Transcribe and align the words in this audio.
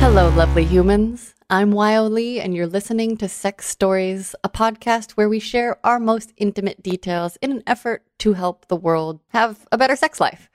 Hello, 0.00 0.30
lovely 0.30 0.64
humans. 0.64 1.34
I'm 1.50 1.72
Wyoh 1.72 2.10
Lee, 2.10 2.40
and 2.40 2.54
you're 2.54 2.66
listening 2.66 3.18
to 3.18 3.28
Sex 3.28 3.66
Stories, 3.66 4.34
a 4.42 4.48
podcast 4.48 5.12
where 5.12 5.28
we 5.28 5.38
share 5.38 5.78
our 5.84 6.00
most 6.00 6.32
intimate 6.38 6.82
details 6.82 7.36
in 7.42 7.52
an 7.52 7.62
effort 7.66 8.02
to 8.20 8.32
help 8.32 8.66
the 8.66 8.76
world 8.76 9.20
have 9.28 9.68
a 9.70 9.76
better 9.76 9.94
sex 9.94 10.18
life. 10.18 10.48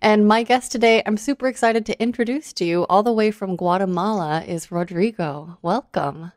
And 0.00 0.28
my 0.28 0.44
guest 0.44 0.70
today, 0.70 1.02
I'm 1.04 1.16
super 1.16 1.48
excited 1.48 1.84
to 1.86 2.00
introduce 2.00 2.52
to 2.54 2.64
you, 2.64 2.86
all 2.86 3.02
the 3.02 3.12
way 3.12 3.32
from 3.32 3.56
Guatemala, 3.56 4.44
is 4.46 4.70
Rodrigo. 4.70 5.58
Welcome. 5.62 6.30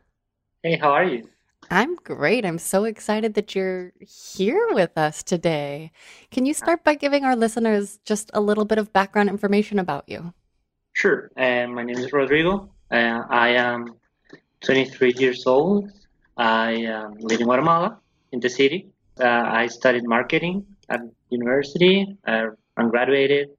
Hey, 0.64 0.76
how 0.76 0.90
are 0.90 1.04
you? 1.04 1.30
I'm 1.70 1.94
great. 1.94 2.44
I'm 2.44 2.58
so 2.58 2.82
excited 2.82 3.34
that 3.34 3.54
you're 3.54 3.92
here 4.00 4.68
with 4.72 4.98
us 4.98 5.22
today. 5.22 5.92
Can 6.32 6.44
you 6.44 6.52
start 6.52 6.82
by 6.82 6.96
giving 6.96 7.24
our 7.24 7.36
listeners 7.36 8.00
just 8.04 8.28
a 8.34 8.40
little 8.40 8.64
bit 8.64 8.78
of 8.78 8.92
background 8.92 9.28
information 9.28 9.78
about 9.78 10.08
you? 10.08 10.34
Sure. 10.96 11.30
Uh, 11.36 11.66
my 11.66 11.82
name 11.82 11.98
is 11.98 12.10
Rodrigo. 12.10 12.70
Uh, 12.90 13.20
I 13.28 13.50
am 13.50 13.96
23 14.64 15.12
years 15.18 15.46
old. 15.46 15.90
I 16.38 16.86
um, 16.86 17.18
live 17.18 17.38
in 17.38 17.44
Guatemala, 17.44 17.98
in 18.32 18.40
the 18.40 18.48
city. 18.48 18.88
Uh, 19.20 19.26
I 19.44 19.66
studied 19.66 20.04
marketing 20.08 20.64
at 20.88 21.00
university. 21.28 22.16
Uh, 22.26 22.46
I'm 22.78 22.88
graduated. 22.88 23.50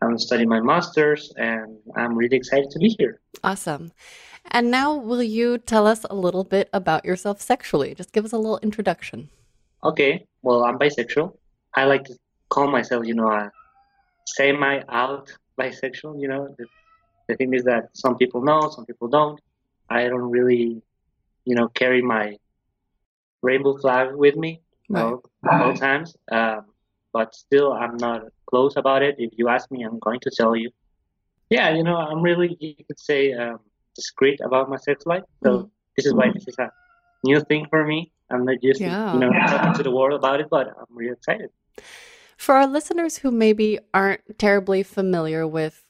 I'm 0.00 0.18
studying 0.18 0.48
my 0.48 0.60
master's, 0.60 1.34
and 1.36 1.76
I'm 1.96 2.16
really 2.16 2.38
excited 2.38 2.70
to 2.70 2.78
be 2.78 2.96
here. 2.98 3.20
Awesome. 3.44 3.92
And 4.50 4.70
now, 4.70 4.94
will 4.94 5.22
you 5.22 5.58
tell 5.58 5.86
us 5.86 6.06
a 6.08 6.14
little 6.14 6.44
bit 6.44 6.70
about 6.72 7.04
yourself 7.04 7.42
sexually? 7.42 7.94
Just 7.94 8.12
give 8.12 8.24
us 8.24 8.32
a 8.32 8.38
little 8.38 8.60
introduction. 8.62 9.28
Okay. 9.84 10.24
Well, 10.40 10.64
I'm 10.64 10.78
bisexual. 10.78 11.36
I 11.74 11.84
like 11.84 12.04
to 12.04 12.16
call 12.48 12.68
myself, 12.68 13.06
you 13.06 13.14
know, 13.14 13.30
a 13.30 13.52
semi-out 14.28 15.30
bisexual. 15.60 16.20
You 16.20 16.28
know, 16.28 16.54
the, 16.58 16.66
the 17.28 17.36
thing 17.36 17.52
is 17.54 17.64
that 17.64 17.88
some 17.94 18.16
people 18.16 18.42
know, 18.42 18.68
some 18.70 18.84
people 18.86 19.08
don't. 19.08 19.40
I 19.90 20.08
don't 20.08 20.30
really, 20.30 20.82
you 21.44 21.54
know, 21.54 21.68
carry 21.68 22.02
my 22.02 22.36
rainbow 23.42 23.76
flag 23.78 24.14
with 24.14 24.36
me 24.36 24.60
all, 24.94 25.22
all 25.50 25.74
times. 25.86 26.16
Um, 26.30 26.66
but 27.12 27.34
still, 27.34 27.72
I'm 27.72 27.96
not 27.96 28.22
close 28.50 28.76
about 28.76 29.02
it. 29.02 29.16
If 29.18 29.32
you 29.36 29.48
ask 29.48 29.70
me, 29.70 29.82
I'm 29.84 29.98
going 29.98 30.20
to 30.20 30.30
tell 30.36 30.56
you. 30.56 30.70
Yeah, 31.50 31.70
you 31.74 31.82
know, 31.84 31.96
I'm 31.96 32.22
really, 32.22 32.56
you 32.58 32.84
could 32.86 32.98
say, 32.98 33.32
um, 33.32 33.58
discreet 33.94 34.40
about 34.44 34.68
my 34.68 34.76
sex 34.76 35.04
life. 35.06 35.22
So 35.44 35.50
Mm. 35.50 35.70
this 35.96 36.06
is 36.06 36.14
why 36.14 36.30
this 36.32 36.46
is 36.48 36.56
a 36.58 36.70
new 37.22 37.40
thing 37.40 37.66
for 37.70 37.84
me. 37.84 38.10
I'm 38.30 38.44
not 38.44 38.56
just, 38.62 38.80
Yeah. 38.80 39.12
you 39.12 39.20
know, 39.20 39.30
talking 39.32 39.74
to 39.74 39.82
the 39.82 39.90
world 39.90 40.14
about 40.14 40.40
it, 40.40 40.48
but 40.50 40.66
I'm 40.68 40.90
really 40.90 41.12
excited. 41.12 41.50
For 42.36 42.54
our 42.56 42.66
listeners 42.66 43.16
who 43.18 43.30
maybe 43.30 43.78
aren't 43.92 44.38
terribly 44.38 44.82
familiar 44.82 45.46
with 45.46 45.84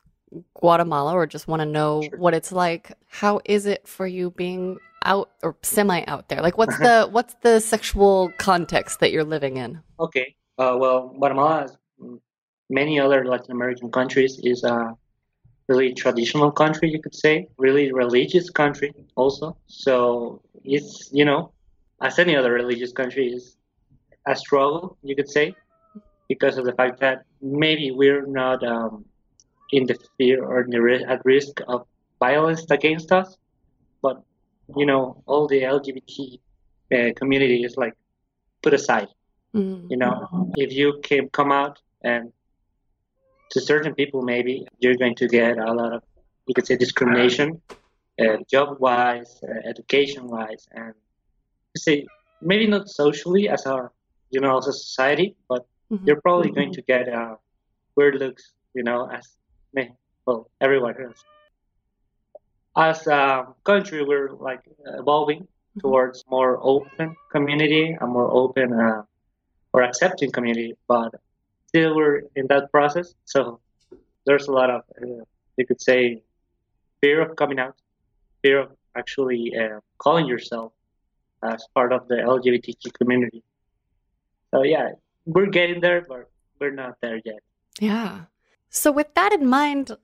Guatemala 0.54 1.14
or 1.14 1.26
just 1.26 1.48
want 1.48 1.60
to 1.60 1.66
know 1.66 2.02
Sure. 2.02 2.18
what 2.18 2.34
it's 2.34 2.52
like, 2.52 2.92
how 3.08 3.40
is 3.44 3.66
it 3.66 3.86
for 3.86 4.06
you 4.06 4.30
being 4.30 4.78
out 5.04 5.30
or 5.42 5.56
semi 5.62 6.02
out 6.06 6.28
there? 6.28 6.40
Like 6.42 6.58
what's 6.58 6.76
the 6.86 7.08
what's 7.10 7.34
the 7.42 7.60
sexual 7.60 8.32
context 8.38 9.00
that 9.00 9.12
you're 9.12 9.24
living 9.24 9.56
in? 9.56 9.80
Okay. 10.00 10.34
Uh, 10.58 10.76
well, 10.78 11.08
Guatemala, 11.18 11.64
as 11.64 11.76
mm, 12.00 12.20
many 12.70 13.00
other 13.00 13.24
Latin 13.24 13.52
American 13.52 13.90
countries, 13.90 14.40
is 14.44 14.62
a 14.64 14.96
really 15.68 15.94
traditional 15.94 16.50
country, 16.50 16.90
you 16.90 17.00
could 17.00 17.14
say, 17.14 17.48
really 17.58 17.92
religious 17.92 18.50
country 18.50 18.92
also. 19.16 19.56
So 19.66 20.42
it's, 20.62 21.10
you 21.12 21.24
know, 21.24 21.52
as 22.00 22.18
any 22.18 22.36
other 22.36 22.52
religious 22.52 22.92
country, 22.92 23.28
is 23.32 23.56
a 24.26 24.36
struggle, 24.36 24.96
you 25.02 25.16
could 25.16 25.28
say, 25.28 25.54
because 26.28 26.58
of 26.58 26.64
the 26.64 26.72
fact 26.72 27.00
that 27.00 27.24
maybe 27.40 27.90
we're 27.90 28.26
not 28.26 28.62
um, 28.66 29.04
in 29.72 29.86
the 29.86 29.96
fear 30.16 30.44
or 30.44 30.62
in 30.62 30.70
the 30.70 31.04
at 31.08 31.24
risk 31.24 31.60
of 31.68 31.86
violence 32.18 32.70
against 32.70 33.12
us, 33.12 33.36
but, 34.02 34.22
you 34.76 34.86
know, 34.86 35.22
all 35.26 35.46
the 35.46 35.62
LGBT 35.62 36.38
uh, 36.92 37.12
community 37.16 37.64
is 37.64 37.76
like 37.76 37.94
put 38.62 38.72
aside 38.74 39.08
Mm. 39.54 39.86
You 39.88 39.96
know, 39.96 40.50
if 40.56 40.72
you 40.72 41.00
can 41.02 41.28
come 41.28 41.52
out 41.52 41.80
and 42.02 42.32
to 43.52 43.60
certain 43.60 43.94
people, 43.94 44.22
maybe 44.22 44.66
you're 44.80 44.96
going 44.96 45.14
to 45.16 45.28
get 45.28 45.58
a 45.58 45.72
lot 45.72 45.92
of, 45.92 46.02
you 46.46 46.54
could 46.54 46.66
say, 46.66 46.76
discrimination, 46.76 47.62
uh, 48.20 48.38
job 48.50 48.80
wise, 48.80 49.40
uh, 49.48 49.68
education 49.68 50.26
wise, 50.26 50.66
and 50.72 50.92
you 51.74 51.80
say 51.80 52.06
maybe 52.42 52.66
not 52.66 52.88
socially 52.88 53.48
as 53.48 53.64
our, 53.64 53.92
you 54.30 54.40
know, 54.40 54.58
as 54.58 54.66
a 54.66 54.72
society, 54.72 55.36
but 55.48 55.64
Mhm. 55.90 56.06
you're 56.06 56.20
probably 56.20 56.50
going 56.50 56.72
to 56.72 56.82
get 56.82 57.08
uh, 57.08 57.36
weird 57.96 58.16
looks, 58.16 58.52
you 58.74 58.82
know, 58.82 59.08
as 59.10 59.28
me, 59.72 59.92
well, 60.26 60.50
everyone 60.60 60.94
else. 61.02 61.24
As 62.76 63.06
a 63.06 63.46
country, 63.64 64.02
we're 64.02 64.30
like 64.32 64.62
evolving 64.86 65.46
towards 65.80 66.24
more 66.28 66.58
open 66.62 67.14
community, 67.30 67.96
a 68.00 68.06
more 68.06 68.30
open 68.30 68.72
uh, 68.72 69.02
or 69.72 69.82
accepting 69.82 70.30
community, 70.32 70.74
but 70.88 71.14
still 71.68 71.94
we're 71.94 72.22
in 72.36 72.46
that 72.48 72.70
process. 72.72 73.14
So 73.24 73.60
there's 74.26 74.48
a 74.48 74.52
lot 74.52 74.70
of, 74.70 74.82
uh, 75.02 75.24
you 75.56 75.66
could 75.66 75.80
say, 75.80 76.22
fear 77.00 77.20
of 77.20 77.36
coming 77.36 77.58
out, 77.58 77.76
fear 78.42 78.60
of 78.60 78.70
actually 78.96 79.52
uh, 79.56 79.80
calling 79.98 80.26
yourself 80.26 80.72
as 81.42 81.66
part 81.74 81.92
of 81.92 82.08
the 82.08 82.16
LGBTQ 82.16 82.92
community. 82.94 83.42
So 84.52 84.62
yeah, 84.62 84.92
we're 85.26 85.46
getting 85.46 85.80
there, 85.80 86.02
but 86.08 86.30
we're 86.60 86.70
not 86.70 86.96
there 87.00 87.20
yet. 87.24 87.40
Yeah. 87.80 88.22
So, 88.70 88.92
with 88.92 89.14
that 89.14 89.32
in 89.32 89.46
mind, 89.46 89.96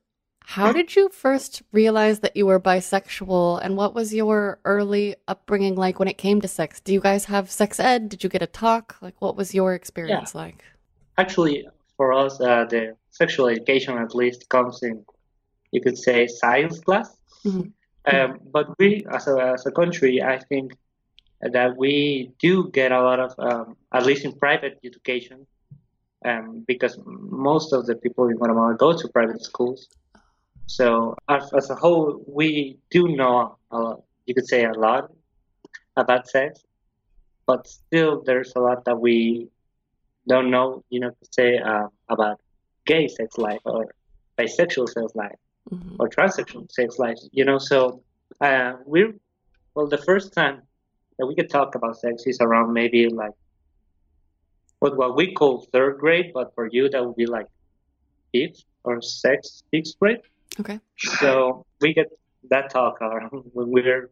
how 0.43 0.71
did 0.71 0.95
you 0.95 1.09
first 1.09 1.61
realize 1.71 2.19
that 2.19 2.35
you 2.35 2.45
were 2.45 2.59
bisexual 2.59 3.63
and 3.63 3.77
what 3.77 3.93
was 3.93 4.13
your 4.13 4.59
early 4.65 5.15
upbringing 5.27 5.75
like 5.75 5.99
when 5.99 6.07
it 6.07 6.17
came 6.17 6.41
to 6.41 6.47
sex? 6.47 6.79
Do 6.79 6.93
you 6.93 6.99
guys 6.99 7.25
have 7.25 7.49
sex 7.51 7.79
ed? 7.79 8.09
Did 8.09 8.23
you 8.23 8.29
get 8.29 8.41
a 8.41 8.47
talk? 8.47 8.97
Like, 9.01 9.15
what 9.19 9.35
was 9.35 9.53
your 9.53 9.73
experience 9.73 10.33
like? 10.35 10.63
Actually, 11.17 11.67
for 11.95 12.13
us, 12.13 12.41
uh, 12.41 12.65
the 12.65 12.95
sexual 13.11 13.47
education 13.47 13.97
at 13.97 14.15
least 14.15 14.49
comes 14.49 14.81
in, 14.83 15.05
you 15.71 15.81
could 15.81 15.97
say, 15.97 16.27
science 16.27 16.79
class. 16.79 17.15
Mhm. 17.45 17.71
Um, 18.11 18.39
but 18.51 18.67
we, 18.79 19.05
as 19.11 19.27
a, 19.27 19.37
as 19.53 19.65
a 19.65 19.71
country, 19.71 20.21
I 20.23 20.39
think 20.39 20.73
that 21.41 21.75
we 21.77 22.31
do 22.39 22.69
get 22.69 22.91
a 22.91 23.01
lot 23.01 23.19
of, 23.19 23.33
um, 23.39 23.75
at 23.91 24.05
least 24.05 24.25
in 24.25 24.33
private 24.33 24.79
education, 24.83 25.47
um, 26.25 26.63
because 26.67 26.99
most 27.05 27.73
of 27.73 27.85
the 27.85 27.95
people 27.95 28.27
in 28.27 28.35
Guatemala 28.37 28.75
go 28.75 28.93
to 28.93 29.07
private 29.09 29.43
schools. 29.43 29.87
So 30.67 31.15
as, 31.27 31.51
as 31.53 31.69
a 31.69 31.75
whole, 31.75 32.23
we 32.27 32.77
do 32.91 33.07
know, 33.07 33.57
a 33.71 33.77
lot, 33.77 34.03
you 34.25 34.33
could 34.35 34.47
say, 34.47 34.65
a 34.65 34.73
lot 34.73 35.11
about 35.97 36.27
sex, 36.27 36.63
but 37.47 37.67
still 37.67 38.21
there's 38.23 38.53
a 38.55 38.59
lot 38.59 38.85
that 38.85 38.99
we 38.99 39.49
don't 40.27 40.51
know, 40.51 40.83
you 40.89 40.99
know, 40.99 41.09
to 41.09 41.27
say 41.31 41.57
uh, 41.57 41.87
about 42.09 42.39
gay 42.85 43.07
sex 43.07 43.37
life 43.37 43.59
or 43.65 43.87
bisexual 44.37 44.87
sex 44.89 45.15
life 45.15 45.37
Mhm. 45.69 45.95
or 45.99 46.09
transsexual 46.09 46.71
sex 46.71 46.97
life, 46.97 47.17
you 47.31 47.45
know. 47.45 47.59
So 47.59 48.01
uh, 48.39 48.73
we're 48.85 49.13
well, 49.75 49.87
the 49.87 49.99
first 49.99 50.33
time 50.33 50.63
that 51.17 51.25
we 51.25 51.35
could 51.35 51.49
talk 51.49 51.75
about 51.75 51.97
sex 51.97 52.23
is 52.25 52.39
around 52.41 52.73
maybe 52.73 53.07
like 53.07 53.33
what 54.79 54.97
what 54.97 55.15
we 55.15 55.33
call 55.33 55.67
third 55.71 55.99
grade, 55.99 56.31
but 56.33 56.53
for 56.55 56.67
you 56.71 56.89
that 56.89 57.05
would 57.05 57.15
be 57.15 57.25
like 57.25 57.47
fifth 58.33 58.63
or 58.83 59.01
sixth 59.01 59.63
sixth 59.71 59.99
grade. 59.99 60.21
Okay. 60.59 60.79
So 61.19 61.65
we 61.79 61.93
get 61.93 62.07
that 62.49 62.69
talk 62.69 63.01
around 63.01 63.31
when 63.53 63.71
we're 63.71 64.09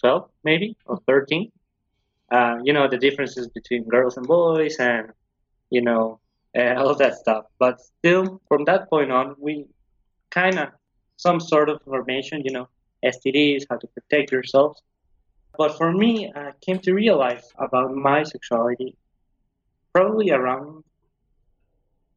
12, 0.00 0.30
maybe, 0.44 0.76
or 0.86 0.98
13. 1.06 1.50
Uh, 2.30 2.58
you 2.62 2.72
know, 2.72 2.88
the 2.88 2.96
differences 2.96 3.48
between 3.48 3.84
girls 3.88 4.16
and 4.16 4.26
boys 4.26 4.76
and, 4.76 5.10
you 5.70 5.80
know, 5.80 6.20
uh, 6.56 6.74
all 6.76 6.94
that 6.94 7.14
stuff. 7.14 7.44
But 7.58 7.80
still, 7.80 8.40
from 8.46 8.64
that 8.64 8.88
point 8.88 9.10
on, 9.10 9.34
we 9.38 9.66
kind 10.30 10.58
of, 10.58 10.68
some 11.16 11.40
sort 11.40 11.68
of 11.68 11.80
information, 11.86 12.42
you 12.44 12.52
know, 12.52 12.68
STDs, 13.04 13.64
how 13.68 13.76
to 13.76 13.86
protect 13.88 14.30
yourselves. 14.32 14.80
But 15.58 15.76
for 15.76 15.92
me, 15.92 16.32
I 16.34 16.52
came 16.60 16.78
to 16.80 16.94
realize 16.94 17.46
about 17.58 17.94
my 17.94 18.22
sexuality 18.22 18.96
probably 19.92 20.30
around 20.30 20.84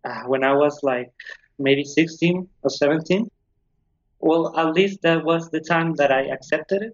uh, 0.05 0.23
when 0.27 0.43
I 0.43 0.53
was 0.53 0.79
like 0.83 1.11
maybe 1.59 1.83
16 1.83 2.47
or 2.63 2.69
17 2.69 3.29
well 4.19 4.57
at 4.57 4.73
least 4.73 5.01
that 5.03 5.23
was 5.23 5.49
the 5.51 5.59
time 5.59 5.93
that 5.95 6.11
i 6.11 6.21
accepted 6.35 6.81
it 6.81 6.93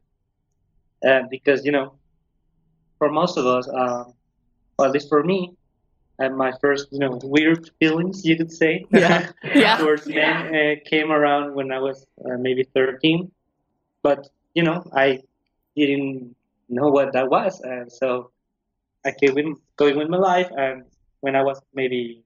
uh, 1.08 1.22
because 1.32 1.64
you 1.66 1.72
know 1.72 1.98
for 2.98 3.10
most 3.10 3.38
of 3.38 3.46
us 3.46 3.68
uh, 3.70 4.04
or 4.78 4.86
at 4.88 4.92
least 4.92 5.08
for 5.10 5.24
me 5.24 5.54
and 6.20 6.36
my 6.36 6.52
first 6.62 6.88
you 6.92 7.00
know 7.00 7.20
weird 7.24 7.70
feelings 7.80 8.26
you 8.26 8.36
could 8.36 8.52
say 8.52 8.86
Yeah. 8.92 9.32
Yeah. 9.56 9.78
towards 9.78 10.06
men 10.08 10.54
uh, 10.56 10.76
came 10.86 11.12
around 11.12 11.56
when 11.56 11.72
i 11.72 11.80
was 11.80 12.06
uh, 12.26 12.38
maybe 12.38 12.64
13 12.76 13.32
but 14.04 14.28
you 14.54 14.64
know 14.64 14.84
i 14.94 15.20
didn't 15.88 16.36
know 16.70 16.90
what 16.90 17.14
that 17.14 17.30
was. 17.30 17.60
And 17.62 17.92
so 17.92 18.32
i 19.06 19.12
kept 19.12 19.36
with, 19.36 19.46
going 19.78 19.98
with 19.98 20.10
my 20.10 20.18
life. 20.18 20.50
And 20.56 20.84
when 21.22 21.36
i 21.36 21.42
was 21.44 21.62
maybe 21.74 22.24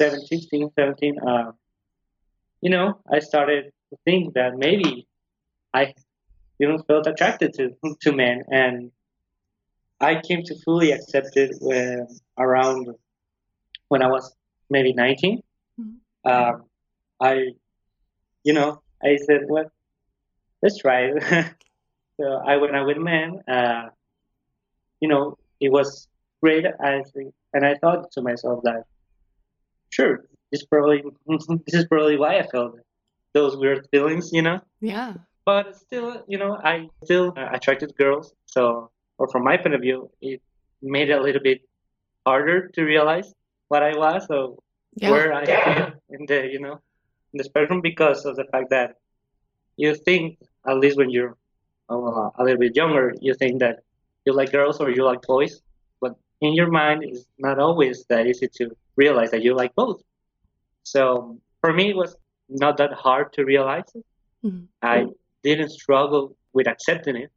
17 0.00 0.26
16 0.26 0.70
17 0.76 1.16
uh, 1.26 1.52
you 2.60 2.70
know 2.70 2.98
i 3.12 3.18
started 3.18 3.64
to 3.90 3.96
think 4.04 4.34
that 4.34 4.56
maybe 4.56 5.06
I 5.74 5.94
know 6.58 6.82
felt 6.88 7.06
attracted 7.06 7.52
to 7.54 7.70
to 8.02 8.12
men. 8.12 8.42
And 8.50 8.90
I 10.00 10.20
came 10.20 10.42
to 10.44 10.54
fully 10.64 10.90
accept 10.92 11.36
it 11.36 11.56
when 11.60 12.06
around 12.38 12.94
when 13.88 14.02
I 14.02 14.08
was 14.08 14.34
maybe 14.70 14.92
19 14.92 15.42
Mhm. 15.78 15.98
um, 16.24 16.64
I 17.20 17.52
you 18.44 18.52
know 18.52 18.82
I 19.02 19.16
said 19.16 19.42
well 19.48 19.70
let's 20.62 20.78
try 20.78 21.00
it 21.12 21.54
so 22.18 22.24
I 22.46 22.56
went 22.56 22.74
out 22.76 22.86
with 22.86 22.98
men 22.98 23.40
uh, 23.48 23.84
you 25.00 25.08
know 25.08 25.36
it 25.60 25.70
was 25.70 26.08
great 26.42 26.64
I 26.80 27.02
think 27.14 27.32
and 27.54 27.64
I 27.64 27.74
thought 27.76 28.10
to 28.12 28.22
myself 28.22 28.62
that 28.64 28.82
sure 29.90 30.24
this 30.52 30.64
probably 30.64 31.02
this 31.66 31.74
is 31.74 31.86
probably 31.86 32.16
why 32.16 32.38
I 32.38 32.46
felt 32.46 32.76
those 33.34 33.56
weird 33.56 33.86
feelings, 33.90 34.30
you 34.32 34.40
know. 34.42 34.58
Yeah. 34.80 35.14
But 35.44 35.76
still, 35.76 36.24
you 36.26 36.38
know, 36.38 36.58
I 36.62 36.88
still 37.04 37.34
uh, 37.36 37.48
attracted 37.52 37.94
girls. 37.96 38.32
So, 38.46 38.90
or 39.18 39.28
from 39.28 39.44
my 39.44 39.56
point 39.58 39.74
of 39.74 39.82
view, 39.82 40.10
it 40.20 40.40
made 40.82 41.10
it 41.10 41.18
a 41.18 41.22
little 41.22 41.42
bit 41.42 41.60
harder 42.26 42.68
to 42.68 42.82
realize 42.82 43.32
what 43.68 43.82
I 43.82 43.96
was 43.96 44.26
or 44.30 44.56
Yeah. 44.96 45.10
where 45.10 45.32
I 45.34 45.44
fit 45.44 45.94
in 46.10 46.26
the, 46.26 46.48
you 46.54 46.60
know, 46.60 46.80
in 47.32 47.36
the 47.36 47.44
spectrum 47.44 47.80
because 47.82 48.24
of 48.24 48.36
the 48.36 48.44
fact 48.50 48.70
that 48.70 48.96
you 49.76 49.94
think, 49.94 50.38
at 50.66 50.78
least 50.78 50.96
when 50.96 51.10
you're 51.10 51.36
uh, 51.90 52.30
a 52.38 52.42
little 52.44 52.58
bit 52.58 52.76
younger, 52.76 53.14
you 53.20 53.34
think 53.34 53.60
that 53.60 53.80
you 54.24 54.32
like 54.32 54.52
girls 54.52 54.80
or 54.80 54.90
you 54.90 55.04
like 55.04 55.22
boys. 55.22 55.60
But 56.00 56.14
in 56.40 56.54
your 56.54 56.70
mind, 56.70 57.02
it's 57.04 57.26
not 57.38 57.58
always 57.58 58.04
that 58.08 58.26
easy 58.26 58.48
to 58.58 58.70
realize 58.96 59.30
that 59.30 59.42
you 59.42 59.54
like 59.54 59.74
both. 59.74 60.00
So 60.84 61.38
for 61.60 61.72
me, 61.72 61.90
it 61.90 61.96
was 61.96 62.16
not 62.48 62.76
that 62.78 62.92
hard 62.92 63.32
to 63.34 63.44
realize 63.44 63.88
it. 63.94 64.04
Mhm. 64.44 64.66
I 64.82 65.06
didn't 65.42 65.70
struggle 65.70 66.36
with 66.52 66.66
accepting 66.68 67.16
it, 67.16 67.30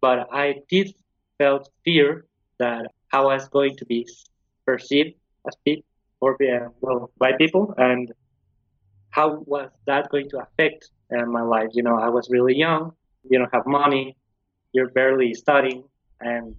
but 0.00 0.28
I 0.32 0.62
did 0.68 0.94
felt 1.38 1.68
fear 1.84 2.24
that 2.58 2.86
how 3.08 3.28
I 3.28 3.34
was 3.34 3.48
going 3.48 3.76
to 3.76 3.84
be 3.86 4.06
perceived 4.66 5.14
as 5.46 5.56
people 5.64 5.84
or 6.20 6.32
uh, 6.42 6.68
well 6.80 7.10
by 7.18 7.32
people, 7.32 7.74
and 7.76 8.12
how 9.10 9.42
was 9.46 9.70
that 9.86 10.08
going 10.10 10.28
to 10.30 10.38
affect 10.38 10.90
uh, 11.16 11.24
my 11.26 11.42
life? 11.42 11.68
You 11.72 11.82
know, 11.82 11.98
I 11.98 12.08
was 12.08 12.28
really 12.30 12.56
young. 12.56 12.92
You 13.28 13.38
don't 13.38 13.52
have 13.52 13.66
money. 13.66 14.16
You're 14.72 14.90
barely 14.90 15.34
studying, 15.34 15.84
and 16.20 16.54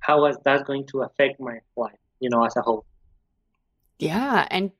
how 0.00 0.26
is 0.26 0.36
that 0.44 0.66
going 0.66 0.86
to 0.88 1.02
affect 1.02 1.40
my 1.40 1.58
life? 1.76 1.98
You 2.20 2.30
know, 2.30 2.44
as 2.44 2.56
a 2.56 2.62
whole. 2.62 2.84
Yeah. 3.98 4.46
And 4.50 4.70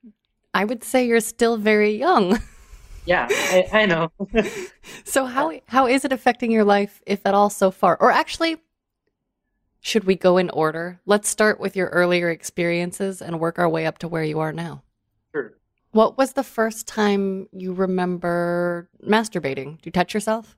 I 0.54 0.64
would 0.64 0.85
say 0.85 1.06
you're 1.06 1.21
still 1.21 1.56
very 1.56 1.97
young. 1.97 2.38
Yeah, 3.04 3.26
I, 3.28 3.68
I 3.73 3.87
know. 3.87 4.12
So 5.04 5.25
how 5.25 5.52
how 5.66 5.88
is 5.88 6.04
it 6.04 6.12
affecting 6.12 6.52
your 6.52 6.62
life, 6.62 7.02
if 7.04 7.26
at 7.26 7.35
all, 7.35 7.50
so 7.50 7.73
far? 7.73 7.97
Or 8.00 8.12
actually, 8.12 8.59
should 9.80 10.04
we 10.04 10.14
go 10.14 10.38
in 10.38 10.50
order? 10.50 11.00
Let's 11.04 11.28
start 11.28 11.59
with 11.59 11.75
your 11.75 11.88
earlier 11.88 12.30
experiences 12.30 13.21
and 13.21 13.40
work 13.40 13.59
our 13.59 13.68
way 13.68 13.87
up 13.87 13.99
to 13.99 14.09
where 14.09 14.23
you 14.23 14.38
are 14.38 14.52
now. 14.52 14.85
sure. 15.35 15.54
What 15.90 16.16
was 16.16 16.35
the 16.35 16.44
first 16.44 16.87
time 16.87 17.49
you 17.52 17.73
remember 17.73 18.88
masturbating? 19.04 19.78
Do 19.82 19.87
you 19.87 19.92
touch 19.92 20.14
yourself? 20.14 20.56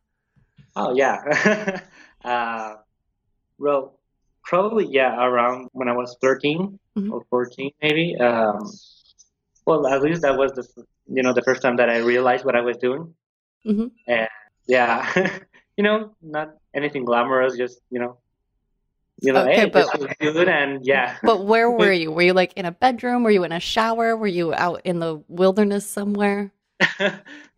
Oh 0.77 0.95
yeah. 0.95 1.81
uh, 2.25 2.75
well, 3.59 3.99
probably 4.45 4.87
yeah, 4.87 5.25
around 5.25 5.69
when 5.73 5.89
I 5.89 5.93
was 5.93 6.17
13 6.21 6.79
Mhm. 6.97 7.11
or 7.11 7.25
14 7.31 7.73
maybe. 7.83 8.17
Um, 8.17 8.71
well, 9.67 9.87
at 9.89 10.01
least 10.03 10.23
that 10.23 10.37
was 10.37 10.53
the 10.53 10.63
you 11.07 11.23
know 11.23 11.33
the 11.33 11.43
first 11.43 11.61
time 11.63 11.77
that 11.77 11.91
I 11.91 11.99
realized 11.99 12.45
what 12.45 12.55
I 12.57 12.61
was 12.61 12.77
doing. 12.77 13.15
Mhm. 13.67 13.91
And 14.07 14.29
yeah, 14.67 15.11
you 15.77 15.83
know, 15.85 16.15
not 16.23 16.55
anything 16.75 17.05
glamorous, 17.05 17.57
just 17.57 17.81
you 17.91 17.99
know, 18.01 18.19
You 19.23 19.33
know, 19.33 19.43
Okay, 19.47 19.57
hey, 19.57 19.67
but- 19.71 19.87
this 19.93 19.95
was 19.95 20.11
good, 20.21 20.49
and 20.49 20.85
yeah. 20.85 21.17
But 21.23 21.47
where 21.47 21.71
were 21.79 21.93
you? 21.95 22.11
Were 22.11 22.23
you 22.27 22.35
like 22.35 22.53
in 22.59 22.67
a 22.67 22.73
bedroom? 22.75 23.23
Were 23.23 23.31
you 23.31 23.45
in 23.45 23.53
a 23.53 23.61
shower? 23.63 24.17
Were 24.17 24.27
you 24.31 24.53
out 24.55 24.83
in 24.85 24.99
the 24.99 25.23
wilderness 25.29 25.87
somewhere? 25.87 26.51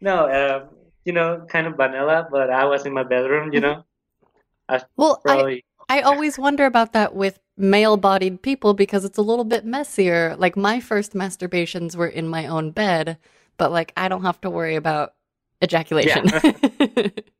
no, 0.01 0.29
um, 0.29 0.76
you 1.07 1.13
know, 1.15 1.47
kind 1.49 1.67
of 1.67 1.77
vanilla, 1.77 2.29
but 2.31 2.51
I 2.51 2.65
was 2.67 2.85
in 2.85 2.93
my 2.93 3.05
bedroom, 3.05 3.53
you 3.55 3.61
know. 3.61 3.85
I 4.69 4.83
Well, 4.97 5.23
I, 5.25 5.29
probably 5.35 5.65
I 5.89 6.01
always 6.01 6.37
wonder 6.37 6.67
about 6.67 6.93
that 6.93 7.15
with 7.15 7.39
male 7.57 7.97
bodied 7.97 8.43
people 8.43 8.75
because 8.75 9.05
it's 9.05 9.17
a 9.19 9.23
little 9.23 9.45
bit 9.45 9.65
messier. 9.65 10.35
Like 10.37 10.57
my 10.57 10.81
first 10.81 11.15
masturbations 11.15 11.95
were 11.95 12.09
in 12.09 12.27
my 12.29 12.47
own 12.47 12.73
bed, 12.73 13.19
but 13.57 13.71
like 13.71 13.93
I 13.97 14.09
don't 14.09 14.23
have 14.23 14.41
to 14.43 14.51
worry 14.51 14.75
about 14.75 15.15
ejaculation. 15.63 16.27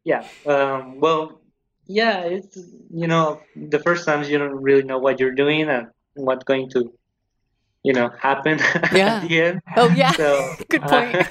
yeah. 0.05 0.27
Um, 0.47 1.01
well, 1.01 1.41
yeah, 1.89 2.21
it's 2.21 2.57
you 2.95 3.09
know, 3.09 3.41
the 3.57 3.81
first 3.81 4.07
times 4.07 4.31
you 4.31 4.39
don't 4.39 4.63
really 4.63 4.85
know 4.85 4.99
what 4.99 5.19
you're 5.19 5.35
doing 5.35 5.69
and 5.69 5.89
what's 6.15 6.45
going 6.45 6.71
to, 6.71 6.93
you 7.83 7.93
know, 7.93 8.11
happen 8.21 8.59
Yeah. 8.93 9.17
at 9.23 9.29
the 9.29 9.41
end. 9.43 9.61
oh, 9.77 9.91
yeah. 9.91 10.13
So 10.13 10.55
Good 10.69 10.83
point. 10.83 11.17
uh, 11.17 11.25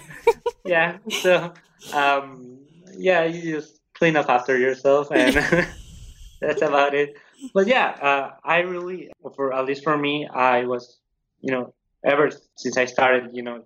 yeah. 0.65 0.97
So 1.09 1.53
um, 1.93 2.59
yeah, 2.97 3.23
you 3.23 3.55
just 3.55 3.79
clean 3.93 4.15
up 4.15 4.29
after 4.29 4.57
yourself, 4.57 5.09
and 5.11 5.35
that's 6.41 6.61
about 6.61 6.93
it. 6.93 7.15
But 7.53 7.67
yeah, 7.67 7.89
uh, 8.01 8.31
I 8.43 8.59
really, 8.59 9.11
for 9.35 9.53
at 9.53 9.65
least 9.65 9.83
for 9.83 9.97
me, 9.97 10.27
I 10.27 10.65
was, 10.65 10.99
you 11.41 11.51
know, 11.51 11.73
ever 12.03 12.31
since 12.55 12.77
I 12.77 12.85
started, 12.85 13.29
you 13.33 13.43
know, 13.43 13.63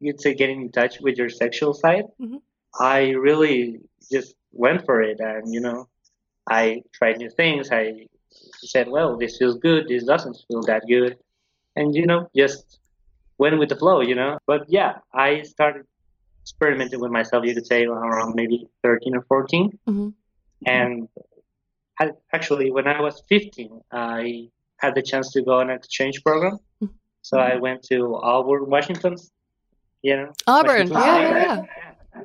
you'd 0.00 0.20
say 0.20 0.34
getting 0.34 0.62
in 0.62 0.72
touch 0.72 1.00
with 1.00 1.16
your 1.16 1.28
sexual 1.28 1.74
side, 1.74 2.04
Mhm. 2.20 2.40
I 2.80 3.10
really 3.10 3.80
just 4.10 4.34
went 4.52 4.84
for 4.84 5.02
it, 5.02 5.20
and 5.20 5.52
you 5.52 5.60
know, 5.60 5.88
I 6.48 6.82
tried 6.92 7.18
new 7.18 7.30
things. 7.30 7.70
I 7.70 8.06
said, 8.72 8.88
well, 8.88 9.16
this 9.16 9.36
feels 9.38 9.56
good. 9.58 9.86
This 9.88 10.04
doesn't 10.04 10.36
feel 10.48 10.62
that 10.62 10.82
good, 10.88 11.16
and 11.76 11.94
you 11.94 12.06
know, 12.06 12.28
just 12.34 12.80
went 13.38 13.58
with 13.58 13.68
the 13.68 13.76
flow, 13.76 14.00
you 14.00 14.14
know. 14.14 14.38
But 14.46 14.64
yeah, 14.68 14.98
I 15.12 15.42
started 15.42 15.86
experimenting 16.44 17.00
with 17.00 17.10
myself. 17.10 17.44
You 17.44 17.54
could 17.54 17.66
say 17.66 17.80
around 17.86 18.34
maybe 18.34 18.68
13 18.82 19.16
or 19.16 19.22
14, 19.22 19.78
Mhm. 19.88 20.12
and 20.66 21.08
I, 22.00 22.10
actually, 22.36 22.68
when 22.76 22.86
I 22.86 23.00
was 23.00 23.22
15, 23.28 23.80
I 23.92 24.50
had 24.82 24.94
the 24.94 25.02
chance 25.10 25.26
to 25.34 25.42
go 25.42 25.54
on 25.60 25.70
an 25.70 25.76
exchange 25.76 26.16
program. 26.26 26.58
Mhm. 26.82 26.90
So 27.22 27.38
I 27.38 27.56
went 27.66 27.80
to 27.90 27.96
Auburn, 28.32 28.64
Washington. 28.68 29.14
You 30.02 30.14
know, 30.18 30.30
Auburn. 30.46 30.90
Washington 30.90 30.98
Yeah, 31.00 31.20
yeah, 31.20 31.64
yeah. 32.14 32.24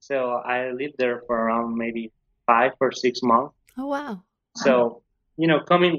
So 0.00 0.16
I 0.56 0.72
lived 0.72 0.96
there 1.02 1.18
for 1.26 1.36
around 1.44 1.68
maybe 1.84 2.10
five 2.50 2.72
or 2.80 2.90
six 3.04 3.22
months. 3.22 3.54
Oh, 3.78 3.86
wow. 3.86 4.14
So, 4.56 5.02
you 5.36 5.46
know, 5.50 5.60
coming 5.72 5.94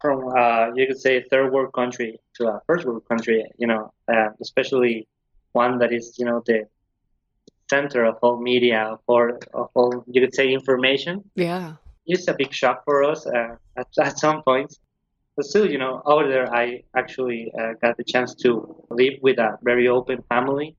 from, 0.00 0.18
uh, 0.42 0.64
you 0.76 0.86
could 0.86 1.00
say, 1.06 1.14
third 1.30 1.52
world 1.52 1.72
country 1.80 2.10
to 2.36 2.42
a 2.52 2.60
first 2.66 2.82
world 2.86 3.04
country, 3.10 3.38
you 3.58 3.66
know, 3.66 3.82
uh, 4.12 4.28
especially 4.40 5.08
one 5.62 5.78
that 5.80 5.90
is, 5.98 6.04
you 6.20 6.26
know, 6.28 6.38
the 6.46 6.58
center 7.72 8.04
of 8.10 8.16
all 8.22 8.36
media, 8.52 8.98
for 9.06 9.38
of 9.54 9.68
all, 9.74 10.04
you 10.12 10.20
could 10.22 10.34
say, 10.34 10.46
information. 10.60 11.14
Yeah. 11.34 11.74
It's 12.06 12.26
a 12.28 12.34
big 12.34 12.52
shock 12.60 12.84
for 12.84 13.04
us 13.04 13.26
uh, 13.26 13.56
at, 13.80 13.88
at 14.08 14.18
some 14.18 14.42
point. 14.42 14.70
But 15.36 15.46
still, 15.46 15.70
you 15.74 15.78
know, 15.78 16.02
over 16.04 16.28
there, 16.28 16.46
I 16.62 16.82
actually 17.00 17.52
uh, 17.58 17.72
got 17.82 17.96
the 17.96 18.04
chance 18.04 18.34
to 18.42 18.50
live 18.90 19.14
with 19.22 19.38
a 19.38 19.50
very 19.62 19.86
open 19.88 20.18
family. 20.28 20.76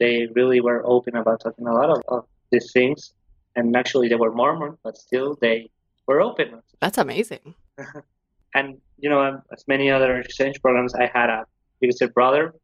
They 0.00 0.14
really 0.38 0.60
were 0.60 0.80
open 0.94 1.16
about 1.16 1.40
talking 1.44 1.66
a 1.66 1.74
lot 1.80 1.90
of, 1.90 2.00
of 2.08 2.24
these 2.50 2.70
things. 2.72 3.12
And 3.56 3.76
actually, 3.76 4.08
they 4.08 4.20
were 4.24 4.32
Mormon, 4.32 4.78
but 4.84 4.96
still, 4.96 5.36
they 5.40 5.70
were 6.06 6.20
open. 6.20 6.62
That's 6.80 6.98
amazing. 6.98 7.54
And, 8.56 8.78
you 8.98 9.10
know, 9.10 9.20
um, 9.20 9.42
as 9.52 9.64
many 9.66 9.90
other 9.90 10.16
exchange 10.18 10.62
programs, 10.62 10.94
I 10.94 11.10
had 11.12 11.28
a 11.28 11.44
bigger 11.80 12.06
brother, 12.06 12.54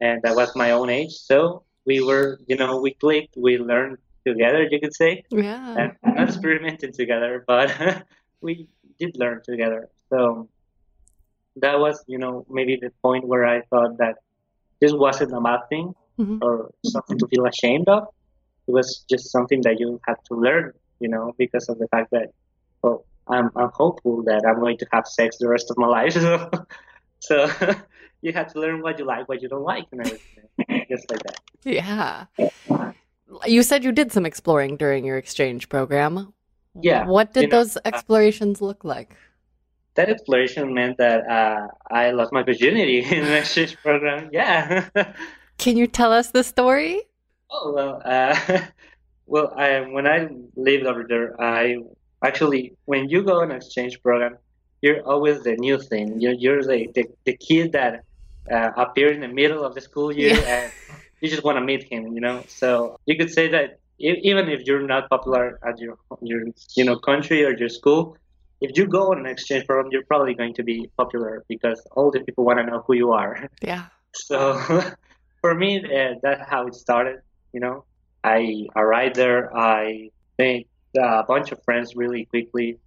and 0.00 0.20
that 0.22 0.34
was 0.34 0.50
my 0.56 0.72
own 0.72 0.90
age. 0.90 1.12
So 1.12 1.62
we 1.86 2.02
were, 2.02 2.38
you 2.46 2.56
know, 2.56 2.80
we 2.80 2.94
clicked, 2.94 3.34
we 3.36 3.58
learned 3.58 3.98
together, 4.26 4.62
you 4.70 4.80
could 4.80 4.94
say 4.94 5.24
Yeah. 5.30 5.74
and 5.78 5.92
not 6.04 6.28
experimenting 6.28 6.92
together, 6.92 7.44
but 7.46 7.68
we 8.40 8.68
did 8.98 9.16
learn 9.16 9.40
together. 9.44 9.88
So 10.10 10.48
that 11.56 11.78
was, 11.78 12.02
you 12.06 12.18
know, 12.18 12.46
maybe 12.48 12.76
the 12.76 12.90
point 13.02 13.26
where 13.26 13.44
I 13.46 13.62
thought 13.70 13.98
that 13.98 14.16
this 14.80 14.92
wasn't 14.92 15.32
a 15.32 15.40
bad 15.40 15.60
thing 15.68 15.94
Mhm. 16.18 16.38
or 16.42 16.70
something 16.84 17.18
to 17.18 17.26
feel 17.28 17.46
ashamed 17.46 17.88
of. 17.88 18.08
It 18.68 18.72
was 18.72 19.04
just 19.10 19.30
something 19.32 19.60
that 19.62 19.80
you 19.80 20.00
had 20.06 20.16
to 20.28 20.34
learn, 20.34 20.72
you 21.00 21.08
know, 21.08 21.32
because 21.38 21.68
of 21.68 21.78
the 21.78 21.88
fact 21.88 22.10
that, 22.12 22.28
well, 22.82 23.04
I'm, 23.28 23.50
I'm 23.56 23.70
hopeful 23.74 24.22
that 24.24 24.42
I'm 24.46 24.60
going 24.60 24.78
to 24.78 24.86
have 24.92 25.06
sex 25.06 25.38
the 25.38 25.48
rest 25.48 25.70
of 25.70 25.76
my 25.78 25.86
life. 25.86 26.14
So, 27.20 27.46
so 27.48 27.74
you 28.22 28.32
have 28.32 28.52
to 28.52 28.60
learn 28.60 28.82
what 28.82 28.98
you 28.98 29.04
like, 29.04 29.28
what 29.28 29.42
you 29.42 29.48
don't 29.48 29.62
like, 29.62 29.86
and 29.92 30.00
everything, 30.00 30.48
just 30.92 31.10
like 31.10 31.22
that. 31.24 31.40
Yeah. 31.64 32.26
You 33.46 33.62
said 33.62 33.82
you 33.84 33.92
did 33.92 34.12
some 34.12 34.26
exploring 34.26 34.76
during 34.76 35.04
your 35.04 35.16
exchange 35.16 35.68
program. 35.68 36.32
Yeah, 36.80 37.06
What 37.06 37.34
did 37.34 37.42
you 37.42 37.48
know, 37.48 37.58
those 37.58 37.76
explorations 37.84 38.60
look 38.60 38.84
like? 38.84 39.16
that 39.94 40.08
exploration 40.08 40.72
meant 40.72 40.96
that 40.98 41.28
uh, 41.28 41.68
I 41.90 42.10
lost 42.12 42.32
my 42.32 42.42
virginity 42.42 43.00
in 43.16 43.24
the 43.24 43.38
exchange 43.38 43.76
program. 43.82 44.30
Yeah. 44.32 44.88
Can 45.58 45.76
you 45.76 45.86
tell 45.86 46.12
us 46.12 46.30
the 46.30 46.42
story? 46.42 47.02
oh 47.50 47.72
well. 47.76 48.02
Uh, 48.04 48.34
well, 49.26 49.52
I, 49.56 49.80
when 49.80 50.06
I 50.06 50.28
lived 50.56 50.86
over 50.86 51.04
there, 51.06 51.40
I 51.40 51.76
actually 52.24 52.74
when 52.86 53.08
you 53.08 53.22
go 53.22 53.40
on 53.42 53.50
an 53.50 53.56
exchange 53.56 54.00
program, 54.02 54.38
you're 54.80 55.02
always 55.02 55.42
the 55.42 55.56
new 55.56 55.78
thing. 55.78 56.20
You're 56.20 56.32
you're 56.32 56.62
the 56.62 56.88
the, 56.94 57.04
the 57.26 57.36
kid 57.36 57.72
that 57.72 58.04
uh, 58.50 58.70
appeared 58.76 59.14
in 59.14 59.20
the 59.20 59.28
middle 59.28 59.64
of 59.64 59.74
the 59.74 59.80
school 59.80 60.12
year, 60.12 60.34
Yeah. 60.40 60.62
and 60.64 60.72
you 61.20 61.28
just 61.28 61.44
want 61.44 61.56
to 61.58 61.64
meet 61.64 61.84
him. 61.92 62.14
You 62.14 62.20
know, 62.20 62.44
so 62.48 62.96
you 63.06 63.16
could 63.16 63.30
say 63.30 63.48
that 63.48 63.78
e- 63.98 64.20
even 64.22 64.48
if 64.48 64.62
you're 64.66 64.86
not 64.86 65.08
popular 65.08 65.58
at 65.66 65.78
your 65.78 65.96
your 66.20 66.42
you 66.76 66.84
know 66.84 66.96
country 66.98 67.44
or 67.44 67.52
your 67.56 67.68
school, 67.68 68.16
if 68.60 68.76
you 68.76 68.86
go 68.86 69.10
on 69.12 69.18
an 69.20 69.26
exchange 69.26 69.66
program, 69.66 69.90
you're 69.92 70.04
probably 70.04 70.34
going 70.34 70.54
to 70.54 70.62
be 70.62 70.90
popular 70.96 71.44
because 71.48 71.80
all 71.92 72.10
the 72.10 72.20
people 72.20 72.44
want 72.44 72.58
to 72.58 72.66
know 72.66 72.82
who 72.86 72.94
you 72.94 73.12
are. 73.12 73.48
Yeah. 73.62 73.84
So 74.14 74.38
for 75.40 75.54
me, 75.54 75.70
uh, 75.84 76.14
that's 76.22 76.48
how 76.48 76.66
it 76.66 76.74
started. 76.74 77.20
You 77.52 77.60
know, 77.60 77.84
I 78.24 78.66
arrived 78.76 79.16
there. 79.16 79.54
I 79.56 80.10
made 80.38 80.66
a 80.96 81.22
bunch 81.22 81.52
of 81.52 81.62
friends 81.64 81.94
really 81.96 82.24
quickly, 82.26 82.78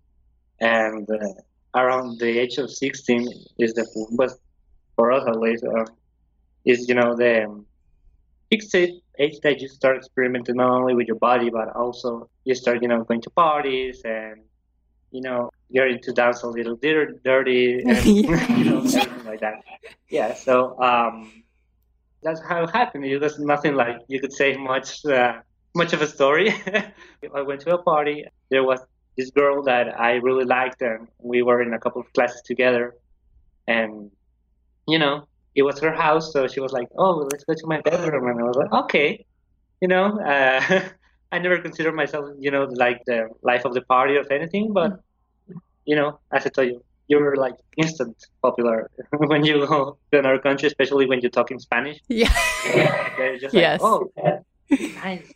and 0.60 1.10
uh, 1.10 1.80
around 1.82 2.20
the 2.20 2.40
age 2.40 2.58
of 2.58 2.70
16 2.70 3.28
is 3.60 3.74
the 3.74 3.86
was 4.12 4.38
for 4.96 5.12
us 5.12 5.24
at 5.28 5.40
least 5.40 5.64
uh, 5.64 5.86
is 6.66 6.88
you 6.90 6.96
know 6.96 7.16
the 7.16 7.46
um, 7.46 7.66
fixed 8.50 8.74
age 8.76 8.96
age 9.20 9.38
that 9.44 9.62
you 9.62 9.68
start 9.68 9.98
experimenting 9.98 10.56
not 10.56 10.72
only 10.72 10.94
with 10.94 11.08
your 11.08 11.18
body 11.18 11.50
but 11.50 11.76
also 11.76 12.30
you 12.44 12.56
start 12.56 12.82
you 12.82 12.88
know 12.88 13.04
going 13.04 13.22
to 13.22 13.30
parties 13.30 14.02
and 14.04 14.42
you 15.12 15.22
know 15.22 15.50
getting 15.74 16.00
to 16.02 16.12
dance 16.12 16.44
a 16.44 16.48
little 16.48 16.76
dir- 16.76 17.20
dirty 17.24 17.82
and 17.88 18.06
you 18.06 18.66
know 18.66 18.80
everything 18.80 19.26
like 19.26 19.40
that. 19.40 19.64
Yeah 20.10 20.34
so 20.34 20.80
um 20.82 21.44
that's 22.24 22.42
how 22.42 22.64
it 22.64 22.72
happened. 22.72 23.06
It 23.06 23.20
was 23.20 23.38
nothing 23.38 23.76
like 23.76 23.98
you 24.08 24.20
could 24.20 24.34
say 24.34 24.58
much 24.58 25.06
uh, 25.06 25.34
much 25.76 25.94
of 25.94 26.02
a 26.02 26.08
story. 26.08 26.50
I 27.36 27.42
went 27.44 27.62
to 27.62 27.76
a 27.76 27.82
party. 27.82 28.26
There 28.50 28.64
was 28.64 28.80
this 29.18 29.30
girl 29.32 29.64
that 29.64 30.00
i 30.00 30.14
really 30.16 30.46
liked 30.46 30.82
and 30.82 31.08
we 31.20 31.42
were 31.42 31.62
in 31.62 31.74
a 31.74 31.80
couple 31.80 32.02
of 32.02 32.12
classes 32.14 32.42
together. 32.46 32.96
And 33.68 34.12
you 34.88 35.00
know 35.00 35.28
it 35.56 35.64
was 35.64 35.80
her 35.80 35.94
house 35.94 36.32
so 36.34 36.48
she 36.48 36.60
was 36.60 36.72
like 36.72 36.88
oh 36.98 37.28
let's 37.32 37.44
go 37.44 37.54
to 37.54 37.68
my 37.68 37.80
bedroom 37.82 38.28
and 38.28 38.40
i 38.40 38.44
was 38.44 38.56
like 38.56 38.72
okay 38.84 39.26
you 39.82 39.88
know 39.88 40.20
uh, 40.20 40.62
i 41.32 41.40
never 41.40 41.58
considered 41.60 41.96
myself 41.96 42.26
you 42.40 42.52
know 42.52 42.64
like 42.86 43.00
the 43.06 43.28
life 43.42 43.66
of 43.66 43.74
the 43.74 43.82
party 43.82 44.16
or 44.18 44.26
anything 44.32 44.74
but 44.74 45.00
you 45.86 45.96
know 45.96 46.20
as 46.34 46.46
i 46.46 46.50
told 46.50 46.68
you 46.68 46.82
you're 47.08 47.36
like 47.36 47.56
instant 47.78 48.16
popular 48.42 48.90
when 49.32 49.44
you 49.46 49.66
go 49.68 49.98
to 50.12 50.20
another 50.20 50.40
country 50.40 50.68
especially 50.68 51.06
when 51.06 51.20
you 51.22 51.30
talk 51.30 51.52
in 51.52 51.60
spanish 51.60 52.00
Yeah. 52.10 52.34
they're 53.18 53.38
just 53.38 53.54
Yes. 53.54 53.80
oh 53.84 54.12
nice 55.04 55.32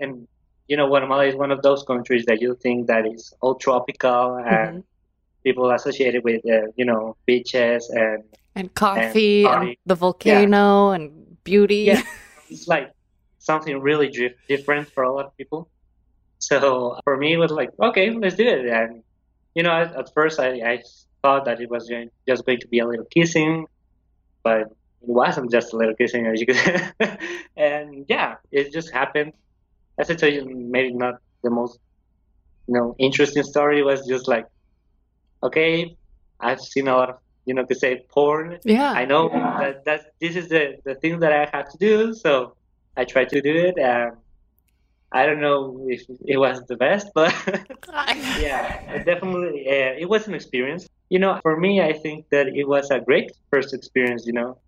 and 0.00 0.26
you 0.68 0.76
know 0.76 0.86
guatemala 0.88 1.24
is 1.26 1.34
one 1.36 1.52
of 1.52 1.62
those 1.62 1.82
countries 1.84 2.24
that 2.26 2.40
you 2.40 2.56
think 2.62 2.86
that 2.88 3.06
is 3.06 3.32
all 3.40 3.54
tropical 3.54 4.36
and 4.36 4.84
people 5.44 5.70
associated 5.70 6.24
with 6.24 6.40
uh, 6.46 6.66
you 6.76 6.84
know 6.84 7.16
beaches 7.26 7.88
and 7.90 8.24
And 8.56 8.72
coffee 8.74 9.44
and, 9.44 9.52
party. 9.52 9.78
the 9.86 9.94
volcano 9.94 10.90
and 10.90 11.36
beauty. 11.44 11.84
yeah, 11.84 12.02
it's 12.48 12.66
like 12.66 12.90
something 13.38 13.80
really 13.80 14.08
dif- 14.08 14.34
different 14.48 14.90
for 14.90 15.04
a 15.04 15.12
lot 15.12 15.26
of 15.26 15.36
people. 15.36 15.68
So 16.38 16.98
for 17.04 17.16
me, 17.16 17.34
it 17.34 17.36
was 17.36 17.50
like, 17.50 17.70
okay, 17.80 18.10
let's 18.10 18.34
do 18.34 18.46
it. 18.46 18.66
And 18.66 19.02
you 19.54 19.62
know, 19.62 19.72
at, 19.72 19.94
at 19.94 20.12
first, 20.12 20.40
I, 20.40 20.50
I 20.72 20.82
thought 21.22 21.44
that 21.44 21.60
it 21.60 21.70
was 21.70 21.90
just 22.26 22.44
going 22.44 22.60
to 22.60 22.68
be 22.68 22.80
a 22.80 22.86
little 22.86 23.06
kissing, 23.06 23.66
but 24.42 24.62
it 24.62 24.68
wasn't 25.00 25.50
just 25.50 25.72
a 25.72 25.76
little 25.76 25.94
kissing, 25.94 26.26
as 26.26 26.40
you 26.40 26.46
could. 26.46 26.92
and 27.56 28.06
yeah, 28.08 28.36
it 28.50 28.72
just 28.72 28.90
happened. 28.92 29.32
As 29.98 30.10
I 30.10 30.14
told 30.14 30.34
you, 30.34 30.44
maybe 30.44 30.92
not 30.92 31.20
the 31.42 31.50
most, 31.50 31.78
you 32.66 32.74
know, 32.74 32.96
interesting 32.98 33.44
story. 33.44 33.80
It 33.80 33.84
was 33.84 34.06
just 34.06 34.28
like 34.28 34.46
okay, 35.42 35.96
I've 36.40 36.60
seen 36.60 36.88
a 36.88 36.96
lot 36.96 37.10
of, 37.10 37.16
you 37.46 37.54
know, 37.54 37.64
to 37.64 37.74
say 37.74 38.04
porn. 38.10 38.58
Yeah. 38.64 38.92
I 38.92 39.04
know 39.04 39.28
that 39.28 39.84
that's, 39.84 40.04
this 40.20 40.36
is 40.36 40.48
the, 40.48 40.76
the 40.84 40.96
thing 40.96 41.20
that 41.20 41.32
I 41.32 41.48
have 41.56 41.70
to 41.70 41.78
do. 41.78 42.14
So 42.14 42.54
I 42.96 43.04
try 43.04 43.24
to 43.24 43.40
do 43.40 43.54
it. 43.54 43.78
And 43.78 44.16
I 45.12 45.24
don't 45.24 45.40
know 45.40 45.86
if 45.88 46.02
it 46.26 46.36
was 46.36 46.62
the 46.66 46.76
best, 46.76 47.08
but 47.14 47.32
yeah, 48.40 49.02
definitely, 49.04 49.66
uh, 49.68 49.94
it 49.96 50.08
was 50.08 50.26
an 50.26 50.34
experience. 50.34 50.88
You 51.08 51.20
know, 51.20 51.38
for 51.42 51.56
me, 51.56 51.80
I 51.80 51.92
think 51.92 52.28
that 52.30 52.48
it 52.48 52.66
was 52.66 52.90
a 52.90 53.00
great 53.00 53.30
first 53.50 53.72
experience, 53.72 54.26
you 54.26 54.32
know, 54.32 54.58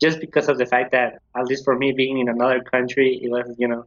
just 0.00 0.20
because 0.20 0.48
of 0.48 0.56
the 0.58 0.66
fact 0.66 0.92
that, 0.92 1.20
at 1.36 1.44
least 1.46 1.64
for 1.64 1.76
me, 1.76 1.90
being 1.92 2.18
in 2.18 2.28
another 2.28 2.60
country, 2.62 3.18
it 3.20 3.30
was, 3.30 3.52
you 3.58 3.66
know, 3.66 3.84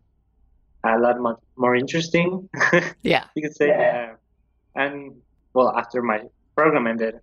a 0.84 1.00
lot 1.00 1.20
more, 1.20 1.40
more 1.56 1.76
interesting, 1.76 2.50
yeah. 3.02 3.26
you 3.36 3.42
could 3.42 3.56
say. 3.56 3.70
Uh, 3.72 4.16
and, 4.76 5.16
well, 5.54 5.74
after 5.78 6.02
my 6.02 6.22
program 6.56 6.88
ended, 6.88 7.22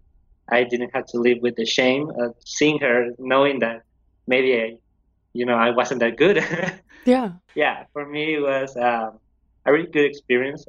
I 0.50 0.64
didn't 0.64 0.90
have 0.94 1.06
to 1.06 1.18
live 1.18 1.38
with 1.42 1.56
the 1.56 1.66
shame 1.66 2.10
of 2.18 2.34
seeing 2.44 2.78
her, 2.80 3.10
knowing 3.18 3.58
that 3.60 3.82
maybe 4.26 4.56
I, 4.56 4.76
you 5.32 5.44
know, 5.46 5.54
I 5.54 5.70
wasn't 5.70 6.00
that 6.00 6.16
good. 6.16 6.42
Yeah. 7.06 7.32
yeah, 7.54 7.84
for 7.94 8.04
me 8.06 8.34
it 8.34 8.40
was 8.42 8.76
um, 8.76 9.18
a 9.64 9.72
really 9.72 9.88
good 9.90 10.04
experience, 10.04 10.66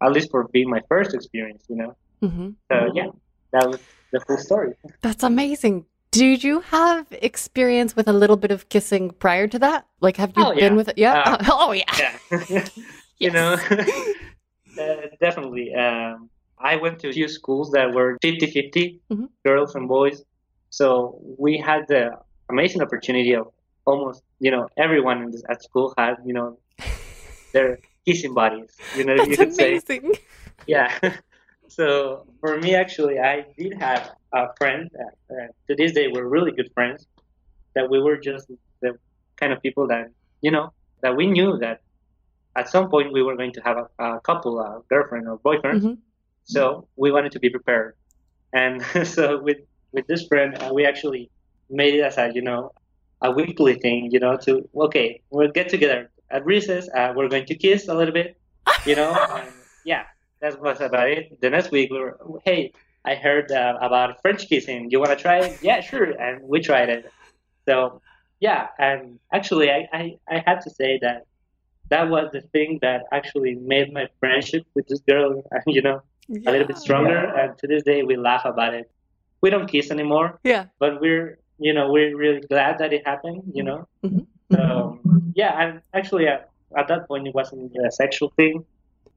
at 0.00 0.12
least 0.12 0.30
for 0.30 0.46
being 0.52 0.70
my 0.70 0.80
first 0.88 1.14
experience, 1.14 1.64
you 1.68 1.76
know. 1.76 1.96
hmm 2.22 2.50
So 2.70 2.92
yeah, 2.94 3.08
that 3.52 3.66
was 3.68 3.80
the 4.12 4.20
full 4.20 4.38
story. 4.38 4.74
That's 5.02 5.24
amazing. 5.24 5.86
Did 6.12 6.44
you 6.44 6.60
have 6.60 7.06
experience 7.10 7.96
with 7.96 8.06
a 8.08 8.12
little 8.12 8.36
bit 8.36 8.50
of 8.52 8.68
kissing 8.68 9.10
prior 9.10 9.46
to 9.48 9.58
that? 9.58 9.86
Like, 10.00 10.16
have 10.16 10.30
you 10.36 10.44
Oh, 10.44 10.54
been 10.54 10.72
yeah. 10.74 10.76
with 10.78 10.88
it? 10.90 10.98
Yeah. 10.98 11.14
Uh, 11.26 11.38
oh, 11.50 11.72
yeah. 11.72 11.94
Yeah, 11.98 12.68
you 13.18 13.30
know, 13.30 13.54
uh, 14.78 15.06
definitely. 15.20 15.74
Um, 15.74 16.30
I 16.60 16.76
went 16.76 16.98
to 17.00 17.08
a 17.08 17.12
few 17.12 17.28
schools 17.28 17.70
that 17.72 17.92
were 17.94 18.18
50-50, 18.22 19.00
Mhm. 19.10 19.28
girls 19.44 19.74
and 19.74 19.88
boys. 19.88 20.22
So 20.70 21.18
we 21.38 21.56
had 21.58 21.88
the 21.88 22.18
amazing 22.48 22.82
opportunity 22.82 23.32
of 23.34 23.48
almost, 23.86 24.22
you 24.38 24.50
know, 24.50 24.68
everyone 24.76 25.22
in 25.22 25.30
this, 25.30 25.42
at 25.48 25.62
school 25.62 25.94
had, 25.96 26.16
you 26.24 26.34
know, 26.34 26.58
their 27.54 27.78
kissing 28.06 28.34
buddies. 28.34 28.70
You 28.96 29.04
know, 29.04 29.14
you 29.14 29.26
That's 29.36 29.38
could 29.38 29.54
say. 29.54 29.70
amazing. 29.72 30.14
Yeah. 30.66 30.90
so 31.68 32.26
for 32.40 32.58
me, 32.60 32.74
actually, 32.74 33.18
I 33.18 33.46
did 33.56 33.72
have 33.80 34.10
a 34.32 34.48
friend. 34.58 34.88
That, 34.92 35.12
uh, 35.34 35.46
to 35.68 35.74
this 35.74 35.92
day, 35.92 36.06
we're 36.08 36.28
really 36.28 36.52
good 36.52 36.70
friends. 36.74 37.06
That 37.74 37.88
we 37.88 37.98
were 38.00 38.18
just 38.18 38.46
the 38.82 38.98
kind 39.40 39.52
of 39.54 39.62
people 39.62 39.86
that 39.88 40.08
you 40.42 40.50
know 40.50 40.72
that 41.02 41.16
we 41.16 41.26
knew 41.26 41.56
that 41.58 41.80
at 42.56 42.68
some 42.68 42.90
point 42.90 43.12
we 43.12 43.22
were 43.22 43.36
going 43.36 43.52
to 43.54 43.60
have 43.62 43.78
a, 43.78 43.86
a 44.04 44.20
couple, 44.20 44.60
a 44.60 44.82
girlfriend 44.90 45.26
or 45.28 45.38
boyfriend. 45.38 45.82
Mhm. 45.82 45.98
So 46.44 46.88
we 46.96 47.10
wanted 47.10 47.32
to 47.32 47.40
be 47.40 47.50
prepared. 47.50 47.94
And 48.52 48.82
so 49.04 49.40
with 49.40 49.58
with 49.92 50.06
this 50.06 50.26
friend, 50.26 50.56
uh, 50.62 50.70
we 50.72 50.84
actually 50.86 51.30
made 51.68 51.94
it 51.94 52.02
as 52.02 52.18
a 52.18 52.32
you 52.32 52.42
know 52.42 52.72
a 53.22 53.30
weekly 53.30 53.74
thing. 53.74 54.10
You 54.10 54.20
know, 54.20 54.36
to 54.38 54.68
okay, 54.76 55.20
we'll 55.30 55.50
get 55.52 55.68
together 55.68 56.10
at 56.30 56.44
recess. 56.44 56.88
Uh, 56.94 57.12
we're 57.14 57.28
going 57.28 57.46
to 57.46 57.54
kiss 57.54 57.88
a 57.88 57.94
little 57.94 58.14
bit. 58.14 58.36
You 58.86 58.96
know, 58.96 59.12
and 59.12 59.52
yeah, 59.84 60.04
that 60.40 60.60
was 60.62 60.80
about 60.80 61.08
it. 61.10 61.40
The 61.42 61.50
next 61.50 61.70
week 61.70 61.90
we 61.90 61.98
were, 61.98 62.18
hey, 62.44 62.72
I 63.04 63.14
heard 63.14 63.52
uh, 63.52 63.76
about 63.80 64.20
French 64.22 64.48
kissing. 64.48 64.90
You 64.90 65.00
want 65.00 65.10
to 65.10 65.16
try 65.16 65.40
it? 65.40 65.58
Yeah, 65.62 65.80
sure. 65.80 66.04
And 66.04 66.42
we 66.42 66.60
tried 66.60 66.88
it. 66.88 67.12
So 67.66 68.00
yeah, 68.40 68.68
and 68.78 69.18
actually, 69.32 69.70
I, 69.70 69.88
I, 69.92 70.16
I 70.28 70.42
had 70.46 70.60
to 70.62 70.70
say 70.70 70.98
that 71.02 71.26
that 71.90 72.08
was 72.08 72.30
the 72.32 72.40
thing 72.52 72.78
that 72.82 73.02
actually 73.12 73.54
made 73.56 73.92
my 73.92 74.06
friendship 74.20 74.64
with 74.74 74.86
this 74.88 75.00
girl, 75.00 75.42
you 75.66 75.82
know, 75.82 76.02
a 76.46 76.50
little 76.50 76.66
bit 76.66 76.78
stronger. 76.78 77.18
And 77.18 77.56
to 77.58 77.66
this 77.66 77.82
day, 77.82 78.02
we 78.02 78.16
laugh 78.16 78.44
about 78.44 78.74
it. 78.74 78.90
We 79.42 79.50
don't 79.50 79.66
kiss 79.66 79.90
anymore, 79.90 80.38
Yeah. 80.44 80.66
but 80.78 81.00
we're, 81.00 81.38
you 81.58 81.72
know, 81.72 81.90
we're 81.90 82.16
really 82.16 82.40
glad 82.40 82.78
that 82.78 82.92
it 82.92 83.06
happened, 83.06 83.42
you 83.54 83.62
know. 83.62 83.86
Mhm. 84.04 84.26
So 84.52 84.98
yeah, 85.34 85.52
and 85.62 85.80
actually, 85.94 86.26
at, 86.26 86.50
at 86.76 86.88
that 86.88 87.06
point, 87.08 87.26
it 87.28 87.34
wasn't 87.34 87.72
a 87.86 87.90
sexual 87.90 88.30
thing. 88.36 88.64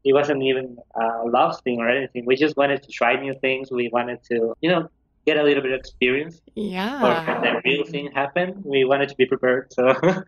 It 0.03 0.13
wasn't 0.13 0.43
even 0.43 0.77
a 0.95 1.23
love 1.27 1.59
thing 1.61 1.79
or 1.79 1.89
anything. 1.89 2.25
We 2.25 2.35
just 2.35 2.55
wanted 2.57 2.83
to 2.83 2.89
try 2.91 3.15
new 3.19 3.35
things. 3.39 3.71
We 3.71 3.89
wanted 3.93 4.19
to, 4.29 4.53
you 4.61 4.69
know, 4.69 4.89
get 5.25 5.37
a 5.37 5.43
little 5.43 5.63
bit 5.63 5.71
of 5.71 5.79
experience. 5.79 6.35
Or 6.47 6.51
Yeah. 6.55 7.01
when 7.31 7.41
the 7.55 7.61
real 7.63 7.85
thing 7.85 8.11
happened, 8.11 8.63
we 8.65 8.83
wanted 8.85 9.09
to 9.09 9.15
be 9.15 9.25
prepared. 9.25 9.71
So 9.73 9.83
yeah, 10.03 10.21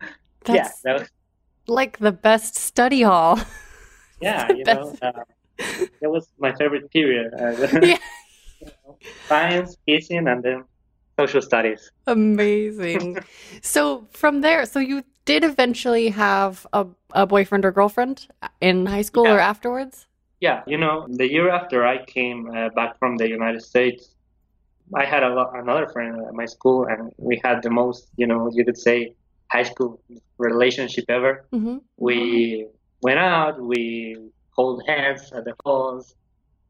That's 0.44 0.80
that 0.82 0.94
was 1.00 1.08
like 1.68 1.98
the 1.98 2.12
best 2.12 2.54
study 2.56 3.02
hall. 3.02 3.38
yeah, 4.20 4.52
you 4.52 4.64
know, 4.64 4.94
uh, 5.02 5.12
that 6.00 6.10
was 6.10 6.28
my 6.38 6.54
favorite 6.54 6.90
period. 6.90 7.32
Uh, 7.34 7.66
Yeah. 7.82 7.98
science, 9.28 9.76
kissing, 9.86 10.26
and 10.28 10.42
then 10.42 10.64
social 11.18 11.42
studies. 11.42 11.90
Amazing. 12.06 13.18
so 13.62 14.06
from 14.12 14.40
there, 14.40 14.64
so 14.66 14.78
you 14.78 15.02
did 15.24 15.44
eventually 15.44 16.08
have 16.08 16.66
a, 16.72 16.86
a 17.12 17.26
boyfriend 17.26 17.64
or 17.64 17.72
girlfriend 17.72 18.28
in 18.60 18.86
high 18.86 19.02
school 19.02 19.26
or 19.26 19.40
afterwards? 19.40 20.06
Yeah, 20.40 20.62
you 20.66 20.78
know, 20.78 21.06
the 21.08 21.30
year 21.30 21.50
after 21.50 21.86
I 21.86 22.04
came 22.04 22.50
uh, 22.54 22.68
back 22.70 22.98
from 22.98 23.16
the 23.16 23.28
United 23.28 23.62
States, 23.62 24.14
I 24.94 25.04
had 25.04 25.22
a 25.22 25.28
lo- 25.30 25.50
another 25.54 25.88
friend 25.88 26.24
at 26.26 26.34
my 26.34 26.46
school, 26.46 26.86
and 26.86 27.10
we 27.16 27.40
had 27.42 27.62
the 27.62 27.70
most, 27.70 28.08
you 28.16 28.26
know, 28.26 28.50
you 28.52 28.64
could 28.64 28.78
say, 28.78 29.14
high 29.50 29.62
school 29.62 30.00
relationship 30.38 31.04
ever. 31.08 31.46
Mm-hmm. 31.52 31.78
We 31.96 32.66
went 33.02 33.18
out, 33.18 33.60
we 33.60 34.16
hold 34.50 34.82
hands 34.86 35.32
at 35.32 35.44
the 35.44 35.54
halls 35.64 36.14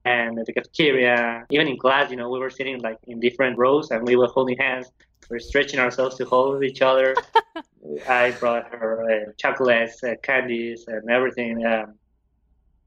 and 0.04 0.38
at 0.38 0.46
the 0.46 0.52
cafeteria. 0.52 1.46
Even 1.50 1.68
in 1.68 1.76
class, 1.78 2.10
you 2.10 2.16
know, 2.16 2.28
we 2.30 2.38
were 2.38 2.50
sitting 2.50 2.80
like 2.80 2.98
in 3.06 3.20
different 3.20 3.58
rows 3.58 3.90
and 3.90 4.06
we 4.06 4.16
were 4.16 4.28
holding 4.28 4.58
hands. 4.58 4.90
We 5.30 5.36
are 5.36 5.40
stretching 5.40 5.80
ourselves 5.80 6.16
to 6.16 6.24
hold 6.24 6.62
each 6.62 6.82
other. 6.82 7.14
I 8.08 8.32
brought 8.32 8.72
her 8.74 8.92
uh, 9.10 9.32
chocolates, 9.36 10.02
uh, 10.02 10.14
candies, 10.22 10.84
and 10.88 11.08
everything. 11.10 11.64
Um, 11.64 11.94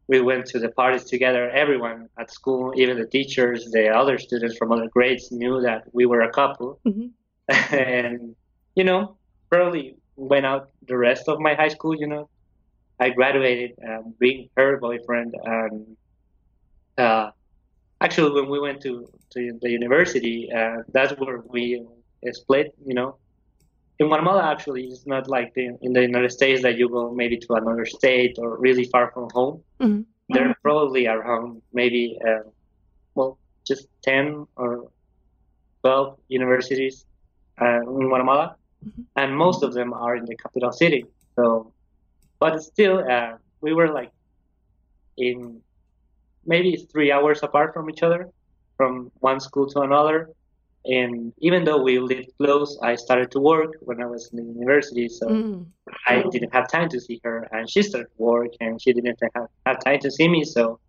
we 0.07 0.21
went 0.21 0.45
to 0.47 0.59
the 0.59 0.69
parties 0.69 1.03
together. 1.03 1.49
Everyone 1.49 2.09
at 2.17 2.31
school, 2.31 2.73
even 2.75 2.97
the 2.97 3.05
teachers, 3.05 3.69
the 3.71 3.89
other 3.89 4.17
students 4.17 4.57
from 4.57 4.71
other 4.71 4.87
grades, 4.87 5.31
knew 5.31 5.61
that 5.61 5.83
we 5.93 6.05
were 6.05 6.21
a 6.21 6.31
couple. 6.31 6.79
Mhm. 6.85 7.11
and 7.71 8.35
you 8.75 8.83
know, 8.83 9.17
probably 9.49 9.95
went 10.15 10.45
out 10.45 10.69
the 10.87 10.97
rest 10.97 11.27
of 11.27 11.39
my 11.39 11.53
high 11.53 11.69
school. 11.69 11.95
You 11.95 12.07
know, 12.07 12.29
I 12.99 13.09
graduated 13.09 13.71
um, 13.87 14.13
being 14.19 14.49
her 14.57 14.77
boyfriend. 14.77 15.35
And 15.43 15.97
uh, 16.97 17.31
actually, 18.01 18.31
when 18.39 18.49
we 18.49 18.59
went 18.59 18.81
to, 18.81 19.09
to 19.31 19.59
the 19.61 19.69
university, 19.69 20.51
uh, 20.51 20.83
that's 20.91 21.13
where 21.19 21.39
we 21.47 21.85
split. 22.31 22.75
You 22.85 22.93
know, 22.93 23.17
in 23.99 24.07
Guatemala, 24.07 24.43
actually, 24.51 24.85
it's 24.85 25.05
not 25.05 25.27
like 25.29 25.53
the, 25.53 25.77
in 25.81 25.93
the 25.93 26.01
United 26.01 26.31
States 26.31 26.61
that 26.63 26.77
you 26.77 26.89
go 26.89 27.13
maybe 27.13 27.37
to 27.37 27.53
another 27.53 27.85
state 27.85 28.37
or 28.37 28.57
really 28.57 28.85
far 28.85 29.11
from 29.11 29.29
home. 29.33 29.63
Mhm. 29.79 30.05
They're 30.29 30.55
probably 30.61 31.07
around 31.07 31.61
maybe, 31.73 32.19
uh, 32.25 32.43
well, 33.15 33.39
just 33.65 33.87
10 34.03 34.45
or 34.55 34.91
12 35.81 36.17
universities 36.27 37.05
uh, 37.59 37.81
in 37.81 38.07
Guatemala, 38.07 38.55
and 39.15 39.35
most 39.35 39.63
of 39.63 39.73
them 39.73 39.93
are 39.93 40.15
in 40.15 40.25
the 40.25 40.35
capital 40.35 40.71
city. 40.71 41.05
So, 41.35 41.73
but 42.39 42.61
still, 42.61 43.03
uh, 43.09 43.33
we 43.61 43.73
were 43.73 43.89
like 43.91 44.11
in 45.17 45.61
maybe 46.45 46.75
three 46.91 47.11
hours 47.11 47.41
apart 47.43 47.73
from 47.73 47.89
each 47.89 48.03
other, 48.03 48.29
from 48.77 49.11
one 49.19 49.39
school 49.39 49.67
to 49.69 49.81
another. 49.81 50.29
And 50.85 51.33
even 51.39 51.63
though 51.65 51.81
we 51.81 51.99
lived 51.99 52.29
close, 52.39 52.77
I 52.81 52.95
started 52.95 53.31
to 53.31 53.39
work 53.39 53.75
when 53.81 54.01
I 54.01 54.05
was 54.05 54.29
in 54.31 54.37
the 54.37 54.53
university, 54.53 55.07
so 55.09 55.27
Mm. 55.27 55.65
I 56.07 56.23
didn't 56.31 56.53
have 56.53 56.69
time 56.69 56.89
to 56.89 56.99
see 56.99 57.19
her, 57.23 57.47
and 57.51 57.69
she 57.69 57.81
started 57.81 58.07
work, 58.17 58.51
and 58.59 58.81
she 58.81 58.93
didn't 58.93 59.19
have, 59.35 59.47
have 59.65 59.83
time 59.83 59.99
to 59.99 60.11
see 60.11 60.27
me. 60.27 60.43
So 60.43 60.79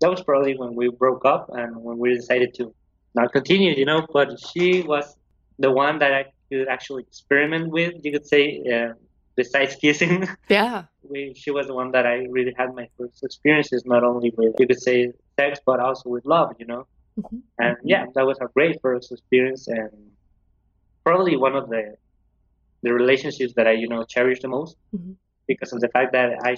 that 0.00 0.10
was 0.10 0.22
probably 0.22 0.56
when 0.56 0.74
we 0.74 0.88
broke 0.88 1.24
up 1.24 1.48
and 1.52 1.76
when 1.82 1.98
we 1.98 2.14
decided 2.14 2.54
to 2.54 2.74
not 3.14 3.32
continue, 3.32 3.72
you 3.74 3.84
know. 3.84 4.06
But 4.12 4.38
she 4.48 4.82
was 4.82 5.16
the 5.58 5.70
one 5.70 5.98
that 5.98 6.12
I 6.12 6.24
could 6.50 6.68
actually 6.68 7.02
experiment 7.04 7.70
with, 7.70 7.94
you 8.04 8.12
could 8.12 8.26
say, 8.26 8.62
uh, 8.72 8.92
besides 9.36 9.76
kissing. 9.76 10.28
Yeah. 10.48 10.84
we, 11.02 11.32
she 11.34 11.50
was 11.50 11.66
the 11.66 11.74
one 11.74 11.92
that 11.92 12.06
I 12.06 12.26
really 12.30 12.54
had 12.58 12.74
my 12.74 12.86
first 12.98 13.22
experiences, 13.22 13.84
not 13.86 14.04
only 14.04 14.30
with, 14.36 14.54
you 14.58 14.66
could 14.66 14.80
say, 14.82 15.12
sex, 15.38 15.58
but 15.64 15.80
also 15.80 16.10
with 16.10 16.24
love, 16.26 16.50
you 16.58 16.66
know. 16.66 16.86
Mhm. 17.18 17.40
And 17.58 17.76
yeah, 17.84 18.04
that 18.14 18.26
was 18.26 18.38
a 18.40 18.48
great 18.54 18.76
first 18.82 19.10
experience, 19.12 19.66
and 19.68 19.90
probably 21.04 21.36
one 21.36 21.56
of 21.56 21.68
the 21.68 21.82
the 22.82 22.92
relationships 22.94 23.52
that 23.56 23.66
I, 23.66 23.72
you 23.82 23.88
know, 23.92 24.02
cherish 24.04 24.40
the 24.40 24.48
most 24.48 24.74
Mhm. 24.96 25.16
because 25.46 25.70
of 25.74 25.80
the 25.84 25.88
fact 25.96 26.12
that 26.12 26.28
I 26.50 26.56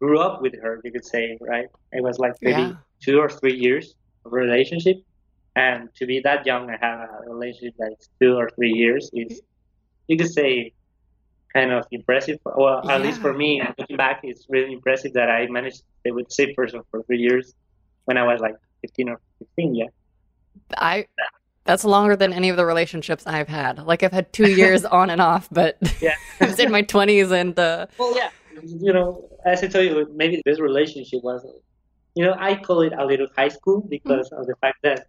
grew 0.00 0.18
up 0.26 0.42
with 0.42 0.54
her, 0.62 0.80
you 0.84 0.92
could 0.92 1.06
say, 1.14 1.24
right? 1.40 1.68
It 1.92 2.02
was 2.08 2.18
like 2.18 2.34
maybe 2.42 2.62
Yeah. 2.68 2.76
two 3.04 3.16
or 3.24 3.28
three 3.38 3.56
years 3.66 3.94
of 4.24 4.32
relationship, 4.32 4.96
and 5.56 5.88
to 5.96 6.06
be 6.06 6.20
that 6.20 6.46
young 6.46 6.68
and 6.70 6.78
have 6.80 7.08
a 7.26 7.30
relationship 7.30 7.74
that's 7.78 8.08
two 8.20 8.36
or 8.36 8.50
three 8.50 8.72
years 8.72 9.10
is, 9.12 9.40
you 10.08 10.16
could 10.16 10.30
say, 10.30 10.72
kind 11.52 11.70
of 11.72 11.86
impressive. 11.92 12.38
Well, 12.44 12.88
at 12.90 13.00
least 13.00 13.20
for 13.20 13.32
me, 13.32 13.62
looking 13.78 13.96
back, 13.96 14.20
it's 14.24 14.46
really 14.48 14.72
impressive 14.72 15.12
that 15.12 15.30
I 15.30 15.46
managed 15.46 15.78
to 15.78 15.84
stay 16.00 16.10
with 16.10 16.28
the 16.28 16.34
same 16.34 16.54
person 16.54 16.80
for 16.90 17.02
three 17.04 17.18
years 17.18 17.54
when 18.06 18.18
I 18.18 18.24
was 18.24 18.40
like 18.40 18.56
15 18.82 19.08
or 19.08 19.20
16, 19.38 19.74
yeah. 19.74 19.86
I 20.76 21.06
that's 21.64 21.84
longer 21.84 22.14
than 22.14 22.32
any 22.32 22.50
of 22.50 22.56
the 22.56 22.66
relationships 22.66 23.26
I've 23.26 23.48
had. 23.48 23.84
Like 23.86 24.02
I've 24.02 24.12
had 24.12 24.32
two 24.32 24.50
years 24.50 24.84
on 25.00 25.10
and 25.10 25.20
off, 25.20 25.48
but 25.50 25.78
Yeah. 26.00 26.14
I 26.40 26.46
was 26.46 26.58
in 26.58 26.70
my 26.70 26.82
twenties 26.82 27.30
and 27.30 27.58
uh, 27.58 27.86
Well, 27.98 28.14
yeah, 28.16 28.30
you 28.62 28.92
know, 28.92 29.28
as 29.46 29.62
I 29.62 29.68
told 29.68 29.86
you, 29.86 30.08
maybe 30.14 30.42
this 30.44 30.60
relationship 30.60 31.22
was, 31.22 31.46
you 32.14 32.24
know, 32.24 32.36
I 32.38 32.56
call 32.56 32.82
it 32.82 32.92
a 32.92 33.04
little 33.04 33.28
high 33.36 33.48
school 33.48 33.80
because 33.88 34.30
of 34.32 34.46
the 34.46 34.54
fact 34.60 34.78
that, 34.82 35.06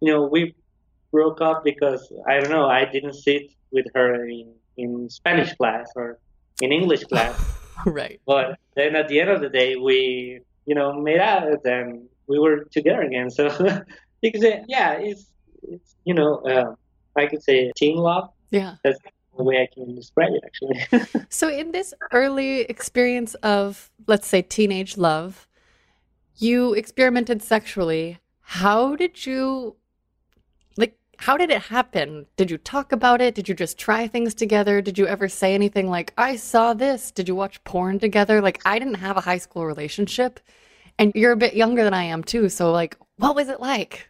you 0.00 0.12
know, 0.12 0.22
we 0.26 0.54
broke 1.10 1.40
up 1.40 1.64
because 1.64 2.12
I 2.26 2.40
don't 2.40 2.50
know, 2.50 2.66
I 2.66 2.84
didn't 2.84 3.14
sit 3.14 3.50
with 3.70 3.86
her 3.94 4.26
in, 4.26 4.52
in 4.76 5.08
Spanish 5.10 5.54
class 5.54 5.90
or 5.96 6.18
in 6.60 6.72
English 6.72 7.04
class. 7.10 7.38
right. 7.86 8.20
But 8.26 8.58
then 8.74 8.96
at 8.96 9.08
the 9.08 9.20
end 9.20 9.30
of 9.30 9.40
the 9.40 9.48
day, 9.48 9.76
we, 9.76 10.40
you 10.66 10.74
know, 10.74 10.92
made 10.92 11.20
out 11.20 11.64
and 11.64 12.08
we 12.26 12.38
were 12.38 12.64
together 12.64 13.02
again. 13.02 13.30
So 13.30 13.48
because 14.22 14.44
yeah, 14.68 14.92
it's, 14.94 15.26
it's 15.62 15.96
you 16.04 16.14
know, 16.14 16.36
uh, 16.38 16.74
I 17.16 17.26
could 17.26 17.42
say 17.42 17.72
teen 17.76 17.96
love. 17.96 18.30
Yeah. 18.50 18.76
That's 18.84 18.98
the 19.36 19.44
way 19.44 19.62
I 19.62 19.68
can 19.72 19.94
describe 19.94 20.30
it, 20.32 20.42
actually. 20.44 21.26
So 21.30 21.48
in 21.48 21.72
this 21.72 21.94
early 22.12 22.62
experience 22.62 23.34
of 23.36 23.90
let's 24.06 24.26
say 24.26 24.42
teenage 24.42 24.96
love, 24.96 25.48
you 26.36 26.74
experimented 26.74 27.42
sexually. 27.42 28.18
How 28.40 28.96
did 28.96 29.26
you 29.26 29.76
how 31.18 31.36
did 31.36 31.50
it 31.50 31.62
happen? 31.62 32.26
Did 32.36 32.48
you 32.50 32.58
talk 32.58 32.92
about 32.92 33.20
it? 33.20 33.34
Did 33.34 33.48
you 33.48 33.54
just 33.54 33.76
try 33.76 34.06
things 34.06 34.34
together? 34.34 34.80
Did 34.80 34.96
you 34.96 35.06
ever 35.08 35.28
say 35.28 35.52
anything 35.52 35.90
like 35.90 36.14
I 36.16 36.36
saw 36.36 36.74
this? 36.74 37.10
Did 37.10 37.26
you 37.26 37.34
watch 37.34 37.62
porn 37.64 37.98
together? 37.98 38.40
Like 38.40 38.62
I 38.64 38.78
didn't 38.78 38.94
have 38.94 39.16
a 39.16 39.20
high 39.20 39.38
school 39.38 39.66
relationship 39.66 40.38
and 40.96 41.12
you're 41.16 41.32
a 41.32 41.36
bit 41.36 41.54
younger 41.54 41.82
than 41.82 41.92
I 41.92 42.04
am 42.04 42.22
too. 42.22 42.48
So 42.48 42.70
like 42.70 42.96
what 43.16 43.34
was 43.34 43.48
it 43.48 43.58
like? 43.60 44.08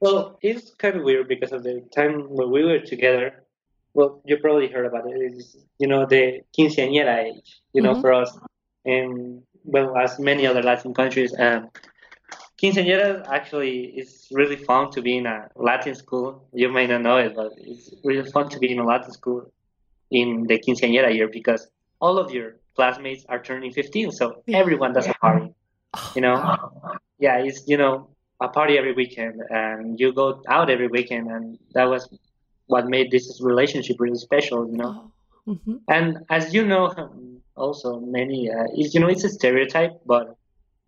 Well, 0.00 0.38
it's 0.40 0.74
kind 0.74 0.96
of 0.96 1.04
weird 1.04 1.28
because 1.28 1.52
of 1.52 1.64
the 1.64 1.86
time 1.94 2.30
when 2.30 2.50
we 2.50 2.64
were 2.64 2.80
together. 2.80 3.44
Well, 3.92 4.22
you 4.24 4.38
probably 4.38 4.68
heard 4.68 4.86
about 4.86 5.06
it. 5.06 5.16
It's, 5.20 5.54
you 5.78 5.86
know, 5.86 6.06
the 6.06 6.40
quinceañera 6.58 7.24
age, 7.24 7.60
you 7.74 7.82
know, 7.82 7.94
Mhm. 7.94 8.00
for 8.00 8.12
us. 8.14 8.36
And, 8.86 9.42
well, 9.64 9.94
as 9.98 10.18
many 10.18 10.46
other 10.46 10.62
Latin 10.62 10.94
countries. 10.94 11.38
Um, 11.38 11.68
quinceañera 12.62 13.26
actually 13.28 13.86
is 14.00 14.28
really 14.32 14.56
fun 14.56 14.90
to 14.92 15.02
be 15.02 15.16
in 15.16 15.26
a 15.26 15.48
Latin 15.56 15.94
school. 15.94 16.48
You 16.52 16.70
may 16.70 16.86
not 16.86 17.02
know 17.02 17.16
it, 17.18 17.34
but 17.34 17.52
it's 17.58 17.92
really 18.04 18.30
fun 18.30 18.48
to 18.50 18.58
be 18.58 18.70
in 18.72 18.78
a 18.78 18.84
Latin 18.86 19.12
school 19.12 19.50
in 20.10 20.46
the 20.46 20.58
quinceañera 20.58 21.14
year 21.14 21.28
because 21.28 21.68
all 22.00 22.18
of 22.18 22.32
your 22.32 22.56
classmates 22.76 23.24
are 23.28 23.42
turning 23.42 23.72
15. 23.72 24.12
So 24.12 24.42
Yeah. 24.46 24.58
everyone 24.58 24.92
does 24.92 25.06
a 25.08 25.14
party, 25.14 25.54
you 26.14 26.22
know? 26.22 26.36
yeah, 27.18 27.38
it's 27.38 27.66
you 27.68 27.76
know 27.76 28.08
a 28.40 28.48
party 28.48 28.78
every 28.78 28.92
weekend, 28.92 29.40
and 29.50 29.98
you 30.00 30.12
go 30.12 30.42
out 30.48 30.70
every 30.70 30.88
weekend, 30.88 31.28
and 31.28 31.58
that 31.74 31.84
was 31.88 32.08
what 32.66 32.86
made 32.86 33.10
this 33.10 33.40
relationship 33.42 33.96
really 34.00 34.18
special, 34.18 34.68
you 34.68 34.76
know. 34.76 34.92
Oh. 35.46 35.54
hmm 35.54 35.76
And 35.88 36.18
as 36.30 36.54
you 36.54 36.64
know, 36.66 36.84
also 37.56 38.00
many, 38.00 38.50
uh, 38.50 38.66
is 38.76 38.94
you 38.94 39.00
know, 39.00 39.08
it's 39.08 39.24
a 39.24 39.28
stereotype, 39.28 39.92
but 40.06 40.36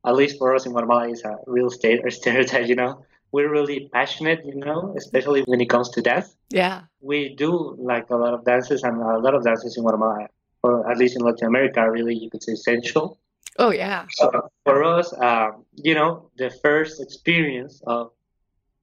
at 0.04 0.14
least 0.14 0.38
for 0.38 0.54
us 0.54 0.66
in 0.66 0.72
Guatemala, 0.72 1.08
it's 1.08 1.24
a 1.24 1.38
real 1.46 1.70
state 1.70 2.04
or 2.04 2.10
stereotype. 2.20 2.68
You 2.68 2.76
know, 2.76 3.04
we're 3.32 3.50
really 3.50 3.88
passionate, 3.92 4.44
you 4.44 4.54
know, 4.54 4.94
especially 4.96 5.42
when 5.42 5.60
it 5.60 5.68
comes 5.68 5.90
to 5.90 6.02
dance. 6.02 6.36
Yeah. 6.50 6.82
We 7.00 7.34
do 7.34 7.76
like 7.78 8.10
a 8.10 8.16
lot 8.16 8.34
of 8.34 8.44
dances, 8.44 8.82
and 8.82 9.00
a 9.00 9.18
lot 9.18 9.34
of 9.34 9.44
dances 9.44 9.76
in 9.76 9.82
Guatemala, 9.82 10.28
or 10.62 10.90
at 10.90 10.98
least 10.98 11.16
in 11.16 11.22
Latin 11.22 11.48
America, 11.48 11.90
really 11.90 12.14
you 12.14 12.30
could 12.30 12.42
say 12.42 12.52
essential. 12.52 13.18
Oh 13.58 13.70
yeah. 13.70 14.06
So 14.10 14.50
for 14.64 14.82
us, 14.84 15.12
um, 15.18 15.64
you 15.74 15.94
know, 15.94 16.30
the 16.36 16.50
first 16.50 17.00
experience 17.00 17.80
of, 17.86 18.10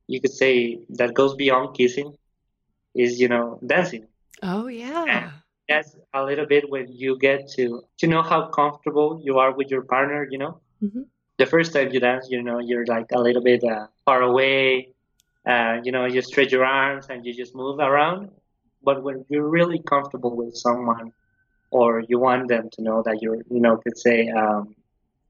you 0.07 0.21
could 0.21 0.31
say, 0.31 0.79
that 0.89 1.13
goes 1.13 1.35
beyond 1.35 1.75
kissing 1.75 2.13
is, 2.95 3.19
you 3.19 3.27
know, 3.27 3.59
dancing. 3.65 4.07
Oh 4.43 4.67
yeah. 4.67 5.31
That's 5.67 5.95
a 6.13 6.23
little 6.23 6.45
bit 6.45 6.69
when 6.69 6.87
you 6.89 7.17
get 7.17 7.49
to, 7.51 7.83
to 7.99 8.07
know 8.07 8.21
how 8.21 8.47
comfortable 8.47 9.21
you 9.23 9.39
are 9.39 9.53
with 9.53 9.69
your 9.69 9.83
partner, 9.83 10.27
you 10.29 10.37
know. 10.37 10.59
Mhm. 10.81 11.05
The 11.37 11.45
first 11.45 11.73
time 11.73 11.89
you 11.91 11.99
dance, 11.99 12.27
you 12.29 12.41
know, 12.41 12.59
you're 12.59 12.85
like 12.85 13.07
a 13.13 13.19
little 13.19 13.41
bit 13.41 13.63
uh, 13.63 13.87
far 14.05 14.21
away. 14.21 14.89
Uh, 15.47 15.77
you 15.83 15.91
know, 15.91 16.05
you 16.05 16.21
stretch 16.21 16.51
your 16.51 16.65
arms 16.65 17.07
and 17.09 17.25
you 17.25 17.33
just 17.33 17.55
move 17.55 17.79
around. 17.79 18.29
But 18.83 19.03
when 19.03 19.25
you're 19.29 19.47
really 19.49 19.79
comfortable 19.79 20.35
with 20.35 20.55
someone, 20.55 21.11
or 21.71 22.01
you 22.07 22.19
want 22.19 22.47
them 22.47 22.69
to 22.73 22.81
know 22.81 23.01
that 23.03 23.21
you're, 23.21 23.37
you 23.49 23.59
know, 23.61 23.77
could 23.77 23.97
say 23.97 24.27
um, 24.29 24.75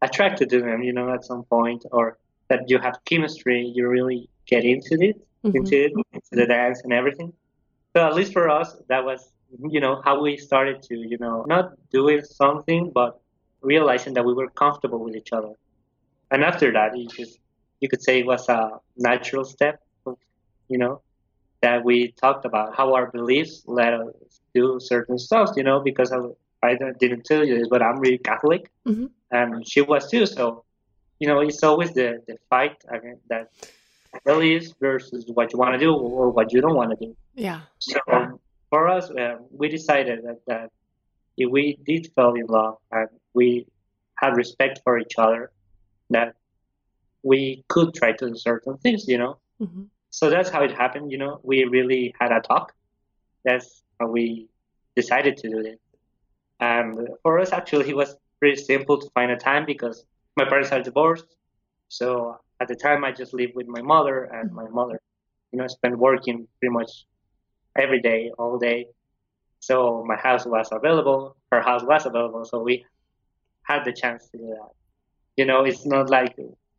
attracted 0.01 0.49
to 0.49 0.59
them, 0.61 0.81
you 0.83 0.93
know, 0.93 1.13
at 1.13 1.23
some 1.25 1.43
point, 1.43 1.85
or 1.91 2.17
that 2.49 2.69
you 2.69 2.77
have 2.79 2.95
chemistry, 3.05 3.61
you 3.75 3.87
really 3.87 4.29
get 4.47 4.63
into 4.63 4.95
it, 5.01 5.15
Mhm. 5.43 5.55
into 5.55 5.75
it, 5.85 5.91
into 6.13 6.33
the 6.35 6.45
dance 6.45 6.81
and 6.83 6.93
everything. 6.93 7.33
So 7.95 8.05
at 8.05 8.13
least 8.15 8.33
for 8.33 8.49
us, 8.49 8.75
that 8.89 9.03
was, 9.05 9.31
you 9.69 9.79
know, 9.79 10.01
how 10.03 10.21
we 10.21 10.37
started 10.37 10.81
to, 10.83 10.95
you 10.97 11.17
know, 11.19 11.43
not 11.47 11.71
doing 11.91 12.21
something, 12.23 12.91
but 12.93 13.19
realizing 13.61 14.13
that 14.15 14.25
we 14.25 14.33
were 14.33 14.49
comfortable 14.49 14.99
with 14.99 15.15
each 15.15 15.31
other. 15.33 15.53
And 16.31 16.43
after 16.43 16.71
that, 16.71 16.95
it 16.95 17.09
just, 17.11 17.39
you 17.79 17.89
could 17.89 18.01
say 18.01 18.19
it 18.19 18.25
was 18.25 18.47
a 18.49 18.79
natural 18.97 19.43
step, 19.43 19.79
you 20.67 20.77
know, 20.77 21.01
that 21.61 21.83
we 21.83 22.11
talked 22.19 22.45
about 22.45 22.75
how 22.75 22.93
our 22.93 23.11
beliefs 23.11 23.63
let 23.67 23.93
us 23.93 24.13
do 24.53 24.79
certain 24.79 25.17
stuff, 25.17 25.49
you 25.55 25.63
know, 25.63 25.79
because 25.79 26.11
I, 26.11 26.19
I 26.63 26.75
didn't 26.99 27.25
tell 27.25 27.45
you 27.45 27.57
this, 27.59 27.67
but 27.69 27.81
I'm 27.81 27.99
really 27.99 28.17
Catholic, 28.17 28.71
Mhm. 28.87 29.09
and 29.31 29.67
she 29.67 29.81
was 29.81 30.09
too. 30.09 30.25
So, 30.25 30.63
you 31.19 31.27
know, 31.27 31.39
it's 31.41 31.63
always 31.63 31.93
the, 31.93 32.21
the 32.27 32.37
fight 32.49 32.77
again 32.89 33.19
that 33.29 33.49
beliefs 34.25 34.73
versus 34.79 35.29
what 35.33 35.53
you 35.53 35.59
want 35.59 35.73
to 35.73 35.79
do 35.79 35.93
or 35.93 36.29
what 36.29 36.51
you 36.51 36.61
don't 36.61 36.75
want 36.75 36.91
to 36.91 37.05
do. 37.05 37.15
Yeah. 37.35 37.61
So 37.79 37.99
for 38.69 38.87
us, 38.87 39.09
uh, 39.11 39.37
we 39.51 39.69
decided 39.69 40.23
that, 40.23 40.39
that 40.47 40.69
if 41.37 41.49
we 41.49 41.77
did 41.85 42.11
fall 42.15 42.35
in 42.35 42.47
love 42.47 42.77
and 42.91 43.09
we 43.33 43.65
had 44.17 44.35
respect 44.35 44.79
for 44.83 44.97
each 44.99 45.15
other, 45.17 45.51
that 46.09 46.35
we 47.23 47.63
could 47.69 47.93
try 47.93 48.11
to 48.13 48.27
do 48.29 48.35
certain 48.35 48.77
things, 48.77 49.05
you 49.07 49.17
know. 49.17 49.37
hmm 49.59 49.83
So 50.11 50.29
that's 50.29 50.49
how 50.49 50.63
it 50.63 50.71
happened, 50.71 51.11
you 51.11 51.17
know. 51.17 51.39
We 51.43 51.63
really 51.65 52.13
had 52.19 52.31
a 52.31 52.41
talk. 52.41 52.73
That's 53.45 53.83
how 53.99 54.07
we 54.07 54.47
decided 54.95 55.37
to 55.37 55.49
do 55.49 55.59
it. 55.59 55.79
And 56.59 57.07
for 57.23 57.39
us, 57.39 57.51
actually, 57.53 57.89
it 57.89 57.95
was 57.95 58.15
pretty 58.39 58.57
simple 58.57 58.97
to 58.99 59.09
find 59.13 59.31
a 59.31 59.37
time 59.37 59.65
because 59.65 60.05
my 60.37 60.45
parents 60.45 60.71
are 60.71 60.81
divorced. 60.81 61.25
So 61.89 62.37
at 62.59 62.67
the 62.67 62.75
time, 62.75 63.03
I 63.03 63.11
just 63.11 63.33
lived 63.33 63.53
with 63.55 63.67
my 63.67 63.81
mother, 63.81 64.23
and 64.23 64.51
my 64.51 64.67
mother, 64.69 64.99
you 65.51 65.59
know, 65.59 65.67
spent 65.67 65.97
working 65.97 66.47
pretty 66.59 66.73
much 66.73 66.91
every 67.77 68.01
day, 68.01 68.31
all 68.37 68.57
day. 68.57 68.87
So 69.59 70.03
my 70.07 70.15
house 70.15 70.45
was 70.45 70.69
available, 70.71 71.35
her 71.51 71.61
house 71.61 71.83
was 71.83 72.05
available, 72.05 72.45
so 72.45 72.59
we 72.61 72.85
had 73.71 73.81
the 73.85 73.93
chance 74.01 74.21
to 74.29 74.37
do 74.37 74.47
that. 74.57 74.71
You 75.39 75.45
know, 75.49 75.59
it's 75.69 75.85
not 75.85 76.05
like 76.17 76.33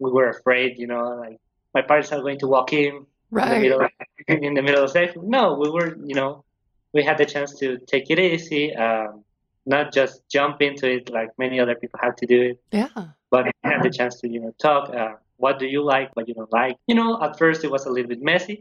we 0.05 0.11
were 0.17 0.29
afraid, 0.37 0.71
you 0.83 0.87
know, 0.93 1.05
like 1.25 1.39
my 1.77 1.83
parents 1.89 2.13
are 2.13 2.21
going 2.27 2.39
to 2.45 2.49
walk 2.57 2.73
in 2.73 2.93
in 2.95 3.05
the 3.33 3.41
Right. 3.41 3.63
middle 3.65 3.81
in 4.47 4.55
the 4.59 4.63
middle 4.67 4.85
of. 4.85 4.91
No, 5.37 5.43
we 5.63 5.69
were, 5.77 5.91
you 6.11 6.15
know, 6.21 6.31
we 6.95 7.01
had 7.09 7.17
the 7.23 7.29
chance 7.35 7.51
to 7.61 7.67
take 7.93 8.07
it 8.15 8.19
easy, 8.19 8.65
um, 8.85 9.11
not 9.75 9.85
just 9.99 10.15
jump 10.37 10.57
into 10.69 10.87
it 10.97 11.05
like 11.19 11.31
many 11.45 11.57
other 11.63 11.77
people 11.83 11.99
have 12.07 12.17
to 12.23 12.27
do 12.35 12.39
it, 12.51 12.57
Yeah. 12.81 12.89
but 13.35 13.43
we 13.47 13.53
had 13.73 13.83
the 13.83 13.91
chance 13.99 14.15
to, 14.21 14.27
you 14.35 14.41
know, 14.43 14.53
talk. 14.67 14.83
Uh, 15.01 15.15
what 15.45 15.55
do 15.63 15.67
you 15.75 15.83
like? 15.95 16.09
What 16.17 16.25
you 16.29 16.35
don't 16.41 16.53
like? 16.63 16.77
You 16.91 16.95
know, 17.01 17.11
at 17.27 17.33
first 17.43 17.59
it 17.67 17.71
was 17.77 17.83
a 17.87 17.91
little 17.95 18.11
bit 18.15 18.23
messy, 18.33 18.57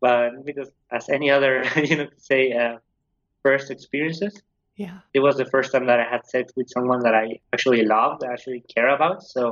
but 0.00 0.44
because 0.48 0.68
as 0.90 1.04
any 1.16 1.28
other, 1.36 1.54
you 1.90 1.96
know, 1.98 2.08
say 2.30 2.42
uh, 2.62 2.76
first 3.44 3.66
experiences, 3.76 4.34
Yeah. 4.82 4.98
it 5.16 5.20
was 5.26 5.34
the 5.42 5.48
first 5.54 5.68
time 5.72 5.86
that 5.90 5.98
I 6.04 6.06
had 6.14 6.22
sex 6.34 6.44
with 6.58 6.68
someone 6.76 7.00
that 7.06 7.14
I 7.14 7.26
actually 7.54 7.84
loved, 7.96 8.18
I 8.24 8.32
actually 8.34 8.62
care 8.74 8.90
about. 8.98 9.16
So 9.34 9.42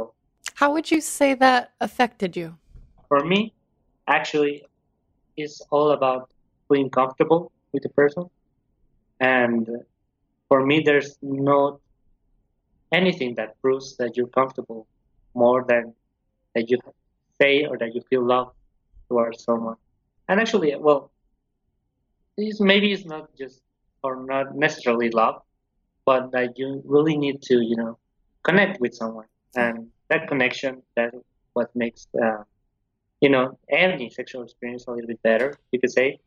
How 0.61 0.69
would 0.75 0.89
you 0.95 1.01
say 1.01 1.31
that 1.45 1.63
affected 1.87 2.31
you? 2.41 2.49
for 3.11 3.21
me, 3.33 3.41
actually, 4.07 4.55
it's 5.37 5.59
all 5.75 5.89
about 5.99 6.23
being 6.73 6.89
comfortable 7.01 7.51
with 7.73 7.83
the 7.83 7.89
person. 8.01 8.25
And 9.21 9.63
for 10.49 10.61
me, 10.65 10.77
there's 10.89 11.11
no 11.21 11.81
anything 13.01 13.35
that 13.39 13.51
proves 13.63 13.87
that 14.01 14.11
you're 14.17 14.35
comfortable 14.41 14.87
more 15.35 15.61
than 15.73 15.83
that 16.55 16.65
you 16.71 16.79
say 17.41 17.55
or 17.69 17.75
that 17.79 17.91
you 17.95 18.01
feel 18.11 18.25
love 18.35 18.49
towards 19.09 19.39
someone. 19.49 19.77
And 20.29 20.37
actually, 20.43 20.71
well, 20.87 21.11
it's, 22.37 22.61
maybe 22.61 22.93
it's 22.95 23.05
not 23.15 23.25
just 23.43 23.61
or 24.03 24.25
not 24.25 24.57
necessarily 24.57 25.11
love, 25.11 25.43
but 26.05 26.33
that 26.33 26.59
you 26.59 26.83
really 26.85 27.17
need 27.17 27.43
to, 27.43 27.61
you 27.61 27.77
know, 27.77 27.99
connect 28.43 28.81
with 28.81 28.95
someone, 28.95 29.27
and 29.55 29.89
that 30.09 30.29
connection, 30.29 30.83
that's 30.97 31.17
what 31.53 31.75
makes 31.75 32.07
uh, 32.23 32.43
you 33.21 33.29
know 33.29 33.59
any 33.69 34.09
sexual 34.11 34.43
experience 34.43 34.87
a 34.87 34.91
little 34.91 35.09
bit 35.09 35.23
better, 35.23 35.59
you 35.73 35.81
could 35.81 35.93
say, 35.93 36.19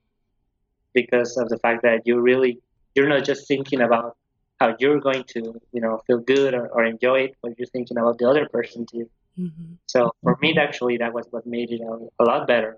because 0.94 1.38
of 1.38 1.50
the 1.50 1.58
fact 1.60 1.82
that 1.84 2.06
you 2.06 2.20
really 2.20 2.60
you're 2.96 3.08
not 3.08 3.24
just 3.24 3.48
thinking 3.48 3.82
about 3.82 4.16
how 4.60 4.76
you're 4.80 5.00
going 5.00 5.24
to, 5.26 5.60
you 5.72 5.82
know, 5.82 6.02
feel 6.06 6.20
good 6.20 6.54
or, 6.54 6.68
or 6.68 6.86
enjoy 6.86 7.22
it, 7.22 7.36
but 7.42 7.58
you're 7.58 7.68
thinking 7.68 7.98
about 7.98 8.18
the 8.20 8.30
other 8.30 8.48
person 8.48 8.86
too. 8.86 9.10
Mm-hmm. 9.38 9.74
So 9.88 10.14
for 10.22 10.38
me, 10.42 10.56
actually, 10.58 10.98
that 10.98 11.14
was 11.14 11.26
what 11.32 11.46
made 11.46 11.72
it 11.72 11.82
a, 11.82 12.08
a 12.20 12.24
lot 12.24 12.48
better 12.48 12.78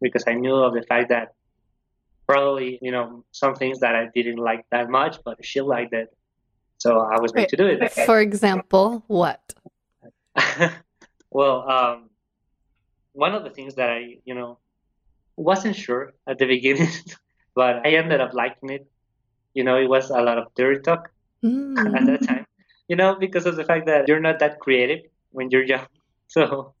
because 0.00 0.24
I 0.26 0.34
knew 0.34 0.56
of 0.56 0.74
the 0.74 0.82
fact 0.82 1.10
that 1.10 1.34
probably 2.32 2.78
you 2.86 2.92
know 2.96 3.06
some 3.32 3.54
things 3.60 3.76
that 3.84 3.94
I 4.00 4.04
didn't 4.16 4.40
like 4.50 4.62
that 4.74 4.86
much, 4.98 5.14
but 5.26 5.36
she 5.50 5.60
liked 5.60 5.92
it, 6.02 6.08
so 6.84 6.90
I 7.14 7.16
was 7.22 7.30
going 7.32 7.48
to 7.54 7.56
do 7.62 7.66
it. 7.66 7.78
For 8.10 8.20
example, 8.28 9.04
what? 9.20 9.42
well, 11.30 11.56
um, 11.76 12.10
one 13.12 13.34
of 13.34 13.42
the 13.44 13.50
things 13.50 13.72
that 13.80 13.90
I 13.90 14.00
you 14.24 14.34
know 14.38 14.58
wasn't 15.36 15.76
sure 15.76 16.12
at 16.30 16.38
the 16.38 16.46
beginning, 16.56 16.92
but 17.54 17.74
I 17.86 17.90
ended 18.00 18.20
up 18.20 18.32
liking 18.42 18.70
it. 18.70 18.84
You 19.54 19.64
know, 19.64 19.76
it 19.76 19.88
was 19.88 20.08
a 20.10 20.22
lot 20.28 20.38
of 20.38 20.46
dirty 20.54 20.80
talk 20.80 21.10
Mm. 21.42 21.74
at 21.98 22.06
that 22.06 22.22
time. 22.22 22.46
You 22.86 22.94
know, 22.94 23.16
because 23.18 23.46
of 23.50 23.56
the 23.56 23.64
fact 23.64 23.86
that 23.86 24.06
you're 24.06 24.20
not 24.20 24.38
that 24.38 24.60
creative 24.60 25.00
when 25.32 25.50
you're 25.50 25.64
young, 25.64 25.86
so 26.34 26.74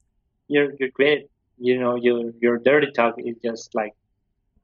you're 0.48 0.70
you're 0.78 0.94
creative. 0.98 1.28
You 1.58 1.74
know, 1.80 1.94
your 1.96 2.30
your 2.40 2.56
dirty 2.58 2.90
talk 2.98 3.14
is 3.18 3.36
just 3.42 3.74
like, 3.74 3.92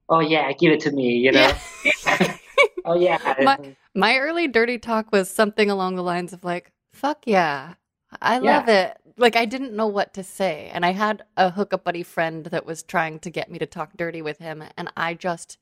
oh 0.09 0.21
yeah, 0.21 0.53
give 0.53 0.73
it 0.73 0.81
to 0.81 0.90
me. 0.90 1.16
You 1.16 1.33
know, 1.33 1.53
oh 2.85 2.94
yeah. 2.99 3.18
My- 3.42 3.75
My 3.94 4.16
early 4.18 4.47
dirty 4.49 4.79
talk 4.79 5.11
was 5.12 5.29
something 5.31 5.71
along 5.71 5.97
the 5.97 6.03
lines 6.03 6.33
of 6.33 6.44
like, 6.44 6.71
fuck 6.92 7.23
yeah, 7.27 7.75
I 8.23 8.38
Yeah. 8.38 8.59
love 8.59 8.68
it. 8.68 8.97
Like, 9.16 9.35
I 9.35 9.44
didn't 9.47 9.73
know 9.75 9.88
what 9.88 10.14
to 10.14 10.23
say. 10.23 10.71
And 10.73 10.87
I 10.87 10.92
had 10.92 11.25
a 11.37 11.51
hookup 11.51 11.83
buddy 11.83 12.05
friend 12.05 12.44
that 12.47 12.64
was 12.64 12.85
trying 12.85 13.18
to 13.21 13.31
get 13.31 13.51
me 13.51 13.59
to 13.59 13.66
talk 13.66 13.97
dirty 13.97 14.23
with 14.23 14.38
him. 14.38 14.62
And 14.77 14.92
I 14.97 15.14
just 15.14 15.59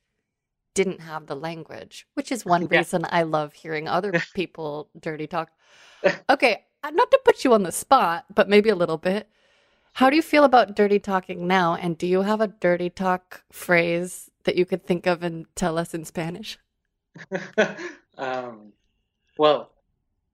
didn't 0.75 1.01
have 1.01 1.27
the 1.27 1.37
language, 1.37 2.07
which 2.15 2.31
is 2.31 2.45
one 2.45 2.67
Yeah. 2.71 2.81
reason 2.81 3.07
I 3.09 3.23
love 3.23 3.55
hearing 3.55 3.89
other 3.89 4.13
people 4.35 4.91
dirty 5.01 5.27
talk. 5.27 5.51
Okay, 6.29 6.65
not 6.85 7.11
to 7.11 7.21
put 7.25 7.45
you 7.45 7.55
on 7.55 7.63
the 7.63 7.73
spot, 7.73 8.27
but 8.35 8.49
maybe 8.51 8.69
a 8.69 8.77
little 8.77 8.99
bit. 8.99 9.31
How 9.97 10.11
do 10.11 10.17
you 10.17 10.21
feel 10.21 10.45
about 10.45 10.77
dirty 10.77 10.99
talking 10.99 11.47
now? 11.47 11.75
And 11.75 11.97
do 11.97 12.07
you 12.07 12.21
have 12.21 12.43
a 12.43 12.49
dirty 12.49 12.91
talk 12.91 13.43
phrase 13.51 14.31
that 14.45 14.55
you 14.55 14.67
could 14.67 14.85
think 14.85 15.07
of 15.07 15.23
and 15.23 15.47
tell 15.57 15.79
us 15.79 15.95
in 15.95 16.05
Spanish? 16.05 16.59
um, 18.19 18.75
well, 19.39 19.73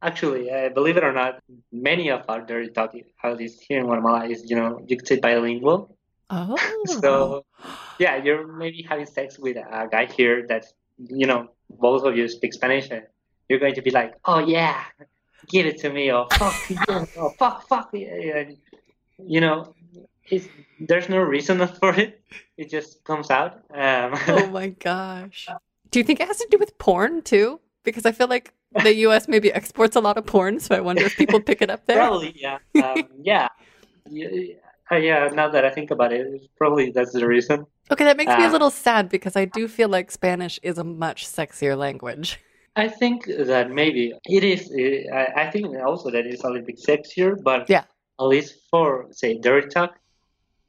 actually, 0.02 0.50
uh, 0.50 0.70
believe 0.70 0.96
it 0.96 1.04
or 1.04 1.12
not, 1.12 1.40
many 1.70 2.10
of 2.10 2.24
our 2.28 2.40
dirty 2.40 2.70
talk, 2.70 2.92
least 3.38 3.62
here 3.62 3.78
in 3.78 3.86
Guatemala, 3.86 4.26
is 4.26 4.50
you 4.50 4.56
know 4.56 4.82
you 4.88 4.96
could 4.96 5.06
say 5.06 5.20
bilingual. 5.20 5.96
Oh. 6.34 6.56
So 6.86 7.44
yeah, 7.98 8.16
you're 8.16 8.46
maybe 8.46 8.82
having 8.82 9.04
sex 9.04 9.38
with 9.38 9.58
a 9.58 9.86
guy 9.92 10.06
here 10.06 10.46
that 10.48 10.64
you 10.96 11.26
know 11.26 11.50
both 11.68 12.04
of 12.04 12.16
you 12.16 12.26
speak 12.26 12.54
Spanish, 12.54 12.88
and 12.90 13.02
you're 13.50 13.60
going 13.60 13.74
to 13.74 13.82
be 13.82 13.90
like, 13.90 14.14
oh 14.24 14.38
yeah, 14.38 14.82
give 15.50 15.66
it 15.66 15.78
to 15.82 15.92
me, 15.92 16.10
or 16.10 16.26
fuck, 16.32 16.54
yeah, 16.70 17.04
or 17.16 17.34
fuck, 17.34 17.68
fuck, 17.68 17.90
yeah, 17.92 18.38
and, 18.38 18.56
you 19.18 19.40
know, 19.40 19.74
it's, 20.30 20.48
there's 20.80 21.08
no 21.08 21.18
reason 21.18 21.66
for 21.80 21.94
it. 21.94 22.22
It 22.56 22.70
just 22.70 23.04
comes 23.04 23.30
out. 23.30 23.62
Um, 23.74 24.14
oh 24.28 24.46
my 24.52 24.68
gosh. 24.68 25.48
Do 25.90 25.98
you 25.98 26.04
think 26.04 26.20
it 26.20 26.26
has 26.28 26.38
to 26.38 26.48
do 26.50 26.58
with 26.58 26.78
porn 26.78 27.22
too? 27.22 27.60
Because 27.84 28.06
I 28.06 28.12
feel 28.12 28.28
like 28.28 28.52
the 28.82 28.94
US 29.06 29.28
maybe 29.28 29.52
exports 29.52 29.96
a 29.96 30.00
lot 30.00 30.16
of 30.16 30.24
porn, 30.26 30.60
so 30.60 30.74
I 30.74 30.80
wonder 30.80 31.04
if 31.04 31.16
people 31.16 31.40
pick 31.40 31.60
it 31.62 31.70
up 31.70 31.86
there. 31.86 31.96
Probably, 31.96 32.32
yeah. 32.36 32.58
Um, 32.82 33.08
yeah. 33.22 33.48
Yeah, 34.10 34.28
uh, 34.90 34.96
yeah, 34.96 35.28
now 35.32 35.48
that 35.48 35.64
I 35.64 35.70
think 35.70 35.90
about 35.90 36.12
it, 36.12 36.26
probably 36.58 36.90
that's 36.90 37.12
the 37.12 37.26
reason. 37.26 37.66
Okay, 37.90 38.04
that 38.04 38.16
makes 38.16 38.36
me 38.36 38.44
a 38.44 38.48
Uh, 38.48 38.52
little 38.52 38.70
sad 38.70 39.08
because 39.08 39.36
I 39.36 39.44
do 39.44 39.68
feel 39.68 39.88
like 39.88 40.10
Spanish 40.10 40.58
is 40.62 40.78
a 40.78 40.84
much 40.84 41.26
sexier 41.26 41.76
language. 41.76 42.40
I 42.74 42.88
think 42.88 43.26
that 43.26 43.70
maybe 43.70 44.14
it 44.24 44.44
is. 44.44 44.70
I, 45.12 45.42
I 45.44 45.50
think 45.50 45.66
also 45.84 46.10
that 46.10 46.26
it's 46.26 46.42
a 46.44 46.48
little 46.48 46.64
bit 46.66 46.78
sexier, 46.78 47.40
but 47.42 47.68
Yeah. 47.68 47.84
At 48.20 48.24
least 48.26 48.54
for, 48.70 49.06
say, 49.10 49.38
dirty 49.38 49.68
talk, 49.68 49.94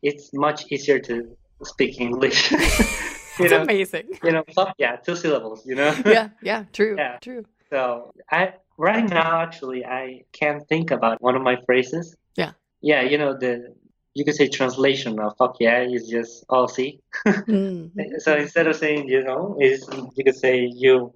it's 0.01 0.31
much 0.33 0.65
easier 0.71 0.99
to 0.99 1.35
speak 1.63 1.99
English. 1.99 2.51
It's 3.39 3.49
know, 3.51 3.63
amazing. 3.63 4.09
you 4.23 4.31
know, 4.31 4.43
fuck, 4.53 4.75
yeah, 4.77 4.95
two 4.97 5.15
syllables, 5.15 5.65
you 5.65 5.73
know? 5.73 5.91
Yeah, 6.05 6.29
yeah, 6.43 6.65
true, 6.71 6.95
Yeah. 6.97 7.17
true. 7.17 7.45
So 7.71 8.13
I 8.29 8.53
right 8.77 9.09
now 9.09 9.41
actually 9.41 9.83
I 9.83 10.25
can't 10.33 10.61
think 10.67 10.91
about 10.91 11.19
one 11.19 11.35
of 11.35 11.41
my 11.41 11.57
phrases. 11.65 12.15
Yeah. 12.35 12.51
Yeah, 12.81 13.01
you 13.01 13.17
know 13.17 13.35
the 13.35 13.73
you 14.13 14.23
could 14.23 14.35
say 14.35 14.47
translation 14.47 15.19
of 15.19 15.35
fuck 15.37 15.55
yeah 15.59 15.79
is 15.81 16.07
just 16.07 16.45
all 16.47 16.67
see. 16.67 17.01
Mm. 17.25 17.89
So 18.19 18.35
instead 18.35 18.67
of 18.67 18.75
saying 18.75 19.07
you 19.09 19.23
know 19.23 19.57
is 19.59 19.89
you 20.15 20.23
could 20.23 20.35
say 20.35 20.55
you 20.65 21.11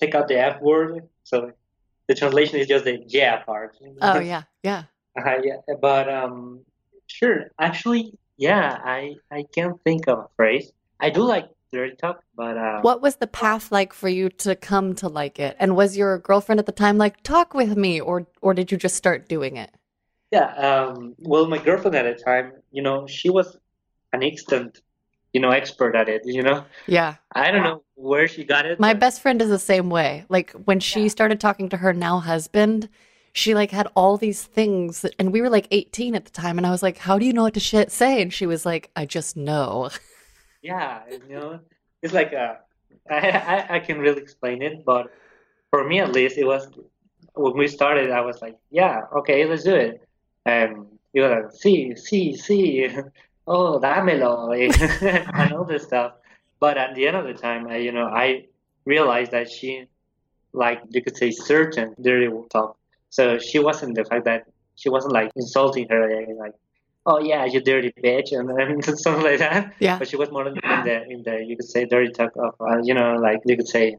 take 0.00 0.14
out 0.14 0.28
the 0.28 0.38
F 0.38 0.62
word. 0.62 1.06
So 1.24 1.52
the 2.08 2.14
translation 2.14 2.58
is 2.58 2.66
just 2.66 2.86
the 2.86 3.04
yeah 3.06 3.42
part. 3.44 3.76
Oh 4.00 4.20
yeah, 4.20 4.44
yeah. 4.62 4.84
Uh, 5.24 5.40
yeah, 5.42 5.56
but 5.80 6.08
um, 6.08 6.60
sure. 7.06 7.50
Actually, 7.58 8.12
yeah, 8.36 8.78
I 8.84 9.16
I 9.30 9.44
can't 9.54 9.80
think 9.84 10.08
of 10.08 10.18
a 10.18 10.28
phrase. 10.36 10.72
I 10.98 11.10
do 11.10 11.22
like 11.22 11.48
dirty 11.72 11.96
talk, 11.96 12.22
but 12.36 12.56
uh, 12.56 12.80
What 12.80 13.00
was 13.00 13.16
the 13.16 13.26
path 13.26 13.70
like 13.70 13.92
for 13.92 14.08
you 14.08 14.28
to 14.44 14.54
come 14.56 14.94
to 14.96 15.08
like 15.08 15.38
it? 15.38 15.56
And 15.60 15.76
was 15.76 15.96
your 15.96 16.18
girlfriend 16.18 16.58
at 16.58 16.66
the 16.66 16.72
time 16.72 16.98
like, 16.98 17.22
talk 17.22 17.54
with 17.54 17.76
me, 17.76 18.00
or 18.00 18.26
or 18.42 18.54
did 18.54 18.70
you 18.72 18.78
just 18.78 18.96
start 18.96 19.28
doing 19.28 19.56
it? 19.56 19.70
Yeah, 20.30 20.52
um, 20.54 21.14
well, 21.18 21.46
my 21.48 21.58
girlfriend 21.58 21.96
at 21.96 22.16
the 22.16 22.22
time, 22.22 22.52
you 22.70 22.82
know, 22.82 23.06
she 23.06 23.30
was 23.30 23.56
an 24.12 24.22
instant, 24.22 24.80
you 25.32 25.40
know, 25.40 25.50
expert 25.50 25.96
at 25.96 26.08
it, 26.08 26.22
you 26.24 26.42
know. 26.42 26.64
Yeah. 26.86 27.16
I 27.32 27.50
don't 27.50 27.64
know 27.64 27.82
where 27.94 28.28
she 28.28 28.44
got 28.44 28.64
it. 28.66 28.78
My 28.78 28.94
but- 28.94 29.00
best 29.00 29.22
friend 29.22 29.42
is 29.42 29.48
the 29.48 29.58
same 29.58 29.90
way. 29.90 30.24
Like 30.28 30.52
when 30.52 30.80
she 30.80 31.08
started 31.08 31.40
talking 31.40 31.68
to 31.70 31.76
her 31.78 31.92
now 31.92 32.20
husband, 32.20 32.88
she 33.32 33.54
like 33.54 33.70
had 33.70 33.88
all 33.94 34.16
these 34.16 34.44
things 34.44 35.02
that, 35.02 35.14
and 35.18 35.32
we 35.32 35.40
were 35.40 35.50
like 35.50 35.68
18 35.70 36.14
at 36.14 36.24
the 36.24 36.30
time 36.30 36.58
and 36.58 36.66
I 36.66 36.70
was 36.70 36.82
like, 36.82 36.98
"How 36.98 37.18
do 37.18 37.24
you 37.24 37.32
know 37.32 37.42
what 37.42 37.54
to 37.54 37.60
sh- 37.60 37.88
say?" 37.88 38.20
And 38.22 38.32
she 38.32 38.46
was 38.46 38.66
like, 38.66 38.90
"I 38.96 39.06
just 39.06 39.36
know." 39.36 39.90
Yeah, 40.62 41.00
you 41.10 41.34
know, 41.34 41.60
it's 42.02 42.12
like 42.12 42.34
uh, 42.34 42.56
I, 43.10 43.30
I 43.30 43.74
I 43.76 43.78
can 43.80 43.98
really 43.98 44.20
explain 44.20 44.60
it, 44.62 44.84
but 44.84 45.10
for 45.70 45.84
me 45.84 46.00
at 46.00 46.12
least, 46.12 46.36
it 46.36 46.44
was 46.44 46.68
when 47.34 47.56
we 47.56 47.68
started, 47.68 48.10
I 48.10 48.20
was 48.20 48.42
like, 48.42 48.56
yeah, 48.70 49.02
okay, 49.16 49.44
let's 49.46 49.64
do 49.64 49.74
it, 49.74 50.06
and 50.44 50.86
you 51.12 51.22
were 51.22 51.42
like, 51.42 51.52
see 51.52 51.94
see 51.96 52.34
sí, 52.34 53.10
oh, 53.46 53.80
dámelo, 53.80 54.52
and 55.34 55.52
all 55.52 55.64
this 55.64 55.84
stuff. 55.84 56.14
But 56.58 56.76
at 56.76 56.94
the 56.94 57.06
end 57.06 57.16
of 57.16 57.24
the 57.24 57.34
time, 57.34 57.66
I, 57.68 57.76
you 57.76 57.92
know, 57.92 58.06
I 58.06 58.46
realized 58.84 59.32
that 59.32 59.50
she, 59.50 59.86
like 60.52 60.82
you 60.90 61.02
could 61.02 61.16
say, 61.16 61.30
certain 61.30 61.94
dirty 62.00 62.28
talk. 62.50 62.76
So 63.10 63.38
she 63.38 63.58
wasn't 63.58 63.94
the 63.96 64.04
fact 64.04 64.24
that 64.24 64.44
she 64.76 64.88
wasn't 64.88 65.12
like 65.12 65.30
insulting 65.36 65.86
her, 65.90 66.08
like, 66.38 66.54
oh 67.06 67.18
yeah, 67.20 67.44
you 67.44 67.60
dirty 67.60 67.92
bitch, 68.02 68.32
and, 68.32 68.50
and 68.50 68.84
something 68.98 69.22
like 69.22 69.38
that. 69.40 69.74
Yeah. 69.78 69.98
But 69.98 70.08
she 70.08 70.16
was 70.16 70.30
more 70.30 70.46
in 70.48 70.54
the 70.54 71.04
in 71.08 71.22
the 71.22 71.44
you 71.44 71.56
could 71.56 71.68
say 71.68 71.84
dirty 71.84 72.12
talk 72.12 72.32
of 72.36 72.54
uh, 72.60 72.78
you 72.82 72.94
know 72.94 73.14
like 73.16 73.40
you 73.44 73.56
could 73.56 73.68
say, 73.68 73.96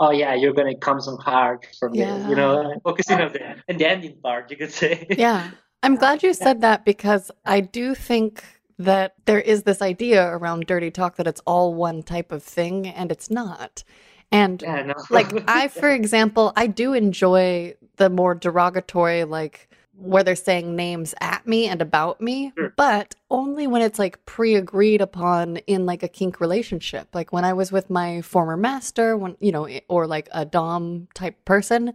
oh 0.00 0.10
yeah, 0.10 0.34
you're 0.34 0.52
gonna 0.54 0.74
come 0.76 1.00
some 1.00 1.18
hard 1.18 1.66
from 1.78 1.94
Yeah. 1.94 2.18
the 2.18 2.28
you 2.30 2.36
know 2.36 2.74
focusing 2.82 3.20
on 3.20 3.32
the 3.32 3.56
and 3.68 3.78
the 3.78 3.86
ending 3.88 4.16
part 4.22 4.50
you 4.50 4.56
could 4.56 4.72
say. 4.72 5.06
Yeah. 5.18 5.50
I'm 5.82 5.96
glad 5.96 6.22
you 6.22 6.32
said 6.32 6.62
that 6.62 6.86
because 6.86 7.30
I 7.44 7.60
do 7.60 7.94
think 7.94 8.42
that 8.78 9.12
there 9.26 9.38
is 9.40 9.64
this 9.64 9.82
idea 9.82 10.26
around 10.26 10.66
dirty 10.66 10.90
talk 10.90 11.16
that 11.16 11.26
it's 11.26 11.42
all 11.46 11.74
one 11.74 12.02
type 12.02 12.32
of 12.32 12.42
thing 12.42 12.86
and 12.88 13.12
it's 13.12 13.30
not. 13.30 13.84
And 14.32 14.62
Yeah, 14.62 14.82
no. 14.82 14.94
like 15.10 15.30
I 15.46 15.68
for 15.68 15.90
example, 15.90 16.54
I 16.56 16.68
do 16.68 16.94
enjoy 16.94 17.74
the 17.96 18.10
more 18.10 18.34
derogatory 18.34 19.24
like 19.24 19.68
where 19.96 20.24
they're 20.24 20.34
saying 20.34 20.74
names 20.74 21.14
at 21.20 21.46
me 21.46 21.66
and 21.68 21.80
about 21.80 22.20
me, 22.20 22.52
Sure. 22.58 22.72
but 22.76 23.14
only 23.30 23.68
when 23.68 23.80
it's 23.80 23.98
like 23.98 24.24
pre-agreed 24.26 25.00
upon 25.00 25.58
in 25.68 25.86
like 25.86 26.02
a 26.02 26.08
kink 26.08 26.40
relationship. 26.40 27.06
Like 27.14 27.32
when 27.32 27.44
I 27.44 27.52
was 27.52 27.70
with 27.70 27.90
my 27.90 28.20
former 28.20 28.56
master, 28.56 29.16
when 29.16 29.36
you 29.38 29.52
know, 29.52 29.68
or 29.88 30.08
like 30.08 30.28
a 30.32 30.44
dom 30.44 31.06
type 31.14 31.44
person, 31.44 31.94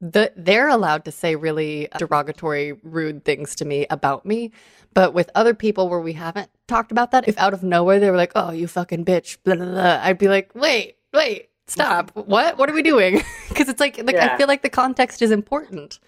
the, 0.00 0.32
they're 0.36 0.68
allowed 0.68 1.04
to 1.04 1.12
say 1.12 1.36
really 1.36 1.88
derogatory, 1.98 2.72
rude 2.82 3.24
things 3.24 3.54
to 3.56 3.64
me 3.66 3.86
about 3.90 4.24
me. 4.24 4.50
But 4.94 5.12
with 5.12 5.30
other 5.34 5.52
people 5.54 5.88
where 5.88 6.00
we 6.00 6.14
haven't 6.14 6.50
talked 6.66 6.90
about 6.90 7.10
that, 7.10 7.28
if 7.28 7.36
out 7.38 7.52
of 7.52 7.62
nowhere 7.62 8.00
they 8.00 8.10
were 8.10 8.16
like, 8.16 8.32
"Oh, 8.34 8.50
you 8.52 8.66
fucking 8.66 9.04
bitch," 9.04 9.36
blah 9.44 9.54
blah 9.54 9.66
blah, 9.66 10.00
I'd 10.02 10.18
be 10.18 10.28
like, 10.28 10.50
"Wait, 10.54 10.96
wait, 11.12 11.50
stop! 11.70 12.10
What? 12.14 12.58
What 12.58 12.68
are 12.70 12.74
we 12.74 12.82
doing?" 12.82 13.22
Because 13.48 13.68
it's 13.68 13.80
like, 13.80 13.98
like 13.98 14.16
I 14.16 14.36
feel 14.36 14.46
like 14.46 14.62
the 14.62 14.70
context 14.70 15.20
is 15.22 15.30
important. 15.30 15.98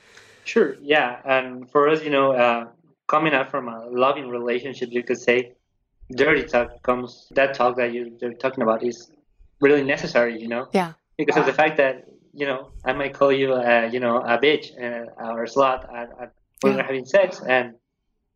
Sure, 0.44 0.76
yeah, 0.80 1.20
and 1.24 1.70
for 1.70 1.88
us, 1.88 2.02
you 2.04 2.10
know, 2.10 2.32
uh, 2.32 2.66
coming 3.08 3.32
out 3.34 3.50
from 3.50 3.68
a 3.68 3.86
loving 3.86 4.28
relationship, 4.28 4.88
you 4.92 5.02
could 5.02 5.18
say, 5.18 5.52
dirty 6.12 6.44
talk 6.44 6.82
comes. 6.82 7.28
That 7.34 7.54
talk 7.54 7.76
that 7.76 7.92
you, 7.92 8.16
you're 8.20 8.34
talking 8.34 8.62
about 8.62 8.82
is 8.82 9.10
really 9.60 9.82
necessary, 9.84 10.40
you 10.40 10.48
know, 10.48 10.68
Yeah, 10.72 10.92
because 11.18 11.36
of 11.36 11.46
the 11.46 11.52
fact 11.52 11.76
that 11.78 12.04
you 12.32 12.46
know 12.46 12.70
I 12.84 12.92
might 12.92 13.12
call 13.14 13.32
you, 13.32 13.54
uh, 13.54 13.88
you 13.92 14.00
know, 14.00 14.18
a 14.18 14.38
bitch 14.38 14.66
uh, 14.78 15.32
or 15.32 15.44
a 15.44 15.48
slut 15.48 15.80
when 16.62 16.72
Yeah. 16.72 16.76
we're 16.76 16.82
having 16.82 17.04
sex, 17.06 17.40
and 17.46 17.74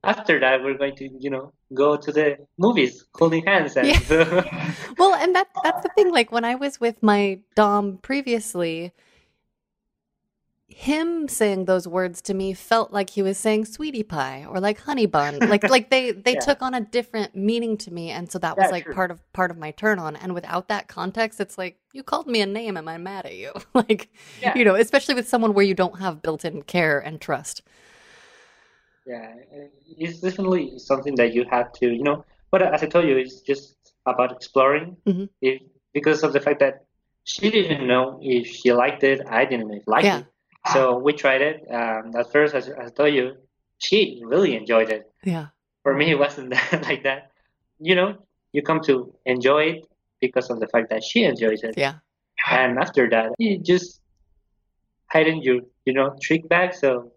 after 0.05 0.39
that 0.41 0.63
we're 0.63 0.79
going 0.79 0.97
to, 0.97 1.09
you 1.19 1.31
know, 1.31 1.53
go 1.73 1.97
to 1.97 2.13
the 2.13 2.37
movies, 2.59 3.05
holding 3.15 3.45
hands, 3.45 3.77
and 3.77 3.89
Well, 4.99 5.15
and 5.15 5.35
that 5.35 5.49
that's 5.63 5.83
the 5.83 5.91
thing. 5.97 6.11
Like 6.13 6.31
when 6.33 6.45
I 6.45 6.55
was 6.55 6.81
with 6.81 7.03
my 7.03 7.41
dom 7.57 7.99
previously, 7.99 8.93
him 10.67 11.29
saying 11.29 11.67
those 11.67 11.87
words 11.87 12.21
to 12.23 12.35
me 12.35 12.53
felt 12.53 12.93
like 12.93 13.11
he 13.11 13.23
was 13.23 13.39
saying 13.39 13.65
sweetie 13.65 14.03
pie 14.03 14.45
or 14.49 14.61
like 14.61 14.81
honey 14.81 15.07
bun. 15.07 15.39
like 15.49 15.63
like 15.69 15.91
they 15.91 16.11
they 16.13 16.33
Yeah. 16.35 16.41
took 16.41 16.63
on 16.63 16.75
a 16.75 16.81
different 16.81 17.37
meaning 17.37 17.77
to 17.79 17.93
me 17.93 18.11
and 18.11 18.31
so 18.31 18.39
that 18.41 18.57
was 18.57 18.67
Yeah, 18.67 18.71
like 18.71 18.85
true. 18.85 18.95
part 18.95 19.11
of 19.11 19.33
part 19.33 19.51
of 19.51 19.59
my 19.59 19.71
turn 19.73 19.99
on. 19.99 20.17
And 20.17 20.35
without 20.35 20.69
that 20.69 20.89
context, 20.89 21.41
it's 21.41 21.59
like 21.59 21.79
you 21.93 22.03
called 22.03 22.27
me 22.27 22.41
a 22.41 22.47
name, 22.47 22.77
am 22.77 22.89
I 22.89 22.99
mad 22.99 23.27
at 23.27 23.37
you? 23.37 23.53
like 23.75 24.11
Yeah. 24.43 24.57
you 24.57 24.65
know, 24.65 24.75
especially 24.75 25.15
with 25.15 25.29
someone 25.29 25.55
where 25.55 25.65
you 25.65 25.75
don't 25.75 26.01
have 26.01 26.23
built-in 26.23 26.63
care 26.63 26.99
and 26.99 27.21
trust. 27.21 27.63
Yeah, 29.07 29.35
it's 29.99 30.21
definitely 30.21 30.79
something 30.79 31.15
that 31.17 31.35
you 31.35 31.45
have 31.51 31.73
to, 31.75 31.87
you 31.93 32.03
know. 32.03 32.25
But 32.51 32.63
as 32.63 32.83
I 32.83 32.87
told 32.87 33.07
you, 33.07 33.17
it's 33.19 33.41
just 33.41 33.77
about 34.07 34.33
exploring. 34.33 34.97
Mhm. 35.07 35.29
If 35.41 35.63
because 35.93 36.23
of 36.25 36.33
the 36.33 36.41
fact 36.41 36.61
that 36.61 36.85
she 37.25 37.51
didn't 37.51 37.87
know 37.87 38.19
if 38.23 38.47
she 38.47 38.73
liked 38.73 39.03
it, 39.05 39.21
I 39.29 39.45
didn't 39.45 39.71
if 39.73 39.85
Yeah. 40.05 40.19
it. 40.21 40.27
So 40.73 40.99
we 40.99 41.13
tried 41.13 41.43
it. 41.43 41.57
Um, 41.71 42.17
at 42.17 42.33
first, 42.33 42.55
as, 42.55 42.69
as 42.69 42.91
I 42.91 42.95
told 42.95 43.15
you, 43.15 43.37
she 43.79 44.23
really 44.25 44.57
enjoyed 44.57 44.91
it. 44.91 45.11
Yeah. 45.23 45.47
For 45.83 45.95
me, 45.95 46.11
it 46.11 46.19
wasn't 46.19 46.51
that, 46.55 46.83
like 46.89 47.03
that. 47.03 47.31
You 47.79 47.95
know, 47.95 48.17
you 48.53 48.63
come 48.63 48.81
to 48.89 49.13
enjoy 49.27 49.63
it 49.73 49.87
because 50.21 50.49
of 50.51 50.61
the 50.61 50.69
fact 50.69 50.89
that 50.91 51.03
she 51.05 51.25
enjoys 51.25 51.63
it. 51.63 51.75
Yeah. 51.77 51.97
And 52.51 52.79
after 52.79 53.09
that, 53.11 53.33
you 53.39 53.59
just 53.59 54.01
hiding 55.13 55.43
your, 55.43 55.61
you 55.85 55.93
know, 55.93 56.17
trick 56.23 56.49
bag. 56.49 56.75
So 56.75 57.13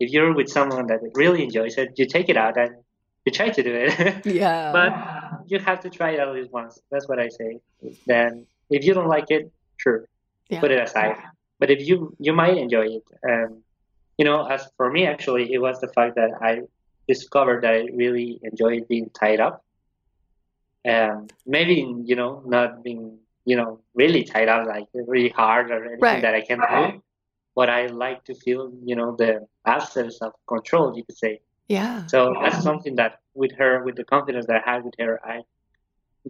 if 0.00 0.10
you're 0.12 0.32
with 0.34 0.48
someone 0.48 0.86
that 0.86 1.00
really 1.14 1.42
enjoys 1.44 1.76
it, 1.78 1.92
you 1.96 2.06
take 2.06 2.28
it 2.28 2.36
out 2.36 2.56
and 2.56 2.76
you 3.24 3.32
try 3.32 3.48
to 3.50 3.62
do 3.62 3.74
it. 3.74 4.24
Yeah. 4.40 4.72
but 4.72 4.92
you 5.50 5.58
have 5.58 5.80
to 5.80 5.90
try 5.90 6.10
it 6.12 6.20
at 6.20 6.32
least 6.32 6.52
once. 6.52 6.80
That's 6.90 7.08
what 7.08 7.18
I 7.18 7.28
say. 7.28 7.60
Then 8.06 8.46
if 8.70 8.84
you 8.84 8.94
don't 8.94 9.08
like 9.08 9.30
it, 9.30 9.50
sure, 9.76 10.08
Yeah. 10.48 10.60
put 10.60 10.70
it 10.70 10.80
aside. 10.82 11.16
But 11.60 11.70
if 11.70 11.80
you 11.88 12.14
you 12.18 12.32
might 12.32 12.56
enjoy 12.56 12.86
it, 12.98 13.04
um, 13.28 13.62
you 14.18 14.24
know, 14.24 14.46
as 14.46 14.68
for 14.76 14.90
me, 14.90 15.06
actually, 15.06 15.52
it 15.52 15.58
was 15.60 15.80
the 15.80 15.88
fact 15.88 16.14
that 16.16 16.30
I 16.40 16.62
discovered 17.08 17.62
that 17.64 17.72
I 17.74 17.88
really 18.02 18.38
enjoyed 18.42 18.86
being 18.88 19.10
tied 19.10 19.40
up. 19.40 19.64
Um, 20.88 21.26
maybe 21.46 21.74
you 22.04 22.16
know, 22.16 22.42
not 22.46 22.82
being 22.84 23.18
you 23.44 23.56
know 23.56 23.80
really 23.94 24.22
tied 24.24 24.48
up 24.48 24.66
like 24.66 24.86
really 24.94 25.30
hard 25.30 25.70
or 25.70 25.84
anything 25.84 26.00
Right. 26.00 26.22
that 26.22 26.34
I 26.34 26.42
can 26.42 26.58
do, 26.58 27.02
but 27.58 27.68
I 27.68 27.86
like 27.86 28.20
to 28.28 28.34
feel 28.44 28.62
you 28.88 28.94
know 28.94 29.16
the 29.22 29.32
absence 29.66 30.14
of 30.26 30.30
control. 30.54 30.86
You 30.96 31.04
could 31.06 31.18
say. 31.24 31.32
yeah. 31.78 32.06
So 32.06 32.20
that's 32.42 32.62
something 32.62 32.94
that 33.00 33.12
with 33.34 33.52
her, 33.60 33.72
with 33.84 33.96
the 34.00 34.04
confidence 34.14 34.46
that 34.48 34.56
I 34.60 34.70
had 34.70 34.84
with 34.84 34.94
her, 34.98 35.12
I 35.34 35.36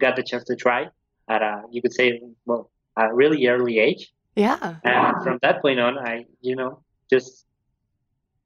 got 0.03 0.15
the 0.15 0.23
chance 0.23 0.43
to 0.45 0.55
try 0.55 0.87
at 1.27 1.41
a, 1.41 1.53
you 1.71 1.81
could 1.83 1.93
say, 1.93 2.07
well, 2.45 2.71
a 2.97 3.13
really 3.13 3.47
early 3.47 3.75
age. 3.79 4.03
Yeah. 4.35 4.75
And 4.83 5.23
from 5.23 5.37
that 5.41 5.61
point 5.61 5.79
on, 5.79 5.97
I, 5.97 6.25
you 6.41 6.55
know, 6.55 6.71
just 7.13 7.45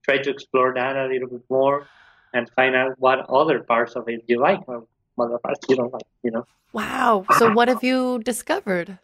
try 0.05 0.17
to 0.25 0.29
explore 0.29 0.73
that 0.73 0.95
a 0.95 1.05
little 1.07 1.29
bit 1.29 1.45
more 1.49 1.87
and 2.33 2.49
find 2.57 2.75
out 2.75 2.91
what 2.97 3.19
other 3.29 3.59
parts 3.71 3.93
of 3.95 4.07
it 4.07 4.23
you 4.27 4.39
like 4.39 4.61
or 4.67 4.85
what 5.15 5.25
other 5.25 5.39
parts 5.39 5.65
you 5.69 5.75
don't 5.75 5.93
like, 5.93 6.09
you 6.23 6.31
know. 6.31 6.45
Wow. 6.73 7.25
So 7.37 7.53
what 7.53 7.67
have 7.67 7.83
you 7.83 8.19
discovered? 8.31 8.99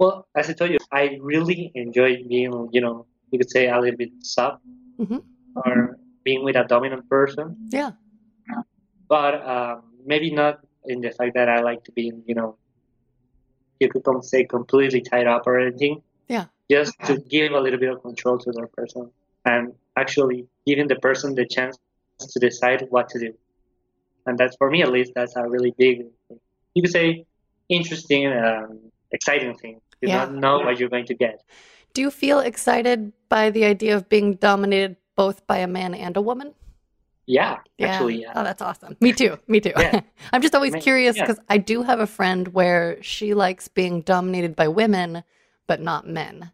Well, 0.00 0.26
as 0.34 0.48
I 0.48 0.54
told 0.54 0.70
you, 0.70 0.78
I 0.90 1.18
really 1.20 1.70
enjoy 1.74 2.24
being, 2.26 2.70
you 2.72 2.80
know, 2.80 3.06
you 3.30 3.38
could 3.38 3.50
say 3.50 3.68
a 3.68 3.78
little 3.78 3.98
bit 3.98 4.12
soft 4.22 4.62
Mhm. 4.98 5.22
or 5.54 5.98
being 6.24 6.42
with 6.42 6.56
a 6.56 6.64
dominant 6.64 7.08
person. 7.08 7.46
Yeah. 7.70 7.92
but 9.16 9.34
um, 9.54 9.82
maybe 10.06 10.30
not 10.30 10.60
in 10.84 11.00
the 11.00 11.10
fact 11.10 11.34
that 11.34 11.48
I 11.48 11.58
like 11.62 11.82
to 11.88 11.92
be, 11.92 12.12
you 12.28 12.34
know, 12.38 12.56
you 13.80 13.88
could 13.88 14.04
come 14.04 14.22
say 14.22 14.44
completely 14.44 15.00
tied 15.00 15.26
up 15.26 15.42
or 15.48 15.58
anything. 15.58 16.00
Yeah. 16.28 16.44
Just 16.70 16.94
to 17.08 17.18
give 17.34 17.50
a 17.52 17.60
little 17.60 17.80
bit 17.84 17.90
of 17.94 18.00
control 18.02 18.38
to 18.38 18.50
the 18.52 18.68
person 18.78 19.10
and 19.44 19.74
actually 19.96 20.46
giving 20.64 20.86
the 20.86 20.94
person 21.06 21.34
the 21.34 21.44
chance 21.44 21.76
to 22.32 22.38
decide 22.38 22.86
what 22.90 23.08
to 23.12 23.18
do. 23.18 23.32
And 24.26 24.38
that's 24.38 24.54
for 24.60 24.70
me 24.70 24.80
at 24.82 24.90
least, 24.92 25.10
that's 25.16 25.34
a 25.34 25.42
really 25.54 25.72
big, 25.76 26.06
you 26.74 26.82
could 26.82 26.92
say, 26.92 27.26
interesting, 27.68 28.22
um, 28.28 28.78
exciting 29.10 29.56
thing. 29.58 29.80
You 30.00 30.08
Yeah. 30.08 30.26
don't 30.26 30.40
know 30.40 30.58
what 30.60 30.78
you're 30.78 30.88
going 30.88 31.06
to 31.06 31.14
get. 31.14 31.42
Do 31.94 32.00
you 32.02 32.10
feel 32.10 32.40
excited 32.40 33.12
by 33.28 33.50
the 33.50 33.64
idea 33.64 33.96
of 33.96 34.08
being 34.08 34.34
dominated 34.34 34.96
both 35.16 35.46
by 35.46 35.58
a 35.58 35.66
man 35.66 35.94
and 35.94 36.16
a 36.16 36.20
woman? 36.22 36.54
Yeah, 37.26 37.58
Yeah. 37.78 37.88
actually, 37.88 38.22
yeah. 38.22 38.32
Oh, 38.34 38.42
that's 38.42 38.62
awesome. 38.62 38.96
Me 39.00 39.12
too. 39.12 39.38
Me 39.46 39.60
too. 39.60 39.72
Yeah. 39.76 40.00
I'm 40.32 40.42
just 40.42 40.54
always 40.54 40.72
Ma- 40.72 40.80
curious 40.80 41.16
yeah. 41.16 41.24
because 41.26 41.38
I 41.48 41.58
do 41.58 41.82
have 41.82 42.00
a 42.00 42.06
friend 42.06 42.48
where 42.48 43.00
she 43.02 43.34
likes 43.34 43.68
being 43.68 44.00
dominated 44.00 44.56
by 44.56 44.68
women, 44.68 45.22
but 45.66 45.80
not 45.80 46.08
men. 46.08 46.50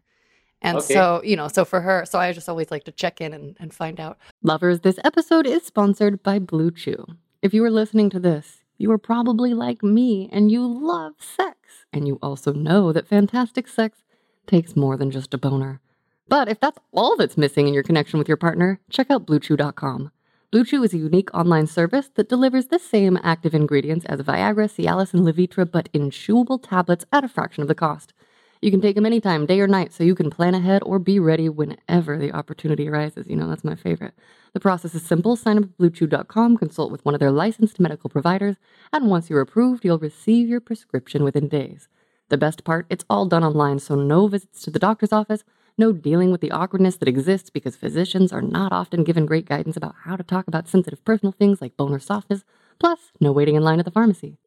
And 0.61 0.77
Okay. 0.77 0.93
so, 0.93 1.21
you 1.23 1.35
know, 1.35 1.47
so 1.47 1.65
for 1.65 1.81
her, 1.81 2.03
so 2.05 2.19
I 2.19 2.31
just 2.33 2.49
always 2.49 2.69
like 2.71 2.83
to 2.85 2.91
check 2.91 3.21
in 3.21 3.33
and, 3.33 3.55
and 3.59 3.73
find 3.73 3.99
out. 3.99 4.17
Lovers, 4.43 4.81
this 4.81 4.99
episode 5.03 5.47
is 5.47 5.63
sponsored 5.63 6.21
by 6.23 6.39
BlueChew. 6.39 7.15
If 7.41 7.53
you 7.53 7.63
are 7.63 7.71
listening 7.71 8.09
to 8.11 8.19
this, 8.19 8.63
you 8.77 8.91
are 8.91 8.97
probably 8.97 9.53
like 9.53 9.83
me 9.83 10.29
and 10.31 10.51
you 10.51 10.65
love 10.65 11.13
sex. 11.19 11.57
And 11.91 12.07
you 12.07 12.19
also 12.21 12.53
know 12.53 12.93
that 12.93 13.07
fantastic 13.07 13.67
sex 13.67 13.99
takes 14.45 14.75
more 14.75 14.97
than 14.97 15.11
just 15.11 15.33
a 15.33 15.37
boner. 15.37 15.81
But 16.27 16.49
if 16.49 16.59
that's 16.59 16.79
all 16.91 17.15
that's 17.15 17.37
missing 17.37 17.67
in 17.67 17.73
your 17.73 17.83
connection 17.83 18.19
with 18.19 18.27
your 18.27 18.37
partner, 18.37 18.79
check 18.89 19.09
out 19.09 19.25
BlueChew.com. 19.25 20.11
BlueChew 20.51 20.85
is 20.85 20.93
a 20.93 20.97
unique 20.97 21.33
online 21.33 21.67
service 21.67 22.09
that 22.15 22.29
delivers 22.29 22.67
the 22.67 22.79
same 22.79 23.19
active 23.23 23.53
ingredients 23.53 24.05
as 24.05 24.21
Viagra, 24.21 24.67
Cialis, 24.67 25.13
and 25.13 25.25
Levitra, 25.25 25.69
but 25.69 25.89
in 25.91 26.09
chewable 26.09 26.61
tablets 26.61 27.05
at 27.11 27.23
a 27.23 27.27
fraction 27.27 27.61
of 27.61 27.67
the 27.67 27.75
cost. 27.75 28.13
You 28.61 28.71
can 28.71 28.81
take 28.81 28.95
them 28.95 29.05
anytime, 29.05 29.45
day 29.45 29.59
or 29.59 29.67
night, 29.67 29.93
so 29.93 30.03
you 30.03 30.15
can 30.15 30.29
plan 30.29 30.55
ahead 30.55 30.81
or 30.85 30.97
be 30.97 31.19
ready 31.19 31.47
whenever 31.47 32.17
the 32.17 32.31
opportunity 32.31 32.89
arises. 32.89 33.27
You 33.27 33.35
know, 33.35 33.47
that's 33.47 33.63
my 33.63 33.75
favorite. 33.75 34.13
The 34.53 34.59
process 34.59 34.95
is 34.95 35.03
simple. 35.03 35.35
Sign 35.35 35.57
up 35.57 35.63
at 35.65 35.77
BlueChew.com, 35.77 36.57
consult 36.57 36.91
with 36.91 37.05
one 37.05 37.13
of 37.13 37.19
their 37.19 37.31
licensed 37.31 37.79
medical 37.79 38.09
providers, 38.09 38.55
and 38.91 39.09
once 39.09 39.29
you're 39.29 39.41
approved, 39.41 39.85
you'll 39.85 39.99
receive 39.99 40.47
your 40.47 40.59
prescription 40.59 41.23
within 41.23 41.47
days. 41.47 41.87
The 42.29 42.37
best 42.37 42.63
part, 42.63 42.87
it's 42.89 43.05
all 43.09 43.27
done 43.27 43.43
online, 43.43 43.79
so 43.79 43.95
no 43.95 44.27
visits 44.27 44.63
to 44.63 44.71
the 44.71 44.79
doctor's 44.79 45.13
office, 45.13 45.43
no 45.77 45.91
dealing 45.91 46.31
with 46.31 46.41
the 46.41 46.51
awkwardness 46.51 46.97
that 46.97 47.07
exists 47.07 47.51
because 47.51 47.75
physicians 47.75 48.33
are 48.33 48.41
not 48.41 48.73
often 48.73 49.03
given 49.03 49.27
great 49.27 49.45
guidance 49.45 49.77
about 49.77 49.95
how 50.03 50.15
to 50.15 50.23
talk 50.23 50.47
about 50.47 50.67
sensitive 50.67 51.05
personal 51.05 51.31
things 51.31 51.61
like 51.61 51.77
bone 51.77 51.93
or 51.93 51.99
softness, 51.99 52.43
plus, 52.79 53.11
no 53.19 53.31
waiting 53.31 53.55
in 53.55 53.63
line 53.63 53.79
at 53.79 53.85
the 53.85 53.91
pharmacy. 53.91 54.37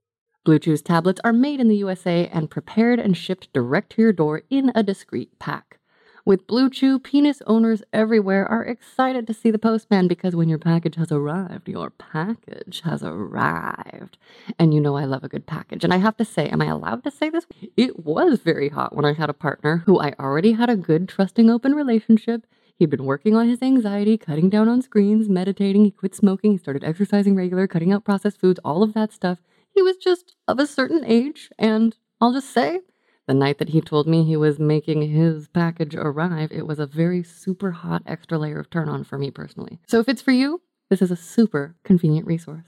BlueChew's 0.46 0.80
tablets 0.80 1.20
are 1.22 1.34
made 1.34 1.60
in 1.60 1.68
the 1.68 1.76
USA 1.76 2.26
and 2.28 2.50
prepared 2.50 2.98
and 2.98 3.14
shipped 3.14 3.52
direct 3.52 3.92
to 3.92 4.02
your 4.02 4.12
door 4.12 4.42
in 4.48 4.72
a 4.74 4.82
discreet 4.82 5.38
pack. 5.38 5.78
With 6.24 6.46
Blue 6.46 6.70
Chew, 6.70 6.98
penis 6.98 7.42
owners 7.46 7.82
everywhere 7.92 8.46
are 8.46 8.64
excited 8.64 9.26
to 9.26 9.34
see 9.34 9.50
the 9.50 9.58
postman 9.58 10.08
because 10.08 10.36
when 10.36 10.48
your 10.48 10.58
package 10.58 10.96
has 10.96 11.12
arrived, 11.12 11.68
your 11.68 11.90
package 11.90 12.82
has 12.84 13.02
arrived. 13.02 14.16
And 14.58 14.72
you 14.72 14.80
know 14.80 14.96
I 14.96 15.04
love 15.04 15.24
a 15.24 15.28
good 15.28 15.46
package. 15.46 15.84
And 15.84 15.92
I 15.92 15.98
have 15.98 16.16
to 16.18 16.24
say, 16.24 16.48
am 16.48 16.62
I 16.62 16.66
allowed 16.66 17.04
to 17.04 17.10
say 17.10 17.30
this? 17.30 17.46
It 17.76 18.04
was 18.04 18.40
very 18.40 18.68
hot 18.70 18.94
when 18.94 19.04
I 19.04 19.12
had 19.12 19.28
a 19.28 19.34
partner 19.34 19.82
who 19.86 19.98
I 19.98 20.14
already 20.18 20.52
had 20.52 20.70
a 20.70 20.76
good, 20.76 21.08
trusting, 21.08 21.50
open 21.50 21.74
relationship. 21.74 22.46
He'd 22.76 22.90
been 22.90 23.04
working 23.04 23.34
on 23.36 23.48
his 23.48 23.60
anxiety, 23.60 24.16
cutting 24.16 24.48
down 24.48 24.68
on 24.68 24.80
screens, 24.80 25.28
meditating, 25.28 25.84
he 25.84 25.90
quit 25.90 26.14
smoking, 26.14 26.52
he 26.52 26.58
started 26.58 26.82
exercising 26.82 27.34
regular, 27.34 27.66
cutting 27.66 27.92
out 27.92 28.04
processed 28.04 28.40
foods, 28.40 28.58
all 28.64 28.82
of 28.82 28.94
that 28.94 29.12
stuff. 29.12 29.38
He 29.74 29.82
was 29.82 29.96
just 29.96 30.34
of 30.48 30.58
a 30.58 30.66
certain 30.66 31.04
age, 31.04 31.50
and 31.58 31.96
I'll 32.20 32.32
just 32.32 32.50
say, 32.50 32.80
the 33.26 33.34
night 33.34 33.58
that 33.58 33.68
he 33.68 33.80
told 33.80 34.08
me 34.08 34.24
he 34.24 34.36
was 34.36 34.58
making 34.58 35.02
his 35.02 35.48
package 35.48 35.94
arrive, 35.94 36.50
it 36.50 36.66
was 36.66 36.78
a 36.78 36.86
very 36.86 37.22
super 37.22 37.70
hot 37.70 38.02
extra 38.04 38.38
layer 38.38 38.58
of 38.58 38.70
turn 38.70 38.88
on 38.88 39.04
for 39.04 39.18
me 39.18 39.30
personally. 39.30 39.78
So 39.86 40.00
if 40.00 40.08
it's 40.08 40.22
for 40.22 40.32
you, 40.32 40.62
this 40.88 41.00
is 41.00 41.10
a 41.10 41.16
super 41.16 41.76
convenient 41.84 42.26
resource. 42.26 42.66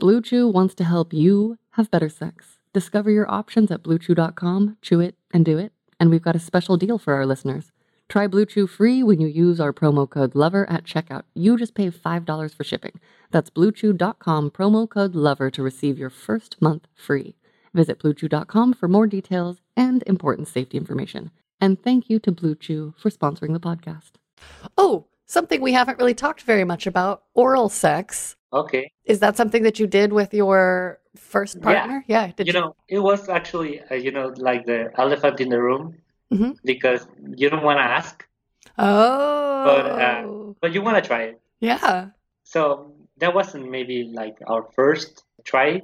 BlueChew 0.00 0.52
wants 0.52 0.74
to 0.76 0.84
help 0.84 1.12
you 1.12 1.58
have 1.70 1.90
better 1.90 2.08
sex. 2.08 2.58
Discover 2.72 3.10
your 3.10 3.28
options 3.28 3.72
at 3.72 3.82
bluechew.com, 3.82 4.76
chew 4.80 5.00
it 5.00 5.16
and 5.32 5.44
do 5.44 5.58
it. 5.58 5.72
And 5.98 6.10
we've 6.10 6.22
got 6.22 6.36
a 6.36 6.38
special 6.38 6.76
deal 6.76 6.98
for 6.98 7.14
our 7.14 7.26
listeners. 7.26 7.72
Try 8.08 8.26
BlueChew 8.26 8.70
free 8.70 9.02
when 9.02 9.20
you 9.20 9.28
use 9.28 9.60
our 9.60 9.70
promo 9.70 10.08
code 10.08 10.34
LOVER 10.34 10.68
at 10.70 10.84
checkout. 10.84 11.24
You 11.34 11.58
just 11.58 11.74
pay 11.74 11.90
$5 11.90 12.54
for 12.54 12.64
shipping. 12.64 13.00
That's 13.30 13.50
bluechew.com, 13.50 14.50
promo 14.50 14.88
code 14.88 15.14
LOVER 15.14 15.50
to 15.50 15.62
receive 15.62 15.98
your 15.98 16.08
first 16.08 16.56
month 16.60 16.86
free. 16.94 17.36
Visit 17.74 17.98
bluechew.com 17.98 18.72
for 18.72 18.88
more 18.88 19.06
details 19.06 19.60
and 19.76 20.02
important 20.06 20.48
safety 20.48 20.78
information. 20.78 21.30
And 21.60 21.82
thank 21.82 22.08
you 22.08 22.18
to 22.20 22.32
BlueChew 22.32 22.94
for 22.96 23.10
sponsoring 23.10 23.52
the 23.52 23.60
podcast. 23.60 24.12
Oh, 24.78 25.04
something 25.26 25.60
we 25.60 25.74
haven't 25.74 25.98
really 25.98 26.14
talked 26.14 26.42
very 26.42 26.64
much 26.64 26.86
about 26.86 27.24
oral 27.34 27.68
sex. 27.68 28.36
Okay. 28.54 28.90
Is 29.04 29.20
that 29.20 29.36
something 29.36 29.64
that 29.64 29.78
you 29.78 29.86
did 29.86 30.14
with 30.14 30.32
your 30.32 30.98
first 31.14 31.60
partner? 31.60 32.02
Yeah. 32.06 32.32
Did 32.34 32.46
you 32.46 32.54
know, 32.54 32.74
it 32.88 33.00
was 33.00 33.28
actually, 33.28 33.82
uh, 33.90 33.96
you 33.96 34.12
know, 34.12 34.32
like 34.38 34.64
the 34.64 34.90
elephant 34.96 35.40
in 35.40 35.50
the 35.50 35.60
room 35.60 35.94
Mhm. 36.32 36.56
because 36.64 37.06
you 37.36 37.48
don't 37.50 37.62
want 37.64 37.78
to 37.78 37.84
ask, 37.84 38.24
Oh. 38.78 39.64
But, 39.64 39.84
uh, 39.86 40.22
but 40.60 40.72
you 40.74 40.82
want 40.82 40.96
to 41.02 41.06
try 41.10 41.22
it. 41.30 41.40
yeah. 41.60 42.10
So 42.44 42.94
that 43.18 43.34
wasn't 43.34 43.68
maybe 43.70 44.04
like 44.04 44.36
our 44.46 44.62
first 44.76 45.24
try. 45.44 45.82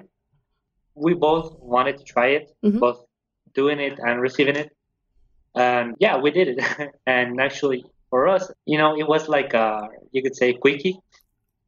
We 0.95 1.13
both 1.15 1.59
wanted 1.61 1.99
to 1.99 2.05
try 2.05 2.29
it, 2.39 2.45
Mhm. 2.63 2.79
both 2.81 3.05
doing 3.55 3.81
it 3.81 3.99
and 3.99 4.21
receiving 4.21 4.57
it. 4.57 4.71
And 5.55 5.95
yeah, 5.99 6.17
we 6.19 6.31
did 6.31 6.49
it. 6.49 6.59
and 7.07 7.41
actually, 7.41 7.85
for 8.11 8.29
us, 8.29 8.51
you 8.67 8.79
know, 8.79 8.97
it 8.97 9.07
was 9.07 9.29
like 9.29 9.55
a, 9.55 9.89
you 10.13 10.23
could 10.23 10.37
say 10.37 10.53
quickie, 10.55 10.97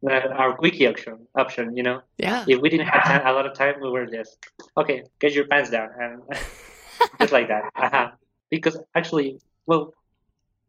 uh, 0.09 0.29
our 0.41 0.55
quickie 0.57 0.87
option, 0.87 1.27
option, 1.35 1.77
you 1.77 1.83
know. 1.83 2.01
Yeah. 2.19 2.45
If 2.47 2.61
we 2.61 2.69
didn't 2.71 2.87
have 2.89 3.03
time, 3.05 3.27
a 3.27 3.33
lot 3.33 3.47
of 3.47 3.55
time, 3.55 3.75
we 3.81 3.91
were 3.91 4.07
just, 4.07 4.39
okay, 4.77 5.03
get 5.21 5.33
your 5.35 5.47
pants 5.47 5.71
down, 5.71 5.89
and 6.01 6.23
just 7.21 7.33
like 7.33 7.49
that. 7.49 7.65
Uh-huh. 7.85 8.09
Because 8.51 8.79
actually, 8.95 9.39
well, 9.67 9.93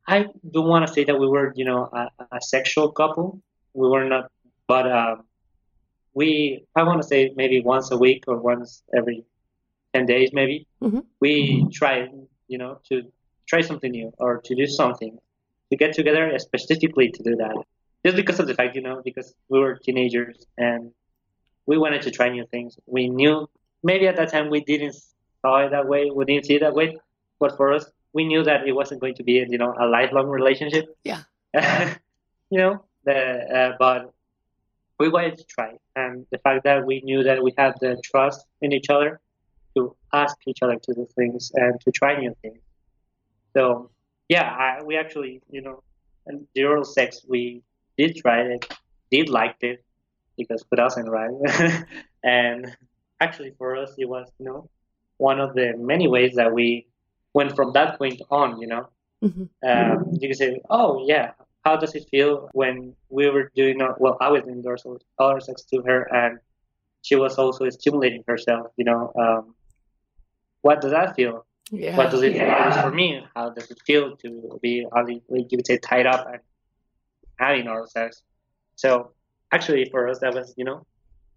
I 0.07 0.25
don't 0.51 0.67
want 0.67 0.87
to 0.87 0.93
say 0.93 1.03
that 1.03 1.19
we 1.19 1.27
were, 1.27 1.53
you 1.55 1.65
know, 1.65 1.89
a, 1.91 2.09
a 2.31 2.41
sexual 2.41 2.91
couple. 2.91 3.41
We 3.73 3.87
were 3.89 4.05
not, 4.05 4.31
but 4.67 4.89
um, 4.91 5.23
we, 6.13 6.65
I 6.75 6.83
want 6.83 7.01
to 7.01 7.07
say 7.07 7.31
maybe 7.35 7.61
once 7.61 7.91
a 7.91 7.97
week 7.97 8.23
or 8.27 8.37
once 8.37 8.83
every 8.95 9.23
10 9.93 10.05
days, 10.05 10.31
maybe, 10.33 10.65
Mhm. 10.81 11.03
we 11.19 11.67
try, 11.71 12.07
you 12.47 12.57
know, 12.57 12.79
to 12.89 13.03
try 13.47 13.61
something 13.61 13.91
new 13.91 14.11
or 14.17 14.41
to 14.45 14.55
do 14.55 14.65
something, 14.67 15.17
to 15.71 15.77
get 15.77 15.93
together 15.93 16.37
specifically 16.39 17.11
to 17.11 17.23
do 17.23 17.35
that. 17.35 17.55
Just 18.05 18.15
because 18.15 18.39
of 18.39 18.47
the 18.47 18.53
fact, 18.53 18.75
you 18.75 18.81
know, 18.81 19.01
because 19.03 19.33
we 19.49 19.59
were 19.59 19.75
teenagers 19.75 20.45
and 20.57 20.91
we 21.65 21.77
wanted 21.77 22.01
to 22.03 22.11
try 22.11 22.29
new 22.29 22.45
things. 22.47 22.77
We 22.85 23.09
knew 23.09 23.47
maybe 23.83 24.07
at 24.07 24.15
that 24.15 24.31
time 24.31 24.49
we 24.49 24.61
didn't 24.63 24.95
saw 25.41 25.57
it 25.65 25.71
that 25.71 25.87
way, 25.87 26.09
we 26.09 26.25
didn't 26.25 26.45
see 26.45 26.55
it 26.55 26.61
that 26.61 26.73
way, 26.73 26.97
but 27.39 27.55
for 27.57 27.73
us, 27.73 27.85
we 28.13 28.25
knew 28.25 28.43
that 28.43 28.67
it 28.67 28.73
wasn't 28.73 29.01
going 29.01 29.15
to 29.15 29.23
be, 29.23 29.45
you 29.47 29.57
know, 29.57 29.73
a 29.79 29.85
lifelong 29.85 30.27
relationship. 30.27 30.85
Yeah. 31.03 31.23
you 32.49 32.57
know, 32.57 32.83
the, 33.05 33.15
uh, 33.15 33.75
but 33.79 34.13
we 34.99 35.09
wanted 35.09 35.37
to 35.37 35.43
try, 35.43 35.73
and 35.95 36.25
the 36.31 36.39
fact 36.39 36.63
that 36.63 36.85
we 36.85 37.01
knew 37.01 37.23
that 37.23 37.43
we 37.43 37.53
had 37.57 37.75
the 37.79 38.01
trust 38.03 38.45
in 38.61 38.71
each 38.73 38.89
other 38.89 39.19
to 39.75 39.95
ask 40.13 40.35
each 40.47 40.59
other 40.63 40.75
to 40.75 40.93
do 40.93 41.07
things 41.15 41.51
and 41.55 41.79
to 41.81 41.91
try 41.91 42.19
new 42.19 42.35
things. 42.41 42.59
So 43.53 43.91
yeah, 44.29 44.49
I, 44.49 44.83
we 44.83 44.97
actually, 44.97 45.41
you 45.49 45.61
know, 45.61 45.83
and 46.25 46.45
the 46.55 46.63
oral 46.65 46.83
sex 46.83 47.21
we 47.27 47.61
did 47.97 48.15
try 48.17 48.41
it, 48.41 48.73
did 49.11 49.29
like 49.29 49.57
it 49.61 49.83
because 50.37 50.63
put 50.63 50.79
us 50.79 50.97
in 50.97 51.09
right, 51.09 51.31
and 52.23 52.75
actually 53.19 53.53
for 53.57 53.75
us 53.75 53.93
it 53.97 54.05
was, 54.05 54.27
you 54.39 54.45
know, 54.45 54.69
one 55.17 55.39
of 55.39 55.53
the 55.53 55.73
many 55.77 56.07
ways 56.07 56.35
that 56.35 56.51
we 56.51 56.87
went 57.33 57.55
from 57.55 57.73
that 57.73 57.97
point 57.97 58.21
on, 58.31 58.59
you 58.61 58.67
know. 58.67 58.89
Mhm. 59.23 59.49
Um, 59.63 60.09
you 60.19 60.27
can 60.29 60.37
say, 60.37 60.61
oh 60.69 61.05
yeah, 61.07 61.31
how 61.65 61.75
does 61.75 61.95
it 61.95 62.05
feel 62.09 62.49
when 62.53 62.95
we 63.09 63.29
were 63.29 63.51
doing 63.55 63.81
our, 63.81 63.95
well, 63.99 64.17
I 64.21 64.29
was 64.29 64.43
doing 64.43 64.63
oral 64.65 65.01
oral 65.19 65.41
sex 65.41 65.63
to 65.71 65.81
her 65.81 66.03
and 66.13 66.39
she 67.01 67.15
was 67.15 67.37
also 67.37 67.69
stimulating 67.69 68.23
herself, 68.27 68.67
you 68.77 68.85
know. 68.85 69.11
Um, 69.15 69.55
what 70.61 70.81
does 70.81 70.91
that 70.91 71.15
feel? 71.15 71.45
Yeah. 71.71 71.97
What 71.97 72.11
does 72.11 72.21
it 72.23 72.33
feel 72.33 72.81
for 72.81 72.91
me? 72.91 73.25
How 73.35 73.49
does 73.49 73.69
it 73.71 73.79
feel 73.85 74.15
to 74.17 74.59
be 74.61 74.85
only, 74.95 75.21
like 75.29 75.51
you 75.51 75.57
would 75.57 75.67
say, 75.67 75.77
tied 75.77 76.05
up 76.05 76.27
and 76.31 76.39
having 77.39 77.67
oral 77.67 77.87
sex? 77.87 78.23
So 78.75 79.11
actually, 79.51 79.85
for 79.89 80.07
us, 80.07 80.19
that 80.19 80.33
was, 80.33 80.53
you 80.57 80.63
know, 80.65 80.85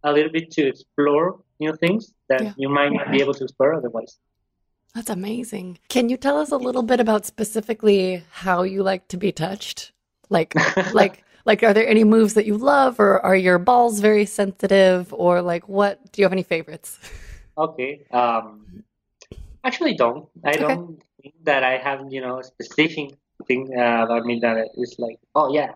a 0.05 0.13
little 0.13 0.31
bit 0.33 0.51
to 0.53 0.67
explore 0.67 1.41
new 1.59 1.75
things 1.77 2.13
that 2.29 2.43
Yeah. 2.43 2.53
you 2.57 2.69
might 2.69 2.93
not 2.93 3.11
be 3.11 3.21
able 3.21 3.35
to 3.35 3.45
explore 3.45 3.75
otherwise. 3.75 4.19
That's 4.95 5.11
amazing. 5.11 5.79
Can 5.89 6.09
you 6.09 6.17
tell 6.17 6.39
us 6.39 6.51
a 6.51 6.57
little 6.57 6.83
bit 6.83 7.01
about 7.01 7.25
specifically 7.27 8.25
how 8.33 8.63
you 8.63 8.83
like 8.83 9.07
to 9.09 9.17
be 9.17 9.33
touched? 9.33 9.93
Like, 10.29 10.55
like, 10.93 11.25
like, 11.45 11.63
are 11.63 11.73
there 11.73 11.87
any 11.89 12.05
moves 12.05 12.35
that 12.35 12.45
you 12.47 12.57
love, 12.57 12.99
or 13.01 13.25
are 13.25 13.37
your 13.37 13.59
balls 13.59 14.01
very 14.01 14.27
sensitive, 14.27 15.13
or 15.15 15.43
like, 15.43 15.69
what? 15.69 16.13
Do 16.13 16.21
you 16.21 16.25
have 16.25 16.33
any 16.33 16.43
favorites? 16.43 16.99
Okay. 17.57 18.05
Um, 18.11 18.85
actually, 19.65 19.95
don't. 19.95 20.29
I 20.45 20.51
Okay. 20.51 20.59
don't 20.59 21.03
think 21.23 21.35
that 21.45 21.63
I 21.63 21.79
have, 21.79 22.01
you 22.11 22.21
know, 22.21 22.41
a 22.41 22.45
specific 22.45 23.15
thing 23.47 23.71
uh, 23.77 24.05
about 24.05 24.25
me 24.25 24.41
that 24.41 24.69
is 24.77 24.97
like, 24.99 25.19
oh 25.35 25.53
yeah, 25.53 25.73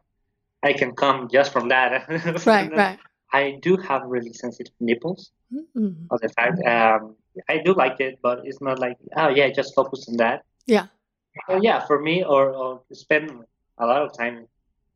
I 0.63 0.73
can 0.73 0.95
come 0.95 1.29
just 1.31 1.53
from 1.53 1.69
that. 1.69 2.09
Right, 2.47 2.71
right. 2.73 2.99
I 3.33 3.59
do 3.63 3.77
have 3.77 4.03
really 4.07 4.33
sensitive 4.33 4.75
nipples. 4.81 5.31
Mm. 5.77 6.07
Of 6.11 6.21
the 6.21 6.29
fact, 6.29 6.59
um, 6.67 7.17
I 7.49 7.59
do 7.59 7.75
like 7.75 8.01
it, 8.01 8.19
but 8.23 8.41
it's 8.45 8.61
not 8.61 8.79
like, 8.79 8.97
oh 9.17 9.29
yeah, 9.29 9.49
just 9.51 9.75
focus 9.75 10.07
on 10.09 10.17
that. 10.19 10.45
Yeah. 10.67 10.87
So 11.49 11.59
yeah, 11.61 11.85
for 11.87 12.01
me, 12.01 12.23
or, 12.25 12.51
or 12.51 12.83
spend 12.93 13.31
a 13.79 13.87
lot 13.87 14.03
of 14.03 14.17
time, 14.17 14.47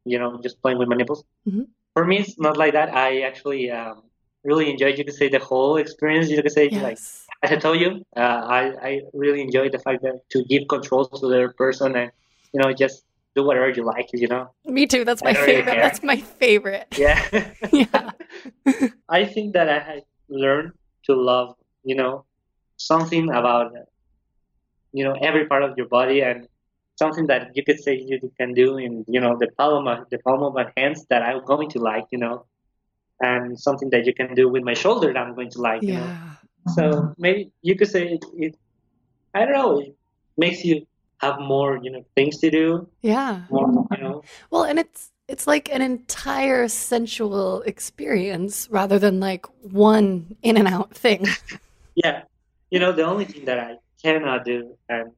you 0.05 0.19
know, 0.19 0.41
just 0.43 0.63
playing 0.63 0.79
with 0.79 0.89
my 0.89 0.97
nipples. 0.97 1.25
Mhm. 1.49 1.67
For 1.95 2.05
me, 2.05 2.19
it's 2.19 2.39
not 2.39 2.57
like 2.57 2.75
that. 2.75 2.95
I 2.95 3.23
actually 3.23 3.71
um, 3.71 4.03
really 4.45 4.71
enjoyed, 4.71 4.99
you 4.99 5.05
could 5.05 5.15
say, 5.15 5.29
the 5.29 5.41
whole 5.41 5.77
experience. 5.79 6.31
You 6.31 6.41
could 6.43 6.53
say, 6.53 6.69
like, 6.71 6.99
as 7.43 7.51
I 7.53 7.57
told 7.57 7.81
you, 7.81 8.05
uh, 8.17 8.21
I, 8.21 8.61
I 8.89 9.01
really 9.13 9.41
enjoy 9.43 9.69
the 9.69 9.81
fact 9.81 10.03
that 10.03 10.21
to 10.31 10.45
give 10.45 10.69
control 10.69 11.07
to 11.07 11.27
the 11.29 11.53
person 11.57 11.97
and, 11.97 12.13
you 12.53 12.61
know, 12.61 12.73
just 12.73 13.05
do 13.35 13.43
whatever 13.43 13.69
you 13.71 13.85
like, 13.85 14.09
you 14.13 14.29
know? 14.29 14.51
Me 14.65 14.87
too. 14.87 15.05
That's 15.05 15.23
my 15.23 15.33
don't 15.33 15.43
really 15.43 15.57
favorite. 15.63 15.81
That's 15.81 16.03
my 16.03 16.17
favorite. 16.19 16.87
Yeah. 16.97 17.19
Yeah. 17.73 18.11
I 19.09 19.25
think 19.25 19.55
that 19.55 19.69
I 19.69 19.79
had 19.79 20.03
learned 20.29 20.73
to 21.07 21.15
love, 21.15 21.57
you 21.83 21.95
know, 21.97 22.25
something 22.79 23.29
about, 23.31 23.73
you 24.93 25.05
know, 25.05 25.15
every 25.21 25.47
part 25.47 25.63
of 25.63 25.77
your 25.77 25.89
body 25.89 26.23
and 26.23 26.49
something 26.97 27.27
that 27.27 27.55
you 27.55 27.63
could 27.63 27.79
say 27.79 27.95
you 27.95 28.19
can 28.39 28.55
do 28.55 28.79
in, 28.79 29.05
you 29.07 29.21
know, 29.21 29.37
the 29.39 29.49
palm 29.59 29.87
of 29.87 30.09
the 30.11 30.19
palm 30.19 30.43
of 30.43 30.55
my 30.55 30.67
hands 30.77 31.05
that 31.11 31.23
I'm 31.23 31.45
going 31.45 31.69
to 31.71 31.79
like, 31.79 32.07
you 32.11 32.19
know, 32.19 32.47
and 33.21 33.59
something 33.59 33.91
that 33.91 34.07
you 34.07 34.15
can 34.15 34.35
do 34.35 34.49
with 34.49 34.63
my 34.63 34.75
shoulder 34.75 35.13
that 35.13 35.19
I'm 35.19 35.35
going 35.35 35.51
to 35.51 35.61
like, 35.61 35.83
you 35.83 35.95
know. 35.95 36.13
So 36.75 37.15
maybe 37.19 37.51
you 37.63 37.77
could 37.77 37.89
say 37.89 38.09
it, 38.09 38.25
it 38.37 38.55
I 39.35 39.45
don't 39.45 39.53
know, 39.53 39.81
it 39.81 39.95
makes 40.37 40.65
you 40.65 40.87
have 41.21 41.41
more, 41.41 41.79
you 41.83 41.91
know, 41.91 42.05
things 42.15 42.39
to 42.39 42.51
do, 42.51 42.89
Yeah. 43.03 43.43
more, 43.51 43.87
you 43.97 44.03
know. 44.03 44.23
Well, 44.51 44.65
and 44.65 44.79
it's 44.79 45.13
it's 45.29 45.47
like 45.47 45.73
an 45.73 45.83
entire 45.83 46.69
sensual 46.69 47.63
experience 47.63 48.69
rather 48.71 48.99
than 48.99 49.21
like 49.21 49.47
one 49.63 50.37
in 50.43 50.57
and 50.57 50.69
out 50.69 50.95
thing. 50.95 51.27
Yeah. 52.05 52.23
You 52.71 52.79
know, 52.81 52.93
the 52.93 53.05
only 53.05 53.25
thing 53.25 53.45
that 53.47 53.59
I 53.59 53.77
cannot 54.03 54.45
do 54.45 54.77
and 54.89 55.13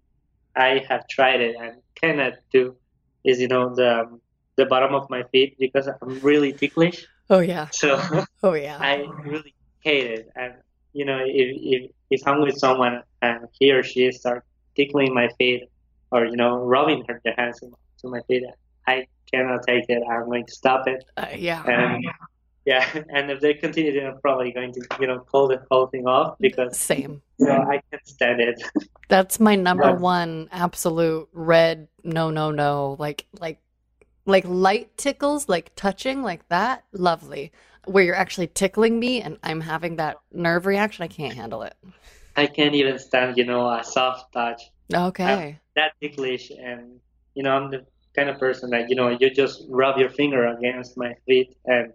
I 0.56 0.84
have 0.88 1.06
tried 1.08 1.40
it 1.40 1.56
and 1.60 1.76
cannot 1.94 2.34
do 2.52 2.76
is, 3.24 3.40
you 3.40 3.48
know, 3.48 3.74
the 3.74 4.18
the 4.56 4.66
bottom 4.66 4.94
of 4.94 5.08
my 5.08 5.22
feet 5.32 5.56
because 5.58 5.86
I'm 5.88 6.20
really 6.20 6.52
ticklish. 6.52 7.06
Oh 7.28 7.40
yeah. 7.40 7.68
So 7.72 8.00
Oh 8.42 8.54
yeah. 8.54 8.78
I 8.80 9.06
really 9.24 9.54
hate 9.80 10.06
it. 10.06 10.30
And 10.36 10.54
you 10.92 11.04
know, 11.04 11.20
if 11.24 11.48
if 11.74 11.90
if 12.10 12.26
I'm 12.26 12.40
with 12.40 12.58
someone 12.58 13.02
and 13.22 13.46
he 13.58 13.72
or 13.72 13.82
she 13.82 14.10
starts 14.12 14.46
tickling 14.76 15.14
my 15.14 15.28
feet 15.38 15.62
or 16.10 16.26
you 16.26 16.36
know 16.36 16.58
rubbing 16.58 17.04
her 17.08 17.20
their 17.24 17.34
hands 17.36 17.60
to 17.60 18.08
my 18.08 18.20
feet, 18.28 18.44
I 18.86 19.06
cannot 19.32 19.62
take 19.66 19.86
it. 19.88 20.02
I'm 20.10 20.26
going 20.26 20.46
to 20.46 20.52
stop 20.52 20.88
it. 20.88 21.04
Uh, 21.16 21.26
yeah. 21.36 21.62
And 21.64 22.04
yeah, 22.64 22.86
and 23.14 23.30
if 23.30 23.40
they 23.40 23.54
continue, 23.54 23.92
then 23.92 24.06
I'm 24.06 24.20
probably 24.20 24.52
going 24.52 24.72
to 24.74 24.82
you 25.00 25.06
know 25.06 25.20
call 25.20 25.48
the 25.48 25.62
whole 25.70 25.86
thing 25.86 26.06
off 26.06 26.36
because 26.40 26.76
Same. 26.76 27.22
you 27.38 27.46
know 27.46 27.62
I 27.62 27.80
can't 27.90 28.06
stand 28.06 28.40
it. 28.40 28.62
That's 29.08 29.40
my 29.40 29.56
number 29.56 29.88
Yeah. 29.88 29.92
one 29.92 30.48
absolute 30.52 31.28
red 31.32 31.88
no 32.04 32.30
no 32.30 32.50
no. 32.50 32.96
Like 32.98 33.26
like 33.40 33.58
like 34.26 34.44
light 34.46 34.96
tickles, 34.96 35.48
like 35.48 35.74
touching 35.76 36.22
like 36.22 36.48
that, 36.48 36.84
lovely. 36.92 37.52
Where 37.86 38.04
you're 38.04 38.14
actually 38.14 38.48
tickling 38.48 39.00
me 39.00 39.22
and 39.22 39.38
I'm 39.42 39.62
having 39.62 39.96
that 39.96 40.18
nerve 40.32 40.66
reaction, 40.66 41.02
I 41.04 41.08
can't 41.08 41.34
handle 41.34 41.62
it. 41.62 41.74
I 42.36 42.46
can't 42.46 42.74
even 42.74 42.98
stand 42.98 43.36
you 43.36 43.44
know 43.44 43.68
a 43.70 43.84
soft 43.84 44.32
touch. 44.32 44.62
Okay. 44.92 45.60
That 45.76 45.92
ticklish, 46.00 46.50
and 46.50 47.00
you 47.34 47.42
know 47.42 47.52
I'm 47.52 47.70
the 47.70 47.86
kind 48.14 48.28
of 48.28 48.38
person 48.38 48.70
that 48.70 48.88
you 48.90 48.96
know 48.96 49.08
you 49.08 49.30
just 49.30 49.64
rub 49.68 49.98
your 49.98 50.10
finger 50.10 50.46
against 50.46 50.96
my 50.96 51.14
feet 51.26 51.56
and 51.64 51.92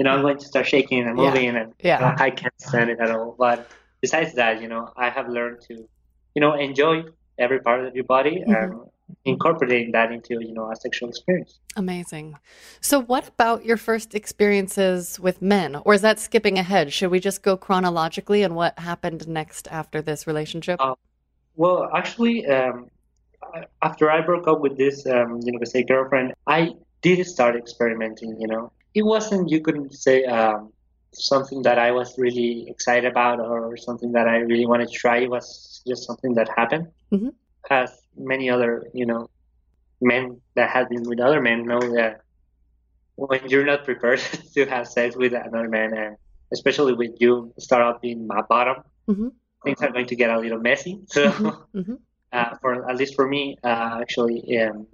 you 0.00 0.04
know 0.04 0.12
I'm 0.12 0.22
going 0.22 0.38
to 0.38 0.46
start 0.52 0.66
shaking 0.66 1.00
and 1.06 1.18
Yeah. 1.18 1.24
moving 1.26 1.56
and 1.60 1.74
Yeah. 1.90 2.16
I 2.26 2.30
can't 2.30 2.58
stand 2.68 2.88
it 2.88 2.98
at 3.04 3.10
all. 3.10 3.36
But 3.38 3.70
besides 4.00 4.32
that, 4.40 4.62
you 4.62 4.68
know, 4.72 4.84
I 4.96 5.10
have 5.10 5.28
learned 5.28 5.58
to, 5.68 5.74
you 6.34 6.40
know, 6.44 6.54
enjoy 6.54 6.94
every 7.44 7.60
part 7.60 7.80
of 7.86 7.94
your 7.94 8.08
body 8.16 8.36
Mhm. 8.40 8.56
and 8.56 8.70
incorporating 9.32 9.90
that 9.96 10.08
into, 10.16 10.34
you 10.48 10.54
know, 10.54 10.66
a 10.72 10.76
sexual 10.84 11.10
experience. 11.10 11.60
Amazing. 11.76 12.38
So, 12.80 12.94
what 13.12 13.24
about 13.34 13.66
your 13.68 13.76
first 13.76 14.14
experiences 14.20 15.20
with 15.20 15.42
men? 15.42 15.70
Or 15.84 15.92
is 15.92 16.02
that 16.08 16.18
skipping 16.18 16.56
ahead? 16.64 16.94
Should 16.96 17.10
we 17.10 17.20
just 17.20 17.42
go 17.42 17.54
chronologically 17.66 18.42
and 18.42 18.56
what 18.56 18.78
happened 18.78 19.28
next 19.28 19.68
after 19.80 20.00
this 20.00 20.26
relationship? 20.26 20.80
Uh, 20.80 20.94
Well, 21.56 21.90
actually, 22.00 22.46
um, 22.56 22.76
after 23.82 24.04
I 24.16 24.20
broke 24.30 24.46
up 24.48 24.60
with 24.64 24.78
this, 24.78 24.96
um, 25.16 25.40
you 25.44 25.52
know, 25.52 25.58
say 25.64 25.82
girlfriend, 25.82 26.32
I 26.46 26.60
did 27.02 27.18
start 27.26 27.54
experimenting. 27.64 28.30
You 28.40 28.48
know, 28.52 28.64
it 28.94 29.02
wasn't 29.02 29.48
you 29.50 29.60
couldn't 29.60 29.92
say 29.94 30.24
um, 30.24 30.72
something 31.12 31.62
that 31.62 31.78
I 31.78 31.90
was 31.92 32.18
really 32.18 32.66
excited 32.68 33.10
about 33.10 33.40
or 33.40 33.76
something 33.76 34.12
that 34.12 34.28
I 34.28 34.38
really 34.38 34.66
wanted 34.66 34.88
to 34.88 34.94
try. 34.94 35.18
It 35.18 35.30
was 35.30 35.82
just 35.86 36.06
something 36.06 36.34
that 36.34 36.48
happened. 36.56 36.88
Mhm. 37.12 37.32
As 37.70 37.90
many 38.16 38.50
other, 38.50 38.88
you 38.94 39.06
know, 39.06 39.28
men 40.00 40.40
that 40.56 40.70
have 40.70 40.88
been 40.88 41.02
with 41.04 41.20
other 41.20 41.40
men 41.40 41.66
know 41.66 41.80
that 41.94 42.22
when 43.16 43.48
you're 43.48 43.64
not 43.64 43.84
prepared 43.84 44.18
to 44.54 44.66
have 44.66 44.88
sex 44.88 45.16
with 45.16 45.32
another 45.34 45.68
man, 45.68 45.92
and 45.94 46.16
especially 46.52 46.94
when 46.94 47.14
you 47.18 47.52
start 47.58 47.82
out 47.82 48.00
being 48.00 48.26
my 48.26 48.42
bottom, 48.42 48.82
Mhm. 49.08 49.32
things 49.64 49.82
are 49.82 49.92
going 49.92 50.06
to 50.06 50.16
get 50.16 50.30
a 50.30 50.38
little 50.38 50.58
messy. 50.60 51.00
So 51.14 51.30
Mhm. 51.74 51.98
uh, 52.32 52.56
for 52.60 52.88
at 52.90 52.96
least 52.96 53.14
for 53.14 53.26
me, 53.28 53.56
uh, 53.64 53.98
actually, 54.00 54.58
um, 54.58 54.86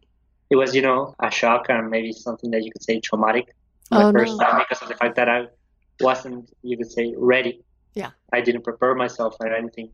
it 0.50 0.56
was, 0.56 0.74
you 0.74 0.82
know, 0.82 1.14
a 1.20 1.30
shock 1.30 1.66
and 1.68 1.90
maybe 1.90 2.12
something 2.12 2.50
that 2.52 2.62
you 2.64 2.70
could 2.72 2.82
say 2.82 3.00
traumatic. 3.00 3.54
Oh, 3.92 4.12
first 4.12 4.38
no. 4.38 4.44
time 4.44 4.58
because 4.58 4.82
of 4.82 4.88
the 4.88 4.94
fact 4.94 5.16
that 5.16 5.28
I 5.28 5.46
wasn't, 6.00 6.50
you 6.62 6.76
could 6.76 6.90
say, 6.90 7.14
ready. 7.16 7.62
Yeah. 7.94 8.10
I 8.32 8.40
didn't 8.40 8.62
prepare 8.62 8.94
myself 8.94 9.36
for 9.36 9.46
anything. 9.46 9.90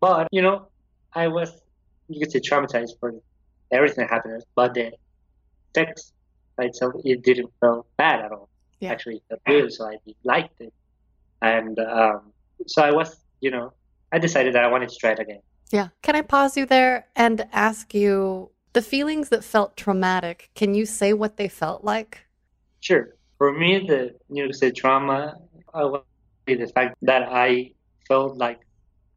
But, 0.00 0.28
you 0.30 0.42
know, 0.42 0.68
I 1.12 1.28
was, 1.28 1.50
you 2.08 2.20
could 2.20 2.32
say, 2.32 2.40
traumatized 2.40 2.98
for 3.00 3.14
everything 3.70 4.06
that 4.06 4.10
happened. 4.10 4.44
But 4.54 4.74
the 4.74 4.92
sex 5.74 6.12
by 6.56 6.64
itself, 6.66 6.94
it 7.04 7.22
didn't 7.22 7.50
feel 7.60 7.86
bad 7.96 8.20
at 8.20 8.32
all. 8.32 8.48
Yeah. 8.80 8.92
Actually, 8.92 9.16
it 9.16 9.22
felt 9.28 9.42
good, 9.46 9.72
so 9.72 9.86
I 9.86 9.96
liked 10.24 10.60
it. 10.60 10.72
And 11.42 11.78
um, 11.78 12.32
so 12.66 12.82
I 12.82 12.92
was, 12.92 13.16
you 13.40 13.50
know, 13.50 13.72
I 14.12 14.18
decided 14.18 14.54
that 14.54 14.64
I 14.64 14.68
wanted 14.68 14.90
to 14.90 14.96
try 14.96 15.12
it 15.12 15.18
again. 15.18 15.40
Yeah. 15.70 15.88
Can 16.02 16.16
I 16.16 16.22
pause 16.22 16.56
you 16.56 16.66
there 16.66 17.06
and 17.14 17.46
ask 17.52 17.94
you 17.94 18.50
the 18.72 18.82
feelings 18.82 19.28
that 19.30 19.44
felt 19.44 19.76
traumatic? 19.76 20.50
Can 20.54 20.74
you 20.74 20.86
say 20.86 21.12
what 21.12 21.36
they 21.36 21.48
felt 21.48 21.84
like? 21.84 22.26
Sure. 22.80 23.14
For 23.40 23.52
me, 23.56 23.78
the 23.78 24.14
New 24.28 24.44
know, 24.44 24.52
say 24.52 24.70
trauma, 24.70 25.34
I 25.72 25.84
would 25.84 26.02
say 26.46 26.56
the 26.56 26.66
fact 26.66 26.98
that 27.00 27.22
I 27.32 27.72
felt 28.06 28.36
like 28.36 28.60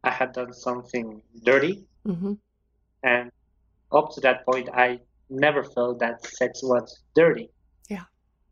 I 0.02 0.12
had 0.12 0.32
done 0.32 0.54
something 0.54 1.22
dirty, 1.44 1.84
Mm-hmm. 2.08 2.34
and 3.04 3.32
up 3.92 4.14
to 4.14 4.22
that 4.22 4.46
point, 4.46 4.70
I 4.74 5.00
never 5.30 5.62
felt 5.64 6.00
that 6.00 6.26
sex 6.26 6.62
was 6.64 7.02
dirty. 7.16 7.50
Yeah. 7.90 8.06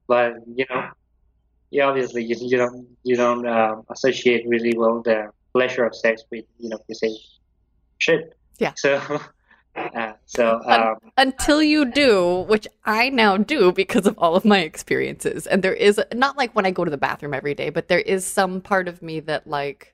But 0.08 0.34
you 0.56 0.66
know, 0.70 0.90
yeah, 1.70 1.86
obviously 1.86 2.26
you, 2.26 2.36
you 2.42 2.58
don't 2.58 2.88
you 3.04 3.16
don't 3.16 3.48
um, 3.48 3.86
associate 3.90 4.44
really 4.48 4.74
well 4.78 5.02
the 5.02 5.30
pleasure 5.54 5.86
of 5.86 5.96
sex 5.96 6.22
with 6.32 6.44
you 6.60 6.68
know 6.68 6.80
you 6.90 6.96
say 6.96 7.16
shit. 7.98 8.34
Yeah. 8.60 8.74
So, 8.76 9.00
uh, 9.76 10.14
so 10.26 10.62
um, 10.66 10.98
Until 11.18 11.62
you 11.62 11.86
do, 11.86 12.46
which 12.48 12.68
I 12.86 13.10
now 13.10 13.38
do 13.38 13.72
because 13.72 14.06
of 14.06 14.18
all 14.18 14.36
of 14.36 14.46
my 14.46 14.60
experiences. 14.60 15.48
And 15.48 15.64
there 15.64 15.74
is 15.74 16.00
not 16.14 16.38
like 16.38 16.56
when 16.56 16.66
I 16.66 16.72
go 16.72 16.84
to 16.84 16.92
the 16.92 16.98
bathroom 16.98 17.34
every 17.34 17.54
day, 17.54 17.70
but 17.70 17.88
there 17.88 18.00
is 18.00 18.26
some 18.26 18.62
part 18.62 18.88
of 18.88 19.02
me 19.02 19.20
that 19.22 19.48
like, 19.48 19.94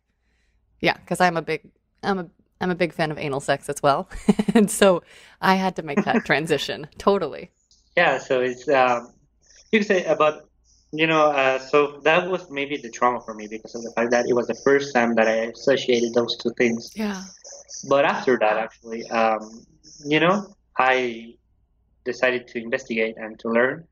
yeah, 0.82 0.98
because 0.98 1.22
I'm 1.22 1.38
a 1.38 1.42
big, 1.42 1.62
I'm 2.04 2.20
a, 2.20 2.28
I'm 2.60 2.72
a 2.72 2.76
big 2.76 2.94
fan 2.94 3.12
of 3.12 3.20
anal 3.20 3.40
sex 3.40 3.70
as 3.70 3.84
well, 3.84 4.10
and 4.56 4.70
so 4.70 5.04
I 5.42 5.56
had 5.56 5.76
to 5.76 5.84
make 5.84 6.04
that 6.06 6.26
transition. 6.26 6.88
Totally. 6.98 7.52
Yeah, 7.96 8.18
so 8.18 8.42
it's 8.42 8.68
um, 8.68 9.14
you 9.72 9.80
could 9.80 9.88
say 9.88 10.04
about 10.06 10.47
you 10.92 11.08
know 11.08 11.28
uh, 11.32 11.60
so 11.60 12.00
that 12.04 12.30
was 12.30 12.50
maybe 12.50 12.78
the 12.78 12.90
trauma 12.90 13.20
for 13.22 13.34
me 13.34 13.48
because 13.48 13.76
of 13.76 13.84
the 13.84 13.92
fact 13.92 14.12
that 14.12 14.26
it 14.28 14.34
was 14.34 14.48
the 14.48 14.60
first 14.64 14.94
time 14.94 15.16
that 15.16 15.28
I 15.28 15.52
associated 15.56 16.14
those 16.14 16.38
two 16.38 16.52
things. 16.58 16.92
Yeah. 16.96 17.22
But 17.88 18.06
after 18.06 18.38
that, 18.40 18.58
actually, 18.58 19.08
um, 19.10 19.66
you 20.06 20.20
know, 20.20 20.56
I 20.78 21.36
decided 22.06 22.48
to 22.50 22.60
investigate 22.62 23.16
and 23.18 23.38
to 23.40 23.50
learn 23.50 23.86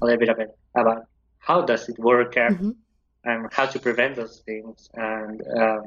a 0.00 0.06
little 0.06 0.18
bit 0.18 0.28
about 0.28 0.48
about 0.74 1.02
how 1.38 1.62
does 1.62 1.88
it 1.88 1.98
work 1.98 2.36
and, 2.36 2.58
Mhm. 2.58 2.74
and 3.24 3.52
how 3.52 3.66
to 3.66 3.78
prevent 3.78 4.16
those 4.16 4.40
things 4.46 4.88
and 4.94 5.40
um, 5.56 5.84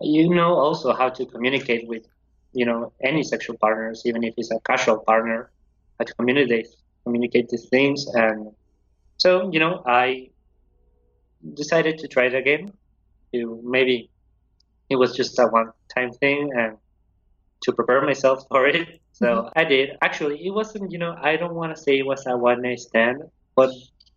you 0.00 0.28
know 0.28 0.54
also 0.54 0.92
how 0.92 1.08
to 1.08 1.24
communicate 1.26 1.86
with 1.88 2.04
you 2.52 2.64
know 2.66 2.92
any 3.02 3.22
sexual 3.22 3.56
partners 3.58 4.02
even 4.04 4.22
if 4.24 4.34
it's 4.36 4.50
a 4.50 4.60
casual 4.60 4.98
partner 4.98 5.50
how 5.98 6.04
to 6.04 6.14
communicate 6.14 6.66
communicate 7.04 7.48
these 7.48 7.68
things 7.68 8.06
and 8.14 8.52
so 9.16 9.50
you 9.52 9.60
know 9.60 9.82
i 9.86 10.28
decided 11.54 11.98
to 11.98 12.08
try 12.08 12.24
it 12.26 12.34
again. 12.34 12.72
To 13.34 13.60
maybe 13.64 14.10
it 14.90 14.96
was 14.96 15.16
just 15.16 15.38
a 15.38 15.46
one 15.46 15.70
time 15.94 16.12
thing 16.12 16.50
and 16.54 16.76
to 17.62 17.72
prepare 17.72 18.02
myself 18.02 18.44
for 18.50 18.66
it. 18.66 19.00
So 19.12 19.26
mm-hmm. 19.26 19.58
i 19.58 19.64
did. 19.64 19.96
Actually 20.02 20.44
it 20.44 20.50
wasn't 20.50 20.90
you 20.90 20.98
know 20.98 21.16
i 21.20 21.36
don't 21.36 21.54
want 21.54 21.74
to 21.74 21.80
say 21.80 21.98
it 21.98 22.06
was 22.06 22.24
a 22.26 22.36
one 22.36 22.62
night 22.62 22.80
stand 22.80 23.22
but 23.54 23.70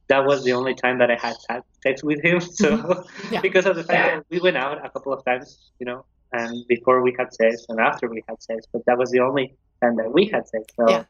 that 0.08 0.24
was 0.24 0.43
the 0.43 0.54
only 0.54 0.76
time 0.76 1.00
that 1.00 1.10
i 1.10 1.16
had 1.16 1.36
sex 1.84 2.04
with 2.04 2.22
him. 2.24 2.39
So 2.62 2.78
mm-hmm. 2.78 3.34
Yeah. 3.34 3.41
because 3.41 3.66
of 3.66 3.76
the 3.76 3.84
fact 3.84 4.16
that 4.16 4.26
we 4.30 4.39
went 4.39 4.58
out 4.58 4.86
a 4.86 4.89
couple 4.89 5.14
of 5.14 5.24
times 5.26 5.72
you 5.80 5.86
know 5.86 6.06
and 6.32 6.68
before 6.68 7.02
we 7.02 7.16
had 7.18 7.34
sex 7.34 7.66
and 7.70 7.80
after 7.80 8.10
we 8.10 8.24
had 8.28 8.41
sex 8.41 8.66
but 8.72 8.86
that 8.86 8.98
was 8.98 9.12
the 9.12 9.20
only 9.20 9.56
time 9.82 9.96
that 9.98 10.12
we 10.12 10.26
had 10.28 10.48
sex. 10.48 10.66
So 10.76 10.89
Yeah. 10.89 11.04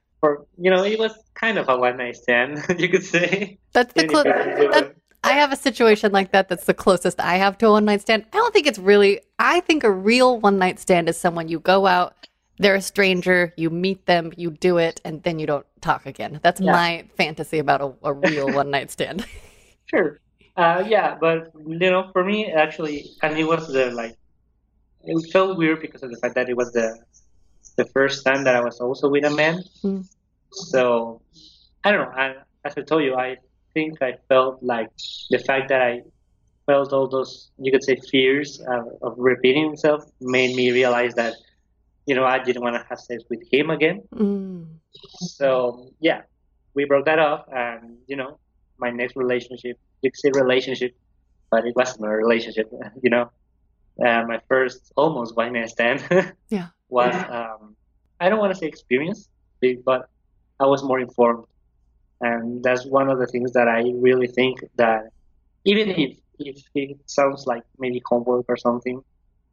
You 0.63 0.69
know 0.73 0.83
it 0.93 0.99
was 1.05 1.13
kind 1.43 1.57
of 1.61 1.65
a 1.69 1.75
one 1.77 1.97
night 1.97 2.15
stand 2.23 2.51
you 2.83 2.89
could 2.93 3.03
say 3.15 3.57
That's 3.75 3.93
the 3.93 4.03
Even 4.03 4.15
if 4.15 4.23
clo- 4.23 4.31
it 4.31 4.33
didn't 4.45 4.61
do 4.61 4.67
that. 4.75 4.95
I 5.23 5.33
have 5.41 5.51
a 5.51 5.55
situation 5.69 6.11
like 6.19 6.29
that. 6.33 6.45
That's 6.49 6.65
the 6.71 6.77
closest 6.85 7.19
I 7.19 7.35
have 7.43 7.57
to 7.59 7.65
a 7.67 7.71
one 7.77 7.85
night 7.85 8.01
stand. 8.01 8.25
I 8.33 8.37
don't 8.37 8.53
think 8.53 8.67
it's 8.71 8.77
really. 8.91 9.13
I 9.39 9.59
think 9.67 9.83
a 9.83 9.89
real 10.11 10.31
one 10.39 10.57
night 10.59 10.77
stand 10.79 11.09
is 11.09 11.17
someone 11.17 11.47
you 11.53 11.59
go 11.73 11.87
out, 11.87 12.13
they're 12.61 12.75
a 12.75 12.81
stranger, 12.93 13.51
you 13.57 13.69
meet 13.71 14.05
them, 14.05 14.31
you 14.37 14.51
do 14.51 14.77
it, 14.77 15.01
and 15.03 15.23
then 15.23 15.39
you 15.41 15.47
don't 15.47 15.65
talk 15.81 16.05
again. 16.05 16.39
That's 16.45 16.61
Yeah. 16.61 16.71
my 16.79 16.91
fantasy 17.17 17.57
about 17.65 17.81
a, 17.81 17.89
a 18.09 18.13
real 18.13 18.47
one 18.61 18.69
night 18.69 18.91
stand. 18.91 19.25
Sure. 19.91 20.19
Uh, 20.57 20.83
yeah, 20.95 21.17
but 21.25 21.51
you 21.65 21.89
know, 21.93 22.09
for 22.13 22.23
me, 22.23 22.37
actually, 22.63 22.97
and 23.23 23.37
it 23.37 23.45
was 23.53 23.67
the 23.75 23.91
like, 24.01 24.15
it 25.03 25.17
felt 25.33 25.57
weird 25.57 25.79
because 25.81 26.01
of 26.05 26.09
the 26.13 26.17
fact 26.21 26.33
that 26.35 26.49
it 26.49 26.57
was 26.61 26.71
the 26.71 26.87
the 27.77 27.85
first 27.97 28.23
time 28.25 28.43
that 28.45 28.55
I 28.55 28.61
was 28.61 28.79
also 28.79 29.09
with 29.09 29.25
a 29.25 29.33
man. 29.43 29.55
Mm. 29.83 30.05
So 30.55 31.21
I 31.83 31.91
don't 31.91 32.01
know. 32.01 32.15
I, 32.15 32.35
as 32.65 32.73
I 32.77 32.81
told 32.81 33.03
you, 33.03 33.15
I 33.15 33.37
think 33.73 34.01
I 34.01 34.15
felt 34.29 34.63
like 34.63 34.89
the 35.29 35.39
fact 35.39 35.69
that 35.69 35.81
I 35.81 36.01
felt 36.65 36.93
all 36.93 37.07
those, 37.07 37.51
you 37.57 37.71
could 37.71 37.83
say, 37.83 37.97
fears 38.11 38.59
of, 38.67 38.87
of 39.01 39.13
repeating 39.17 39.65
himself 39.65 40.03
made 40.19 40.55
me 40.55 40.71
realize 40.71 41.13
that, 41.15 41.35
you 42.05 42.15
know, 42.15 42.25
I 42.25 42.39
didn't 42.39 42.63
want 42.63 42.75
to 42.75 42.85
have 42.89 42.99
sex 42.99 43.23
with 43.29 43.41
him 43.51 43.69
again. 43.69 44.01
Mm. 44.13 44.67
So 45.17 45.91
yeah, 45.99 46.21
we 46.73 46.85
broke 46.85 47.05
that 47.05 47.19
off, 47.19 47.45
and 47.51 47.97
you 48.07 48.15
know, 48.15 48.39
my 48.77 48.89
next 48.89 49.15
relationship, 49.15 49.77
you 50.01 50.11
could 50.11 50.19
say 50.19 50.31
relationship, 50.33 50.95
but 51.51 51.65
it 51.65 51.75
wasn't 51.75 52.05
a 52.05 52.09
relationship. 52.09 52.71
You 53.03 53.09
know, 53.09 53.31
uh, 54.03 54.23
my 54.27 54.39
first 54.47 54.91
almost 54.95 55.35
one 55.35 55.53
night 55.53 55.69
stand 55.69 56.03
Yeah. 56.49 56.67
was 56.89 57.13
um, 57.29 57.75
I 58.19 58.29
don't 58.29 58.39
want 58.39 58.53
to 58.53 58.59
say 58.59 58.67
experience, 58.67 59.27
but 59.83 60.09
I 60.59 60.65
was 60.65 60.83
more 60.83 60.99
informed, 60.99 61.45
and 62.21 62.63
that's 62.63 62.85
one 62.85 63.09
of 63.09 63.19
the 63.19 63.27
things 63.27 63.51
that 63.53 63.67
I 63.67 63.81
really 63.95 64.27
think 64.27 64.63
that 64.77 65.09
even 65.65 65.89
if 65.89 66.17
if 66.39 66.63
it 66.75 66.97
sounds 67.05 67.45
like 67.47 67.63
maybe 67.79 68.01
homework 68.05 68.45
or 68.47 68.57
something, 68.57 69.01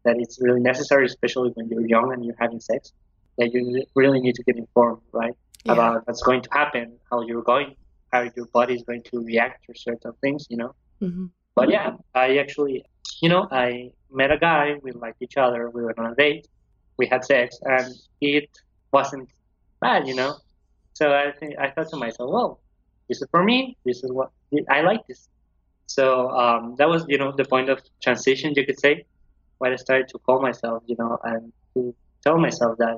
that 0.05 0.17
it's 0.19 0.41
really 0.41 0.61
necessary, 0.61 1.07
especially 1.07 1.51
when 1.51 1.69
you're 1.69 1.87
young 1.87 2.13
and 2.13 2.25
you're 2.25 2.37
having 2.39 2.61
sex, 2.61 2.93
that 3.39 3.53
you 3.53 3.85
really 3.95 4.21
need 4.21 4.35
to 4.35 4.43
get 4.43 4.57
informed, 4.57 5.01
right? 5.13 5.37
Yeah. 5.65 5.75
about 5.75 6.07
what's 6.09 6.23
going 6.23 6.43
to 6.43 6.49
happen, 6.53 6.99
how 7.09 7.21
you're 7.23 7.43
going, 7.43 7.77
how 8.13 8.23
your 8.35 8.47
body 8.47 8.75
is 8.75 8.83
going 8.83 9.05
to 9.05 9.25
react 9.25 9.65
to 9.67 9.79
certain 9.79 10.13
things, 10.21 10.49
you 10.51 10.57
know. 10.57 10.75
Mhm. 11.01 11.31
But 11.55 11.71
yeah, 11.71 11.97
I 12.17 12.39
actually, 12.39 12.85
you 13.21 13.29
know, 13.29 13.47
I 13.53 13.93
met 14.11 14.33
a 14.33 14.39
guy, 14.39 14.75
we 14.83 14.91
liked 14.91 15.23
each 15.23 15.37
other, 15.37 15.71
we 15.71 15.85
went 15.85 15.99
on 16.01 16.07
a 16.11 16.15
date, 16.17 16.49
we 16.97 17.07
had 17.07 17.25
sex, 17.25 17.61
and 17.63 17.95
it 18.21 18.51
wasn't 18.93 19.29
bad, 19.81 20.09
you 20.09 20.17
know. 20.17 20.35
So 20.95 21.13
I 21.13 21.33
think 21.33 21.55
I 21.59 21.71
thought 21.71 21.89
to 21.91 21.97
myself, 21.97 22.31
well, 22.33 22.61
this 23.09 23.21
is 23.23 23.29
for 23.31 23.43
me. 23.43 23.77
This 23.85 24.03
is 24.05 24.11
what 24.13 24.31
I 24.71 24.81
like 24.83 25.07
this. 25.09 25.29
So 25.87 26.31
um, 26.31 26.75
that 26.79 26.89
was, 26.89 27.05
you 27.09 27.19
know, 27.19 27.33
the 27.37 27.45
point 27.45 27.69
of 27.69 27.81
transition, 28.03 28.53
you 28.57 28.65
could 28.65 28.79
say, 28.81 29.05
when 29.59 29.73
I 29.73 29.77
started 29.77 30.09
to 30.09 30.19
call 30.19 30.41
myself, 30.41 30.83
you 30.87 30.97
know, 30.99 31.19
and 31.25 31.53
to 31.75 31.95
tell 32.25 32.39
myself 32.39 32.79
that 32.79 32.97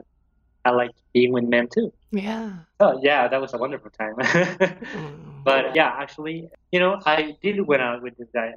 I 0.65 0.71
like 0.71 0.91
being 1.13 1.33
with 1.33 1.45
men 1.45 1.69
too. 1.73 1.93
Yeah. 2.13 2.53
Oh 2.81 2.99
yeah, 3.03 3.29
that 3.29 3.41
was 3.41 3.53
a 3.55 3.59
wonderful 3.59 3.91
time. 3.91 4.15
Mm. 4.95 5.45
but 5.45 5.75
yeah, 5.77 5.91
actually, 5.99 6.49
you 6.73 6.81
know, 6.81 6.99
I 7.05 7.35
did 7.43 7.61
went 7.67 7.83
out 7.83 8.03
with 8.03 8.17
this 8.17 8.29
guy. 8.35 8.53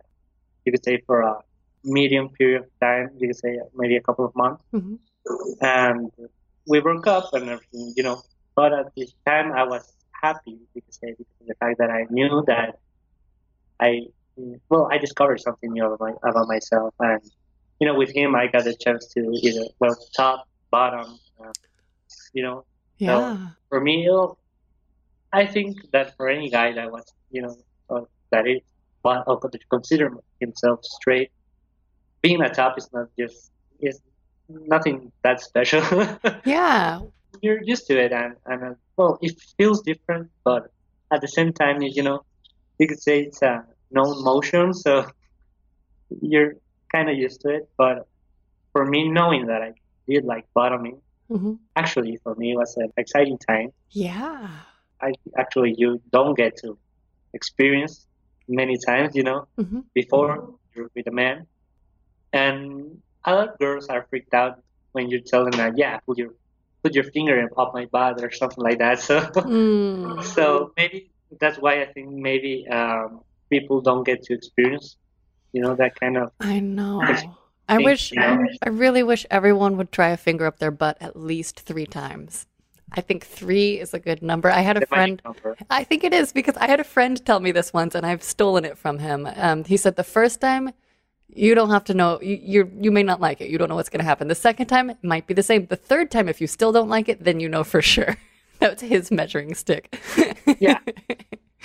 You 0.65 0.71
could 0.71 0.83
say 0.85 1.01
for 1.05 1.21
a 1.21 1.35
medium 1.83 2.29
period 2.29 2.61
of 2.63 2.69
time. 2.81 3.09
You 3.19 3.27
could 3.29 3.37
say 3.37 3.59
maybe 3.75 3.95
a 3.97 4.01
couple 4.01 4.25
of 4.25 4.33
months, 4.35 4.63
Mhm. 4.73 4.99
and 5.61 6.11
we 6.67 6.79
broke 6.79 7.07
up 7.07 7.33
and 7.33 7.49
everything. 7.49 7.93
You 7.95 8.03
know, 8.03 8.21
but 8.57 8.73
at 8.73 8.87
this 8.97 9.13
time 9.25 9.53
I 9.53 9.63
was 9.63 9.83
happy. 10.23 10.57
Could 10.73 10.83
because 10.83 11.27
of 11.41 11.47
the 11.47 11.55
fact 11.61 11.77
that 11.77 11.91
I 11.91 12.05
knew 12.09 12.43
that 12.47 12.79
I, 13.79 14.07
well, 14.69 14.89
I 14.91 14.97
discovered 14.97 15.39
something 15.39 15.71
new 15.71 15.85
about, 15.85 15.99
my, 16.01 16.29
about 16.29 16.47
myself, 16.47 16.93
and 16.99 17.21
you 17.79 17.87
know, 17.87 17.95
with 17.95 18.11
him 18.13 18.35
I 18.35 18.47
got 18.47 18.65
a 18.67 18.75
chance 18.75 19.07
to 19.13 19.21
either 19.47 19.65
well 19.79 19.95
top, 20.15 20.45
bottom, 20.71 21.19
uh, 21.39 21.51
you 22.33 22.43
know, 22.43 22.65
Yeah. 22.97 23.37
for 23.69 23.79
me, 23.79 24.09
I 25.31 25.45
think 25.45 25.77
that 25.93 26.15
for 26.17 26.27
any 26.27 26.49
guy 26.49 26.73
that 26.73 26.91
was, 26.91 27.05
you 27.29 27.43
know, 27.43 27.55
uh, 27.89 28.01
that 28.31 28.47
is, 28.47 28.61
or 29.03 29.39
could 29.39 29.57
consider 29.69 30.11
himself 30.39 30.79
straight, 30.83 31.31
being 32.21 32.41
a 32.41 32.49
top 32.49 32.77
is 32.77 32.89
not 32.91 33.07
just 33.19 33.51
is 33.79 34.01
nothing 34.49 35.11
that 35.23 35.41
special. 35.41 35.83
Yeah. 36.45 37.01
You're 37.41 37.61
used 37.63 37.87
to 37.87 37.99
it, 37.99 38.11
and 38.11 38.35
and 38.45 38.63
uh, 38.63 38.73
well, 38.97 39.17
it 39.21 39.35
feels 39.57 39.81
different, 39.81 40.29
but 40.43 40.63
at 41.13 41.21
the 41.21 41.27
same 41.27 41.53
time, 41.53 41.81
you 41.81 42.03
know, 42.03 42.23
you 42.79 42.87
could 42.87 43.01
say 43.01 43.21
it's 43.21 43.41
a 43.41 43.63
known 43.91 44.23
motion, 44.23 44.73
so 44.73 45.05
you're 46.21 46.53
kind 46.93 47.09
of 47.09 47.17
used 47.17 47.41
to 47.41 47.49
it. 47.49 47.69
But 47.77 48.07
for 48.73 48.85
me, 48.85 49.07
knowing 49.09 49.47
that 49.47 49.61
I 49.61 49.73
did 50.07 50.25
like 50.25 50.45
bottoming, 50.53 51.01
hmm 51.29 51.53
Actually, 51.75 52.17
for 52.23 52.33
me, 52.35 52.53
it 52.53 52.57
was 52.57 52.75
an 52.77 52.91
exciting 52.97 53.37
time. 53.37 53.69
Yeah. 53.91 54.47
I 55.01 55.11
actually 55.37 55.75
you 55.77 56.01
don't 56.11 56.35
get 56.35 56.57
to 56.63 56.77
experience 57.33 58.07
many 58.47 58.77
times, 58.85 59.15
you 59.15 59.23
know, 59.23 59.47
hmm 59.57 59.81
before 59.93 60.55
you're 60.75 60.89
with 60.95 61.07
a 61.07 61.11
man. 61.11 61.45
And 62.33 63.01
a 63.25 63.33
lot 63.35 63.49
of 63.49 63.59
girls 63.59 63.87
are 63.87 64.05
freaked 64.09 64.33
out 64.33 64.59
when 64.93 65.09
you 65.09 65.21
tell 65.21 65.43
them 65.43 65.51
that, 65.61 65.73
yeah, 65.77 65.99
put 66.05 66.17
your 66.17 66.31
put 66.83 66.95
your 66.95 67.03
finger 67.05 67.49
up 67.57 67.73
my 67.73 67.85
butt 67.85 68.23
or 68.23 68.31
something 68.31 68.63
like 68.63 68.79
that. 68.79 68.99
So 68.99 69.19
Mm. 69.21 70.23
so 70.23 70.71
maybe 70.77 71.11
that's 71.39 71.57
why 71.57 71.81
I 71.81 71.85
think 71.93 72.09
maybe 72.09 72.67
um, 72.67 73.21
people 73.49 73.81
don't 73.81 74.03
get 74.03 74.23
to 74.23 74.33
experience, 74.33 74.97
you 75.53 75.61
know, 75.61 75.75
that 75.75 75.99
kind 75.99 76.17
of 76.17 76.31
I 76.39 76.59
know. 76.59 77.01
I 77.69 77.79
wish, 77.79 78.11
you 78.13 78.19
know? 78.21 78.45
I 78.61 78.69
really 78.69 79.03
wish 79.03 79.25
everyone 79.29 79.75
would 79.77 79.91
try 79.91 80.09
a 80.09 80.17
finger 80.17 80.45
up 80.45 80.59
their 80.59 80.71
butt 80.71 80.97
at 81.01 81.17
least 81.17 81.59
three 81.61 81.85
times. 81.85 82.45
I 82.93 83.01
think 83.01 83.25
three 83.25 83.79
is 83.79 83.93
a 83.93 83.99
good 83.99 84.21
number. 84.23 84.49
I 84.49 84.61
had 84.61 84.77
a 84.77 84.79
the 84.79 84.85
friend. 84.85 85.21
I 85.69 85.83
think 85.83 86.05
it 86.05 86.13
is 86.13 86.31
because 86.31 86.55
I 86.55 86.67
had 86.67 86.79
a 86.79 86.85
friend 86.85 87.23
tell 87.25 87.41
me 87.41 87.51
this 87.51 87.73
once, 87.73 87.95
and 87.95 88.05
I've 88.05 88.23
stolen 88.23 88.63
it 88.63 88.77
from 88.77 88.99
him. 88.99 89.27
Um, 89.35 89.65
he 89.65 89.75
said 89.75 89.97
the 89.97 90.05
first 90.05 90.39
time 90.39 90.71
you 91.29 91.53
don't 91.55 91.69
have 91.69 91.83
to 91.85 91.93
know 91.93 92.19
you 92.21 92.39
you 92.41 92.71
you 92.79 92.91
may 92.91 93.03
not 93.03 93.19
like 93.21 93.41
it. 93.41 93.49
You 93.49 93.57
don't 93.57 93.69
know 93.69 93.75
what's 93.75 93.89
going 93.89 93.99
to 93.99 94.05
happen. 94.05 94.27
The 94.27 94.35
second 94.35 94.67
time 94.67 94.89
it 94.89 94.97
might 95.03 95.27
be 95.27 95.33
the 95.33 95.43
same. 95.43 95.65
The 95.67 95.75
third 95.75 96.09
time, 96.11 96.27
if 96.29 96.39
you 96.41 96.47
still 96.47 96.71
don't 96.71 96.89
like 96.89 97.09
it, 97.09 97.23
then 97.23 97.39
you 97.39 97.49
know 97.49 97.63
for 97.63 97.81
sure. 97.93 98.17
That's 98.59 98.81
his 98.81 99.11
measuring 99.11 99.53
stick. 99.55 99.99
Yeah. 100.59 100.79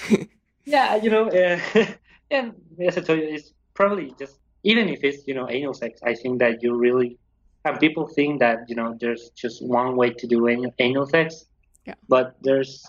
Yeah, 0.65 0.97
you 0.97 1.11
know, 1.11 1.29
uh, 1.29 1.59
and 2.31 2.53
as 2.81 2.97
I 2.97 3.01
told 3.01 3.19
you, 3.19 3.27
it's 3.27 3.53
probably 3.75 4.15
just 4.19 4.39
even 4.63 4.89
if 4.89 5.03
it's 5.03 5.27
you 5.27 5.35
know 5.35 5.49
anal 5.51 5.75
sex, 5.75 6.01
I 6.05 6.15
think 6.15 6.39
that 6.39 6.63
you 6.63 6.75
really 6.77 7.19
and 7.65 7.79
people 7.81 8.07
think 8.07 8.41
that 8.41 8.59
you 8.69 8.77
know 8.77 8.97
there's 9.01 9.31
just 9.31 9.65
one 9.67 9.97
way 9.97 10.11
to 10.11 10.27
do 10.27 10.47
anal, 10.49 10.73
anal 10.79 11.07
sex, 11.07 11.47
Yeah. 11.85 11.95
but 12.09 12.37
there's 12.43 12.87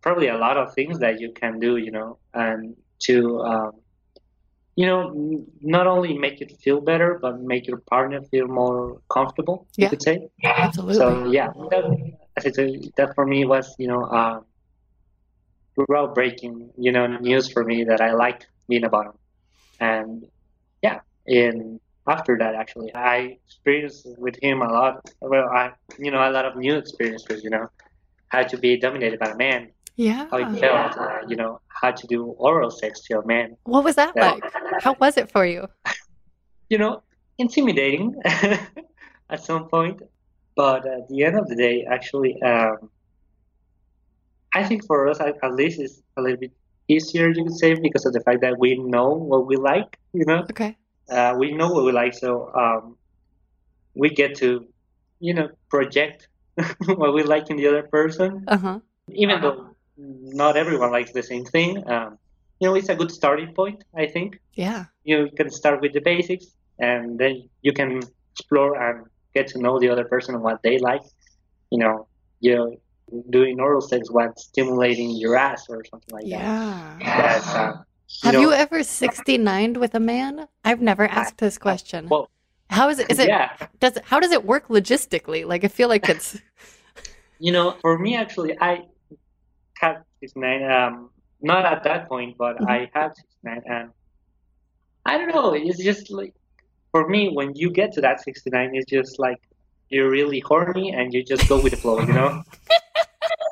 probably 0.00 0.28
a 0.28 0.36
lot 0.38 0.56
of 0.56 0.72
things 0.74 0.98
that 1.00 1.20
you 1.20 1.32
can 1.32 1.58
do, 1.60 1.76
you 1.76 1.90
know, 1.90 2.18
and 2.32 2.74
to 3.00 3.40
um, 3.42 3.72
you 4.76 4.86
know 4.86 5.00
not 5.60 5.86
only 5.86 6.16
make 6.18 6.40
it 6.40 6.50
feel 6.60 6.80
better, 6.80 7.18
but 7.20 7.40
make 7.40 7.66
your 7.66 7.78
partner 7.78 8.20
feel 8.22 8.46
more 8.46 9.00
comfortable. 9.08 9.66
Yeah. 9.76 9.86
You 9.86 9.90
could 9.90 10.02
say. 10.02 10.28
Absolutely. 10.44 10.94
So 10.94 11.30
yeah, 11.30 11.48
that, 11.70 11.84
as 12.36 12.46
I 12.46 12.50
told 12.50 12.70
you, 12.70 12.90
that 12.96 13.14
for 13.14 13.26
me 13.26 13.44
was 13.44 13.74
you 13.78 13.88
know. 13.88 14.04
Uh, 14.04 14.40
groundbreaking, 15.78 16.70
you 16.78 16.92
know, 16.92 17.06
news 17.06 17.50
for 17.50 17.64
me 17.64 17.84
that 17.84 18.00
I 18.00 18.12
liked 18.12 18.46
being 18.68 18.84
a 18.84 18.88
bottom. 18.88 19.18
And 19.80 20.26
yeah, 20.82 21.00
and 21.26 21.80
after 22.06 22.38
that, 22.38 22.54
actually, 22.54 22.94
I 22.94 23.38
experienced 23.46 24.06
with 24.18 24.36
him 24.42 24.62
a 24.62 24.68
lot. 24.70 25.10
Well, 25.20 25.48
I, 25.48 25.72
you 25.98 26.10
know, 26.10 26.18
a 26.18 26.30
lot 26.30 26.44
of 26.44 26.56
new 26.56 26.76
experiences. 26.76 27.42
You 27.42 27.50
know, 27.50 27.68
how 28.28 28.42
to 28.42 28.56
be 28.56 28.76
dominated 28.78 29.18
by 29.18 29.30
a 29.30 29.36
man, 29.36 29.70
yeah. 29.96 30.26
how 30.30 30.38
it 30.38 30.58
felt. 30.60 30.96
Uh, 30.96 31.18
you 31.26 31.36
know, 31.36 31.60
how 31.68 31.90
to 31.90 32.06
do 32.06 32.24
oral 32.24 32.70
sex 32.70 33.00
to 33.06 33.18
a 33.18 33.26
man. 33.26 33.56
What 33.64 33.84
was 33.84 33.96
that 33.96 34.12
Yeah. 34.14 34.32
like? 34.32 34.44
How 34.80 34.94
was 34.98 35.16
it 35.16 35.30
for 35.30 35.44
you? 35.46 35.68
You 36.70 36.78
know, 36.78 37.02
intimidating 37.38 38.14
at 38.24 39.42
some 39.42 39.68
point, 39.68 40.00
but 40.56 40.86
at 40.86 41.08
the 41.08 41.24
end 41.24 41.36
of 41.38 41.48
the 41.48 41.56
day, 41.56 41.86
actually, 41.90 42.40
um, 42.42 42.90
I 44.54 44.64
think 44.64 44.86
for 44.86 45.08
us, 45.08 45.20
at, 45.20 45.34
at 45.42 45.54
least, 45.54 45.80
it's 45.80 46.02
a 46.16 46.22
little 46.22 46.38
bit 46.38 46.52
easier, 46.88 47.28
you 47.28 47.44
could 47.44 47.56
say, 47.56 47.74
because 47.74 48.06
of 48.06 48.12
the 48.12 48.20
fact 48.20 48.40
that 48.42 48.58
we 48.58 48.76
know 48.78 49.08
what 49.10 49.46
we 49.46 49.56
like. 49.56 49.98
You 50.12 50.24
know, 50.26 50.44
Okay. 50.50 50.76
uh, 51.10 51.34
we 51.38 51.52
know 51.52 51.72
what 51.72 51.84
we 51.84 51.92
like, 51.92 52.14
so 52.14 52.52
um, 52.54 52.96
we 53.94 54.10
get 54.10 54.36
to, 54.36 54.66
you 55.20 55.34
know, 55.34 55.48
project 55.70 56.28
what 56.86 57.14
we 57.14 57.22
like 57.24 57.50
in 57.50 57.56
the 57.56 57.66
other 57.66 57.82
person, 57.82 58.44
Uh 58.48 58.56
huh. 58.58 58.78
even 59.08 59.40
though 59.40 59.74
not 59.96 60.56
everyone 60.56 60.92
likes 60.92 61.12
the 61.12 61.22
same 61.22 61.44
thing. 61.44 61.82
Um, 61.88 62.18
you 62.64 62.70
know, 62.70 62.76
it's 62.76 62.88
a 62.88 62.94
good 62.94 63.10
starting 63.10 63.52
point, 63.52 63.84
I 63.94 64.06
think. 64.06 64.40
Yeah. 64.54 64.86
You 65.04 65.28
can 65.36 65.50
start 65.50 65.82
with 65.82 65.92
the 65.92 66.00
basics, 66.00 66.46
and 66.78 67.18
then 67.18 67.46
you 67.60 67.72
can 67.74 68.00
explore 68.32 68.72
and 68.82 69.06
get 69.34 69.48
to 69.48 69.58
know 69.60 69.78
the 69.78 69.90
other 69.90 70.06
person 70.06 70.34
and 70.34 70.42
what 70.42 70.62
they 70.62 70.78
like. 70.78 71.02
You 71.70 71.78
know, 71.78 72.06
you 72.40 72.56
know, 72.56 72.76
doing 73.28 73.60
oral 73.60 73.82
sex 73.82 74.10
while 74.10 74.32
stimulating 74.36 75.10
your 75.10 75.36
ass 75.36 75.66
or 75.68 75.84
something 75.84 76.14
like 76.14 76.24
that. 76.24 76.30
Yeah. 76.30 76.98
Uh, 77.02 77.82
Have 78.22 78.34
know, 78.34 78.40
you 78.40 78.52
ever 78.52 78.78
69'd 78.78 79.76
with 79.76 79.94
a 79.94 80.00
man? 80.00 80.48
I've 80.64 80.80
never 80.80 81.06
asked 81.06 81.36
this 81.38 81.58
question. 81.58 82.08
Well, 82.08 82.30
How 82.70 82.88
is 82.88 82.98
it? 82.98 83.10
Is 83.10 83.18
it? 83.18 83.28
yeah. 83.28 83.50
Does 83.80 83.98
how 84.04 84.20
does 84.20 84.32
it 84.32 84.42
work 84.46 84.68
logistically? 84.68 85.44
Like 85.44 85.64
I 85.64 85.68
feel 85.68 85.88
like 85.90 86.08
it's. 86.08 86.40
You 87.40 87.52
know, 87.52 87.76
for 87.82 87.98
me, 87.98 88.14
actually, 88.14 88.56
I 88.60 88.84
had 89.74 89.96
69, 90.20 90.62
um, 90.70 91.10
not 91.44 91.64
at 91.66 91.84
that 91.84 92.08
point, 92.08 92.36
but 92.38 92.56
Mhm. 92.56 92.68
I 92.68 92.90
had 92.94 93.14
69, 93.14 93.62
and 93.66 93.90
I 95.04 95.18
don't 95.18 95.34
know, 95.34 95.52
it's 95.52 95.82
just 95.82 96.10
like, 96.10 96.34
for 96.92 97.08
me, 97.08 97.28
when 97.28 97.54
you 97.54 97.70
get 97.70 97.92
to 97.94 98.00
that 98.00 98.20
69, 98.20 98.70
it's 98.74 98.90
just 98.90 99.18
like 99.18 99.40
you're 99.90 100.08
really 100.10 100.40
horny 100.40 100.92
and 100.92 101.12
you 101.12 101.22
just 101.22 101.46
go 101.48 101.60
with 101.60 101.72
the 101.72 101.76
flow, 101.78 102.00
you 102.00 102.14
know? 102.14 102.42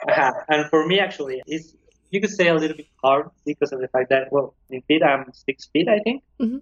Uh, 0.09 0.33
and 0.49 0.69
for 0.69 0.85
me, 0.87 0.99
actually, 0.99 1.41
it's, 1.47 1.77
you 2.11 2.21
could 2.21 2.31
say 2.31 2.49
a 2.49 2.55
little 2.55 2.77
bit 2.77 2.89
hard 3.05 3.31
because 3.47 3.71
of 3.73 3.81
the 3.81 3.87
fact 3.89 4.09
that, 4.11 4.33
well, 4.33 4.55
in 4.69 4.83
feet, 4.83 5.03
I'm 5.03 5.33
six 5.33 5.69
feet, 5.73 5.87
I 5.89 6.01
think. 6.01 6.25
Mhm. 6.41 6.61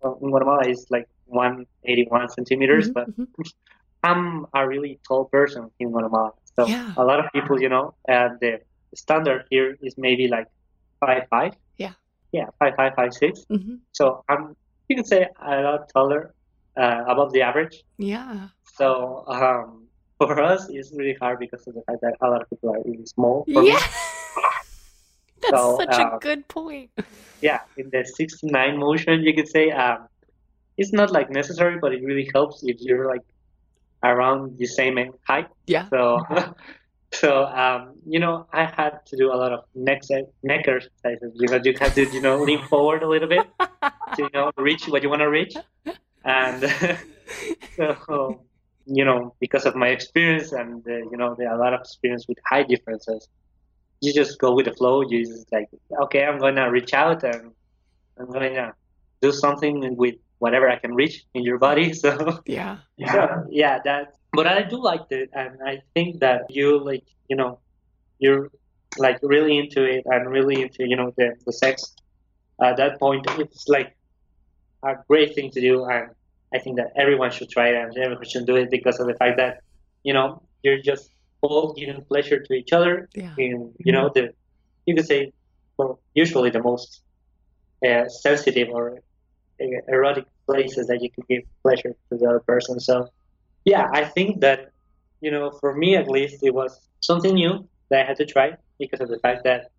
Well, 0.00 0.18
in 0.20 0.30
Guatemala, 0.30 0.62
it's 0.66 0.90
like 0.90 1.06
181 1.26 2.28
centimeters, 2.30 2.88
Mhm, 2.88 2.94
but 2.94 3.06
mhm. 3.16 3.26
I'm 4.02 4.46
a 4.52 4.66
really 4.66 4.98
tall 5.06 5.26
person 5.26 5.70
in 5.78 5.90
Guatemala. 5.92 6.32
So 6.56 6.66
Yeah. 6.66 6.92
a 6.96 7.04
lot 7.04 7.20
of 7.24 7.26
people, 7.32 7.60
you 7.62 7.68
know, 7.68 7.94
and 8.08 8.40
the 8.40 8.60
standard 8.96 9.46
here 9.48 9.78
is 9.80 9.94
maybe 9.96 10.26
like 10.26 10.48
five 11.04 11.24
five. 11.34 11.52
Yeah. 11.84 11.94
Yeah, 12.32 12.46
five 12.58 12.74
five 12.80 12.92
five 12.98 13.12
six. 13.22 13.44
Mhm. 13.50 13.78
So 13.98 14.24
I'm 14.28 14.56
you 14.88 14.94
can 14.96 15.04
say 15.04 15.26
a 15.40 15.62
lot 15.68 15.88
taller, 15.94 16.34
uh, 16.82 17.04
above 17.12 17.32
the 17.32 17.42
average. 17.42 17.82
Yeah. 17.98 18.48
So 18.78 19.24
um, 19.26 19.86
for 20.18 20.40
us, 20.42 20.68
it's 20.70 20.90
really 20.98 21.16
hard 21.22 21.38
because 21.44 21.66
of 21.68 21.74
the 21.74 21.82
fact 21.86 22.00
that 22.02 22.14
a 22.20 22.28
lot 22.32 22.40
of 22.42 22.48
people 22.50 22.70
are 22.74 22.82
really 22.84 23.06
small. 23.06 23.44
Yeah. 23.46 23.78
That's 25.42 25.58
So, 25.58 25.76
such 25.82 25.98
a 25.98 26.06
uh, 26.06 26.18
good 26.18 26.46
point. 26.46 26.90
Yeah, 27.40 27.60
in 27.76 27.90
the 27.90 28.04
six 28.04 28.38
to 28.40 28.46
nine 28.46 28.78
motion, 28.78 29.22
you 29.26 29.34
could 29.34 29.48
say 29.48 29.70
um, 29.72 30.06
it's 30.78 30.92
not 30.92 31.10
like 31.10 31.28
necessary, 31.30 31.78
but 31.82 31.92
it 31.92 32.02
really 32.04 32.30
helps 32.32 32.62
if 32.62 32.76
you're 32.80 33.06
like 33.14 33.26
around 34.04 34.56
the 34.58 34.66
same 34.66 34.98
height. 35.26 35.48
Yeah. 35.66 35.88
So, 35.90 36.22
so 37.22 37.46
um, 37.46 37.94
you 38.04 38.18
know, 38.18 38.46
I 38.52 38.64
had 38.64 38.94
to 39.06 39.16
do 39.16 39.32
a 39.32 39.38
lot 39.42 39.52
of 39.52 39.60
neck 39.76 40.02
neck 40.42 40.66
exercises 40.66 41.32
because 41.38 41.62
you 41.64 41.74
have 41.80 41.94
to, 41.94 42.02
you 42.12 42.20
know, 42.20 42.42
lean 42.42 42.66
forward 42.66 43.04
a 43.04 43.08
little 43.08 43.28
bit 43.28 43.46
to, 44.16 44.22
you 44.26 44.28
know, 44.34 44.50
reach 44.56 44.88
what 44.88 45.04
you 45.04 45.08
want 45.08 45.22
to 45.22 45.30
reach, 45.30 45.54
and 46.24 46.60
so, 48.06 48.42
you 48.86 49.04
know, 49.04 49.36
because 49.38 49.64
of 49.66 49.76
my 49.76 49.88
experience 49.88 50.50
and 50.50 50.84
uh, 50.88 50.96
you 51.10 51.16
know, 51.16 51.36
the, 51.38 51.44
a 51.44 51.56
lot 51.56 51.72
of 51.72 51.80
experience 51.80 52.26
with 52.26 52.38
high 52.50 52.64
differences, 52.64 53.28
you 54.00 54.12
just 54.12 54.40
go 54.40 54.52
with 54.52 54.66
the 54.66 54.74
flow. 54.74 55.02
You 55.02 55.24
just 55.24 55.46
like, 55.52 55.68
okay, 56.04 56.24
I'm 56.24 56.38
gonna 56.38 56.68
reach 56.72 56.92
out 56.92 57.22
and 57.22 57.52
I'm 58.18 58.30
gonna 58.32 58.72
do 59.20 59.30
something 59.30 59.96
with 59.96 60.16
whatever 60.40 60.68
I 60.68 60.76
can 60.76 60.92
reach 60.92 61.24
in 61.34 61.44
your 61.44 61.58
body. 61.58 61.94
So. 62.02 62.40
Yeah. 62.96 63.12
So, 63.12 63.46
yeah, 63.48 63.78
that. 63.84 64.14
But 64.32 64.46
I 64.46 64.62
do 64.62 64.82
like 64.82 65.06
it, 65.10 65.30
and 65.34 65.58
I 65.64 65.82
think 65.94 66.20
that 66.20 66.50
you 66.50 66.82
like, 66.82 67.04
you 67.28 67.36
know, 67.36 67.58
you're 68.18 68.50
like 68.98 69.18
really 69.22 69.58
into 69.58 69.84
it 69.84 70.04
and 70.06 70.30
really 70.30 70.62
into, 70.62 70.86
you 70.86 70.96
know, 70.96 71.12
the 71.16 71.34
the 71.44 71.52
sex. 71.52 71.94
At 72.62 72.76
that 72.76 72.98
point, 72.98 73.26
it's 73.38 73.68
like 73.68 73.96
a 74.82 74.94
great 75.08 75.34
thing 75.34 75.50
to 75.50 75.60
do, 75.60 75.84
and 75.84 76.10
I 76.54 76.58
think 76.58 76.76
that 76.76 76.92
everyone 76.96 77.30
should 77.30 77.50
try 77.50 77.68
it 77.68 77.76
and 77.76 77.96
everyone 77.96 78.24
should 78.28 78.46
do 78.46 78.56
it 78.56 78.70
because 78.70 79.00
of 79.00 79.06
the 79.06 79.14
fact 79.14 79.36
that, 79.38 79.62
you 80.02 80.12
know, 80.12 80.42
you're 80.62 80.80
just 80.80 81.10
all 81.40 81.72
giving 81.72 82.02
pleasure 82.04 82.40
to 82.40 82.52
each 82.54 82.72
other. 82.72 83.08
Yeah. 83.14 83.34
In 83.38 83.72
you 83.78 83.92
know 83.92 84.10
the, 84.14 84.32
you 84.86 84.94
could 84.94 85.06
say, 85.06 85.32
well, 85.76 86.00
usually 86.14 86.50
the 86.50 86.62
most 86.62 87.02
uh, 87.86 88.08
sensitive 88.08 88.68
or 88.70 89.02
uh, 89.60 89.64
erotic 89.88 90.26
places 90.46 90.86
that 90.86 91.02
you 91.02 91.10
could 91.10 91.26
give 91.28 91.42
pleasure 91.62 91.94
to 92.10 92.18
the 92.18 92.26
other 92.26 92.40
person. 92.40 92.80
So, 92.80 93.08
yeah, 93.64 93.88
I 93.92 94.04
think 94.04 94.40
that, 94.40 94.70
you 95.20 95.30
know, 95.30 95.50
for 95.60 95.74
me 95.74 95.96
at 95.96 96.08
least, 96.08 96.42
it 96.42 96.54
was 96.54 96.88
something 97.00 97.34
new 97.34 97.68
that 97.90 98.02
I 98.02 98.04
had 98.06 98.16
to 98.18 98.26
try 98.26 98.54
because 98.78 99.00
of 99.00 99.08
the 99.08 99.18
fact 99.18 99.44
that, 99.44 99.70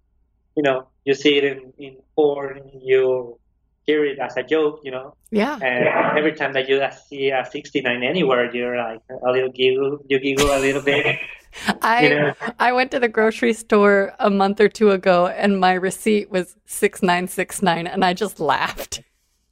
you 0.55 0.63
know, 0.63 0.88
you 1.05 1.13
see 1.13 1.38
it 1.38 1.43
in, 1.43 1.73
in 1.77 1.97
porn, 2.15 2.61
you 2.81 3.39
hear 3.86 4.05
it 4.05 4.19
as 4.19 4.38
a 4.38 4.43
joke, 4.43 4.79
you 4.84 4.91
know, 4.91 5.15
Yeah. 5.31 5.59
and 5.61 6.17
every 6.17 6.34
time 6.34 6.53
that 6.53 6.69
you 6.69 6.81
see 7.09 7.31
a 7.31 7.45
69 7.45 8.03
anywhere, 8.03 8.53
you're 8.55 8.77
like 8.77 9.01
a 9.09 9.31
little 9.31 9.51
giggle, 9.51 9.99
you 10.07 10.19
giggle 10.19 10.47
a 10.55 10.59
little 10.59 10.81
bit. 10.81 11.19
I 11.81 12.03
you 12.03 12.09
know. 12.09 12.34
I 12.59 12.71
went 12.71 12.91
to 12.91 12.99
the 12.99 13.09
grocery 13.09 13.53
store 13.53 14.13
a 14.19 14.29
month 14.29 14.59
or 14.59 14.69
two 14.69 14.91
ago 14.91 15.27
and 15.27 15.59
my 15.59 15.73
receipt 15.73 16.31
was 16.31 16.55
6969 16.65 17.86
and 17.88 18.03
I 18.05 18.13
just 18.13 18.39
laughed. 18.39 19.01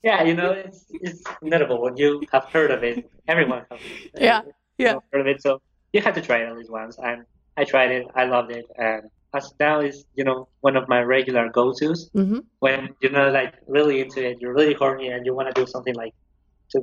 Yeah, 0.03 0.23
you 0.23 0.33
know, 0.33 0.51
it's, 0.51 0.85
it's 0.89 1.23
inevitable 1.41 1.81
when 1.81 1.95
you 1.97 2.23
have 2.31 2.45
heard 2.45 2.71
of 2.71 2.83
it. 2.83 3.09
Everyone 3.27 3.63
has 3.69 3.79
Yeah, 4.17 4.41
you 4.43 4.51
yeah. 4.85 4.95
heard 5.11 5.21
of 5.21 5.27
it. 5.27 5.41
So 5.41 5.61
you 5.93 6.01
had 6.01 6.15
to 6.15 6.21
try 6.21 6.37
it 6.39 6.47
at 6.49 6.57
least 6.57 6.71
once. 6.71 6.97
And 6.97 7.23
I 7.57 7.65
tried 7.65 7.91
it. 7.91 8.07
I 8.15 8.25
loved 8.25 8.51
it. 8.51 8.65
And 8.77 9.03
as 9.33 9.53
now 9.59 9.79
is 9.79 10.05
you 10.15 10.23
know 10.23 10.47
one 10.61 10.75
of 10.75 10.89
my 10.89 11.01
regular 11.01 11.49
go-tos 11.49 12.09
Mm-hmm. 12.15 12.39
when 12.59 12.89
you're 12.99 13.11
not 13.11 13.31
like 13.33 13.53
really 13.67 14.01
into 14.01 14.25
it, 14.27 14.37
you're 14.41 14.53
really 14.53 14.73
horny, 14.73 15.07
and 15.09 15.25
you 15.25 15.33
want 15.35 15.53
to 15.53 15.61
do 15.61 15.65
something 15.67 15.93
like 15.95 16.13
to 16.71 16.81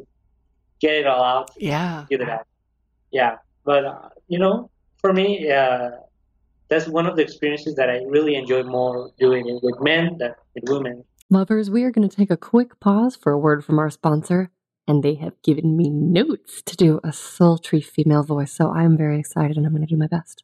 get 0.81 0.95
it 0.95 1.07
all 1.07 1.23
out. 1.23 1.51
Yeah. 1.57 2.05
do 2.09 2.19
that. 2.19 2.47
Yeah, 3.11 3.37
but 3.65 3.85
uh, 3.85 4.09
you 4.29 4.39
know, 4.39 4.71
for 5.01 5.13
me, 5.13 5.51
uh, 5.51 5.91
that's 6.69 6.87
one 6.87 7.07
of 7.07 7.17
the 7.17 7.23
experiences 7.23 7.75
that 7.77 7.89
I 7.91 8.03
really 8.07 8.35
enjoy 8.37 8.63
more 8.63 9.11
doing 9.19 9.49
it 9.49 9.59
with 9.63 9.81
men 9.81 10.19
than 10.19 10.35
with 10.55 10.65
women. 10.69 11.05
Lovers, 11.31 11.71
we 11.71 11.85
are 11.85 11.91
going 11.91 12.09
to 12.09 12.17
take 12.17 12.31
a 12.31 12.39
quick 12.39 12.81
pause 12.81 13.15
for 13.15 13.33
a 13.33 13.39
word 13.39 13.63
from 13.63 13.79
our 13.79 13.91
sponsor, 13.91 14.51
and 14.87 15.03
they 15.03 15.17
have 15.17 15.43
given 15.43 15.77
me 15.77 15.91
notes 15.91 16.63
to 16.63 16.75
do 16.75 17.01
a 17.05 17.13
sultry 17.13 17.83
female 17.83 18.23
voice, 18.23 18.51
so 18.51 18.71
I'm 18.71 18.97
very 18.97 19.21
excited 19.21 19.59
and 19.59 19.67
I'm 19.67 19.73
going 19.73 19.87
to 19.87 19.95
do 19.95 19.99
my 19.99 20.07
best. 20.07 20.43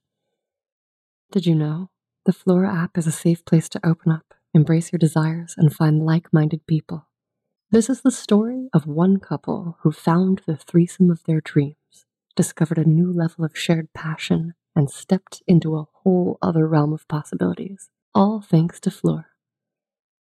Did 1.32 1.47
you 1.47 1.55
know 1.55 1.89
the 2.26 2.35
Flora 2.35 2.70
app 2.70 2.99
is 2.99 3.07
a 3.07 3.12
safe 3.12 3.47
place 3.47 3.66
to 3.70 3.80
open 3.82 4.12
up, 4.12 4.35
embrace 4.53 4.93
your 4.93 4.99
desires, 4.99 5.55
and 5.57 5.74
find 5.74 6.05
like 6.05 6.35
minded 6.35 6.66
people? 6.66 7.07
This 7.70 7.89
is 7.89 8.03
the 8.03 8.11
story 8.11 8.68
of 8.74 8.87
one 8.87 9.20
couple 9.20 9.78
who 9.80 9.91
found 9.91 10.43
the 10.47 10.59
threesome 10.59 11.11
of 11.11 11.24
their 11.24 11.41
dreams, 11.41 12.05
discovered 12.37 12.76
a 12.76 12.85
new 12.85 13.11
level 13.11 13.43
of 13.43 13.57
shared 13.57 13.95
passion, 13.95 14.53
and 14.76 14.91
stepped 14.91 15.43
into 15.47 15.76
a 15.76 15.87
whole 16.03 16.37
other 16.43 16.68
realm 16.68 16.93
of 16.93 17.09
possibilities, 17.09 17.89
all 18.14 18.43
thanks 18.43 18.78
to 18.80 18.91
Flora. 18.91 19.28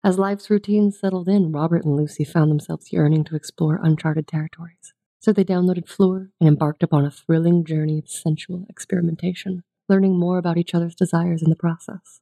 As 0.01 0.17
life's 0.17 0.49
routines 0.49 0.97
settled 0.97 1.27
in, 1.27 1.51
Robert 1.51 1.83
and 1.83 1.97
Lucy 1.97 2.23
found 2.23 2.49
themselves 2.49 2.93
yearning 2.93 3.25
to 3.25 3.35
explore 3.35 3.81
uncharted 3.83 4.27
territories. 4.27 4.93
So 5.19 5.33
they 5.33 5.43
downloaded 5.43 5.89
Floor 5.89 6.29
and 6.39 6.47
embarked 6.47 6.83
upon 6.83 7.05
a 7.05 7.11
thrilling 7.11 7.65
journey 7.65 7.99
of 7.99 8.07
sensual 8.07 8.65
experimentation, 8.69 9.63
learning 9.89 10.17
more 10.17 10.37
about 10.37 10.57
each 10.57 10.73
other's 10.73 10.95
desires 10.95 11.43
in 11.43 11.49
the 11.49 11.57
process. 11.57 12.21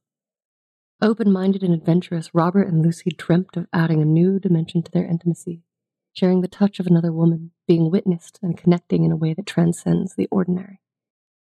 Open 1.00 1.30
minded 1.30 1.62
and 1.62 1.72
adventurous, 1.72 2.34
Robert 2.34 2.66
and 2.66 2.82
Lucy 2.82 3.10
dreamt 3.16 3.56
of 3.56 3.68
adding 3.72 4.02
a 4.02 4.04
new 4.04 4.40
dimension 4.40 4.82
to 4.82 4.90
their 4.90 5.06
intimacy, 5.06 5.62
sharing 6.12 6.40
the 6.40 6.48
touch 6.48 6.80
of 6.80 6.88
another 6.88 7.12
woman, 7.12 7.52
being 7.68 7.92
witnessed, 7.92 8.40
and 8.42 8.58
connecting 8.58 9.04
in 9.04 9.12
a 9.12 9.16
way 9.16 9.34
that 9.34 9.46
transcends 9.46 10.16
the 10.16 10.26
ordinary. 10.32 10.80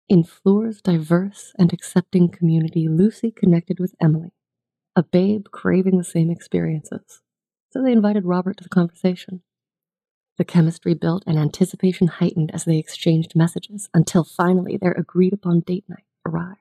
In 0.09 0.25
Floor's 0.25 0.83
diverse 0.83 1.53
and 1.57 1.73
accepting 1.73 2.29
community, 2.29 2.89
Lucy 2.89 3.31
connected 3.31 3.79
with 3.79 3.95
Emily, 4.03 4.33
a 4.97 5.03
babe 5.03 5.47
craving 5.51 5.99
the 5.99 6.05
same 6.05 6.31
experiences. 6.31 7.21
So 7.71 7.83
they 7.83 7.93
invited 7.93 8.25
Robert 8.25 8.59
to 8.59 8.63
the 8.63 8.69
conversation. 8.69 9.43
The 10.39 10.45
chemistry 10.45 10.95
built 10.95 11.25
and 11.27 11.39
anticipation 11.39 12.07
heightened 12.09 12.51
as 12.53 12.65
they 12.65 12.79
exchanged 12.79 13.37
messages 13.37 13.89
until 13.95 14.25
finally 14.25 14.77
their 14.77 14.93
agreed 14.93 15.33
upon 15.33 15.61
date 15.61 15.85
night 15.89 16.05
arrived. 16.27 16.59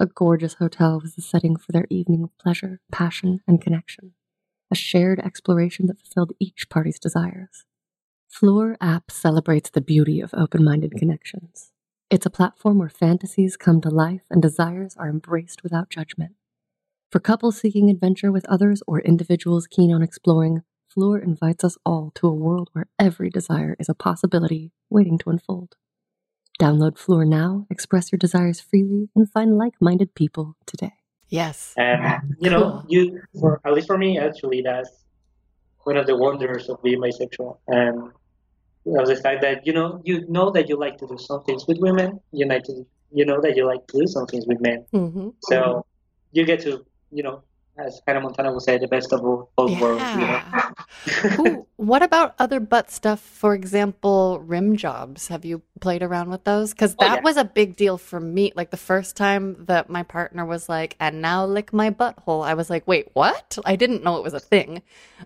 A 0.00 0.06
gorgeous 0.06 0.54
hotel 0.54 1.00
was 1.00 1.14
the 1.14 1.22
setting 1.22 1.56
for 1.56 1.72
their 1.72 1.86
evening 1.90 2.22
of 2.22 2.36
pleasure, 2.38 2.80
passion, 2.92 3.40
and 3.46 3.60
connection, 3.60 4.12
a 4.70 4.74
shared 4.76 5.18
exploration 5.20 5.86
that 5.86 5.98
fulfilled 5.98 6.32
each 6.38 6.68
party's 6.68 6.98
desires. 6.98 7.64
Floor 8.28 8.76
app 8.80 9.10
celebrates 9.10 9.70
the 9.70 9.80
beauty 9.80 10.20
of 10.20 10.34
open 10.34 10.62
minded 10.62 10.92
connections. 10.92 11.72
It's 12.10 12.26
a 12.26 12.30
platform 12.30 12.78
where 12.78 12.88
fantasies 12.88 13.56
come 13.56 13.80
to 13.80 13.90
life 13.90 14.22
and 14.30 14.40
desires 14.40 14.94
are 14.96 15.08
embraced 15.08 15.62
without 15.62 15.90
judgment. 15.90 16.37
For 17.10 17.20
couples 17.20 17.58
seeking 17.58 17.88
adventure 17.88 18.30
with 18.30 18.44
others 18.50 18.82
or 18.86 19.00
individuals 19.00 19.66
keen 19.66 19.90
on 19.94 20.02
exploring, 20.02 20.60
Floor 20.88 21.18
invites 21.18 21.64
us 21.64 21.78
all 21.86 22.12
to 22.16 22.26
a 22.26 22.34
world 22.34 22.68
where 22.72 22.86
every 22.98 23.30
desire 23.30 23.76
is 23.78 23.88
a 23.88 23.94
possibility 23.94 24.72
waiting 24.90 25.16
to 25.18 25.30
unfold. 25.30 25.76
Download 26.60 26.98
Floor 26.98 27.24
now, 27.24 27.66
express 27.70 28.12
your 28.12 28.18
desires 28.18 28.60
freely, 28.60 29.08
and 29.16 29.30
find 29.30 29.56
like 29.56 29.72
minded 29.80 30.14
people 30.14 30.56
today. 30.66 30.92
Yes. 31.28 31.72
And 31.78 32.36
you 32.40 32.50
know, 32.50 32.84
you 32.88 33.22
for 33.40 33.58
at 33.64 33.72
least 33.72 33.86
for 33.86 33.96
me, 33.96 34.18
actually, 34.18 34.60
that's 34.60 34.90
one 35.84 35.96
of 35.96 36.06
the 36.06 36.16
wonders 36.16 36.68
of 36.68 36.82
being 36.82 37.00
bisexual, 37.00 37.58
and 37.68 38.10
you 38.84 38.92
know, 38.92 39.06
the 39.06 39.16
fact 39.16 39.40
that 39.42 39.66
you 39.66 39.72
know 39.72 40.02
you 40.04 40.26
know 40.28 40.50
that 40.50 40.68
you 40.68 40.78
like 40.78 40.98
to 40.98 41.06
do 41.06 41.16
some 41.16 41.42
things 41.44 41.66
with 41.66 41.78
women, 41.80 42.20
you 42.32 42.46
like 42.46 42.64
to 42.64 42.84
you 43.12 43.24
know 43.24 43.40
that 43.40 43.56
you 43.56 43.64
like 43.66 43.86
to 43.88 44.00
do 44.00 44.06
some 44.06 44.26
things 44.26 44.46
with 44.46 44.60
men. 44.60 44.84
Mm-hmm. 44.92 45.28
So 45.44 45.86
you 46.32 46.44
get 46.44 46.60
to 46.62 46.84
you 47.10 47.22
know, 47.22 47.42
as 47.78 48.00
Hannah 48.06 48.20
Montana 48.20 48.52
would 48.52 48.62
say, 48.62 48.78
the 48.78 48.88
best 48.88 49.12
of 49.12 49.22
both 49.22 49.48
both 49.56 49.80
worlds. 49.80 50.14
You 50.14 50.26
know? 50.26 50.40
Yeah. 51.06 51.34
Ooh, 51.40 51.66
what 51.76 52.02
about 52.02 52.34
other 52.38 52.60
butt 52.60 52.90
stuff? 52.90 53.20
For 53.20 53.54
example, 53.54 54.40
rim 54.40 54.76
jobs. 54.76 55.28
Have 55.28 55.44
you 55.44 55.62
played 55.80 56.02
around 56.02 56.30
with 56.30 56.44
those? 56.44 56.72
Because 56.72 56.96
Oh, 56.98 57.06
that 57.06 57.14
yeah. 57.16 57.20
was 57.22 57.36
a 57.36 57.44
big 57.44 57.76
deal 57.76 57.98
for 57.98 58.18
me. 58.20 58.52
Like 58.56 58.70
the 58.70 58.76
first 58.76 59.16
time 59.16 59.64
that 59.66 59.88
my 59.88 60.02
partner 60.02 60.44
was 60.44 60.68
like, 60.68 60.96
"And 61.00 61.22
now 61.22 61.46
lick 61.46 61.72
my 61.72 61.90
butthole," 61.90 62.44
I 62.44 62.54
was 62.54 62.70
like, 62.70 62.86
"Wait, 62.88 63.08
what?" 63.14 63.58
I 63.64 63.76
didn't 63.76 64.02
know 64.02 64.16
it 64.16 64.24
was 64.24 64.34
a 64.34 64.40
thing. 64.40 64.82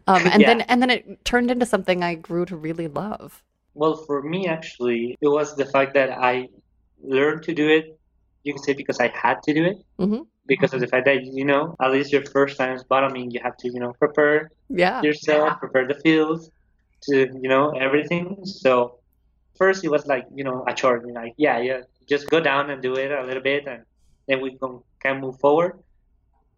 Um, 0.07 0.27
and 0.27 0.41
Yeah. 0.43 0.49
then 0.49 0.61
and 0.63 0.83
then 0.83 0.91
it 0.91 1.25
turned 1.25 1.51
into 1.51 1.67
something 1.67 2.03
I 2.03 2.15
grew 2.17 2.45
to 2.47 2.57
really 2.57 2.89
love. 2.89 3.43
Well, 3.75 3.97
for 3.97 4.23
me, 4.23 4.47
actually, 4.47 5.17
it 5.21 5.29
was 5.29 5.57
the 5.57 5.67
fact 5.67 5.95
that 5.95 6.11
I 6.11 6.49
learned 7.03 7.43
to 7.45 7.55
do 7.55 7.69
it. 7.69 7.99
You 8.45 8.55
can 8.55 8.63
say 8.63 8.75
because 8.75 9.01
I 9.01 9.09
had 9.09 9.43
to 9.45 9.55
do 9.55 9.65
it. 9.65 9.77
Mhm. 9.99 10.27
Because 10.47 10.75
of 10.75 10.81
the 10.81 10.87
fact 10.89 11.05
that 11.07 11.25
you 11.25 11.45
know, 11.45 11.77
at 11.81 11.91
least 11.93 12.13
your 12.13 12.25
first 12.27 12.59
time 12.59 12.75
is 12.75 12.83
bottoming, 12.85 13.31
you 13.31 13.41
have 13.43 13.57
to 13.59 13.69
you 13.69 13.81
know 13.81 13.93
prepare 13.99 14.51
Yeah. 14.69 15.03
yourself, 15.03 15.59
prepare 15.61 15.87
the 15.87 15.95
fields, 15.95 16.51
to 17.05 17.15
you 17.43 17.49
know 17.49 17.71
everything. 17.71 18.45
So 18.45 18.99
first 19.57 19.85
it 19.85 19.91
was 19.91 20.07
like 20.07 20.27
you 20.35 20.45
know 20.45 20.65
a 20.67 20.75
chore. 20.75 21.01
You're 21.05 21.15
like 21.15 21.35
yeah, 21.37 21.59
yeah, 21.61 21.81
just 22.09 22.29
go 22.29 22.41
down 22.41 22.71
and 22.71 22.83
do 22.83 22.95
it 22.95 23.11
a 23.11 23.23
little 23.25 23.43
bit, 23.43 23.67
and 23.67 23.85
then 24.29 24.41
we 24.41 24.57
can 24.59 24.81
can 25.03 25.21
move 25.21 25.39
forward. 25.41 25.79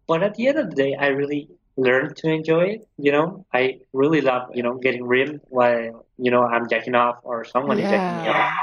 But 0.07 0.23
at 0.23 0.35
the 0.35 0.47
end 0.47 0.57
of 0.59 0.69
the 0.69 0.75
day, 0.75 0.95
I 0.99 1.07
really 1.07 1.49
learned 1.77 2.15
to 2.17 2.29
enjoy 2.29 2.65
it. 2.75 2.87
You 2.97 3.11
know, 3.11 3.45
I 3.53 3.79
really 3.93 4.21
love 4.21 4.49
you 4.53 4.63
know 4.63 4.77
getting 4.77 5.03
rimmed 5.05 5.41
while 5.49 6.05
you 6.17 6.31
know 6.31 6.43
I'm 6.43 6.67
jacking 6.69 6.95
off 6.95 7.17
or 7.23 7.45
someone 7.45 7.79
is 7.79 7.89
jacking 7.89 8.17
me 8.17 8.27
off. 8.27 8.53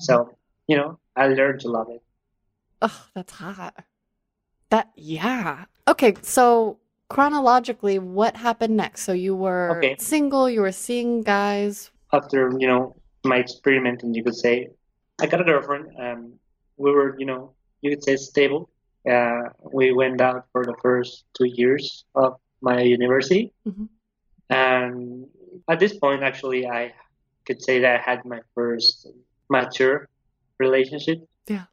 So 0.00 0.36
you 0.66 0.76
know, 0.76 0.98
I 1.14 1.28
learned 1.28 1.60
to 1.60 1.68
love 1.68 1.88
it. 1.90 2.02
Oh, 2.82 3.06
that's 3.14 3.32
hot. 3.32 3.74
That 4.76 4.92
yeah. 4.94 5.64
Okay, 5.88 6.12
so 6.20 6.76
chronologically, 7.08 7.98
what 7.98 8.36
happened 8.36 8.76
next? 8.76 9.04
So 9.08 9.12
you 9.16 9.34
were 9.34 9.78
Okay. 9.78 9.96
single, 9.98 10.50
you 10.50 10.60
were 10.60 10.76
seeing 10.86 11.22
guys. 11.22 11.90
after 12.12 12.52
you 12.60 12.68
know 12.68 12.82
my 13.24 13.38
experiment, 13.44 14.02
and 14.04 14.14
you 14.14 14.22
could 14.22 14.36
say, 14.36 14.68
I 15.22 15.24
got 15.32 15.40
a 15.40 15.44
girlfriend. 15.44 15.86
Um, 15.98 16.20
we 16.76 16.90
were, 16.96 17.16
you 17.18 17.24
know, 17.24 17.56
you 17.80 17.88
could 17.92 18.04
say 18.04 18.16
stable. 18.16 18.68
Uh, 19.14 19.44
we 19.78 19.92
went 19.92 20.20
out 20.20 20.44
for 20.52 20.62
the 20.70 20.76
first 20.84 21.24
two 21.36 21.48
years 21.60 22.04
of 22.14 22.36
my 22.60 22.78
university, 22.96 23.42
Mhm. 23.64 23.88
and 24.50 25.26
at 25.72 25.78
this 25.80 25.94
point, 26.04 26.20
actually, 26.22 26.62
I 26.68 26.92
could 27.46 27.60
say 27.64 27.80
that 27.80 27.92
I 27.96 28.02
had 28.10 28.18
my 28.28 28.40
first 28.54 29.08
mature 29.48 29.96
relationship. 30.60 31.18
Yeah. 31.48 31.64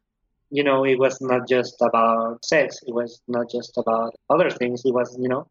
You 0.58 0.64
know, 0.68 0.80
it 0.91 0.97
was 1.06 1.16
not 1.32 1.41
just 1.56 1.76
about 1.82 2.45
sex. 2.45 2.68
It 2.89 2.93
was 2.93 3.12
not 3.28 3.45
just 3.56 3.74
about 3.84 4.12
other 4.30 4.49
things. 4.60 4.78
It 4.86 4.93
was, 4.99 5.10
you 5.24 5.30
know, 5.34 5.43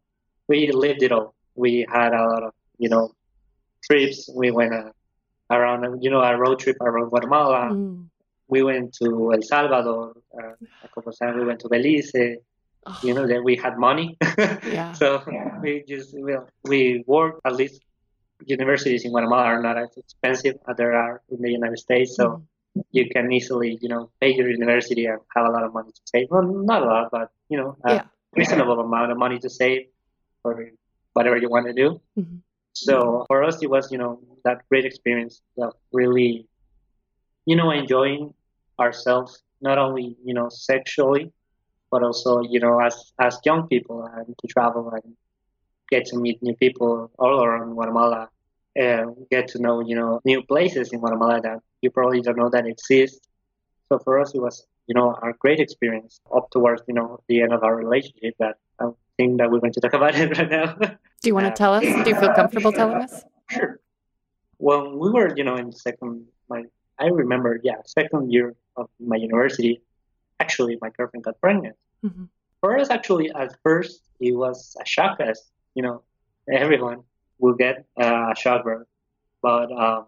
we 0.47 0.71
lived 0.71 1.03
it 1.07 1.11
all. 1.11 1.35
We 1.63 1.85
had 1.95 2.11
a 2.13 2.23
lot 2.31 2.43
of, 2.47 2.53
you 2.83 2.89
know, 2.93 3.05
trips. 3.87 4.29
We 4.33 4.49
went 4.59 4.73
uh, 4.73 4.91
around, 5.51 6.01
you 6.01 6.09
know, 6.09 6.21
a 6.21 6.37
road 6.43 6.59
trip 6.59 6.77
around 6.79 7.09
Guatemala. 7.09 7.61
Mm. 7.73 8.07
We 8.47 8.63
went 8.63 8.93
to 9.01 9.33
El 9.33 9.41
Salvador. 9.41 10.13
Uh, 10.37 10.53
a 10.85 10.87
couple 10.93 11.11
of 11.11 11.19
times 11.19 11.35
we 11.37 11.45
went 11.45 11.59
to 11.61 11.69
Belize. 11.69 12.11
Oh, 12.85 12.99
You 13.03 13.13
know, 13.13 13.25
that 13.27 13.41
we 13.43 13.55
had 13.65 13.77
money. 13.77 14.07
Yeah. 14.77 14.91
so 14.93 15.07
we 15.61 15.83
just, 15.87 16.09
well, 16.17 16.47
we 16.63 17.03
worked 17.07 17.41
at 17.45 17.55
least 17.55 17.81
universities 18.45 19.03
in 19.05 19.11
Guatemala 19.11 19.43
are 19.53 19.61
not 19.61 19.77
as 19.77 19.91
expensive 19.97 20.55
as 20.67 20.75
there 20.77 20.93
are 20.93 21.21
in 21.29 21.41
the 21.41 21.51
United 21.59 21.79
States. 21.87 22.15
So 22.19 22.25
Mhm. 22.27 22.41
You 22.91 23.09
can 23.09 23.31
easily, 23.31 23.77
you 23.81 23.89
know, 23.89 24.09
pay 24.19 24.33
your 24.33 24.49
university 24.49 25.05
and 25.05 25.19
have 25.35 25.45
a 25.45 25.51
lot 25.51 25.63
of 25.63 25.73
money 25.73 25.91
to 25.91 26.01
save. 26.05 26.27
Well, 26.29 26.43
not 26.43 26.81
a 26.81 26.85
lot, 26.85 27.09
but, 27.11 27.31
you 27.49 27.57
know, 27.57 27.77
a 27.83 27.95
Yeah. 27.95 28.05
reasonable 28.35 28.79
amount 28.79 29.11
of 29.11 29.17
money 29.17 29.39
to 29.39 29.49
save 29.49 29.87
for 30.41 30.69
whatever 31.13 31.37
you 31.37 31.49
want 31.49 31.67
to 31.67 31.73
do. 31.73 32.01
Mhm. 32.17 32.41
So 32.73 33.25
for 33.27 33.43
us, 33.43 33.61
it 33.61 33.69
was, 33.69 33.91
you 33.91 33.99
know, 33.99 34.19
that 34.43 34.67
great 34.69 34.85
experience 34.85 35.41
of 35.57 35.73
really, 35.91 36.47
you 37.45 37.55
know, 37.55 37.69
enjoying 37.71 38.33
ourselves, 38.79 39.43
not 39.61 39.77
only, 39.77 40.17
you 40.23 40.33
know, 40.33 40.49
sexually, 40.49 41.31
but 41.91 42.01
also, 42.01 42.41
you 42.41 42.59
know, 42.59 42.79
as, 42.79 43.13
as 43.19 43.39
young 43.45 43.67
people 43.67 44.03
and 44.03 44.35
to 44.39 44.47
travel 44.47 44.89
and 44.89 45.15
get 45.89 46.05
to 46.07 46.17
meet 46.17 46.41
new 46.41 46.55
people 46.55 47.11
all 47.19 47.43
around 47.43 47.73
Guatemala 47.73 48.29
and 48.75 49.15
get 49.29 49.47
to 49.49 49.59
know, 49.59 49.79
you 49.81 49.95
know, 49.95 50.19
new 50.25 50.41
places 50.41 50.91
in 50.91 50.99
Guatemala 50.99 51.39
that 51.41 51.61
you 51.83 51.91
probably 51.91 52.21
don't 52.21 52.37
know 52.37 52.49
that 52.49 52.65
exists. 52.65 53.27
So 53.89 53.99
for 53.99 54.19
us, 54.19 54.33
it 54.33 54.41
was, 54.41 54.65
you 54.87 54.95
know, 54.95 55.13
a 55.21 55.33
great 55.33 55.59
experience 55.59 56.19
up 56.35 56.49
towards, 56.51 56.81
you 56.87 56.93
know, 56.93 57.19
the 57.27 57.41
end 57.41 57.53
of 57.53 57.63
our 57.63 57.75
relationship 57.75 58.35
that 58.39 58.55
I 58.79 58.89
think 59.17 59.37
that 59.39 59.51
we're 59.51 59.59
going 59.59 59.73
to 59.73 59.81
talk 59.81 59.93
about 59.99 60.15
it 60.15 60.37
right 60.37 60.49
now. 60.49 60.73
Do 60.75 61.29
you 61.29 61.35
want 61.35 61.47
to 61.47 61.51
tell 61.51 61.73
us? 61.73 61.83
Do 61.83 62.09
you 62.09 62.19
feel 62.19 62.33
comfortable 62.33 62.71
telling 62.71 63.01
us? 63.03 63.23
Sure. 63.49 63.79
When 64.57 64.97
we 64.97 65.11
were, 65.11 65.35
you 65.35 65.43
know, 65.43 65.55
in 65.55 65.71
second, 65.71 66.25
my 66.49 66.63
I 66.99 67.07
remember, 67.07 67.59
yeah, 67.63 67.77
second 67.85 68.31
year 68.31 68.55
of 68.77 68.87
my 68.99 69.15
university, 69.15 69.81
actually 70.39 70.77
my 70.81 70.89
girlfriend 70.89 71.23
got 71.25 71.39
pregnant. 71.41 71.75
Mhm. 72.03 72.29
For 72.61 72.77
us, 72.77 72.89
actually, 72.89 73.31
at 73.31 73.49
first 73.63 74.07
it 74.19 74.33
was 74.43 74.77
a 74.79 74.85
shock, 74.85 75.19
as 75.19 75.37
you 75.75 75.83
know, 75.83 76.03
everyone 76.47 77.03
will 77.39 77.55
get 77.65 77.85
uh, 77.99 78.31
a 78.33 78.35
shock 78.35 78.63
birth. 78.63 78.87
But 79.41 79.71
um, 79.71 80.05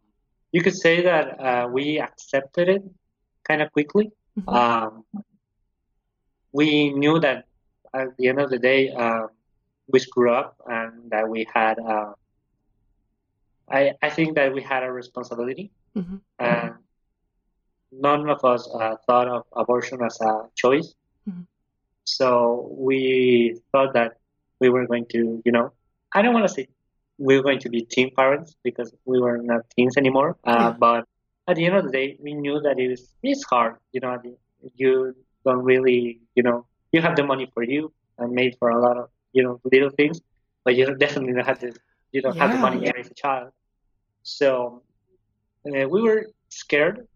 you 0.56 0.62
could 0.64 0.78
say 0.86 1.02
that 1.04 1.26
uh, 1.48 1.68
we 1.68 2.00
accepted 2.00 2.70
it 2.70 2.84
kind 3.44 3.62
of 3.62 3.68
quickly. 3.76 4.06
Mhm. 4.40 4.54
Um, 4.60 5.04
we 6.54 6.94
knew 7.02 7.20
that 7.20 7.44
at 7.94 8.16
the 8.18 8.30
end 8.30 8.40
of 8.40 8.50
the 8.50 8.60
day, 8.70 8.82
um, 9.04 9.28
we 9.92 10.00
screwed 10.00 10.32
up 10.32 10.56
and 10.66 11.12
that 11.12 11.28
we 11.28 11.46
had. 11.54 11.76
Uh, 11.78 12.14
I 13.68 13.82
I 14.02 14.10
think 14.16 14.36
that 14.40 14.54
we 14.56 14.62
had 14.62 14.84
a 14.84 14.92
responsibility, 15.02 15.66
Mhm. 16.00 16.22
and 16.40 16.74
none 17.92 18.30
of 18.30 18.40
us 18.46 18.64
uh, 18.80 18.96
thought 19.06 19.28
of 19.28 19.44
abortion 19.52 20.00
as 20.08 20.16
a 20.22 20.48
choice. 20.56 20.96
Mhm. 21.28 21.44
So 22.06 22.30
we 22.88 23.60
thought 23.72 23.92
that 24.00 24.12
we 24.62 24.70
were 24.70 24.88
going 24.88 25.06
to, 25.16 25.42
you 25.44 25.52
know, 25.52 25.68
I 26.16 26.22
don't 26.22 26.34
want 26.34 26.48
to 26.48 26.54
say 26.58 26.68
we 27.18 27.38
were 27.38 27.44
going 27.44 27.60
to 27.60 27.70
be 27.70 27.82
teen 27.82 28.14
parents 28.16 28.56
because 28.64 28.94
we 29.06 29.20
were 29.20 29.38
not 29.38 29.62
teens 29.76 29.98
anymore. 29.98 30.38
Uh, 30.44 30.56
Yeah. 30.60 30.72
But 30.78 31.06
at 31.48 31.56
the 31.56 31.66
end 31.66 31.76
of 31.76 31.86
the 31.86 31.92
day, 31.92 32.18
we 32.20 32.34
knew 32.34 32.60
that 32.62 32.80
it 32.80 32.90
was 32.90 33.14
it's 33.24 33.44
hard. 33.44 33.76
You 33.94 34.02
know, 34.02 34.22
you 34.76 35.16
don't 35.46 35.64
really, 35.64 36.20
you 36.36 36.44
know, 36.44 36.66
you 36.92 37.02
have 37.02 37.16
the 37.16 37.24
money 37.24 37.48
for 37.54 37.64
you 37.64 37.92
and 38.18 38.32
made 38.34 38.56
for 38.60 38.70
a 38.70 38.80
lot 38.82 38.98
of, 38.98 39.10
you 39.34 39.44
know, 39.44 39.60
little 39.72 39.90
things, 39.92 40.20
but 40.64 40.76
you 40.76 40.86
don't- 40.86 41.00
definitely 41.00 41.34
don't 41.34 41.46
have 41.46 41.60
the, 41.60 41.76
you 42.12 42.22
don't 42.22 42.38
have 42.38 42.52
the 42.52 42.58
money 42.58 42.80
Yeah. 42.84 42.92
raise 42.96 43.10
a 43.12 43.14
child. 43.14 43.52
So 44.24 44.82
uh, 45.68 45.88
we 45.88 46.02
were 46.02 46.22
scared, 46.50 47.08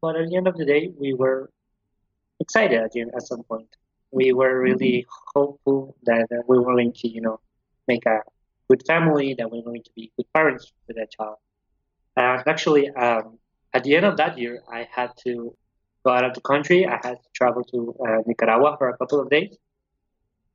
but 0.00 0.16
at 0.16 0.28
the 0.28 0.36
end 0.36 0.46
of 0.48 0.56
the 0.56 0.64
day, 0.64 0.92
we 0.98 1.12
were 1.14 1.50
excited 2.40 2.78
at, 2.80 2.92
the 2.92 3.00
end, 3.02 3.10
at 3.16 3.22
some 3.22 3.42
point. 3.44 3.68
We 4.10 4.32
were 4.32 4.60
really 4.60 5.06
hopeful 5.34 5.96
that 6.04 6.26
uh, 6.30 6.42
we 6.46 6.58
were 6.58 6.64
going 6.64 6.92
to, 6.92 7.08
you 7.08 7.20
know, 7.20 7.40
make 7.88 8.04
a 8.06 8.18
good 8.68 8.82
family, 8.86 9.34
that 9.34 9.50
we're 9.50 9.62
going 9.62 9.82
to 9.82 9.90
be 9.94 10.12
good 10.16 10.26
parents 10.32 10.72
to 10.88 10.94
that 10.94 11.10
child. 11.10 11.36
And 12.16 12.42
actually, 12.46 12.90
um, 12.90 13.38
at 13.72 13.84
the 13.84 13.96
end 13.96 14.06
of 14.06 14.16
that 14.18 14.38
year, 14.38 14.62
I 14.70 14.86
had 14.90 15.10
to 15.24 15.56
go 16.04 16.10
out 16.12 16.24
of 16.24 16.34
the 16.34 16.40
country. 16.40 16.86
I 16.86 16.98
had 17.02 17.16
to 17.22 17.28
travel 17.34 17.64
to 17.64 17.96
uh, 18.06 18.22
Nicaragua 18.26 18.76
for 18.78 18.88
a 18.88 18.96
couple 18.96 19.20
of 19.20 19.30
days. 19.30 19.56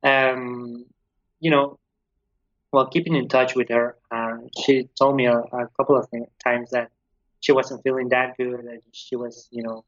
Um, 0.02 0.84
you 1.40 1.50
know, 1.50 1.78
while 2.70 2.86
keeping 2.86 3.16
in 3.16 3.28
touch 3.28 3.54
with 3.54 3.68
her, 3.70 3.96
uh, 4.10 4.36
she 4.62 4.88
told 4.98 5.16
me 5.16 5.26
a, 5.26 5.38
a 5.38 5.68
couple 5.76 5.96
of 5.96 6.06
times 6.44 6.70
that 6.70 6.90
she 7.40 7.52
wasn't 7.52 7.82
feeling 7.82 8.08
that 8.10 8.36
good, 8.36 8.60
that 8.64 8.80
she 8.92 9.16
was, 9.16 9.48
you 9.50 9.62
know, 9.62 9.84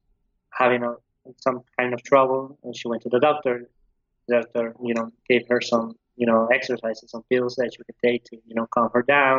having 0.50 0.82
a, 0.82 0.94
some 1.36 1.62
kind 1.78 1.92
of 1.92 2.02
trouble, 2.02 2.58
and 2.64 2.74
she 2.76 2.88
went 2.88 3.02
to 3.02 3.08
the 3.08 3.20
doctor. 3.20 3.68
The 4.28 4.42
doctor, 4.42 4.74
you 4.82 4.94
know, 4.94 5.10
gave 5.28 5.46
her 5.48 5.60
some, 5.60 5.96
you 6.20 6.26
know, 6.26 6.40
exercises, 6.58 7.10
and 7.14 7.22
pills 7.30 7.56
that 7.56 7.70
you 7.76 7.82
could 7.86 8.00
take 8.06 8.22
to, 8.28 8.36
you 8.48 8.54
know, 8.54 8.66
calm 8.74 8.90
her 8.92 9.02
down 9.02 9.38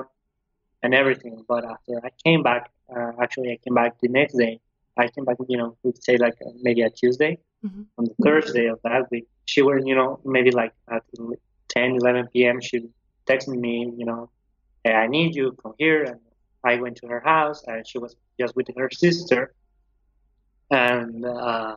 and 0.82 0.92
everything. 1.02 1.36
But 1.48 1.64
after 1.74 1.94
I 2.04 2.10
came 2.26 2.42
back, 2.42 2.72
uh, 2.96 3.12
actually, 3.24 3.50
I 3.56 3.58
came 3.64 3.76
back 3.76 3.92
the 4.02 4.08
next 4.20 4.34
day. 4.44 4.60
I 4.98 5.08
came 5.08 5.26
back, 5.26 5.38
you 5.48 5.58
know, 5.60 5.78
we'd 5.84 6.04
say 6.04 6.18
like 6.18 6.38
uh, 6.46 6.50
maybe 6.66 6.82
a 6.82 6.90
Tuesday. 6.90 7.34
Mhm. 7.64 7.86
On 8.00 8.06
the 8.10 8.16
Thursday 8.26 8.66
of 8.74 8.80
that 8.88 9.04
week, 9.12 9.28
she 9.46 9.62
were, 9.62 9.80
you 9.90 9.96
know, 10.00 10.20
maybe 10.26 10.50
like 10.62 10.74
at 10.96 11.04
10, 11.70 11.98
11 12.02 12.28
p.m. 12.34 12.60
She 12.60 12.78
texted 13.28 13.60
me, 13.66 13.94
you 14.00 14.06
know, 14.10 14.22
hey, 14.84 14.94
I 14.94 15.06
need 15.06 15.36
you, 15.36 15.52
come 15.62 15.76
here. 15.78 16.04
And 16.10 16.20
I 16.64 16.74
went 16.84 16.96
to 17.02 17.08
her 17.14 17.22
house, 17.34 17.60
and 17.68 17.88
she 17.90 18.00
was 18.00 18.16
just 18.40 18.56
with 18.56 18.68
her 18.76 18.90
sister. 18.90 19.54
And 20.72 21.24
uh, 21.26 21.76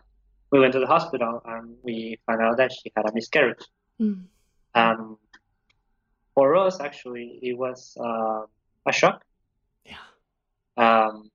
we 0.51 0.61
went 0.61 0.73
to 0.73 0.81
the 0.81 0.87
hospital, 0.87 1.43
and 1.45 1.77
we 1.83 2.19
found 2.27 2.41
out 2.41 2.57
that 2.57 2.73
she 2.73 2.91
had 2.97 3.05
a 3.11 3.13
miscarriage. 3.13 3.65
Mm. 4.01 4.25
Um, 4.75 5.19
for 6.35 6.57
us, 6.57 6.81
actually, 6.81 7.39
it 7.43 7.57
was 7.57 7.97
uh, 8.01 8.43
a 8.87 8.93
shock. 8.93 9.25
Yeah. 9.85 9.97
Um, 10.77 11.31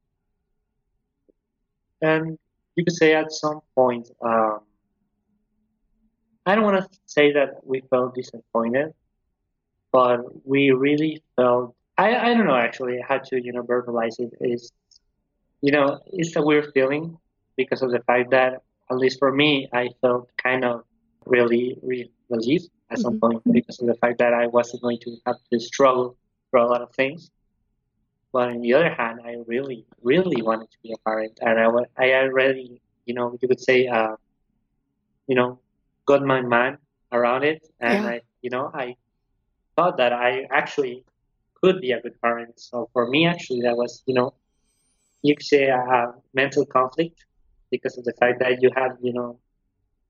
and 2.01 2.37
you 2.75 2.83
could 2.83 2.93
say 2.93 3.13
at 3.13 3.31
some 3.31 3.61
point, 3.75 4.09
um, 4.21 4.59
I 6.45 6.55
don't 6.55 6.63
want 6.63 6.91
to 6.91 6.99
say 7.05 7.31
that 7.33 7.65
we 7.65 7.81
felt 7.89 8.15
disappointed, 8.15 8.93
but 9.91 10.19
we 10.47 10.71
really 10.71 11.23
felt. 11.35 11.75
I, 11.97 12.31
I 12.31 12.33
don't 12.33 12.47
know 12.47 12.55
actually 12.55 12.99
how 13.07 13.17
to 13.17 13.43
you 13.43 13.51
know 13.51 13.63
verbalize 13.63 14.19
it. 14.19 14.33
Is 14.41 14.71
you 15.61 15.71
know 15.71 15.99
it's 16.07 16.35
a 16.35 16.41
weird 16.41 16.71
feeling 16.73 17.17
because 17.55 17.81
of 17.81 17.91
the 17.91 17.99
fact 17.99 18.31
that 18.31 18.61
at 18.89 18.97
least 18.97 19.19
for 19.19 19.31
me 19.31 19.67
I 19.73 19.89
felt 20.01 20.29
kind 20.41 20.63
of 20.63 20.83
really, 21.25 21.77
really 21.83 22.11
relieved 22.29 22.69
at 22.91 22.99
some 22.99 23.13
Mhm. 23.13 23.19
point 23.19 23.41
because 23.51 23.79
of 23.79 23.87
the 23.87 23.95
fact 23.95 24.19
that 24.19 24.33
I 24.33 24.47
wasn't 24.47 24.81
going 24.81 24.99
to 25.01 25.17
have 25.25 25.37
to 25.51 25.59
struggle 25.59 26.17
for 26.49 26.59
a 26.59 26.67
lot 26.67 26.81
of 26.81 26.93
things. 26.93 27.31
But 28.31 28.49
on 28.49 28.61
the 28.61 28.73
other 28.73 28.89
hand, 28.93 29.19
I 29.23 29.37
really, 29.47 29.85
really 30.01 30.41
wanted 30.41 30.69
to 30.71 30.77
be 30.83 30.93
a 30.93 30.97
parent, 30.97 31.39
and 31.41 31.59
I, 31.59 31.67
I 31.97 32.13
already, 32.23 32.81
you 33.05 33.13
know, 33.13 33.37
you 33.41 33.47
could 33.47 33.59
say, 33.59 33.87
uh, 33.87 34.15
you 35.27 35.35
know, 35.35 35.59
got 36.05 36.23
my 36.23 36.41
mind 36.41 36.77
around 37.11 37.43
it, 37.43 37.67
and 37.79 38.05
Yeah. 38.05 38.07
I, 38.07 38.21
you 38.41 38.49
know, 38.49 38.71
I 38.73 38.95
thought 39.75 39.97
that 39.97 40.13
I 40.13 40.47
actually 40.51 41.05
could 41.61 41.79
be 41.81 41.91
a 41.91 42.01
good 42.01 42.19
parent. 42.21 42.59
So 42.59 42.89
for 42.93 43.07
me, 43.07 43.25
actually, 43.25 43.61
that 43.61 43.75
was, 43.77 44.03
you 44.05 44.13
know, 44.13 44.33
you 45.21 45.35
could 45.35 45.45
say 45.45 45.67
a, 45.67 46.13
mental 46.33 46.65
conflict 46.65 47.25
because 47.71 47.97
of 47.97 48.03
the 48.05 48.13
fact 48.19 48.39
that 48.39 48.61
you 48.61 48.69
have, 48.75 48.97
you 49.01 49.13
know, 49.13 49.39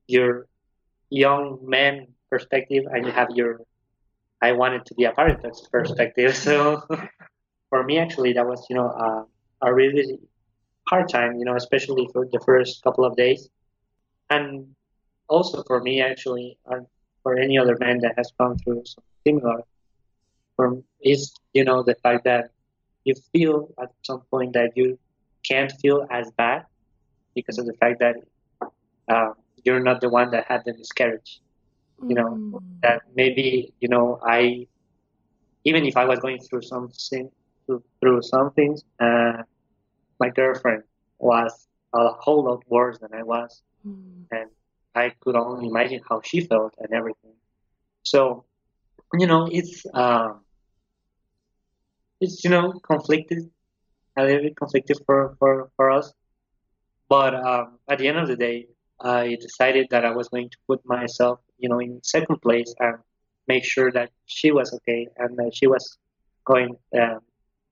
your 0.07 0.47
young 1.09 1.59
man 1.63 2.07
perspective 2.30 2.86
and 2.91 3.05
you 3.05 3.11
have 3.11 3.30
your 3.32 3.61
I 4.41 4.53
wanted 4.53 4.86
to 4.86 4.93
be 4.95 5.03
a 5.03 5.11
parent 5.11 5.45
perspective. 5.71 6.36
So 6.36 6.84
for 7.69 7.84
me, 7.84 7.97
actually, 7.97 8.34
that 8.34 8.47
was 8.47 8.65
you 8.69 8.75
know 8.75 8.88
uh, 8.88 9.23
a 9.61 9.73
really 9.73 10.19
hard 10.88 11.09
time. 11.09 11.38
You 11.38 11.45
know, 11.45 11.55
especially 11.55 12.07
for 12.13 12.25
the 12.25 12.39
first 12.45 12.82
couple 12.84 13.03
of 13.05 13.15
days, 13.15 13.49
and 14.30 14.75
also 15.27 15.63
for 15.63 15.82
me, 15.82 16.01
actually, 16.01 16.57
and 16.67 16.88
for 17.23 17.38
any 17.38 17.57
other 17.57 17.77
man 17.80 17.99
that 17.99 18.13
has 18.17 18.32
gone 18.39 18.57
through 18.59 18.84
something 18.86 19.03
similar, 19.27 19.63
from 20.55 20.84
is 21.01 21.34
you 21.53 21.63
know 21.65 21.84
the 21.84 21.95
fact 21.95 22.23
that 22.23 22.51
you 23.03 23.15
feel 23.34 23.73
at 23.82 23.91
some 24.03 24.21
point 24.32 24.53
that 24.53 24.71
you 24.75 24.97
can't 25.43 25.71
feel 25.82 26.05
as 26.09 26.32
bad 26.32 26.65
because 27.36 27.57
of 27.57 27.65
the 27.65 27.73
fact 27.73 27.99
that 27.99 28.15
uh, 29.09 29.32
you're 29.63 29.80
not 29.80 29.99
the 30.01 30.09
one 30.09 30.32
that 30.32 30.45
had 30.45 30.63
the 30.65 30.73
miscarriage 30.73 31.41
you 32.07 32.15
know 32.15 32.39
Mm. 32.51 32.59
that 32.83 33.01
maybe 33.15 33.73
you 33.79 33.87
know 33.89 34.19
i 34.25 34.65
even 35.63 35.85
if 35.85 35.95
i 35.97 36.05
was 36.05 36.19
going 36.19 36.39
through 36.39 36.61
something 36.61 37.29
through, 38.01 38.21
some 38.21 38.49
things 38.51 38.83
uh, 38.99 39.41
my 40.19 40.29
girlfriend 40.29 40.83
was 41.19 41.67
a 41.93 42.09
whole 42.23 42.43
lot 42.43 42.61
worse 42.67 42.97
than 42.99 43.09
i 43.13 43.23
was 43.23 43.61
Mm. 43.85 44.27
and 44.31 44.49
i 44.95 45.09
could 45.21 45.35
only 45.35 45.67
imagine 45.67 45.99
how 46.09 46.19
she 46.23 46.39
felt 46.41 46.73
and 46.79 46.91
everything 46.93 47.33
so 48.03 48.43
you 49.19 49.27
know 49.27 49.47
it's 49.51 49.85
um 49.93 50.39
it's 52.19 52.43
you 52.43 52.49
know 52.49 52.71
conflicted 52.87 53.39
a 54.17 54.23
little 54.23 54.41
bit 54.43 54.55
conflicted 54.55 54.97
for 55.05 55.35
for 55.39 55.69
for 55.75 55.89
us 55.91 56.13
but 57.09 57.33
um, 57.35 57.79
at 57.89 57.97
the 57.99 58.07
end 58.07 58.17
of 58.17 58.27
the 58.27 58.35
day 58.35 58.67
i 59.01 59.35
decided 59.41 59.87
that 59.89 60.05
i 60.05 60.11
was 60.11 60.27
going 60.29 60.49
to 60.49 60.57
put 60.67 60.79
myself 60.85 61.39
you 61.60 61.70
know 61.70 61.80
in 61.80 61.99
second 62.03 62.38
place 62.41 62.74
and 62.80 62.97
make 63.47 63.64
sure 63.66 63.91
that 63.91 64.10
she 64.26 64.51
was 64.51 64.74
okay 64.74 65.07
and 65.18 65.38
that 65.38 65.51
she 65.55 65.68
was 65.68 65.97
going 66.45 66.76
um, 66.99 67.20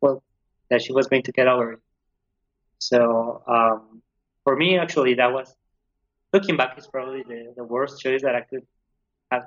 well 0.02 0.24
that 0.70 0.82
she 0.82 0.94
was 0.94 1.08
going 1.08 1.24
to 1.24 1.32
get 1.32 1.48
over 1.48 1.74
it 1.74 1.80
so 2.80 3.44
um, 3.48 4.02
for 4.44 4.56
me 4.56 4.78
actually 4.78 5.14
that 5.16 5.32
was 5.32 5.56
looking 6.34 6.58
back 6.58 6.78
is 6.78 6.88
probably 6.88 7.24
the, 7.24 7.54
the 7.56 7.64
worst 7.64 8.00
choice 8.02 8.22
that 8.22 8.36
i 8.36 8.42
could 8.42 8.66
have 9.32 9.46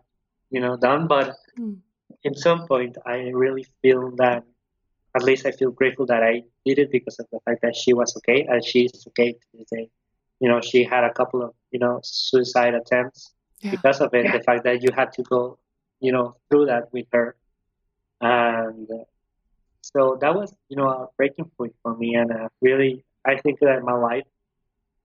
you 0.51 0.61
know 0.61 0.77
done 0.77 1.07
but 1.07 1.35
Mm. 1.59 1.79
in 2.25 2.35
some 2.35 2.67
point 2.69 2.97
i 3.07 3.17
really 3.45 3.67
feel 3.83 4.13
that 4.17 4.45
at 5.17 5.23
least 5.23 5.45
i 5.47 5.51
feel 5.51 5.71
grateful 5.71 6.07
that 6.07 6.23
i 6.23 6.43
did 6.65 6.79
it 6.79 6.91
because 6.91 7.19
of 7.19 7.27
the 7.33 7.41
fact 7.45 7.61
that 7.63 7.75
she 7.75 7.93
was 7.93 8.17
okay 8.19 8.47
and 8.49 8.65
she's 8.65 8.93
okay 9.09 9.33
to 9.33 9.47
this 9.55 9.69
day 9.71 9.89
you 10.41 10.49
know 10.49 10.61
she 10.61 10.85
had 10.85 11.05
a 11.05 11.13
couple 11.13 11.43
of 11.43 11.51
you 11.73 11.79
know 11.81 12.01
suicide 12.05 12.75
attempts 12.75 13.35
Yeah. 13.61 13.71
because 13.73 14.01
of 14.01 14.13
it 14.15 14.31
the 14.33 14.43
fact 14.43 14.65
that 14.65 14.83
you 14.83 14.91
had 14.93 15.13
to 15.13 15.23
go 15.23 15.59
you 16.01 16.13
know 16.13 16.37
through 16.49 16.67
that 16.67 16.93
with 16.93 17.07
her 17.13 17.37
and 18.21 18.89
uh, 18.91 19.05
so 19.83 20.19
that 20.21 20.35
was 20.35 20.55
you 20.69 20.77
know 20.77 20.89
a 20.89 21.09
breaking 21.17 21.51
point 21.57 21.75
for 21.83 21.97
me 21.97 22.15
and 22.15 22.31
uh, 22.33 22.49
really 22.61 23.05
i 23.27 23.37
think 23.37 23.59
that 23.61 23.83
my 23.83 23.93
life 23.95 24.25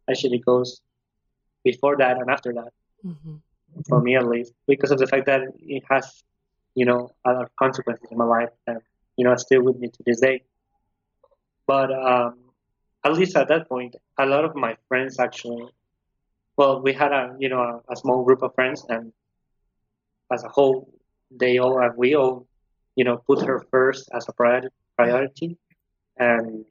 actually 0.09 0.39
goes 0.39 0.81
before 1.63 1.95
that 1.97 2.17
and 2.17 2.29
after 2.29 2.53
that 2.53 2.71
Mhm. 3.05 3.41
for 3.89 4.01
me 4.01 4.15
at 4.15 4.25
least 4.27 4.53
because 4.67 4.91
of 4.91 4.99
the 4.99 5.07
fact 5.07 5.25
that 5.25 5.41
it 5.59 5.83
has 5.89 6.23
you 6.75 6.85
know 6.85 7.11
a 7.25 7.31
lot 7.33 7.43
of 7.43 7.55
consequences 7.57 8.07
in 8.11 8.17
my 8.17 8.25
life 8.25 8.49
that 8.67 8.81
you 9.17 9.23
know 9.25 9.31
are 9.31 9.37
still 9.37 9.63
with 9.63 9.77
me 9.77 9.87
to 9.89 10.03
this 10.05 10.19
day 10.21 10.43
but 11.67 11.91
um 11.91 12.35
at 13.05 13.13
least 13.13 13.35
at 13.37 13.47
that 13.49 13.69
point, 13.69 13.95
a 14.17 14.25
lot 14.25 14.43
of 14.45 14.55
my 14.55 14.75
friends 14.87 15.19
actually, 15.19 15.67
well, 16.57 16.81
we 16.81 16.93
had 16.93 17.11
a 17.11 17.35
you 17.39 17.49
know 17.49 17.61
a, 17.61 17.93
a 17.93 17.95
small 17.95 18.23
group 18.23 18.41
of 18.41 18.53
friends, 18.55 18.85
and 18.89 19.11
as 20.31 20.43
a 20.43 20.49
whole, 20.49 20.89
they 21.31 21.57
all 21.57 21.79
and 21.79 21.95
we 21.97 22.15
all, 22.15 22.47
you 22.95 23.03
know, 23.03 23.17
put 23.17 23.41
her 23.45 23.65
first 23.71 24.09
as 24.13 24.27
a 24.27 24.33
priority. 24.95 25.57
And 26.17 26.65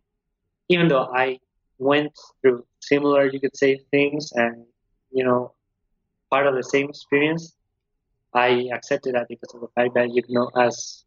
even 0.68 0.89
though 0.89 1.11
I 1.14 1.39
went 1.78 2.12
through 2.41 2.64
similar, 2.80 3.26
you 3.26 3.41
could 3.41 3.57
say, 3.57 3.80
things, 3.91 4.32
and 4.32 4.64
you 5.12 5.24
know, 5.24 5.53
part 6.30 6.47
of 6.47 6.55
the 6.55 6.62
same 6.62 6.89
experience, 6.89 7.55
I 8.32 8.68
accepted 8.72 9.14
that 9.14 9.28
because 9.28 9.55
of 9.55 9.61
the 9.61 9.68
fact 9.68 9.95
that 9.95 10.11
you 10.11 10.22
know, 10.28 10.51
as 10.57 11.05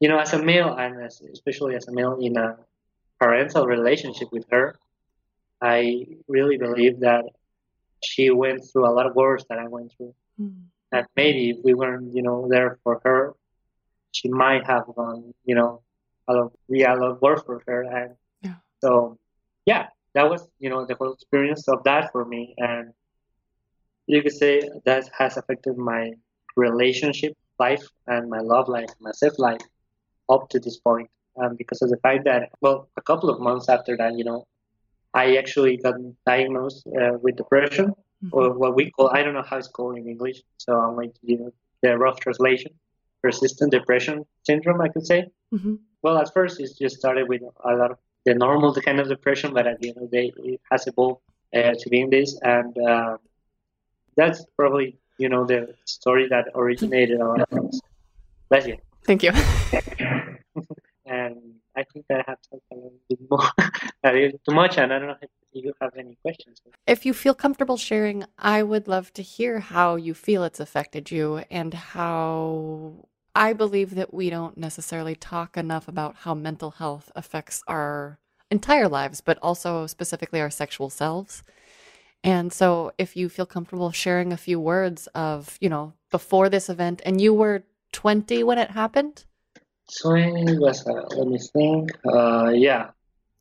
you 0.00 0.08
know, 0.08 0.18
as 0.18 0.32
a 0.32 0.42
male, 0.42 0.74
and 0.74 1.02
as, 1.02 1.20
especially 1.32 1.74
as 1.74 1.88
a 1.88 1.92
male 1.92 2.18
in 2.20 2.36
a 2.36 2.56
parental 3.20 3.66
relationship 3.66 4.28
with 4.32 4.44
her, 4.50 4.76
I 5.60 6.06
really 6.26 6.56
believe 6.56 7.00
that 7.00 7.24
she 8.04 8.30
went 8.30 8.64
through 8.64 8.86
a 8.86 8.92
lot 8.92 9.06
of 9.06 9.14
worse 9.14 9.44
that 9.48 9.58
I 9.58 9.68
went 9.68 9.92
through. 9.96 10.14
Mm. 10.40 10.64
And 10.92 11.06
maybe 11.16 11.50
if 11.50 11.58
we 11.64 11.74
weren't, 11.74 12.14
you 12.14 12.22
know, 12.22 12.46
there 12.48 12.78
for 12.82 13.00
her, 13.04 13.34
she 14.12 14.28
might 14.28 14.64
have 14.66 14.84
gone, 14.94 15.32
you 15.44 15.54
know, 15.54 15.80
a 16.28 16.34
lot, 16.34 16.52
yeah, 16.68 16.94
a 16.94 16.96
lot 16.96 17.22
worse 17.22 17.42
for 17.42 17.62
her. 17.66 17.82
And 17.82 18.16
Yeah. 18.42 18.56
so, 18.80 19.18
yeah, 19.66 19.88
that 20.14 20.28
was, 20.28 20.46
you 20.58 20.68
know, 20.70 20.84
the 20.84 20.94
whole 20.94 21.12
experience 21.12 21.68
of 21.68 21.82
that 21.84 22.12
for 22.12 22.24
me. 22.24 22.54
And 22.58 22.92
you 24.06 24.22
could 24.22 24.32
say 24.32 24.68
that 24.84 25.08
has 25.18 25.36
affected 25.36 25.76
my 25.78 26.12
relationship 26.56 27.36
life 27.58 27.86
and 28.06 28.28
my 28.28 28.40
love 28.40 28.68
life, 28.68 28.90
my 29.00 29.12
self 29.12 29.38
life 29.38 29.62
up 30.28 30.48
to 30.50 30.58
this 30.60 30.78
point. 30.78 31.08
Um, 31.40 31.56
because 31.56 31.80
of 31.80 31.88
the 31.88 31.96
fact 31.98 32.24
that, 32.24 32.50
well, 32.60 32.88
a 32.98 33.02
couple 33.02 33.30
of 33.30 33.40
months 33.40 33.68
after 33.70 33.96
that, 33.96 34.18
you 34.18 34.24
know, 34.24 34.46
I 35.14 35.36
actually 35.36 35.76
got 35.76 35.94
diagnosed 36.26 36.86
uh, 36.86 37.18
with 37.22 37.36
depression, 37.36 37.92
or 38.30 38.50
what 38.52 38.74
we 38.74 38.90
call, 38.90 39.10
I 39.10 39.22
don't 39.22 39.34
know 39.34 39.42
how 39.42 39.58
it's 39.58 39.68
called 39.68 39.98
in 39.98 40.06
English, 40.08 40.42
so 40.58 40.78
I'm 40.78 40.94
going 40.94 41.12
to 41.12 41.26
give 41.26 41.40
the 41.82 41.98
rough 41.98 42.20
translation 42.20 42.72
persistent 43.22 43.70
depression 43.70 44.24
syndrome, 44.44 44.80
I 44.80 44.88
could 44.88 45.06
say. 45.06 45.26
Mhm. 45.52 45.78
Well, 46.02 46.18
at 46.18 46.32
first, 46.32 46.60
it 46.60 46.70
just 46.78 46.96
started 46.96 47.28
with 47.28 47.42
a 47.42 47.74
lot 47.74 47.90
of 47.92 47.98
the 48.24 48.34
normal 48.34 48.74
kind 48.74 48.98
of 49.00 49.08
depression, 49.08 49.52
but 49.52 49.66
at 49.66 49.80
the 49.80 49.88
end 49.88 49.96
of 49.98 50.10
the 50.10 50.16
day, 50.20 50.32
it 50.52 50.60
has 50.70 50.86
evolved 50.86 51.20
uh, 51.54 51.74
to 51.78 51.88
being 51.90 52.10
this. 52.10 52.38
And 52.42 52.76
uh, 52.78 53.18
that's 54.16 54.44
probably, 54.56 54.96
you 55.18 55.28
know, 55.28 55.44
the 55.44 55.74
story 55.84 56.28
that 56.28 56.48
originated 56.54 57.20
a 57.20 57.26
lot 57.26 57.40
of 57.42 57.48
things. 57.48 57.80
Bless 58.48 58.66
you. 58.66 58.76
Thank 59.04 59.22
you. 59.22 59.32
And 61.04 61.36
I 61.76 61.84
think 61.92 62.06
I 62.10 62.22
have 62.26 62.38
talked 62.50 62.62
a 62.70 62.74
little 62.74 62.92
bit 63.08 63.18
more, 63.30 63.50
too 64.04 64.54
much, 64.54 64.78
and 64.78 64.92
I 64.92 64.98
don't 64.98 65.08
know 65.08 65.16
if 65.22 65.30
you 65.52 65.72
have 65.80 65.92
any 65.96 66.16
questions. 66.22 66.60
If 66.86 67.06
you 67.06 67.14
feel 67.14 67.34
comfortable 67.34 67.76
sharing, 67.76 68.24
I 68.38 68.62
would 68.62 68.88
love 68.88 69.12
to 69.14 69.22
hear 69.22 69.60
how 69.60 69.96
you 69.96 70.14
feel 70.14 70.44
it's 70.44 70.60
affected 70.60 71.10
you 71.10 71.42
and 71.50 71.72
how 71.72 73.08
I 73.34 73.52
believe 73.52 73.94
that 73.94 74.12
we 74.12 74.28
don't 74.28 74.58
necessarily 74.58 75.14
talk 75.14 75.56
enough 75.56 75.88
about 75.88 76.16
how 76.16 76.34
mental 76.34 76.72
health 76.72 77.10
affects 77.16 77.62
our 77.66 78.18
entire 78.50 78.88
lives, 78.88 79.20
but 79.20 79.38
also 79.40 79.86
specifically 79.86 80.40
our 80.40 80.50
sexual 80.50 80.90
selves. 80.90 81.42
And 82.22 82.52
so 82.52 82.92
if 82.98 83.16
you 83.16 83.28
feel 83.28 83.46
comfortable 83.46 83.90
sharing 83.90 84.32
a 84.32 84.36
few 84.36 84.60
words 84.60 85.06
of, 85.08 85.56
you 85.60 85.68
know, 85.68 85.94
before 86.10 86.48
this 86.48 86.68
event 86.68 87.00
and 87.04 87.20
you 87.20 87.32
were 87.32 87.64
20 87.92 88.44
when 88.44 88.58
it 88.58 88.70
happened? 88.70 89.24
20 90.00 90.58
was, 90.58 90.86
uh, 90.86 90.92
let 91.16 91.26
me 91.28 91.38
think. 91.38 91.90
Uh, 92.06 92.50
yeah, 92.54 92.90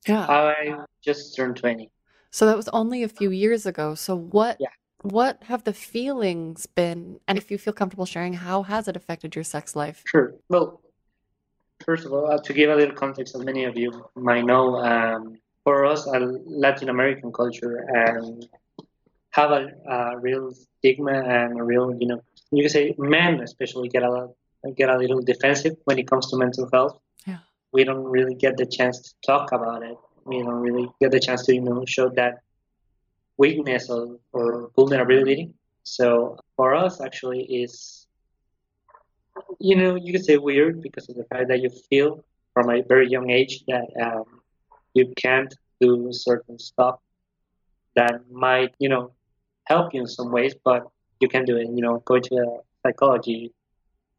Yeah. 0.08 0.26
I 0.28 0.78
just 1.02 1.36
turned 1.36 1.58
20. 1.58 1.90
So 2.32 2.46
that 2.46 2.58
was 2.58 2.68
only 2.70 3.04
a 3.04 3.10
few 3.10 3.30
years 3.30 3.66
ago. 3.66 3.96
So 3.96 4.16
what 4.18 4.58
Yeah. 4.60 4.70
what 5.04 5.44
have 5.44 5.64
the 5.64 5.74
feelings 5.74 6.68
been? 6.68 7.20
And 7.28 7.38
if 7.38 7.50
you 7.50 7.58
feel 7.58 7.74
comfortable 7.74 8.06
sharing, 8.06 8.34
how 8.34 8.64
has 8.64 8.88
it 8.88 8.96
affected 8.96 9.36
your 9.36 9.44
sex 9.44 9.76
life? 9.76 10.04
Sure. 10.06 10.36
Well, 10.50 10.82
first 11.84 12.06
of 12.06 12.14
all, 12.14 12.30
uh, 12.32 12.38
to 12.40 12.54
give 12.54 12.70
a 12.70 12.76
little 12.76 12.96
context, 12.96 13.34
as 13.36 13.42
many 13.44 13.64
of 13.66 13.76
you 13.78 14.06
might 14.16 14.46
know, 14.46 14.76
um, 14.78 15.38
for 15.64 15.86
us, 15.86 16.06
a 16.06 16.20
Latin 16.46 16.90
American 16.90 17.32
culture, 17.32 17.78
and 17.90 18.48
have 19.32 19.52
a, 19.52 19.72
a 19.88 20.20
real 20.20 20.52
stigma 20.52 21.14
and 21.14 21.60
a 21.60 21.64
real, 21.64 21.96
you 22.00 22.08
know, 22.08 22.22
you 22.52 22.62
can 22.64 22.70
say 22.70 22.94
men 22.98 23.40
especially 23.42 23.88
get 23.90 24.04
a 24.04 24.10
lot, 24.12 24.30
get 24.76 24.90
a 24.90 24.98
little 24.98 25.22
defensive 25.22 25.76
when 25.86 25.98
it 26.00 26.08
comes 26.08 26.30
to 26.30 26.38
mental 26.38 26.70
health. 26.72 27.00
Yeah. 27.26 27.40
We 27.72 27.84
don't 27.84 28.04
really 28.04 28.36
get 28.36 28.58
the 28.58 28.66
chance 28.66 29.00
to 29.02 29.14
talk 29.26 29.52
about 29.52 29.84
it. 29.84 29.98
We 30.26 30.44
don't 30.44 30.62
really 30.62 30.88
get 31.00 31.12
the 31.12 31.20
chance 31.20 31.46
to, 31.48 31.56
you 31.56 31.62
know, 31.62 31.84
show 31.88 32.10
that 32.10 32.42
weakness 33.38 33.90
or, 33.90 34.20
or 34.34 34.70
vulnerability. 34.76 35.52
So 35.84 36.38
for 36.56 36.76
us, 36.76 37.02
actually, 37.02 37.44
is 37.44 38.02
you 39.60 39.76
know, 39.76 39.96
you 39.96 40.12
could 40.12 40.26
say 40.26 40.38
weird 40.38 40.82
because 40.82 41.10
of 41.10 41.16
the 41.16 41.24
fact 41.26 41.48
that 41.48 41.62
you 41.62 41.70
feel 41.90 42.24
from 42.54 42.70
a 42.70 42.82
very 42.82 43.10
young 43.10 43.30
age 43.30 43.64
that 43.68 43.88
um, 44.02 44.42
you 44.94 45.12
can't 45.16 45.54
do 45.80 46.12
certain 46.12 46.60
stuff 46.60 47.00
that 47.96 48.22
might, 48.30 48.74
you 48.80 48.90
know, 48.90 49.12
help 49.66 49.94
you 49.94 50.02
in 50.02 50.08
some 50.08 50.32
ways, 50.32 50.54
but 50.64 50.88
you 51.20 51.28
can 51.28 51.46
do 51.46 51.58
it. 51.58 51.68
You 51.68 51.82
know, 51.82 52.00
go 52.06 52.20
to 52.20 52.36
a 52.36 52.60
psychology 52.84 53.54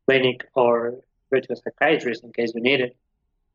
clinic 0.07 0.47
or 0.55 0.97
go 1.33 1.41
to 1.41 1.53
a 1.53 1.57
psychiatrist 1.57 2.25
in 2.25 2.33
case 2.33 2.53
you 2.55 2.61
need 2.61 2.81
it. 2.81 2.97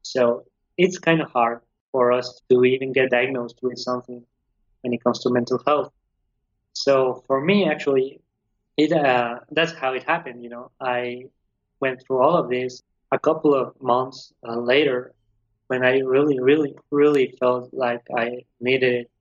So 0.01 0.45
it's 0.77 0.97
kind 0.97 1.21
of 1.21 1.29
hard 1.31 1.61
for 1.91 2.11
us 2.11 2.41
to 2.49 2.63
even 2.63 2.93
get 2.93 3.09
diagnosed 3.09 3.59
with 3.61 3.77
something 3.77 4.23
when 4.81 4.93
it 4.93 5.03
comes 5.03 5.19
to 5.19 5.29
mental 5.29 5.61
health. 5.65 5.91
So 6.73 7.23
for 7.27 7.41
me, 7.41 7.69
actually, 7.69 8.21
it 8.77 8.91
uh, 8.91 9.39
that's 9.51 9.73
how 9.73 9.93
it 9.93 10.03
happened. 10.03 10.43
You 10.43 10.49
know, 10.49 10.71
I 10.79 11.25
went 11.79 12.03
through 12.03 12.19
all 12.21 12.35
of 12.37 12.49
this 12.49 12.83
a 13.11 13.19
couple 13.19 13.53
of 13.55 13.73
months 13.81 14.33
uh, 14.47 14.59
later 14.59 15.13
when 15.67 15.83
I 15.83 15.99
really, 15.99 16.39
really, 16.39 16.75
really 16.91 17.35
felt 17.39 17.73
like 17.73 18.05
I 18.15 18.45
needed 18.59 18.93
it. 19.01 19.11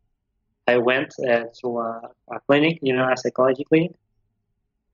I 0.68 0.78
went 0.78 1.14
uh, 1.20 1.44
to 1.60 1.78
a, 1.78 2.10
a 2.30 2.40
clinic, 2.46 2.78
you 2.82 2.94
know, 2.94 3.10
a 3.10 3.16
psychology 3.16 3.64
clinic. 3.64 3.92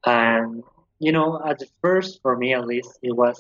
And, 0.05 0.63
you 1.03 1.13
know, 1.13 1.41
at 1.47 1.61
first, 1.83 2.21
for 2.23 2.37
me 2.37 2.55
at 2.55 2.67
least, 2.67 2.99
it 3.03 3.17
was, 3.17 3.39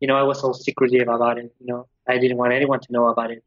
you 0.00 0.08
know, 0.08 0.16
I 0.16 0.22
was 0.22 0.40
so 0.40 0.52
secretive 0.52 1.08
about 1.08 1.38
it. 1.38 1.52
You 1.60 1.66
know, 1.68 1.86
I 2.08 2.18
didn't 2.18 2.38
want 2.38 2.52
anyone 2.54 2.80
to 2.80 2.92
know 2.92 3.08
about 3.08 3.30
it. 3.32 3.42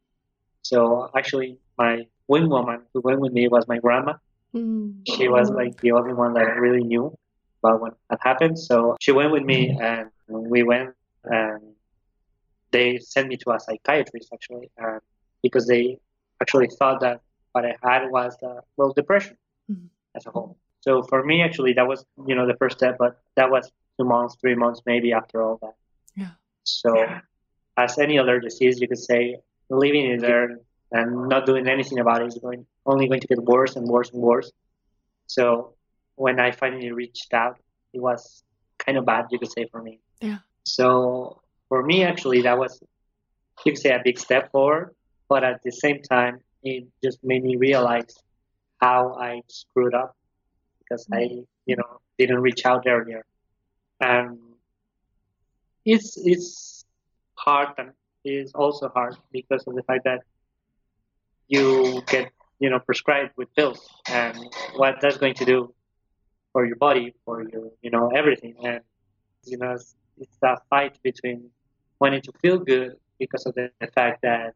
So 0.63 1.09
actually, 1.17 1.59
my 1.77 2.07
wing 2.27 2.49
woman 2.49 2.81
who 2.93 3.01
went 3.01 3.21
with 3.21 3.33
me 3.33 3.47
was 3.49 3.67
my 3.67 3.79
grandma 3.79 4.13
she 5.05 5.27
was 5.29 5.51
like 5.51 5.79
the 5.81 5.91
only 5.91 6.13
one 6.13 6.33
that 6.33 6.57
really 6.59 6.83
knew 6.83 7.13
about 7.63 7.81
what 7.81 7.93
had 8.09 8.19
happened. 8.23 8.57
So 8.59 8.95
she 9.01 9.11
went 9.11 9.31
with 9.31 9.43
me, 9.43 9.75
and 9.79 10.11
we 10.13 10.41
went, 10.63 10.69
and 11.25 11.61
they 12.71 12.97
sent 12.97 13.27
me 13.27 13.37
to 13.37 13.51
a 13.51 13.59
psychiatrist 13.59 14.29
actually, 14.33 14.69
uh, 14.81 14.99
because 15.41 15.67
they 15.67 15.97
actually 16.41 16.67
thought 16.67 16.99
that 17.01 17.21
what 17.51 17.65
I 17.65 17.75
had 17.83 18.09
was 18.11 18.37
uh, 18.43 18.61
well 18.77 18.93
depression 18.93 19.37
Mhm. 19.71 19.89
as 20.15 20.25
a 20.27 20.31
whole. 20.31 20.57
So 20.87 21.03
for 21.03 21.21
me, 21.25 21.43
actually, 21.43 21.73
that 21.73 21.85
was 21.85 22.05
you 22.25 22.33
know 22.33 22.47
the 22.47 22.55
first 22.55 22.77
step, 22.77 22.95
but 22.97 23.19
that 23.35 23.51
was 23.51 23.69
two 23.99 24.05
months, 24.05 24.37
three 24.39 24.55
months 24.55 24.81
maybe 24.85 25.11
after 25.11 25.43
all 25.43 25.57
that. 25.61 25.75
Yeah. 26.15 26.31
So 26.63 27.05
as 27.75 27.99
any 27.99 28.17
other 28.17 28.39
disease, 28.39 28.79
you 28.79 28.87
could 28.87 29.03
say 29.11 29.37
living 29.69 30.05
it 30.11 30.21
there 30.21 30.59
and 30.93 31.27
not 31.27 31.45
doing 31.45 31.67
anything 31.67 31.99
about 31.99 32.21
it 32.21 32.27
is 32.27 32.37
going 32.37 32.65
only 32.85 33.09
going 33.09 33.19
to 33.19 33.27
get 33.27 33.39
worse 33.43 33.75
and 33.75 33.85
worse 33.85 34.11
and 34.11 34.21
worse. 34.21 34.49
So 35.27 35.73
when 36.15 36.39
I 36.39 36.51
finally 36.51 36.91
reached 36.93 37.33
out, 37.33 37.57
it 37.93 38.01
was 38.01 38.43
kind 38.77 38.97
of 38.97 39.05
bad, 39.05 39.25
you 39.29 39.39
could 39.39 39.51
say, 39.51 39.67
for 39.69 39.81
me. 39.81 39.99
Yeah. 40.21 40.37
So 40.63 41.41
for 41.67 41.83
me, 41.83 42.03
actually, 42.03 42.43
that 42.43 42.57
was 42.57 42.81
you 43.65 43.73
could 43.73 43.81
say 43.81 43.89
a 43.89 44.01
big 44.01 44.17
step 44.17 44.51
forward, 44.53 44.95
but 45.27 45.43
at 45.43 45.61
the 45.65 45.71
same 45.71 46.01
time, 46.01 46.39
it 46.63 46.85
just 47.03 47.21
made 47.23 47.43
me 47.43 47.57
realize 47.57 48.15
how 48.79 49.15
I 49.19 49.41
screwed 49.49 49.93
up 49.93 50.15
because 50.87 51.07
mm-hmm. 51.07 51.41
I, 51.41 51.43
you 51.65 51.75
know, 51.75 51.99
didn't 52.17 52.39
reach 52.39 52.65
out 52.65 52.85
earlier. 52.87 53.25
And 53.99 54.39
it's 55.85 56.17
it's 56.17 56.85
hard 57.35 57.69
and 57.77 57.91
it's 58.23 58.51
also 58.53 58.89
hard 58.89 59.15
because 59.31 59.63
of 59.67 59.75
the 59.75 59.83
fact 59.83 60.03
that 60.03 60.21
you 61.47 62.01
get 62.07 62.29
you 62.59 62.69
know 62.69 62.79
prescribed 62.79 63.31
with 63.37 63.47
pills 63.55 63.87
and 64.09 64.37
what 64.75 64.95
that's 65.01 65.17
going 65.17 65.33
to 65.35 65.45
do 65.45 65.73
for 66.51 66.65
your 66.65 66.75
body 66.75 67.15
for 67.23 67.47
your 67.49 67.71
you 67.81 67.89
know 67.89 68.09
everything 68.09 68.55
and 68.63 68.81
you 69.45 69.57
know 69.57 69.71
it's, 69.71 69.95
it's 70.17 70.37
a 70.43 70.57
fight 70.69 70.97
between 71.03 71.49
wanting 72.01 72.21
to 72.21 72.31
feel 72.41 72.57
good 72.57 72.97
because 73.17 73.45
of 73.45 73.55
the, 73.55 73.71
the 73.79 73.87
fact 73.87 74.21
that 74.23 74.53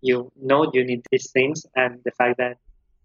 you 0.00 0.32
know 0.40 0.68
you 0.74 0.84
need 0.84 1.02
these 1.12 1.30
things 1.30 1.64
and 1.76 2.00
the 2.04 2.10
fact 2.10 2.38
that 2.38 2.56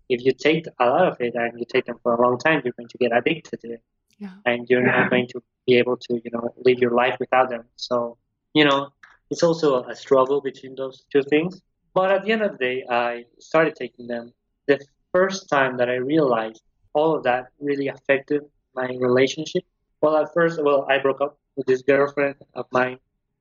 if 0.09 0.19
you 0.25 0.31
take 0.33 0.65
a 0.79 0.85
lot 0.85 1.05
of 1.11 1.15
it 1.19 1.33
and 1.35 1.51
you 1.59 1.65
take 1.73 1.85
them 1.85 1.97
for 2.03 2.11
a 2.15 2.21
long 2.25 2.37
time 2.37 2.61
you're 2.63 2.73
going 2.79 2.89
to 2.95 2.97
get 2.97 3.11
addicted 3.19 3.59
to 3.61 3.67
it 3.75 3.81
Yeah. 4.23 4.35
and 4.49 4.59
you're 4.69 4.85
not 4.93 5.09
going 5.13 5.27
to 5.33 5.41
be 5.67 5.73
able 5.81 5.97
to 6.05 6.11
you 6.23 6.31
know 6.33 6.45
live 6.65 6.79
your 6.85 6.93
life 7.03 7.15
without 7.23 7.47
them 7.53 7.63
so 7.87 7.95
you 8.53 8.65
know 8.69 8.79
it's 9.31 9.43
also 9.43 9.83
a 9.83 9.95
struggle 9.95 10.39
between 10.49 10.73
those 10.81 10.97
two 11.13 11.23
things 11.33 11.53
But 11.99 12.09
at 12.15 12.21
the 12.25 12.31
end 12.35 12.43
of 12.47 12.51
the 12.55 12.61
day, 12.69 12.77
I 13.07 13.09
started 13.49 13.73
taking 13.83 14.05
them. 14.13 14.25
The 14.71 14.77
first 15.15 15.39
time 15.55 15.71
that 15.79 15.87
I 15.95 15.97
realized 16.13 16.61
all 16.97 17.11
of 17.15 17.21
that 17.27 17.43
really 17.67 17.87
affected 17.95 18.41
my 18.79 18.87
relationship. 19.07 19.63
Well, 20.01 20.15
at 20.21 20.27
first, 20.37 20.55
well, 20.67 20.81
I 20.93 20.95
broke 21.05 21.21
up 21.25 21.33
with 21.55 21.65
this 21.71 21.81
girlfriend 21.91 22.35
of 22.59 22.65
mine. 22.77 22.97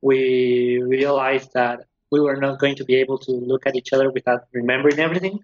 We 0.09 0.19
realized 0.97 1.49
that 1.59 1.77
we 2.15 2.21
were 2.27 2.39
not 2.45 2.55
going 2.63 2.75
to 2.81 2.85
be 2.91 2.95
able 3.03 3.17
to 3.27 3.31
look 3.51 3.63
at 3.69 3.73
each 3.79 3.91
other 3.95 4.07
without 4.17 4.41
remembering 4.59 4.99
everything. 5.07 5.35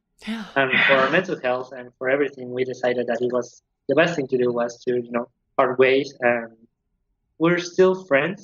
And 0.60 0.70
for 0.88 0.94
our 1.02 1.10
mental 1.18 1.38
health 1.48 1.70
and 1.78 1.86
for 1.98 2.06
everything, 2.16 2.48
we 2.58 2.64
decided 2.74 3.04
that 3.10 3.20
it 3.26 3.32
was 3.38 3.48
the 3.90 3.96
best 4.02 4.12
thing 4.16 4.28
to 4.34 4.38
do 4.44 4.48
was 4.62 4.72
to, 4.86 4.92
you 5.06 5.12
know, 5.16 5.26
part 5.58 5.74
ways. 5.84 6.08
And 6.32 6.48
we're 7.44 7.60
still 7.74 7.94
friends 8.10 8.40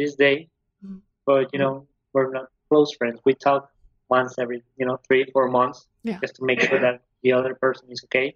this 0.00 0.12
day, 0.26 0.36
Mm. 0.84 1.00
but 1.30 1.44
you 1.52 1.60
know, 1.62 1.74
we're 2.12 2.30
not 2.38 2.46
close 2.68 2.90
friends. 2.98 3.16
We 3.28 3.34
talk 3.48 3.62
once 4.18 4.32
every, 4.42 4.58
you 4.80 4.86
know, 4.88 4.96
three, 5.06 5.22
four 5.34 5.46
months, 5.58 5.78
Yeah. 6.08 6.18
just 6.24 6.34
to 6.38 6.42
make 6.50 6.60
sure 6.68 6.80
that 6.86 6.96
the 7.24 7.30
other 7.38 7.54
person 7.64 7.84
is 7.94 8.00
okay. 8.06 8.28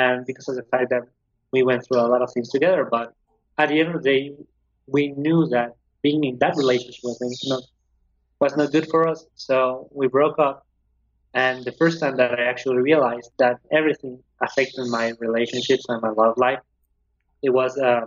And 0.00 0.16
because 0.30 0.46
of 0.52 0.56
the 0.60 0.66
fact 0.72 0.88
that 0.94 1.04
we 1.54 1.60
went 1.70 1.80
through 1.84 2.00
a 2.06 2.08
lot 2.14 2.22
of 2.24 2.30
things 2.34 2.48
together, 2.56 2.82
but 2.96 3.06
at 3.62 3.66
the 3.70 3.76
end 3.80 3.88
of 3.94 3.96
the 4.02 4.06
day, 4.12 4.22
we 4.96 5.02
knew 5.24 5.40
that 5.54 5.68
being 6.06 6.22
in 6.30 6.34
that 6.44 6.54
relationship 6.62 7.02
was 7.10 7.18
not 7.52 7.62
was 8.42 8.56
not 8.56 8.72
good 8.72 8.88
for 8.92 9.00
us. 9.12 9.20
So 9.36 9.88
we 10.00 10.06
broke 10.08 10.38
up. 10.38 10.56
And 11.34 11.64
the 11.64 11.72
first 11.80 11.96
time 12.02 12.16
that 12.18 12.38
I 12.38 12.44
actually 12.52 12.78
realized 12.90 13.30
that 13.38 13.56
everything 13.78 14.14
affected 14.46 14.86
my 14.98 15.06
relationships 15.26 15.84
and 15.88 16.02
my 16.02 16.10
love 16.22 16.36
life, 16.46 16.60
it 17.42 17.50
was 17.50 17.78
uh, 17.78 18.06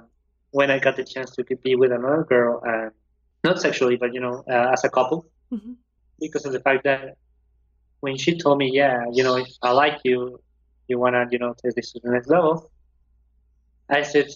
when 0.52 0.70
I 0.76 0.80
got 0.80 0.96
the 0.98 1.04
chance 1.14 1.30
to 1.38 1.44
be 1.66 1.76
with 1.76 1.92
another 1.92 2.24
girl, 2.34 2.62
and 2.72 2.92
not 3.44 3.62
sexually, 3.62 3.98
but 4.04 4.14
you 4.16 4.22
know, 4.26 4.44
uh, 4.54 4.68
as 4.76 4.84
a 4.84 4.90
couple, 4.98 5.20
Mhm. 5.54 5.76
because 6.26 6.46
of 6.48 6.52
the 6.58 6.62
fact 6.68 6.84
that 6.90 7.02
when 8.06 8.16
she 8.24 8.32
told 8.44 8.58
me, 8.64 8.68
yeah, 8.82 8.98
you 9.18 9.24
know, 9.24 9.36
if 9.38 9.50
I 9.70 9.72
like 9.84 9.98
you, 10.10 10.40
you 10.90 10.96
wanna, 11.04 11.22
you 11.32 11.40
know, 11.40 11.52
take 11.62 11.74
this 11.76 11.92
to 11.94 12.00
the 12.04 12.12
next 12.16 12.30
level, 12.30 12.54
I 13.90 14.02
said, 14.04 14.28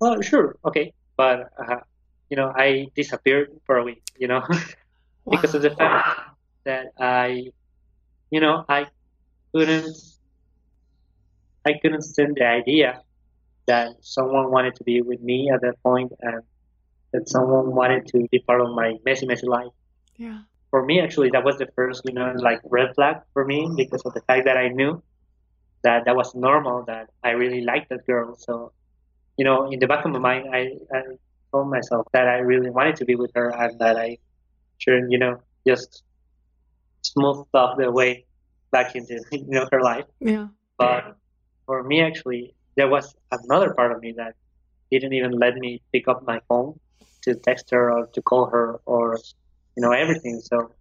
well, 0.00 0.20
sure, 0.22 0.56
okay, 0.64 0.92
but 1.16 1.50
uh, 1.58 1.80
you 2.30 2.36
know, 2.36 2.52
I 2.56 2.88
disappeared 2.94 3.50
for 3.66 3.76
a 3.78 3.84
week, 3.84 4.02
you 4.18 4.28
know. 4.28 4.42
because 5.30 5.54
of 5.54 5.62
the 5.62 5.70
fact 5.70 6.20
that 6.64 6.92
I, 6.98 7.50
you 8.30 8.40
know, 8.40 8.64
I 8.68 8.86
couldn't, 9.52 9.96
I 11.64 11.72
couldn't 11.80 12.02
stand 12.02 12.36
the 12.36 12.46
idea 12.46 13.02
that 13.66 13.96
someone 14.00 14.50
wanted 14.50 14.74
to 14.76 14.84
be 14.84 15.02
with 15.02 15.20
me 15.20 15.50
at 15.52 15.60
that 15.60 15.82
point 15.82 16.12
and 16.20 16.42
that 17.12 17.28
someone 17.28 17.74
wanted 17.74 18.06
to 18.08 18.26
be 18.30 18.38
part 18.40 18.60
of 18.60 18.70
my 18.74 18.94
messy, 19.04 19.26
messy 19.26 19.46
life. 19.46 19.72
Yeah. 20.16 20.40
For 20.70 20.84
me, 20.84 21.00
actually, 21.00 21.30
that 21.30 21.44
was 21.44 21.56
the 21.58 21.68
first, 21.74 22.02
you 22.04 22.12
know, 22.12 22.32
like 22.36 22.60
red 22.64 22.94
flag 22.94 23.22
for 23.32 23.44
me 23.44 23.70
because 23.76 24.02
of 24.04 24.12
the 24.14 24.20
fact 24.22 24.44
that 24.44 24.56
I 24.56 24.68
knew 24.68 25.02
that 25.82 26.04
that 26.04 26.16
was 26.16 26.34
normal, 26.34 26.84
that 26.86 27.10
I 27.24 27.30
really 27.30 27.62
liked 27.62 27.88
that 27.90 28.06
girl. 28.06 28.36
So, 28.36 28.72
you 29.36 29.44
know, 29.44 29.70
in 29.70 29.78
the 29.78 29.86
back 29.86 30.04
of 30.04 30.10
my 30.10 30.18
mind, 30.18 30.48
I, 30.52 30.72
I 30.94 31.02
told 31.52 31.70
myself 31.70 32.06
that 32.12 32.28
I 32.28 32.38
really 32.38 32.70
wanted 32.70 32.96
to 32.96 33.04
be 33.04 33.14
with 33.14 33.30
her 33.34 33.48
and 33.48 33.78
that 33.78 33.96
I 33.96 34.18
shouldn't, 34.78 35.10
you 35.10 35.18
know, 35.18 35.40
just 35.66 36.02
smooth 37.02 37.46
stuff 37.48 37.76
the 37.78 37.90
way 37.90 38.24
back 38.70 38.94
into, 38.96 39.20
you 39.32 39.44
know, 39.46 39.68
her 39.70 39.82
life. 39.82 40.04
Yeah. 40.20 40.48
But 40.78 41.16
for 41.66 41.82
me, 41.82 42.00
actually, 42.00 42.54
there 42.76 42.88
was 42.88 43.14
another 43.32 43.74
part 43.74 43.92
of 43.92 44.00
me 44.00 44.12
that 44.16 44.34
didn't 44.90 45.12
even 45.12 45.32
let 45.32 45.56
me 45.56 45.82
pick 45.92 46.08
up 46.08 46.24
my 46.26 46.40
phone 46.48 46.78
to 47.22 47.34
text 47.34 47.70
her 47.70 47.92
or 47.92 48.06
to 48.06 48.22
call 48.22 48.46
her 48.46 48.80
or, 48.86 49.18
you 49.76 49.82
know, 49.82 49.92
everything. 49.92 50.40
So 50.40 50.72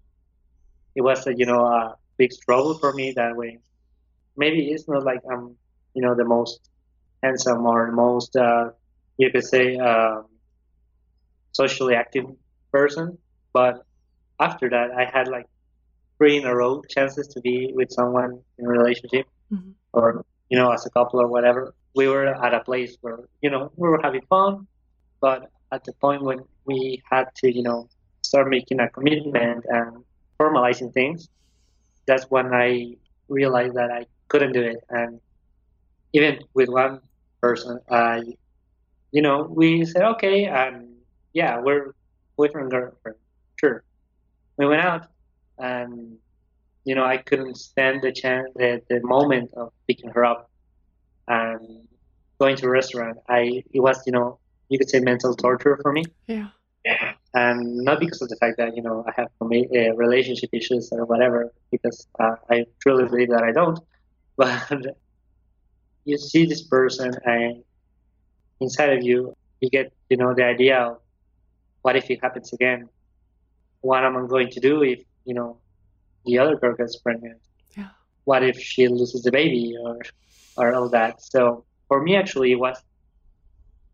it 0.96 1.02
was, 1.02 1.26
a, 1.28 1.36
you 1.36 1.46
know, 1.46 1.66
a 1.66 1.96
big 2.18 2.32
struggle 2.32 2.78
for 2.78 2.94
me 2.94 3.14
that 3.14 3.36
way. 3.36 3.60
Maybe 4.38 4.70
it's 4.72 4.88
not 4.88 5.04
like 5.04 5.22
I'm, 5.32 5.56
you 5.94 6.02
know, 6.02 6.14
the 6.16 6.26
most 6.26 6.70
handsome 7.24 7.66
or 7.66 7.88
the 7.88 7.92
most, 7.92 8.36
uh, 8.36 8.70
you 9.18 9.32
could 9.32 9.44
say, 9.44 9.78
um, 9.78 10.26
socially 11.54 11.96
active 11.96 12.26
person, 12.72 13.18
but 13.52 13.87
after 14.40 14.70
that, 14.70 14.92
I 14.92 15.06
had 15.06 15.28
like 15.28 15.48
three 16.18 16.38
in 16.38 16.46
a 16.46 16.56
row 16.56 16.82
chances 16.90 17.28
to 17.30 17.42
be 17.42 17.72
with 17.74 17.92
someone 17.92 18.42
in 18.58 18.66
a 18.66 18.70
relationship 18.70 19.26
Mhm. 19.52 19.74
or, 19.94 20.26
you 20.50 20.58
know, 20.58 20.72
as 20.72 20.86
a 20.86 20.90
couple 20.90 21.22
or 21.22 21.28
whatever. 21.28 21.74
We 21.96 22.08
were 22.08 22.26
at 22.28 22.54
a 22.54 22.60
place 22.62 22.98
where, 23.02 23.20
you 23.42 23.50
know, 23.50 23.72
we 23.76 23.90
were 23.90 24.00
having 24.02 24.22
fun, 24.30 24.68
but 25.20 25.50
at 25.72 25.84
the 25.84 25.94
point 25.94 26.24
when 26.24 26.40
we 26.66 27.02
had 27.12 27.34
to, 27.38 27.52
you 27.52 27.64
know, 27.64 27.88
start 28.22 28.50
making 28.50 28.80
a 28.80 28.90
commitment 28.90 29.66
and 29.70 30.04
formalizing 30.40 30.94
things, 30.94 31.30
that's 32.06 32.26
when 32.30 32.54
I 32.54 32.96
realized 33.30 33.76
that 33.76 33.92
I 33.92 34.06
couldn't 34.28 34.54
do 34.54 34.62
it. 34.62 34.84
And 34.90 35.20
even 36.14 36.40
with 36.54 36.70
one 36.70 37.02
person, 37.42 37.80
I, 37.90 38.24
you 39.12 39.22
know, 39.22 39.44
we 39.44 39.86
said, 39.86 40.04
okay, 40.04 40.46
and 40.46 40.88
yeah, 41.34 41.60
we're 41.60 41.94
boyfriend 42.38 42.72
girlfriend. 42.72 43.18
Sure. 43.60 43.84
We 44.58 44.66
went 44.66 44.82
out 44.82 45.08
and, 45.58 46.18
you 46.84 46.96
know, 46.96 47.06
I 47.06 47.18
couldn't 47.18 47.56
stand 47.56 48.02
the 48.02 48.12
chance, 48.12 48.50
the, 48.56 48.82
the 48.90 49.02
moment 49.02 49.54
of 49.56 49.72
picking 49.88 50.10
her 50.12 50.26
up 50.26 50.50
and 51.28 51.88
going 52.40 52.56
to 52.58 52.68
a 52.68 52.70
restaurant. 52.70 53.18
I, 53.30 53.64
it 53.74 53.80
was, 53.80 54.02
you 54.06 54.12
know, 54.12 54.40
you 54.70 54.78
could 54.78 54.90
say 54.90 55.00
mental 55.00 55.36
torture 55.36 55.78
for 55.82 55.92
me. 55.92 56.04
Yeah. 56.86 57.14
And 57.34 57.78
not 57.84 58.00
because 58.00 58.22
of 58.22 58.30
the 58.30 58.38
fact 58.38 58.58
that, 58.58 58.76
you 58.76 58.82
know, 58.82 59.06
I 59.08 59.12
have 59.18 59.28
uh, 59.42 59.96
relationship 59.96 60.50
issues 60.54 60.90
or 60.92 61.06
whatever, 61.06 61.52
because 61.72 62.08
uh, 62.20 62.36
I 62.50 62.66
truly 62.82 63.06
believe 63.06 63.30
that 63.30 63.44
I 63.44 63.52
don't. 63.52 63.80
But 64.38 64.96
you 66.06 66.18
see 66.18 66.46
this 66.46 66.62
person 66.62 67.12
and 67.26 67.64
inside 68.60 68.94
of 68.94 69.04
you, 69.04 69.36
you 69.62 69.70
get, 69.70 69.92
you 70.10 70.18
know, 70.18 70.34
the 70.34 70.44
idea 70.44 70.78
of 70.78 70.98
what 71.82 71.96
if 71.96 72.10
it 72.12 72.20
happens 72.22 72.54
again? 72.54 72.88
What 73.90 74.02
am 74.08 74.14
I 74.18 74.24
going 74.36 74.50
to 74.56 74.60
do 74.70 74.76
if, 74.94 75.00
you 75.30 75.36
know, 75.38 75.50
the 76.26 76.36
other 76.42 76.56
girl 76.62 76.76
gets 76.82 76.96
pregnant? 77.06 77.40
Yeah. 77.78 77.92
What 78.30 78.42
if 78.44 78.58
she 78.70 78.88
loses 78.88 79.22
the 79.28 79.32
baby 79.40 79.64
or, 79.84 79.96
or 80.60 80.74
all 80.76 80.90
that? 80.90 81.14
So 81.34 81.64
for 81.88 81.98
me, 82.06 82.12
actually, 82.22 82.52
it 82.52 82.60
was, 82.66 82.78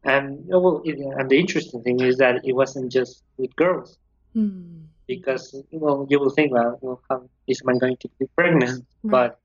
and 0.03 0.23
well, 0.47 0.81
it, 0.83 0.95
and 1.19 1.29
the 1.29 1.39
interesting 1.43 1.81
thing 1.85 1.99
is 2.09 2.17
that 2.17 2.35
it 2.43 2.53
wasn't 2.61 2.91
just 2.91 3.23
with 3.37 3.55
girls 3.55 3.97
Hmm. 4.33 4.89
because 5.07 5.45
well, 5.71 6.07
you 6.09 6.17
will 6.19 6.31
think, 6.37 6.51
well, 6.51 6.79
well 6.81 6.99
how 7.07 7.29
is 7.51 7.63
man 7.63 7.77
going 7.77 7.97
to 7.97 8.09
be 8.19 8.25
pregnant? 8.35 8.83
Right. 9.03 9.11
But 9.15 9.39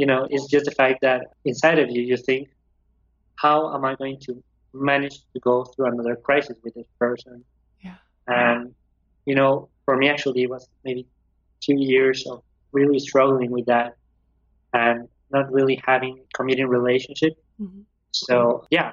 you 0.00 0.06
know, 0.06 0.26
it's 0.30 0.46
just 0.54 0.64
the 0.64 0.76
fact 0.82 0.98
that 1.02 1.20
inside 1.44 1.78
of 1.78 1.88
you, 1.90 2.02
you 2.02 2.16
think, 2.16 2.48
how 3.44 3.74
am 3.74 3.84
I 3.84 3.94
going 4.02 4.18
to 4.26 4.42
manage 4.72 5.16
to 5.34 5.38
go 5.40 5.64
through 5.64 5.86
another 5.92 6.16
crisis 6.16 6.56
with 6.64 6.74
this 6.78 6.90
person? 6.98 7.44
Yeah. 7.84 7.96
And 8.26 8.74
you 9.30 9.36
know, 9.36 9.68
for 9.84 9.96
me, 9.96 10.08
actually, 10.08 10.42
it 10.42 10.50
was 10.50 10.68
maybe 10.84 11.06
two 11.60 11.78
years 11.78 12.26
of 12.26 12.42
really 12.72 12.98
struggling 12.98 13.50
with 13.56 13.66
that 13.66 13.94
and 14.74 15.06
not 15.30 15.44
really 15.52 15.80
having 15.86 16.14
a 16.18 16.26
committed 16.36 16.66
relationship. 16.78 17.34
Mhm. 17.62 17.84
So 18.10 18.66
yeah, 18.76 18.90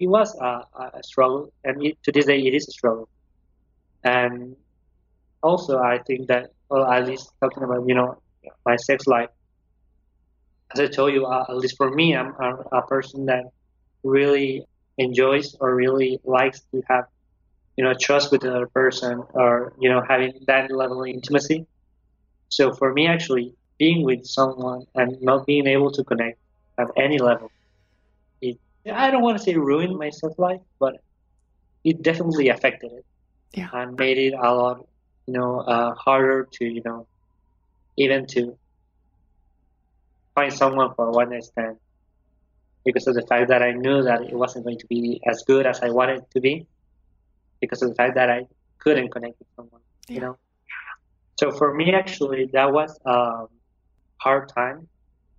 it 0.00 0.08
was 0.08 0.28
a, 0.48 0.52
a 0.98 1.02
struggle, 1.10 1.52
and 1.62 1.74
it, 1.86 1.94
to 2.04 2.10
this 2.10 2.26
day, 2.26 2.40
it 2.48 2.54
is 2.58 2.66
a 2.66 2.72
struggle. 2.72 3.08
And 4.02 4.56
also, 5.48 5.78
I 5.78 5.96
think 6.06 6.26
that, 6.26 6.44
well, 6.68 6.84
at 6.90 7.06
least 7.06 7.30
talking 7.40 7.62
about 7.62 7.86
you 7.88 7.94
know 7.94 8.08
my 8.66 8.76
sex 8.88 9.06
life, 9.06 9.30
as 10.72 10.80
I 10.80 10.88
told 10.98 11.10
you, 11.14 11.22
uh, 11.26 11.44
at 11.48 11.56
least 11.62 11.76
for 11.76 11.88
me, 11.98 12.16
I'm 12.18 12.34
a, 12.46 12.50
a 12.80 12.82
person 12.94 13.26
that 13.26 13.44
really 14.02 14.66
enjoys 14.98 15.54
or 15.60 15.68
really 15.84 16.18
likes 16.24 16.58
to 16.72 16.82
have 16.90 17.04
you 17.76 17.84
know 17.84 17.94
trust 18.00 18.30
with 18.32 18.44
another 18.44 18.68
person 18.74 19.22
or 19.34 19.72
you 19.80 19.88
know 19.90 20.02
having 20.08 20.32
that 20.46 20.70
level 20.70 21.02
of 21.02 21.08
intimacy. 21.08 21.66
So 22.48 22.72
for 22.72 22.92
me, 22.92 23.06
actually, 23.06 23.54
being 23.78 24.04
with 24.04 24.24
someone 24.24 24.84
and 24.94 25.16
not 25.20 25.46
being 25.46 25.66
able 25.66 25.90
to 25.92 26.04
connect 26.04 26.38
at 26.78 26.88
any 26.96 27.18
level, 27.18 27.50
it 28.40 28.56
I 28.92 29.10
don't 29.10 29.22
want 29.22 29.38
to 29.38 29.42
say 29.42 29.54
ruined 29.56 29.96
my 29.98 30.10
sex 30.10 30.34
life, 30.38 30.60
but 30.80 30.94
it 31.84 32.02
definitely 32.02 32.48
affected 32.48 32.90
it 32.92 33.04
Yeah. 33.52 33.70
and 33.72 33.96
made 33.98 34.18
it 34.18 34.34
a 34.34 34.54
lot, 34.54 34.78
you 35.26 35.34
know, 35.34 35.60
uh, 35.60 35.94
harder 35.94 36.48
to, 36.52 36.64
you 36.64 36.82
know, 36.84 37.06
even 37.96 38.26
to 38.28 38.56
find 40.34 40.52
someone 40.52 40.94
for 40.94 41.10
one 41.10 41.30
night 41.30 41.44
stand 41.44 41.76
because 42.84 43.06
of 43.06 43.14
the 43.14 43.26
fact 43.28 43.48
that 43.48 43.62
I 43.62 43.72
knew 43.72 44.02
that 44.02 44.22
it 44.22 44.34
wasn't 44.34 44.64
going 44.64 44.78
to 44.78 44.86
be 44.86 45.20
as 45.28 45.42
good 45.46 45.66
as 45.66 45.80
I 45.82 45.90
wanted 45.90 46.18
it 46.18 46.30
to 46.32 46.40
be 46.40 46.66
because 47.62 47.82
of 47.82 47.90
the 47.90 47.96
fact 47.96 48.16
that 48.16 48.30
I 48.30 48.48
couldn't 48.80 49.12
connect 49.12 49.40
with 49.40 49.48
someone, 49.56 49.82
you 50.10 50.22
know. 50.22 50.38
So 51.40 51.52
for 51.52 51.74
me, 51.74 51.94
actually, 51.94 52.50
that 52.54 52.72
was 52.72 52.98
a 53.06 53.46
hard 54.22 54.50
time 54.50 54.88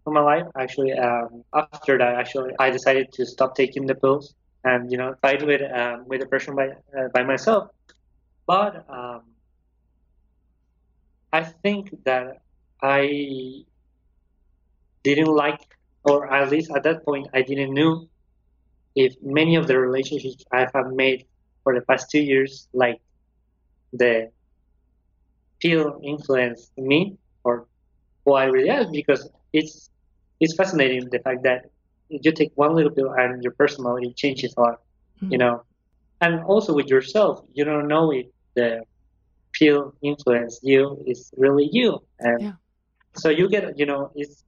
for 0.06 0.14
my 0.14 0.22
life. 0.22 0.48
Actually, 0.58 0.94
um, 0.94 1.44
after 1.54 1.98
that, 2.00 2.16
actually, 2.16 2.54
I 2.60 2.72
decided 2.72 3.14
to 3.14 3.26
stop 3.26 3.56
taking 3.56 3.88
the 3.88 3.96
pills 3.96 4.36
and 4.66 4.92
you 4.92 4.98
know 4.98 5.16
fight 5.22 5.46
with 5.46 5.62
um, 5.74 6.06
with 6.08 6.22
depression 6.22 6.56
by 6.56 6.70
uh, 6.98 7.10
by 7.14 7.24
myself. 7.24 7.70
But 8.48 8.86
um, 8.90 9.22
I 11.34 11.44
think 11.44 11.92
that 12.06 12.42
I 12.82 13.66
didn't 15.04 15.34
like, 15.34 15.60
or 16.04 16.32
at 16.34 16.50
least 16.50 16.72
at 16.76 16.84
that 16.84 17.06
point, 17.06 17.28
I 17.34 17.42
didn't 17.44 17.74
know 17.74 18.08
if 18.96 19.16
many 19.22 19.56
of 19.56 19.68
the 19.68 19.78
relationships 19.80 20.44
I 20.52 20.68
have 20.74 20.92
made 20.94 21.26
for 21.64 21.74
the 21.74 21.82
past 21.82 22.10
two 22.10 22.22
years, 22.22 22.68
like 22.74 23.00
the 23.92 24.30
pill 25.60 26.00
influenced 26.04 26.78
me 26.78 27.18
or 27.44 27.66
who 28.26 28.34
I 28.34 28.46
really 28.46 28.70
am, 28.70 28.92
because 28.92 29.30
it's 29.54 29.90
it's 30.40 30.56
fascinating 30.56 31.10
the 31.10 31.20
fact 31.20 31.44
that 31.44 31.66
you 32.10 32.32
take 32.32 32.52
one 32.56 32.76
little 32.76 32.92
pill 32.92 33.12
and 33.14 33.42
your 33.44 33.54
personality 33.54 34.14
changes 34.14 34.54
a 34.58 34.62
lot, 34.62 34.82
mm-hmm. 35.22 35.32
you 35.32 35.38
know, 35.38 35.64
and 36.22 36.44
also 36.44 36.74
with 36.74 36.88
yourself, 36.88 37.44
you 37.54 37.64
don't 37.64 37.88
know 37.88 38.12
if 38.12 38.28
the 38.56 38.84
pill 39.54 39.94
influence 40.02 40.60
you 40.64 41.02
is 41.08 41.32
really 41.38 41.70
you, 41.72 42.02
and 42.20 42.42
yeah. 42.42 42.52
so 43.16 43.30
you 43.30 43.48
get, 43.50 43.78
you 43.78 43.86
know, 43.86 44.12
it's 44.16 44.44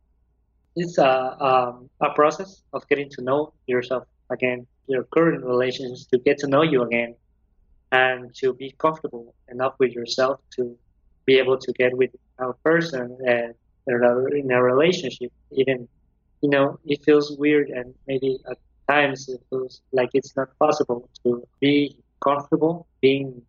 it's 0.75 0.97
a 0.97 1.11
um, 1.43 1.89
a 2.01 2.09
process 2.13 2.61
of 2.73 2.87
getting 2.89 3.09
to 3.11 3.21
know 3.21 3.53
yourself 3.67 4.03
again, 4.29 4.67
your 4.87 5.03
current 5.03 5.43
relations 5.43 6.05
to 6.07 6.17
get 6.17 6.37
to 6.39 6.47
know 6.47 6.61
you 6.61 6.83
again, 6.83 7.15
and 7.91 8.33
to 8.35 8.53
be 8.53 8.73
comfortable 8.77 9.33
enough 9.49 9.75
with 9.79 9.91
yourself 9.93 10.39
to 10.55 10.77
be 11.25 11.37
able 11.37 11.57
to 11.57 11.71
get 11.73 11.95
with 11.95 12.11
a 12.39 12.53
person 12.53 13.17
uh, 13.27 13.53
and 13.87 14.33
in 14.33 14.51
a 14.51 14.61
relationship. 14.61 15.31
Even 15.51 15.87
you 16.41 16.49
know 16.49 16.79
it 16.85 17.03
feels 17.03 17.35
weird 17.37 17.69
and 17.69 17.93
maybe 18.07 18.39
at 18.49 18.57
times 18.89 19.29
it 19.29 19.41
feels 19.49 19.81
like 19.91 20.09
it's 20.13 20.35
not 20.35 20.49
possible 20.59 21.09
to 21.23 21.47
be 21.59 21.97
comfortable 22.23 22.87
being 23.01 23.41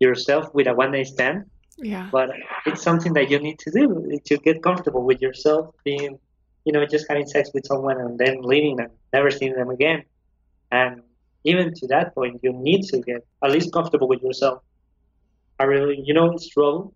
yourself 0.00 0.54
with 0.54 0.66
a 0.66 0.74
one 0.74 0.92
night 0.92 1.06
stand. 1.06 1.44
Yeah. 1.78 2.08
But 2.12 2.30
it's 2.66 2.82
something 2.82 3.14
that 3.14 3.30
you 3.30 3.38
need 3.38 3.58
to 3.60 3.70
do 3.70 4.18
to 4.26 4.36
get 4.38 4.62
comfortable 4.62 5.04
with 5.04 5.20
yourself 5.20 5.74
being 5.84 6.18
you 6.64 6.72
know, 6.72 6.86
just 6.86 7.06
having 7.08 7.26
sex 7.26 7.50
with 7.52 7.66
someone 7.66 7.98
and 7.98 8.18
then 8.18 8.42
leaving 8.42 8.80
and 8.80 8.90
never 9.12 9.30
seeing 9.30 9.54
them 9.54 9.70
again. 9.70 10.04
And 10.72 11.02
even 11.44 11.74
to 11.74 11.86
that 11.88 12.14
point, 12.14 12.40
you 12.42 12.52
need 12.52 12.82
to 12.88 13.00
get 13.00 13.24
at 13.44 13.50
least 13.52 13.72
comfortable 13.72 14.08
with 14.08 14.22
yourself. 14.22 14.62
I 15.60 15.64
really, 15.64 16.00
you 16.02 16.14
know, 16.14 16.36
struggle 16.38 16.94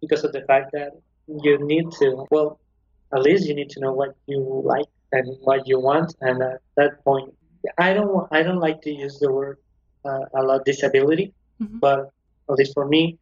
because 0.00 0.24
of 0.24 0.32
the 0.32 0.40
fact 0.42 0.72
that 0.72 0.92
you 1.28 1.58
need 1.64 1.92
to, 2.00 2.26
well, 2.30 2.58
at 3.14 3.22
least 3.22 3.46
you 3.46 3.54
need 3.54 3.70
to 3.70 3.80
know 3.80 3.92
what 3.92 4.16
you 4.26 4.62
like 4.64 4.86
and 5.12 5.36
what 5.42 5.68
you 5.68 5.78
want. 5.78 6.14
And 6.22 6.42
at 6.42 6.60
that 6.76 7.04
point, 7.04 7.34
I 7.76 7.92
don't, 7.92 8.26
I 8.32 8.42
don't 8.42 8.58
like 8.58 8.80
to 8.82 8.90
use 8.90 9.18
the 9.18 9.30
word 9.30 9.58
uh, 10.04 10.24
a 10.34 10.42
lot 10.42 10.64
disability, 10.64 11.34
mm-hmm. 11.60 11.78
but 11.78 12.10
at 12.48 12.54
least 12.56 12.72
for 12.72 12.86
me, 12.86 13.18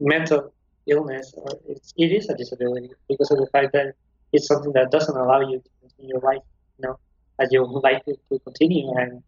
mental 0.00 0.52
illness, 0.86 1.32
uh, 1.46 1.54
it's, 1.68 1.94
it 1.96 2.12
is 2.12 2.28
a 2.28 2.34
disability 2.36 2.90
because 3.08 3.30
of 3.30 3.38
the 3.38 3.46
fact 3.46 3.72
that 3.72 3.94
it's 4.32 4.46
something 4.46 4.72
that 4.72 4.90
doesn't 4.90 5.16
allow 5.16 5.40
you 5.40 5.58
to 5.60 5.68
continue 5.80 6.14
your 6.14 6.20
life, 6.20 6.42
you 6.78 6.88
know, 6.88 6.98
as 7.38 7.48
you 7.52 7.64
would 7.64 7.82
like 7.82 8.04
to 8.04 8.38
continue. 8.40 8.92
And, 8.96 9.22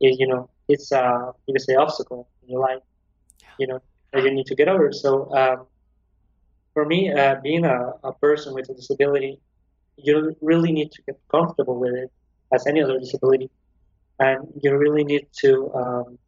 it, 0.00 0.18
you 0.18 0.26
know, 0.26 0.48
it's, 0.68 0.92
uh, 0.92 1.32
you 1.46 1.54
could 1.54 1.62
say, 1.62 1.74
obstacle 1.74 2.28
in 2.42 2.50
your 2.50 2.60
life, 2.60 2.82
you 3.58 3.66
know, 3.66 3.80
that 4.12 4.22
you 4.24 4.30
need 4.30 4.46
to 4.46 4.54
get 4.54 4.68
over. 4.68 4.92
So, 4.92 5.32
um, 5.34 5.66
for 6.74 6.84
me, 6.84 7.12
uh, 7.12 7.36
being 7.42 7.64
a, 7.64 7.94
a 8.04 8.12
person 8.12 8.54
with 8.54 8.68
a 8.70 8.74
disability, 8.74 9.38
you 9.96 10.36
really 10.40 10.72
need 10.72 10.92
to 10.92 11.02
get 11.02 11.20
comfortable 11.30 11.78
with 11.78 11.94
it 11.94 12.10
as 12.52 12.66
any 12.66 12.82
other 12.82 12.98
disability. 12.98 13.50
And 14.18 14.48
you 14.62 14.76
really 14.76 15.04
need 15.04 15.26
to 15.40 15.72
um, 15.74 16.18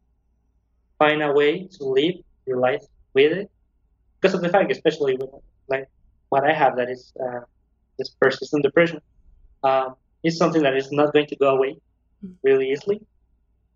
find 0.99 1.21
a 1.21 1.31
way 1.31 1.67
to 1.77 1.83
live 1.83 2.15
your 2.45 2.57
life 2.57 2.83
with 3.13 3.31
it. 3.31 3.51
Because 4.19 4.33
of 4.33 4.41
the 4.41 4.49
fact, 4.49 4.71
especially 4.71 5.15
with 5.15 5.29
like 5.67 5.87
what 6.29 6.43
I 6.43 6.53
have 6.53 6.77
that 6.77 6.89
is 6.89 7.13
uh, 7.23 7.41
this 7.97 8.09
persistent 8.09 8.63
depression, 8.63 9.01
um, 9.63 9.95
is 10.23 10.37
something 10.37 10.63
that 10.63 10.75
is 10.75 10.91
not 10.91 11.13
going 11.13 11.27
to 11.27 11.35
go 11.35 11.49
away 11.55 11.75
hmm. 12.21 12.31
really 12.43 12.71
easily. 12.71 13.01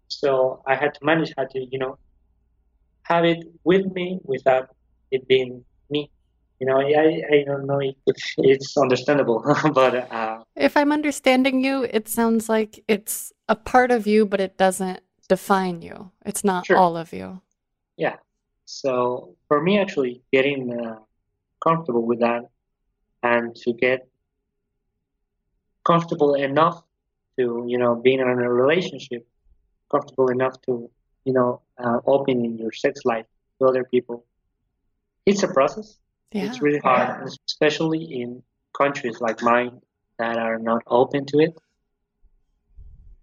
So 0.07 0.63
I 0.65 0.75
had 0.75 0.93
to 0.95 0.99
manage 1.03 1.33
how 1.37 1.45
to, 1.45 1.65
you 1.65 1.79
know, 1.79 1.97
have 3.03 3.25
it 3.25 3.39
with 3.63 3.85
me 3.93 4.19
without 4.23 4.69
it 5.11 5.27
being 5.27 5.63
me. 5.89 6.09
You 6.59 6.67
know, 6.67 6.79
I, 6.79 7.21
I 7.31 7.43
don't 7.45 7.67
know 7.67 7.79
if 7.79 8.17
it's 8.37 8.77
understandable, 8.77 9.43
but. 9.73 10.11
Uh, 10.11 10.39
if 10.55 10.75
I'm 10.75 10.91
understanding 10.91 11.63
you, 11.63 11.83
it 11.83 12.07
sounds 12.07 12.49
like 12.49 12.83
it's 12.87 13.31
a 13.47 13.55
part 13.55 13.91
of 13.91 14.07
you, 14.07 14.25
but 14.25 14.41
it 14.41 14.57
doesn't 14.57 15.01
define 15.29 15.81
you. 15.81 16.11
It's 16.25 16.43
not 16.43 16.65
sure. 16.65 16.77
all 16.77 16.97
of 16.97 17.13
you. 17.13 17.41
Yeah. 17.95 18.15
So 18.65 19.35
for 19.47 19.61
me, 19.61 19.79
actually, 19.79 20.21
getting 20.33 20.73
uh, 20.73 20.97
comfortable 21.63 22.05
with 22.05 22.19
that 22.21 22.49
and 23.23 23.55
to 23.55 23.73
get 23.73 24.07
comfortable 25.87 26.33
enough 26.35 26.83
to 27.37 27.65
you 27.67 27.77
know 27.77 27.95
being 27.95 28.19
in 28.19 28.27
a 28.27 28.51
relationship 28.63 29.25
comfortable 29.89 30.29
enough 30.37 30.55
to 30.63 30.89
you 31.23 31.33
know 31.37 31.61
uh, 31.83 31.99
opening 32.05 32.57
your 32.57 32.73
sex 32.73 33.01
life 33.05 33.25
to 33.57 33.67
other 33.67 33.83
people. 33.83 34.25
It's 35.25 35.43
a 35.43 35.47
process. 35.47 35.97
Yeah. 36.33 36.43
it's 36.47 36.61
really 36.61 36.79
hard 36.79 37.25
especially 37.47 38.03
in 38.21 38.43
countries 38.77 39.21
like 39.21 39.41
mine 39.41 39.79
that 40.19 40.37
are 40.37 40.59
not 40.59 40.83
open 40.87 41.25
to 41.27 41.39
it. 41.39 41.53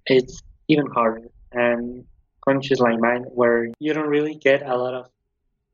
It's 0.07 0.43
even 0.69 0.87
harder. 0.87 1.29
And 1.53 2.07
countries 2.47 2.81
like 2.81 2.99
mine 2.99 3.25
where 3.41 3.69
you 3.79 3.93
don't 3.93 4.09
really 4.09 4.37
get 4.37 4.63
a 4.63 4.77
lot 4.77 4.95
of 4.95 5.11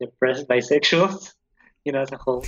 depressed 0.00 0.48
bisexuals 0.50 1.34
you 1.84 1.92
know 1.92 2.00
as 2.00 2.12
a 2.12 2.16
whole 2.16 2.44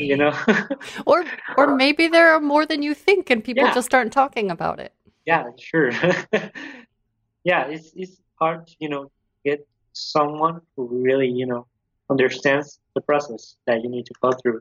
you 0.00 0.16
know? 0.16 0.32
Or 1.06 1.24
or 1.56 1.76
maybe 1.76 2.08
there 2.08 2.32
are 2.32 2.40
more 2.40 2.66
than 2.66 2.82
you 2.82 2.94
think 2.94 3.30
and 3.30 3.42
people 3.42 3.64
yeah. 3.64 3.74
just 3.74 3.94
aren't 3.94 4.12
talking 4.12 4.50
about 4.50 4.80
it. 4.80 4.92
Yeah 5.26 5.44
sure. 5.58 5.90
Yeah 7.44 7.68
it's 7.68 7.92
it's 7.94 8.16
hard 8.38 8.66
to, 8.66 8.74
you 8.80 8.88
know 8.88 9.10
get 9.44 9.66
someone 9.92 10.60
who 10.76 10.82
really 11.08 11.28
you 11.28 11.46
know 11.46 11.66
understands 12.10 12.80
the 12.94 13.00
process 13.00 13.56
that 13.66 13.82
you 13.82 13.88
need 13.88 14.06
to 14.06 14.14
go 14.20 14.32
through. 14.32 14.60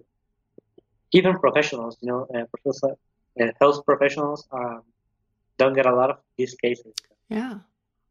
Even 1.11 1.37
professionals 1.39 1.97
you 2.01 2.09
know 2.09 2.27
uh, 2.35 2.45
uh, 2.45 3.51
health 3.59 3.85
professionals 3.85 4.47
um, 4.51 4.81
don't 5.57 5.73
get 5.73 5.85
a 5.85 5.95
lot 5.95 6.09
of 6.09 6.17
these 6.37 6.55
cases. 6.55 6.93
Yeah. 7.29 7.55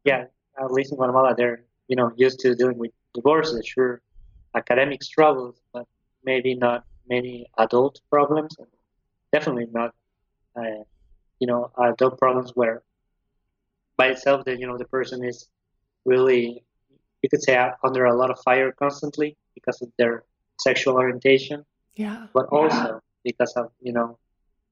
Yeah 0.03 0.25
at 0.59 0.71
least 0.71 0.91
in 0.91 0.97
guatemala 0.97 1.33
they're 1.35 1.63
you 1.87 1.95
know 1.95 2.11
used 2.15 2.39
to 2.39 2.55
dealing 2.55 2.77
with 2.77 2.91
divorces 3.13 3.65
sure 3.65 4.01
academic 4.55 5.01
struggles 5.03 5.55
but 5.73 5.85
maybe 6.23 6.55
not 6.55 6.83
many 7.09 7.47
adult 7.57 7.99
problems. 8.09 8.55
Definitely 9.33 9.67
not, 9.71 9.93
uh, 10.55 10.83
you 11.39 11.47
know, 11.47 11.71
adult 11.77 12.17
problems 12.17 12.51
where 12.55 12.83
by 13.97 14.07
itself 14.07 14.45
that 14.45 14.59
you 14.59 14.67
know 14.67 14.77
the 14.77 14.85
person 14.85 15.23
is 15.23 15.47
really, 16.05 16.63
you 17.21 17.29
could 17.29 17.43
say, 17.43 17.55
under 17.83 18.05
a 18.05 18.15
lot 18.15 18.29
of 18.31 18.39
fire 18.39 18.71
constantly 18.71 19.35
because 19.53 19.81
of 19.81 19.89
their 19.97 20.23
sexual 20.59 20.95
orientation. 20.95 21.65
Yeah. 21.95 22.27
But 22.33 22.45
also 22.47 23.01
because 23.23 23.53
of 23.53 23.71
you 23.81 23.93
know 23.93 24.17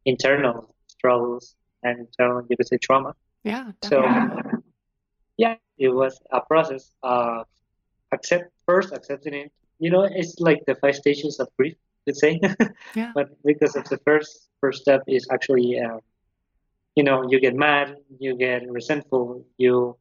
internal 0.06 0.74
struggles 0.88 1.56
and 1.84 2.00
internal, 2.00 2.46
you 2.50 2.58
could 2.58 2.68
say, 2.68 2.78
trauma. 2.78 3.16
Yeah. 3.44 3.72
Definitely. 3.82 4.52
So, 4.52 4.62
yeah, 5.38 5.56
it 5.78 5.90
was 5.90 6.20
a 6.32 6.42
process 6.42 6.92
of 7.04 7.46
accept 8.12 8.52
first 8.66 8.94
accepting 8.94 9.34
it. 9.34 9.52
You 9.80 9.92
know, 9.92 10.04
it's 10.04 10.40
like 10.40 10.66
the 10.66 10.76
five 10.76 10.96
stages 10.96 11.40
of 11.40 11.50
grief 11.58 11.76
let's 12.08 12.20
say. 12.20 12.40
yeah. 12.96 13.12
But 13.14 13.30
because 13.44 13.76
of 13.76 13.84
the 13.90 13.98
first 14.00 14.50
first 14.62 14.82
step 14.82 15.04
is 15.08 15.28
actually, 15.32 15.80
um, 15.80 16.00
you 16.96 17.04
know, 17.04 17.30
you 17.30 17.40
get 17.40 17.56
mad, 17.56 17.98
you 18.20 18.36
get 18.36 18.70
resentful, 18.70 19.46
you 19.58 19.98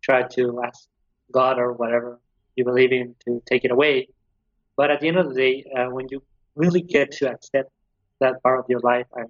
try 0.00 0.22
to 0.22 0.62
ask 0.64 0.88
God 1.32 1.58
or 1.58 1.72
whatever 1.72 2.20
you 2.56 2.64
believe 2.64 2.92
in 2.92 3.14
to 3.24 3.42
take 3.46 3.64
it 3.64 3.70
away. 3.70 4.08
But 4.76 4.90
at 4.90 5.00
the 5.00 5.08
end 5.08 5.18
of 5.18 5.28
the 5.28 5.34
day, 5.34 5.64
uh, 5.76 5.88
when 5.90 6.06
you 6.10 6.22
really 6.54 6.82
get 6.82 7.10
to 7.18 7.30
accept 7.30 7.70
that 8.20 8.42
part 8.42 8.58
of 8.60 8.66
your 8.68 8.80
life 8.80 9.06
and 9.14 9.28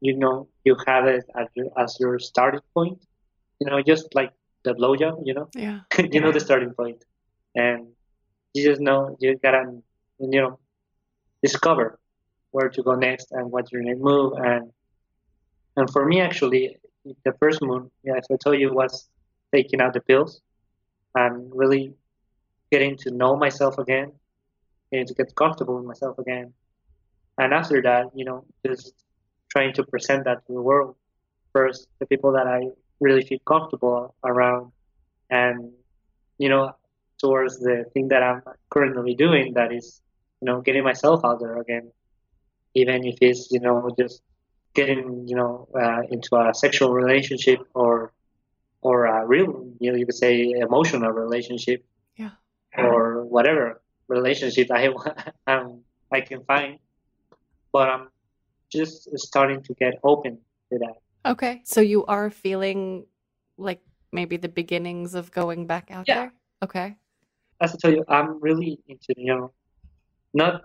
you 0.00 0.16
know 0.16 0.48
you 0.64 0.76
have 0.86 1.06
it 1.06 1.24
as 1.36 1.48
your, 1.54 1.68
as 1.76 1.96
your 2.00 2.18
starting 2.18 2.60
point, 2.74 2.98
you 3.60 3.66
know, 3.68 3.80
just 3.82 4.14
like 4.14 4.32
the 4.64 4.74
blowjob, 4.74 5.22
you 5.24 5.34
know, 5.34 5.48
yeah, 5.54 5.80
you 6.12 6.20
know 6.20 6.32
the 6.32 6.40
starting 6.40 6.72
point, 6.74 7.04
and 7.54 7.88
you 8.54 8.64
just 8.68 8.80
know 8.80 9.16
you 9.20 9.38
gotta, 9.42 9.64
you 10.18 10.40
know, 10.40 10.58
discover 11.42 11.98
where 12.52 12.68
to 12.68 12.82
go 12.82 12.94
next 12.94 13.32
and 13.32 13.50
what's 13.50 13.72
your 13.72 13.82
next 13.82 14.00
move. 14.00 14.34
And 14.36 14.72
and 15.76 15.90
for 15.90 16.04
me, 16.04 16.20
actually, 16.20 16.76
the 17.24 17.32
first 17.40 17.62
move, 17.62 17.90
yeah, 18.04 18.16
as 18.18 18.26
I 18.30 18.36
told 18.36 18.60
you, 18.60 18.72
was 18.72 19.08
taking 19.52 19.80
out 19.80 19.94
the 19.94 20.00
pills 20.00 20.40
and 21.14 21.50
really 21.54 21.94
getting 22.70 22.96
to 22.98 23.10
know 23.10 23.36
myself 23.36 23.78
again, 23.78 24.12
getting 24.90 25.06
to 25.06 25.14
get 25.14 25.34
comfortable 25.34 25.76
with 25.76 25.86
myself 25.86 26.18
again. 26.18 26.52
And 27.38 27.54
after 27.54 27.80
that, 27.82 28.06
you 28.14 28.24
know, 28.24 28.44
just 28.66 28.92
trying 29.48 29.72
to 29.74 29.82
present 29.84 30.24
that 30.24 30.46
to 30.46 30.52
the 30.52 30.60
world 30.60 30.96
first, 31.52 31.88
the 31.98 32.06
people 32.06 32.32
that 32.32 32.46
I 32.46 32.60
really 33.00 33.22
feel 33.22 33.40
comfortable 33.46 34.14
around, 34.24 34.72
and 35.30 35.72
you 36.38 36.48
know, 36.48 36.74
towards 37.18 37.58
the 37.58 37.84
thing 37.94 38.08
that 38.08 38.22
I'm 38.22 38.42
currently 38.70 39.14
doing, 39.14 39.54
that 39.54 39.72
is 39.72 40.02
you 40.42 40.46
know, 40.46 40.60
getting 40.60 40.82
myself 40.82 41.24
out 41.24 41.38
there 41.38 41.56
again, 41.58 41.92
even 42.74 43.04
if 43.06 43.16
it's, 43.20 43.50
you 43.52 43.60
know, 43.60 43.94
just 43.96 44.22
getting, 44.74 45.28
you 45.28 45.36
know, 45.36 45.68
uh, 45.74 46.02
into 46.10 46.34
a 46.36 46.52
sexual 46.52 46.92
relationship 46.92 47.60
or, 47.74 48.12
or 48.82 49.06
a 49.06 49.24
real, 49.24 49.70
you 49.78 49.92
know, 49.92 49.96
you 49.96 50.04
could 50.04 50.16
say 50.16 50.50
emotional 50.50 51.12
relationship. 51.12 51.84
Yeah. 52.16 52.30
Or 52.76 53.24
whatever 53.24 53.80
relationship 54.08 54.68
I, 54.72 54.88
um, 55.46 55.82
I 56.10 56.20
can 56.22 56.42
find. 56.44 56.78
But 57.72 57.88
I'm 57.88 58.08
just 58.68 59.16
starting 59.18 59.62
to 59.62 59.74
get 59.74 59.94
open 60.02 60.38
to 60.72 60.78
that. 60.78 60.96
Okay. 61.24 61.62
So 61.64 61.80
you 61.80 62.04
are 62.06 62.30
feeling 62.30 63.06
like 63.56 63.80
maybe 64.10 64.36
the 64.38 64.48
beginnings 64.48 65.14
of 65.14 65.30
going 65.30 65.66
back 65.68 65.90
out 65.92 66.08
Yeah. 66.08 66.14
there? 66.16 66.32
Okay. 66.64 66.96
as 67.60 67.74
I 67.74 67.76
tell 67.78 67.92
you, 67.92 68.04
I'm 68.08 68.40
really 68.40 68.80
into 68.88 69.14
you 69.16 69.30
know, 69.36 69.52
not 70.34 70.64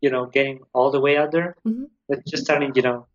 you 0.00 0.10
know 0.10 0.26
getting 0.26 0.60
all 0.72 0.90
the 0.90 1.00
way 1.00 1.16
out 1.16 1.32
there, 1.32 1.54
Mhm. 1.66 1.90
but 2.08 2.24
just 2.26 2.44
starting 2.44 2.72
you 2.74 2.82
know, 2.82 3.06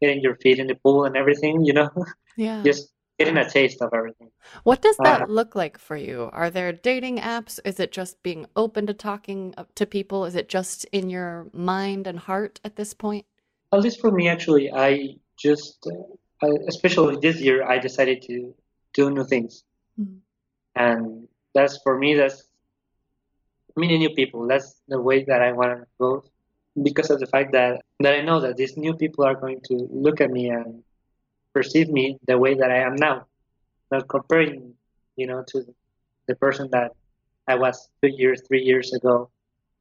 getting 0.00 0.20
your 0.20 0.36
feet 0.36 0.58
in 0.58 0.66
the 0.66 0.74
pool 0.74 1.04
and 1.04 1.16
everything. 1.16 1.64
You 1.64 1.72
know, 1.74 1.90
Yeah. 2.36 2.62
just 2.62 2.92
getting 3.18 3.36
a 3.36 3.48
taste 3.48 3.82
of 3.82 3.92
everything. 3.92 4.30
What 4.62 4.80
does 4.80 4.96
that 4.98 5.22
Uh, 5.22 5.26
look 5.26 5.54
like 5.56 5.78
for 5.78 5.96
you? 5.96 6.30
Are 6.32 6.50
there 6.50 6.72
dating 6.72 7.18
apps? 7.18 7.58
Is 7.64 7.80
it 7.80 7.90
just 7.90 8.22
being 8.22 8.46
open 8.54 8.86
to 8.86 8.94
talking 8.94 9.54
to 9.74 9.86
people? 9.86 10.24
Is 10.24 10.36
it 10.36 10.48
just 10.48 10.84
in 10.92 11.10
your 11.10 11.50
mind 11.52 12.06
and 12.06 12.18
heart 12.18 12.60
at 12.64 12.76
this 12.76 12.94
point? 12.94 13.26
At 13.72 13.80
least 13.80 14.00
for 14.00 14.10
me, 14.12 14.28
actually, 14.28 14.70
I 14.72 15.18
just, 15.36 15.86
uh, 16.42 16.48
especially 16.68 17.16
this 17.20 17.40
year, 17.40 17.64
I 17.64 17.78
decided 17.78 18.22
to 18.22 18.54
do 18.94 19.10
new 19.10 19.24
things, 19.24 19.64
Mhm. 20.00 20.20
and 20.74 21.28
that's 21.54 21.76
for 21.82 21.98
me. 21.98 22.14
That's 22.14 22.47
meeting 23.78 24.00
new 24.00 24.10
people. 24.10 24.46
That's 24.46 24.80
the 24.88 25.00
way 25.00 25.24
that 25.24 25.40
I 25.42 25.52
want 25.52 25.72
to 25.80 25.86
go, 25.98 26.24
because 26.82 27.10
of 27.10 27.18
the 27.20 27.26
fact 27.26 27.52
that 27.52 27.82
that 28.00 28.14
I 28.14 28.22
know 28.22 28.40
that 28.40 28.56
these 28.56 28.76
new 28.76 28.94
people 28.94 29.24
are 29.24 29.34
going 29.34 29.60
to 29.68 29.74
look 29.90 30.20
at 30.20 30.30
me 30.30 30.48
and 30.50 30.82
perceive 31.54 31.88
me 31.88 32.18
the 32.26 32.38
way 32.38 32.54
that 32.54 32.70
I 32.70 32.80
am 32.88 32.96
now, 32.96 33.26
not 33.90 34.08
comparing, 34.08 34.74
you 35.16 35.26
know, 35.26 35.42
to 35.50 35.64
the 36.28 36.34
person 36.36 36.68
that 36.72 36.92
I 37.48 37.54
was 37.56 37.88
two 38.02 38.10
years, 38.10 38.42
three 38.46 38.62
years 38.62 38.92
ago, 38.92 39.30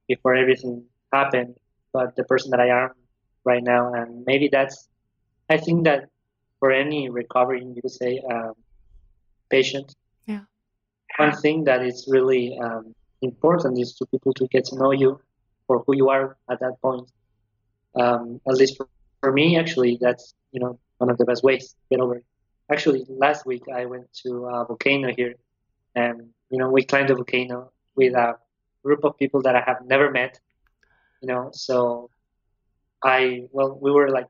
before 0.07 0.35
everything 0.35 0.83
happened, 1.11 1.55
but 1.93 2.15
the 2.15 2.23
person 2.23 2.51
that 2.51 2.59
I 2.61 2.69
am 2.83 2.91
right 3.43 3.63
now, 3.63 3.93
and 3.93 4.23
maybe 4.25 4.47
that's, 4.47 4.87
I 5.49 5.57
think 5.57 5.83
that 5.85 6.09
for 6.59 6.71
any 6.71 7.09
recovering, 7.09 7.75
you 7.75 7.81
could 7.81 7.91
say, 7.91 8.21
um, 8.31 8.53
patient, 9.49 9.93
Yeah. 10.25 10.43
one 11.17 11.35
thing 11.43 11.65
that 11.65 11.81
is 11.85 12.07
really 12.07 12.57
um, 12.59 12.93
important 13.21 13.79
is 13.79 13.95
for 13.97 14.05
people 14.07 14.33
to 14.33 14.47
get 14.47 14.65
to 14.65 14.75
know 14.77 14.91
you 14.91 15.19
for 15.67 15.83
who 15.85 15.95
you 15.95 16.09
are 16.09 16.37
at 16.49 16.59
that 16.59 16.81
point. 16.81 17.07
Um, 17.95 18.39
at 18.47 18.55
least 18.55 18.77
for, 18.77 18.87
for 19.21 19.31
me, 19.31 19.57
actually, 19.57 19.97
that's 20.01 20.33
you 20.51 20.59
know 20.59 20.79
one 20.97 21.09
of 21.09 21.17
the 21.17 21.25
best 21.25 21.43
ways 21.43 21.69
to 21.69 21.95
get 21.95 21.99
over 22.01 22.15
it. 22.17 22.25
Actually, 22.71 23.05
last 23.09 23.45
week 23.45 23.63
I 23.73 23.85
went 23.85 24.05
to 24.23 24.45
a 24.45 24.65
volcano 24.65 25.11
here, 25.15 25.35
and 25.95 26.21
you 26.49 26.57
know 26.59 26.69
we 26.69 26.83
climbed 26.83 27.09
the 27.09 27.15
volcano 27.15 27.71
with 27.95 28.13
a 28.15 28.35
group 28.83 29.03
of 29.03 29.17
people 29.17 29.41
that 29.43 29.55
I 29.55 29.61
have 29.65 29.85
never 29.85 30.11
met. 30.11 30.39
You 31.21 31.27
know, 31.27 31.49
so 31.53 32.09
I 33.03 33.47
well 33.51 33.77
we 33.81 33.91
were 33.91 34.09
like 34.09 34.27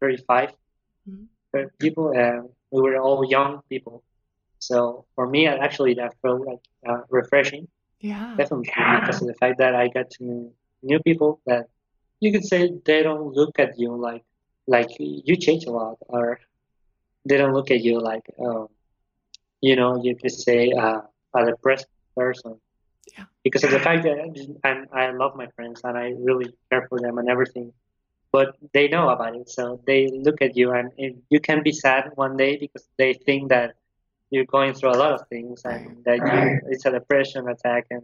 35 0.00 0.50
Mhm. 1.08 1.26
uh, 1.56 1.66
people, 1.78 2.10
and 2.12 2.48
we 2.70 2.80
were 2.82 2.96
all 2.98 3.24
young 3.24 3.62
people. 3.68 4.02
So 4.58 5.04
for 5.14 5.26
me, 5.26 5.46
actually, 5.46 5.94
that 5.94 6.14
felt 6.22 6.40
like 6.46 6.60
uh, 6.88 7.02
refreshing 7.10 7.68
Yeah. 8.00 8.38
definitely 8.38 8.72
because 9.00 9.20
of 9.22 9.28
the 9.28 9.34
fact 9.34 9.58
that 9.58 9.74
I 9.74 9.88
got 9.88 10.10
to 10.10 10.24
meet 10.24 10.50
new 10.82 11.00
people 11.00 11.40
that 11.46 11.66
you 12.20 12.32
could 12.32 12.44
say 12.44 12.70
they 12.86 13.02
don't 13.02 13.32
look 13.34 13.58
at 13.58 13.78
you 13.78 13.94
like 13.96 14.22
like 14.66 14.90
you 14.98 15.36
change 15.36 15.64
a 15.66 15.70
lot 15.70 15.96
or 16.08 16.38
they 17.28 17.36
don't 17.36 17.54
look 17.54 17.70
at 17.70 17.80
you 17.80 18.00
like 18.00 18.26
um, 18.44 18.68
you 19.60 19.76
know 19.76 20.00
you 20.02 20.14
could 20.16 20.30
say 20.32 20.70
uh, 20.72 21.00
a 21.34 21.44
depressed 21.46 21.86
person 22.16 22.54
Yeah. 23.16 23.24
because 23.44 23.64
of 23.64 23.70
the 23.70 23.80
fact 23.80 24.02
that 24.04 24.18
and 24.64 24.86
I 24.92 25.10
love 25.12 25.34
my 25.36 25.46
friends 25.56 25.80
and 25.84 25.96
I 25.96 26.12
really 26.18 26.50
care 26.70 26.86
for 26.88 26.98
them 27.00 27.18
and 27.18 27.28
everything 27.28 27.72
but 28.32 28.54
they 28.74 28.88
know 28.88 29.08
about 29.10 29.36
it 29.36 29.48
so 29.48 29.80
they 29.86 30.08
look 30.26 30.40
at 30.42 30.56
you 30.56 30.72
and 30.72 30.90
you 31.30 31.40
can 31.40 31.62
be 31.62 31.72
sad 31.72 32.04
one 32.14 32.36
day 32.36 32.56
because 32.58 32.88
they 32.98 33.14
think 33.14 33.48
that 33.50 33.74
you're 34.30 34.44
going 34.46 34.74
through 34.74 34.92
a 34.92 35.00
lot 35.02 35.12
of 35.12 35.26
things 35.28 35.62
and 35.64 36.04
that 36.04 36.20
you, 36.26 36.60
it's 36.68 36.84
a 36.86 36.90
depression 36.90 37.48
attack 37.48 37.86
and 37.90 38.02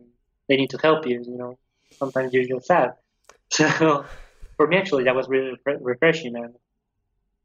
they 0.48 0.57
need 0.57 0.70
to 0.70 0.78
help 0.82 1.07
you 1.07 1.23
you 1.27 1.36
know. 1.36 1.59
Sometimes 1.98 2.32
you 2.35 2.44
feel 2.47 2.61
sad. 2.61 2.90
So 3.51 4.11
for 4.57 4.66
me 4.66 4.77
actually 4.77 5.05
that 5.05 5.15
was 5.15 5.28
really 5.28 5.53
refre- 5.57 5.78
refreshing 5.81 6.35
and 6.36 6.55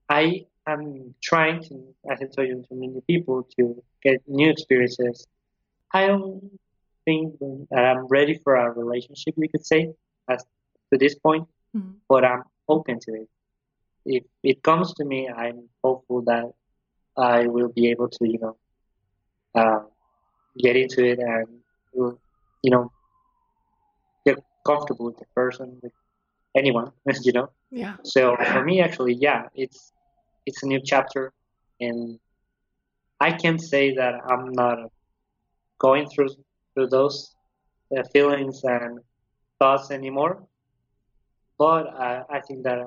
i 0.10 0.46
am 0.68 1.14
trying 1.22 1.62
to 1.64 1.76
as 2.12 2.22
i 2.22 2.26
told 2.36 2.48
you 2.48 2.64
to 2.68 2.76
new 2.76 3.02
people 3.08 3.48
to 3.58 3.82
get 4.04 4.22
new 4.28 4.50
experiences. 4.50 5.28
I 5.94 6.08
don't 6.08 6.60
think 7.06 7.40
that 7.72 7.84
i'm 7.90 8.06
ready 8.08 8.36
for 8.44 8.56
a 8.56 8.72
relationship 8.72 9.34
we 9.38 9.48
could 9.48 9.66
say 9.66 9.82
as 10.30 10.42
to 10.92 10.98
this 11.04 11.16
point 11.26 11.46
Mhm. 11.76 11.94
but 12.10 12.24
i'm 12.26 12.44
open 12.68 13.00
to 13.06 13.12
it. 13.22 13.30
If 14.06 14.24
it 14.52 14.58
comes 14.70 14.94
to 14.98 15.04
me 15.12 15.20
i'm 15.44 15.60
hopeful 15.84 16.22
that 16.32 16.46
i 17.18 17.48
will 17.54 17.72
be 17.80 17.86
able 17.94 18.10
to 18.18 18.24
you 18.34 18.40
know 18.44 18.56
uh, 19.56 19.80
get 20.58 20.76
into 20.76 21.04
it 21.06 21.20
and 21.20 21.48
you 22.64 22.72
know 22.72 22.92
get 24.26 24.38
comfortable 24.66 25.06
with 25.06 25.18
the 25.18 25.26
person 25.36 25.78
with 25.82 25.94
anyone 26.56 26.92
you 27.24 27.32
know 27.34 27.50
Yeah. 27.72 27.96
so 28.04 28.36
for 28.52 28.64
me 28.64 28.82
actually 28.82 29.16
yeah 29.16 29.48
it's 29.56 29.94
it's 30.46 30.64
a 30.64 30.68
new 30.68 30.82
chapter 30.84 31.32
and 31.80 32.20
i 33.20 33.32
can't 33.32 33.62
say 33.62 33.96
that 33.96 34.14
i'm 34.30 34.52
not 34.54 34.78
going 35.80 36.08
through 36.10 36.30
through 36.74 36.88
those 36.88 37.36
uh, 37.96 38.04
feelings 38.14 38.62
and 38.64 39.00
thoughts 39.60 39.92
anymore 39.92 40.34
but 41.58 41.84
uh, 42.06 42.24
i 42.30 42.40
think 42.42 42.64
that 42.64 42.80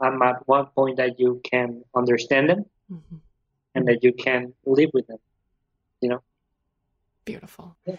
i'm 0.00 0.20
at 0.22 0.36
one 0.46 0.66
point 0.76 0.96
that 0.96 1.18
you 1.18 1.40
can 1.50 1.82
understand 1.94 2.48
them 2.50 2.64
Mhm. 2.90 3.20
and 3.74 3.86
that 3.88 4.02
you 4.04 4.12
can 4.12 4.52
live 4.66 4.90
with 4.92 5.06
them 5.06 5.18
you 6.02 6.08
know 6.10 6.22
Beautiful. 7.24 7.76
Yeah. 7.86 7.96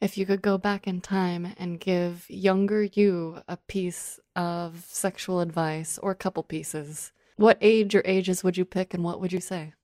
If 0.00 0.16
you 0.16 0.24
could 0.24 0.40
go 0.40 0.56
back 0.56 0.86
in 0.86 1.00
time 1.00 1.52
and 1.58 1.80
give 1.80 2.26
younger 2.30 2.84
you 2.84 3.42
a 3.48 3.56
piece 3.56 4.20
of 4.36 4.84
sexual 4.86 5.40
advice 5.40 5.98
or 5.98 6.12
a 6.12 6.14
couple 6.14 6.44
pieces, 6.44 7.10
what 7.36 7.58
age 7.60 7.94
or 7.96 8.02
ages 8.04 8.44
would 8.44 8.56
you 8.56 8.64
pick 8.64 8.94
and 8.94 9.02
what 9.02 9.20
would 9.20 9.32
you 9.32 9.40
say? 9.40 9.74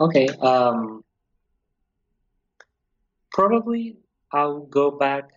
Okay. 0.00 0.28
Um, 0.40 1.04
probably 3.32 3.98
I'll 4.32 4.60
go 4.60 4.90
back 4.90 5.28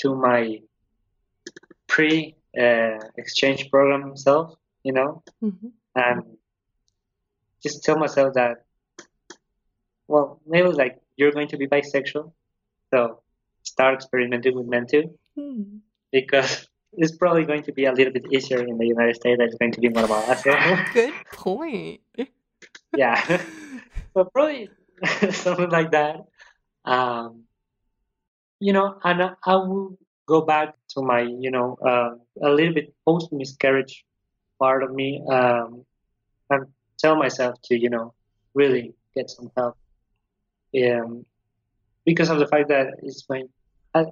to 0.00 0.14
my 0.14 0.60
pre 1.86 2.36
uh, 2.60 2.98
exchange 3.16 3.70
program 3.70 4.16
self, 4.16 4.54
you 4.82 4.92
know, 4.92 5.22
Mm-hmm. 5.42 5.68
and 5.94 6.24
just 7.62 7.84
tell 7.84 7.98
myself 7.98 8.34
that, 8.34 8.64
well, 10.08 10.40
maybe 10.46 10.68
like 10.68 10.98
you're 11.16 11.32
going 11.32 11.48
to 11.48 11.56
be 11.56 11.66
bisexual, 11.66 12.32
so 12.90 13.20
start 13.62 13.94
experimenting 13.94 14.54
with 14.56 14.66
men 14.66 14.86
too, 14.86 15.16
because 16.10 16.68
it's 16.92 17.16
probably 17.16 17.44
going 17.44 17.62
to 17.62 17.72
be 17.72 17.84
a 17.84 17.92
little 17.92 18.12
bit 18.12 18.26
easier 18.32 18.64
in 18.64 18.78
the 18.78 18.86
United 18.86 19.16
States. 19.16 19.40
It's 19.40 19.54
going 19.56 19.72
to 19.72 19.80
be 19.80 19.88
more 19.88 20.04
about 20.04 20.28
us. 20.28 20.42
Good 20.92 21.12
point. 21.32 22.00
yeah. 22.96 23.40
so 24.14 24.24
probably 24.24 24.70
something 25.30 25.70
like 25.70 25.92
that. 25.92 26.16
Um, 26.84 27.44
you 28.60 28.72
know, 28.72 28.98
and 29.04 29.22
I, 29.22 29.30
I 29.44 29.54
will 29.56 29.98
go 30.26 30.40
back 30.40 30.74
to 30.94 31.02
my, 31.02 31.20
you 31.20 31.50
know, 31.50 31.76
uh, 31.84 32.14
a 32.42 32.50
little 32.50 32.74
bit 32.74 32.94
post 33.06 33.32
miscarriage 33.32 34.04
part 34.58 34.82
of 34.82 34.92
me, 34.92 35.22
um, 35.30 35.84
and 36.50 36.66
tell 36.98 37.14
myself 37.14 37.60
to, 37.64 37.78
you 37.78 37.90
know, 37.90 38.14
really 38.54 38.94
get 39.14 39.30
some 39.30 39.50
help. 39.56 39.76
Um, 40.74 41.24
because 42.04 42.30
of 42.30 42.38
the 42.38 42.46
fact 42.46 42.68
that 42.68 42.94
it's 43.02 43.22
going, 43.22 43.48
uh, 43.94 44.04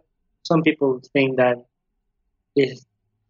some 0.43 0.63
people 0.63 1.01
think 1.13 1.37
that 1.37 1.59
it 2.55 2.79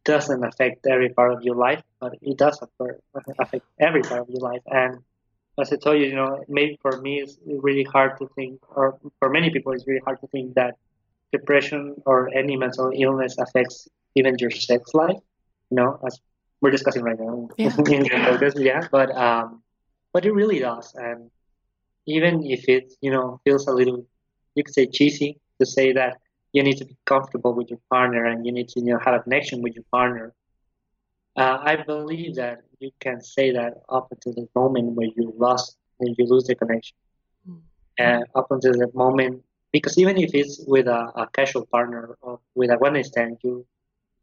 doesn't 0.05 0.45
affect 0.45 0.87
every 0.87 1.11
part 1.11 1.33
of 1.33 1.43
your 1.43 1.57
life, 1.57 1.83
but 2.01 2.15
it 2.23 2.37
does 2.39 2.61
affect, 2.63 3.01
affect 3.39 3.65
every 3.81 4.03
part 4.03 4.21
of 4.21 4.29
your 4.29 4.41
life. 4.41 4.63
And 4.67 4.99
as 5.59 5.73
I 5.73 5.77
told 5.77 5.99
you, 5.99 6.07
you 6.07 6.15
know, 6.17 6.45
maybe 6.49 6.79
for 6.83 7.01
me 7.01 7.21
it's 7.21 7.39
really 7.47 7.85
hard 7.85 8.17
to 8.19 8.29
think, 8.35 8.61
or 8.75 8.99
for 9.19 9.29
many 9.31 9.51
people 9.51 9.73
it's 9.73 9.87
really 9.87 10.03
hard 10.05 10.21
to 10.21 10.27
think 10.29 10.55
that 10.55 10.75
depression 11.33 11.97
or 12.07 12.29
any 12.35 12.57
mental 12.57 12.93
illness 12.95 13.37
affects 13.39 13.89
even 14.15 14.37
your 14.39 14.51
sex 14.51 14.95
life. 14.95 15.19
You 15.71 15.77
know, 15.77 15.99
as 16.07 16.21
we're 16.61 16.71
discussing 16.71 17.03
right 17.03 17.19
now 17.19 17.49
Yeah. 17.57 17.75
in 17.79 18.03
the 18.03 18.09
podcast, 18.11 18.55
yeah. 18.59 18.87
But 18.91 19.11
um, 19.17 19.63
but 20.13 20.25
it 20.25 20.33
really 20.33 20.59
does, 20.61 20.95
and 20.95 21.31
even 22.07 22.45
if 22.45 22.69
it 22.69 22.95
you 23.01 23.11
know 23.11 23.41
feels 23.45 23.67
a 23.67 23.73
little, 23.73 24.07
you 24.55 24.65
could 24.65 24.75
say 24.75 24.87
cheesy 24.87 25.39
to 25.59 25.67
say 25.67 25.93
that 25.93 26.19
you 26.53 26.63
need 26.63 26.79
to 26.79 26.85
be 26.85 26.97
comfortable 27.05 27.53
with 27.55 27.69
your 27.71 27.81
partner 27.91 28.25
and 28.25 28.47
you 28.47 28.53
need 28.53 28.69
to 28.69 28.81
you 28.81 28.93
know 28.93 28.99
have 28.99 29.15
a 29.15 29.21
connection 29.21 29.63
with 29.63 29.75
your 29.75 29.85
partner. 29.91 30.33
Uh, 31.37 31.59
I 31.61 31.77
believe 31.77 32.37
that 32.37 32.63
you 32.81 32.91
can 33.01 33.21
say 33.21 33.53
that 33.53 33.83
up 33.91 34.09
until 34.11 34.33
the 34.33 34.49
moment 34.55 34.93
where 34.93 35.09
you 35.17 35.35
lost 35.37 35.77
when 35.99 36.15
you 36.17 36.27
lose 36.27 36.45
the 36.45 36.55
connection, 36.55 36.97
mm-hmm. 37.49 37.61
and 37.99 38.25
up 38.35 38.51
until 38.51 38.73
the 38.73 38.91
moment 38.95 39.43
because 39.77 39.99
even 39.99 40.17
if 40.17 40.35
it's 40.35 40.65
with 40.67 40.87
a, 40.87 41.13
a 41.17 41.29
casual 41.35 41.67
partner 41.67 42.17
or 42.23 42.41
with 42.55 42.71
a 42.71 42.79
one 42.79 42.95
night 42.95 43.07
stand, 43.07 43.37
you 43.43 43.67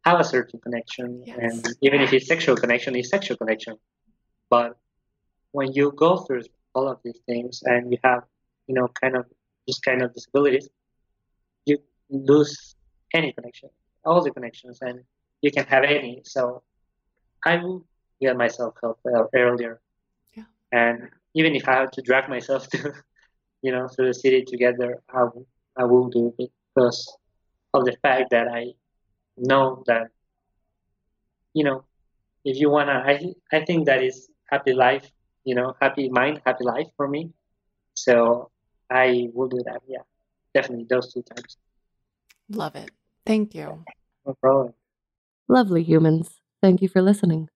have 0.04 0.18
a 0.18 0.24
certain 0.24 0.58
connection, 0.60 1.22
yes. 1.24 1.38
and 1.40 1.76
even 1.80 2.00
if 2.00 2.12
it's 2.12 2.26
sexual 2.26 2.56
connection, 2.56 2.96
it's 2.96 3.08
sexual 3.08 3.36
connection. 3.36 3.76
But 4.50 4.76
when 5.52 5.72
you 5.72 5.92
go 5.92 6.18
through 6.18 6.42
all 6.74 6.88
of 6.88 6.98
these 7.04 7.20
things 7.26 7.62
and 7.64 7.90
you 7.92 7.98
have, 8.04 8.22
you 8.66 8.74
know, 8.74 8.88
kind 9.00 9.16
of 9.16 9.26
this 9.66 9.78
kind 9.78 10.02
of 10.02 10.12
disabilities, 10.14 10.68
you 11.64 11.78
lose 12.10 12.76
any 13.12 13.32
connection, 13.32 13.70
all 14.04 14.22
the 14.22 14.30
connections, 14.30 14.78
and 14.82 15.00
you 15.40 15.50
can 15.50 15.64
have 15.66 15.84
any. 15.84 16.22
So 16.24 16.62
I 17.44 17.56
will 17.56 17.86
get 18.20 18.36
myself 18.36 18.74
help 18.80 18.98
uh, 19.06 19.24
earlier. 19.34 19.80
Yeah. 20.36 20.44
And 20.72 21.08
even 21.34 21.54
if 21.54 21.68
I 21.68 21.74
have 21.74 21.90
to 21.92 22.02
drag 22.02 22.28
myself 22.28 22.68
to, 22.72 22.92
you 23.62 23.72
know, 23.72 23.88
through 23.88 24.08
the 24.08 24.14
city 24.14 24.44
together, 24.46 25.02
I, 25.12 25.26
I 25.76 25.84
will 25.84 26.08
do 26.08 26.34
it 26.38 26.50
because 26.74 27.16
of 27.72 27.84
the 27.84 27.96
fact 28.02 28.30
that 28.30 28.48
I 28.48 28.72
know 29.36 29.82
that, 29.86 30.08
you 31.52 31.64
know, 31.64 31.84
if 32.44 32.58
you 32.58 32.70
wanna, 32.70 33.02
I 33.06 33.32
I 33.52 33.64
think 33.64 33.86
that 33.86 34.02
is 34.02 34.28
happy 34.50 34.74
life, 34.74 35.10
you 35.44 35.54
know, 35.54 35.76
happy 35.80 36.08
mind, 36.08 36.40
happy 36.44 36.64
life 36.64 36.88
for 36.96 37.08
me. 37.08 37.30
So 37.94 38.50
I 38.90 39.28
will 39.32 39.48
do 39.48 39.62
that. 39.64 39.82
Yeah, 39.86 40.02
definitely 40.54 40.86
those 40.88 41.12
two 41.12 41.22
times. 41.22 41.56
Love 42.48 42.76
it. 42.76 42.90
Thank 43.24 43.54
you. 43.54 43.84
No 44.26 44.34
problem. 44.40 44.74
Lovely 45.48 45.82
humans. 45.82 46.40
Thank 46.62 46.82
you 46.82 46.88
for 46.88 47.02
listening. 47.02 47.48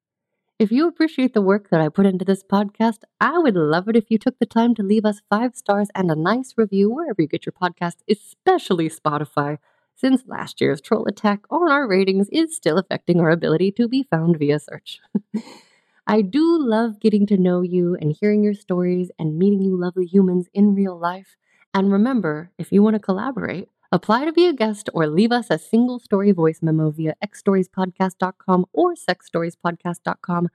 If 0.58 0.72
you 0.72 0.88
appreciate 0.88 1.34
the 1.34 1.40
work 1.40 1.70
that 1.70 1.80
I 1.80 1.88
put 1.88 2.04
into 2.04 2.24
this 2.24 2.42
podcast, 2.42 3.04
I 3.20 3.38
would 3.38 3.54
love 3.54 3.88
it 3.88 3.94
if 3.96 4.10
you 4.10 4.18
took 4.18 4.38
the 4.38 4.46
time 4.46 4.74
to 4.74 4.82
leave 4.82 5.04
us 5.04 5.22
five 5.30 5.54
stars 5.54 5.88
and 5.94 6.10
a 6.10 6.16
nice 6.16 6.54
review 6.56 6.90
wherever 6.90 7.22
you 7.22 7.28
get 7.28 7.46
your 7.46 7.52
podcast, 7.52 7.98
especially 8.10 8.90
Spotify, 8.90 9.58
since 9.94 10.24
last 10.26 10.60
year's 10.60 10.80
troll 10.80 11.06
attack 11.06 11.44
on 11.48 11.70
our 11.70 11.86
ratings 11.86 12.28
is 12.30 12.56
still 12.56 12.76
affecting 12.76 13.20
our 13.20 13.30
ability 13.30 13.70
to 13.72 13.86
be 13.86 14.02
found 14.02 14.36
via 14.36 14.58
search. 14.58 15.00
I 16.10 16.22
do 16.22 16.58
love 16.58 17.00
getting 17.00 17.26
to 17.26 17.36
know 17.36 17.60
you 17.60 17.94
and 18.00 18.16
hearing 18.18 18.42
your 18.42 18.54
stories 18.54 19.10
and 19.18 19.38
meeting 19.38 19.60
you 19.60 19.78
lovely 19.78 20.06
humans 20.06 20.48
in 20.54 20.74
real 20.74 20.98
life. 20.98 21.36
And 21.74 21.92
remember, 21.92 22.50
if 22.56 22.72
you 22.72 22.82
want 22.82 22.94
to 22.94 23.00
collaborate, 23.00 23.68
Apply 23.90 24.26
to 24.26 24.32
be 24.34 24.46
a 24.46 24.52
guest 24.52 24.90
or 24.92 25.06
leave 25.06 25.32
us 25.32 25.46
a 25.48 25.58
single 25.58 25.98
story 25.98 26.30
voice 26.30 26.60
memo 26.60 26.90
via 26.90 27.14
xstoriespodcast.com 27.24 28.66
or 28.74 28.94
sexstoriespodcast.com. 28.94 30.48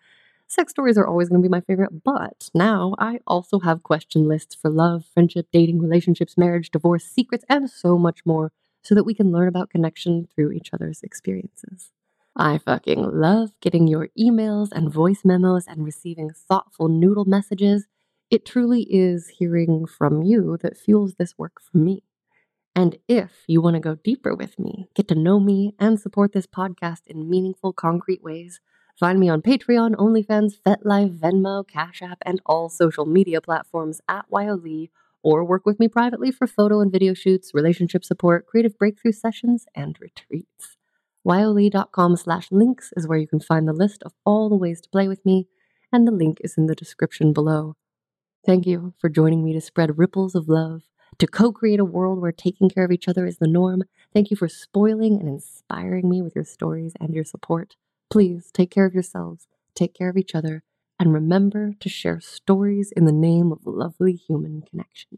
Sex 0.48 0.72
stories 0.72 1.00
are 1.00 1.08
always 1.08 1.30
going 1.30 1.42
to 1.42 1.48
be 1.48 1.52
my 1.52 1.62
favorite, 1.62 2.04
but 2.04 2.52
now 2.54 2.94
I 3.00 3.22
also 3.26 3.60
have 3.62 3.82
question 3.82 4.28
lists 4.28 4.54
for 4.54 4.70
love, 4.70 5.06
friendship, 5.12 5.48
dating, 5.52 5.80
relationships, 5.80 6.38
marriage, 6.38 6.70
divorce, 6.70 7.06
secrets, 7.06 7.44
and 7.50 7.72
so 7.72 7.98
much 7.98 8.20
more 8.24 8.52
so 8.84 8.94
that 8.94 9.04
we 9.04 9.16
can 9.16 9.32
learn 9.32 9.48
about 9.48 9.72
connection 9.72 10.28
through 10.36 10.52
each 10.52 10.70
other's 10.72 11.02
experiences. 11.02 11.90
I 12.36 12.58
fucking 12.58 13.12
love 13.20 13.52
getting 13.62 13.88
your 13.88 14.10
emails 14.18 14.70
and 14.72 14.92
voice 14.92 15.22
memos 15.24 15.68
and 15.68 15.86
receiving 15.86 16.32
thoughtful 16.32 16.88
noodle 16.88 17.26
messages. 17.26 17.86
It 18.32 18.44
truly 18.44 18.88
is 18.90 19.30
hearing 19.38 19.86
from 19.86 20.24
you 20.24 20.58
that 20.64 20.76
fuels 20.76 21.14
this 21.16 21.38
work 21.38 21.62
for 21.62 21.78
me. 21.78 22.02
And 22.76 22.98
if 23.08 23.44
you 23.46 23.62
want 23.62 23.76
to 23.76 23.80
go 23.80 23.96
deeper 24.04 24.34
with 24.34 24.58
me, 24.58 24.88
get 24.96 25.08
to 25.10 25.16
know 25.16 25.40
me, 25.40 25.76
and 25.78 26.00
support 26.00 26.32
this 26.34 26.48
podcast 26.48 27.06
in 27.06 27.30
meaningful, 27.30 27.72
concrete 27.72 28.24
ways, 28.24 28.62
find 29.00 29.20
me 29.20 29.30
on 29.30 29.44
Patreon, 29.44 29.94
OnlyFans, 29.94 30.56
FetLife, 30.66 31.16
Venmo, 31.16 31.68
Cash 31.68 32.02
App, 32.02 32.18
and 32.26 32.42
all 32.48 32.68
social 32.68 33.06
media 33.06 33.42
platforms 33.42 34.02
at 34.10 34.26
wyohlee, 34.32 34.90
or 35.22 35.46
work 35.46 35.68
with 35.68 35.80
me 35.80 35.88
privately 35.88 36.32
for 36.32 36.48
photo 36.48 36.82
and 36.82 36.92
video 36.92 37.14
shoots, 37.14 37.54
relationship 37.54 38.04
support, 38.04 38.48
creative 38.48 38.76
breakthrough 38.80 39.12
sessions, 39.12 39.68
and 39.76 40.00
retreats. 40.02 40.78
wyohlee.com 41.26 42.16
slash 42.18 42.52
links 42.52 42.92
is 42.98 43.08
where 43.08 43.18
you 43.18 43.28
can 43.28 43.40
find 43.40 43.68
the 43.68 43.74
list 43.74 44.04
of 44.04 44.14
all 44.26 44.50
the 44.50 44.56
ways 44.56 44.82
to 44.82 44.90
play 44.90 45.08
with 45.08 45.26
me, 45.26 45.48
and 45.92 46.08
the 46.08 46.12
link 46.12 46.40
is 46.44 46.58
in 46.58 46.68
the 46.68 46.76
description 46.76 47.34
below. 47.34 47.76
Thank 48.46 48.66
you 48.66 48.94
for 49.00 49.10
joining 49.10 49.44
me 49.44 49.54
to 49.54 49.62
spread 49.62 49.98
ripples 49.98 50.36
of 50.36 50.50
love 50.50 50.84
to 51.20 51.28
co 51.28 51.52
create 51.52 51.80
a 51.80 51.86
world 51.86 52.20
where 52.20 52.32
taking 52.32 52.70
care 52.70 52.84
of 52.84 52.92
each 52.92 53.08
other 53.08 53.26
is 53.26 53.38
the 53.38 53.48
norm. 53.48 53.84
Thank 54.14 54.32
you 54.32 54.38
for 54.38 54.48
spoiling 54.48 55.20
and 55.20 55.30
inspiring 55.30 56.10
me 56.10 56.22
with 56.22 56.36
your 56.36 56.44
stories 56.44 56.94
and 57.00 57.14
your 57.14 57.24
support. 57.24 57.76
Please 58.10 58.52
take 58.52 58.72
care 58.72 58.86
of 58.86 58.94
yourselves, 58.94 59.48
take 59.76 59.94
care 59.94 60.10
of 60.10 60.18
each 60.18 60.36
other, 60.36 60.64
and 61.00 61.14
remember 61.14 61.74
to 61.80 61.90
share 61.90 62.20
stories 62.20 62.92
in 62.92 63.06
the 63.06 63.12
name 63.12 63.52
of 63.52 63.66
lovely 63.66 64.14
human 64.14 64.62
connection. 64.62 65.18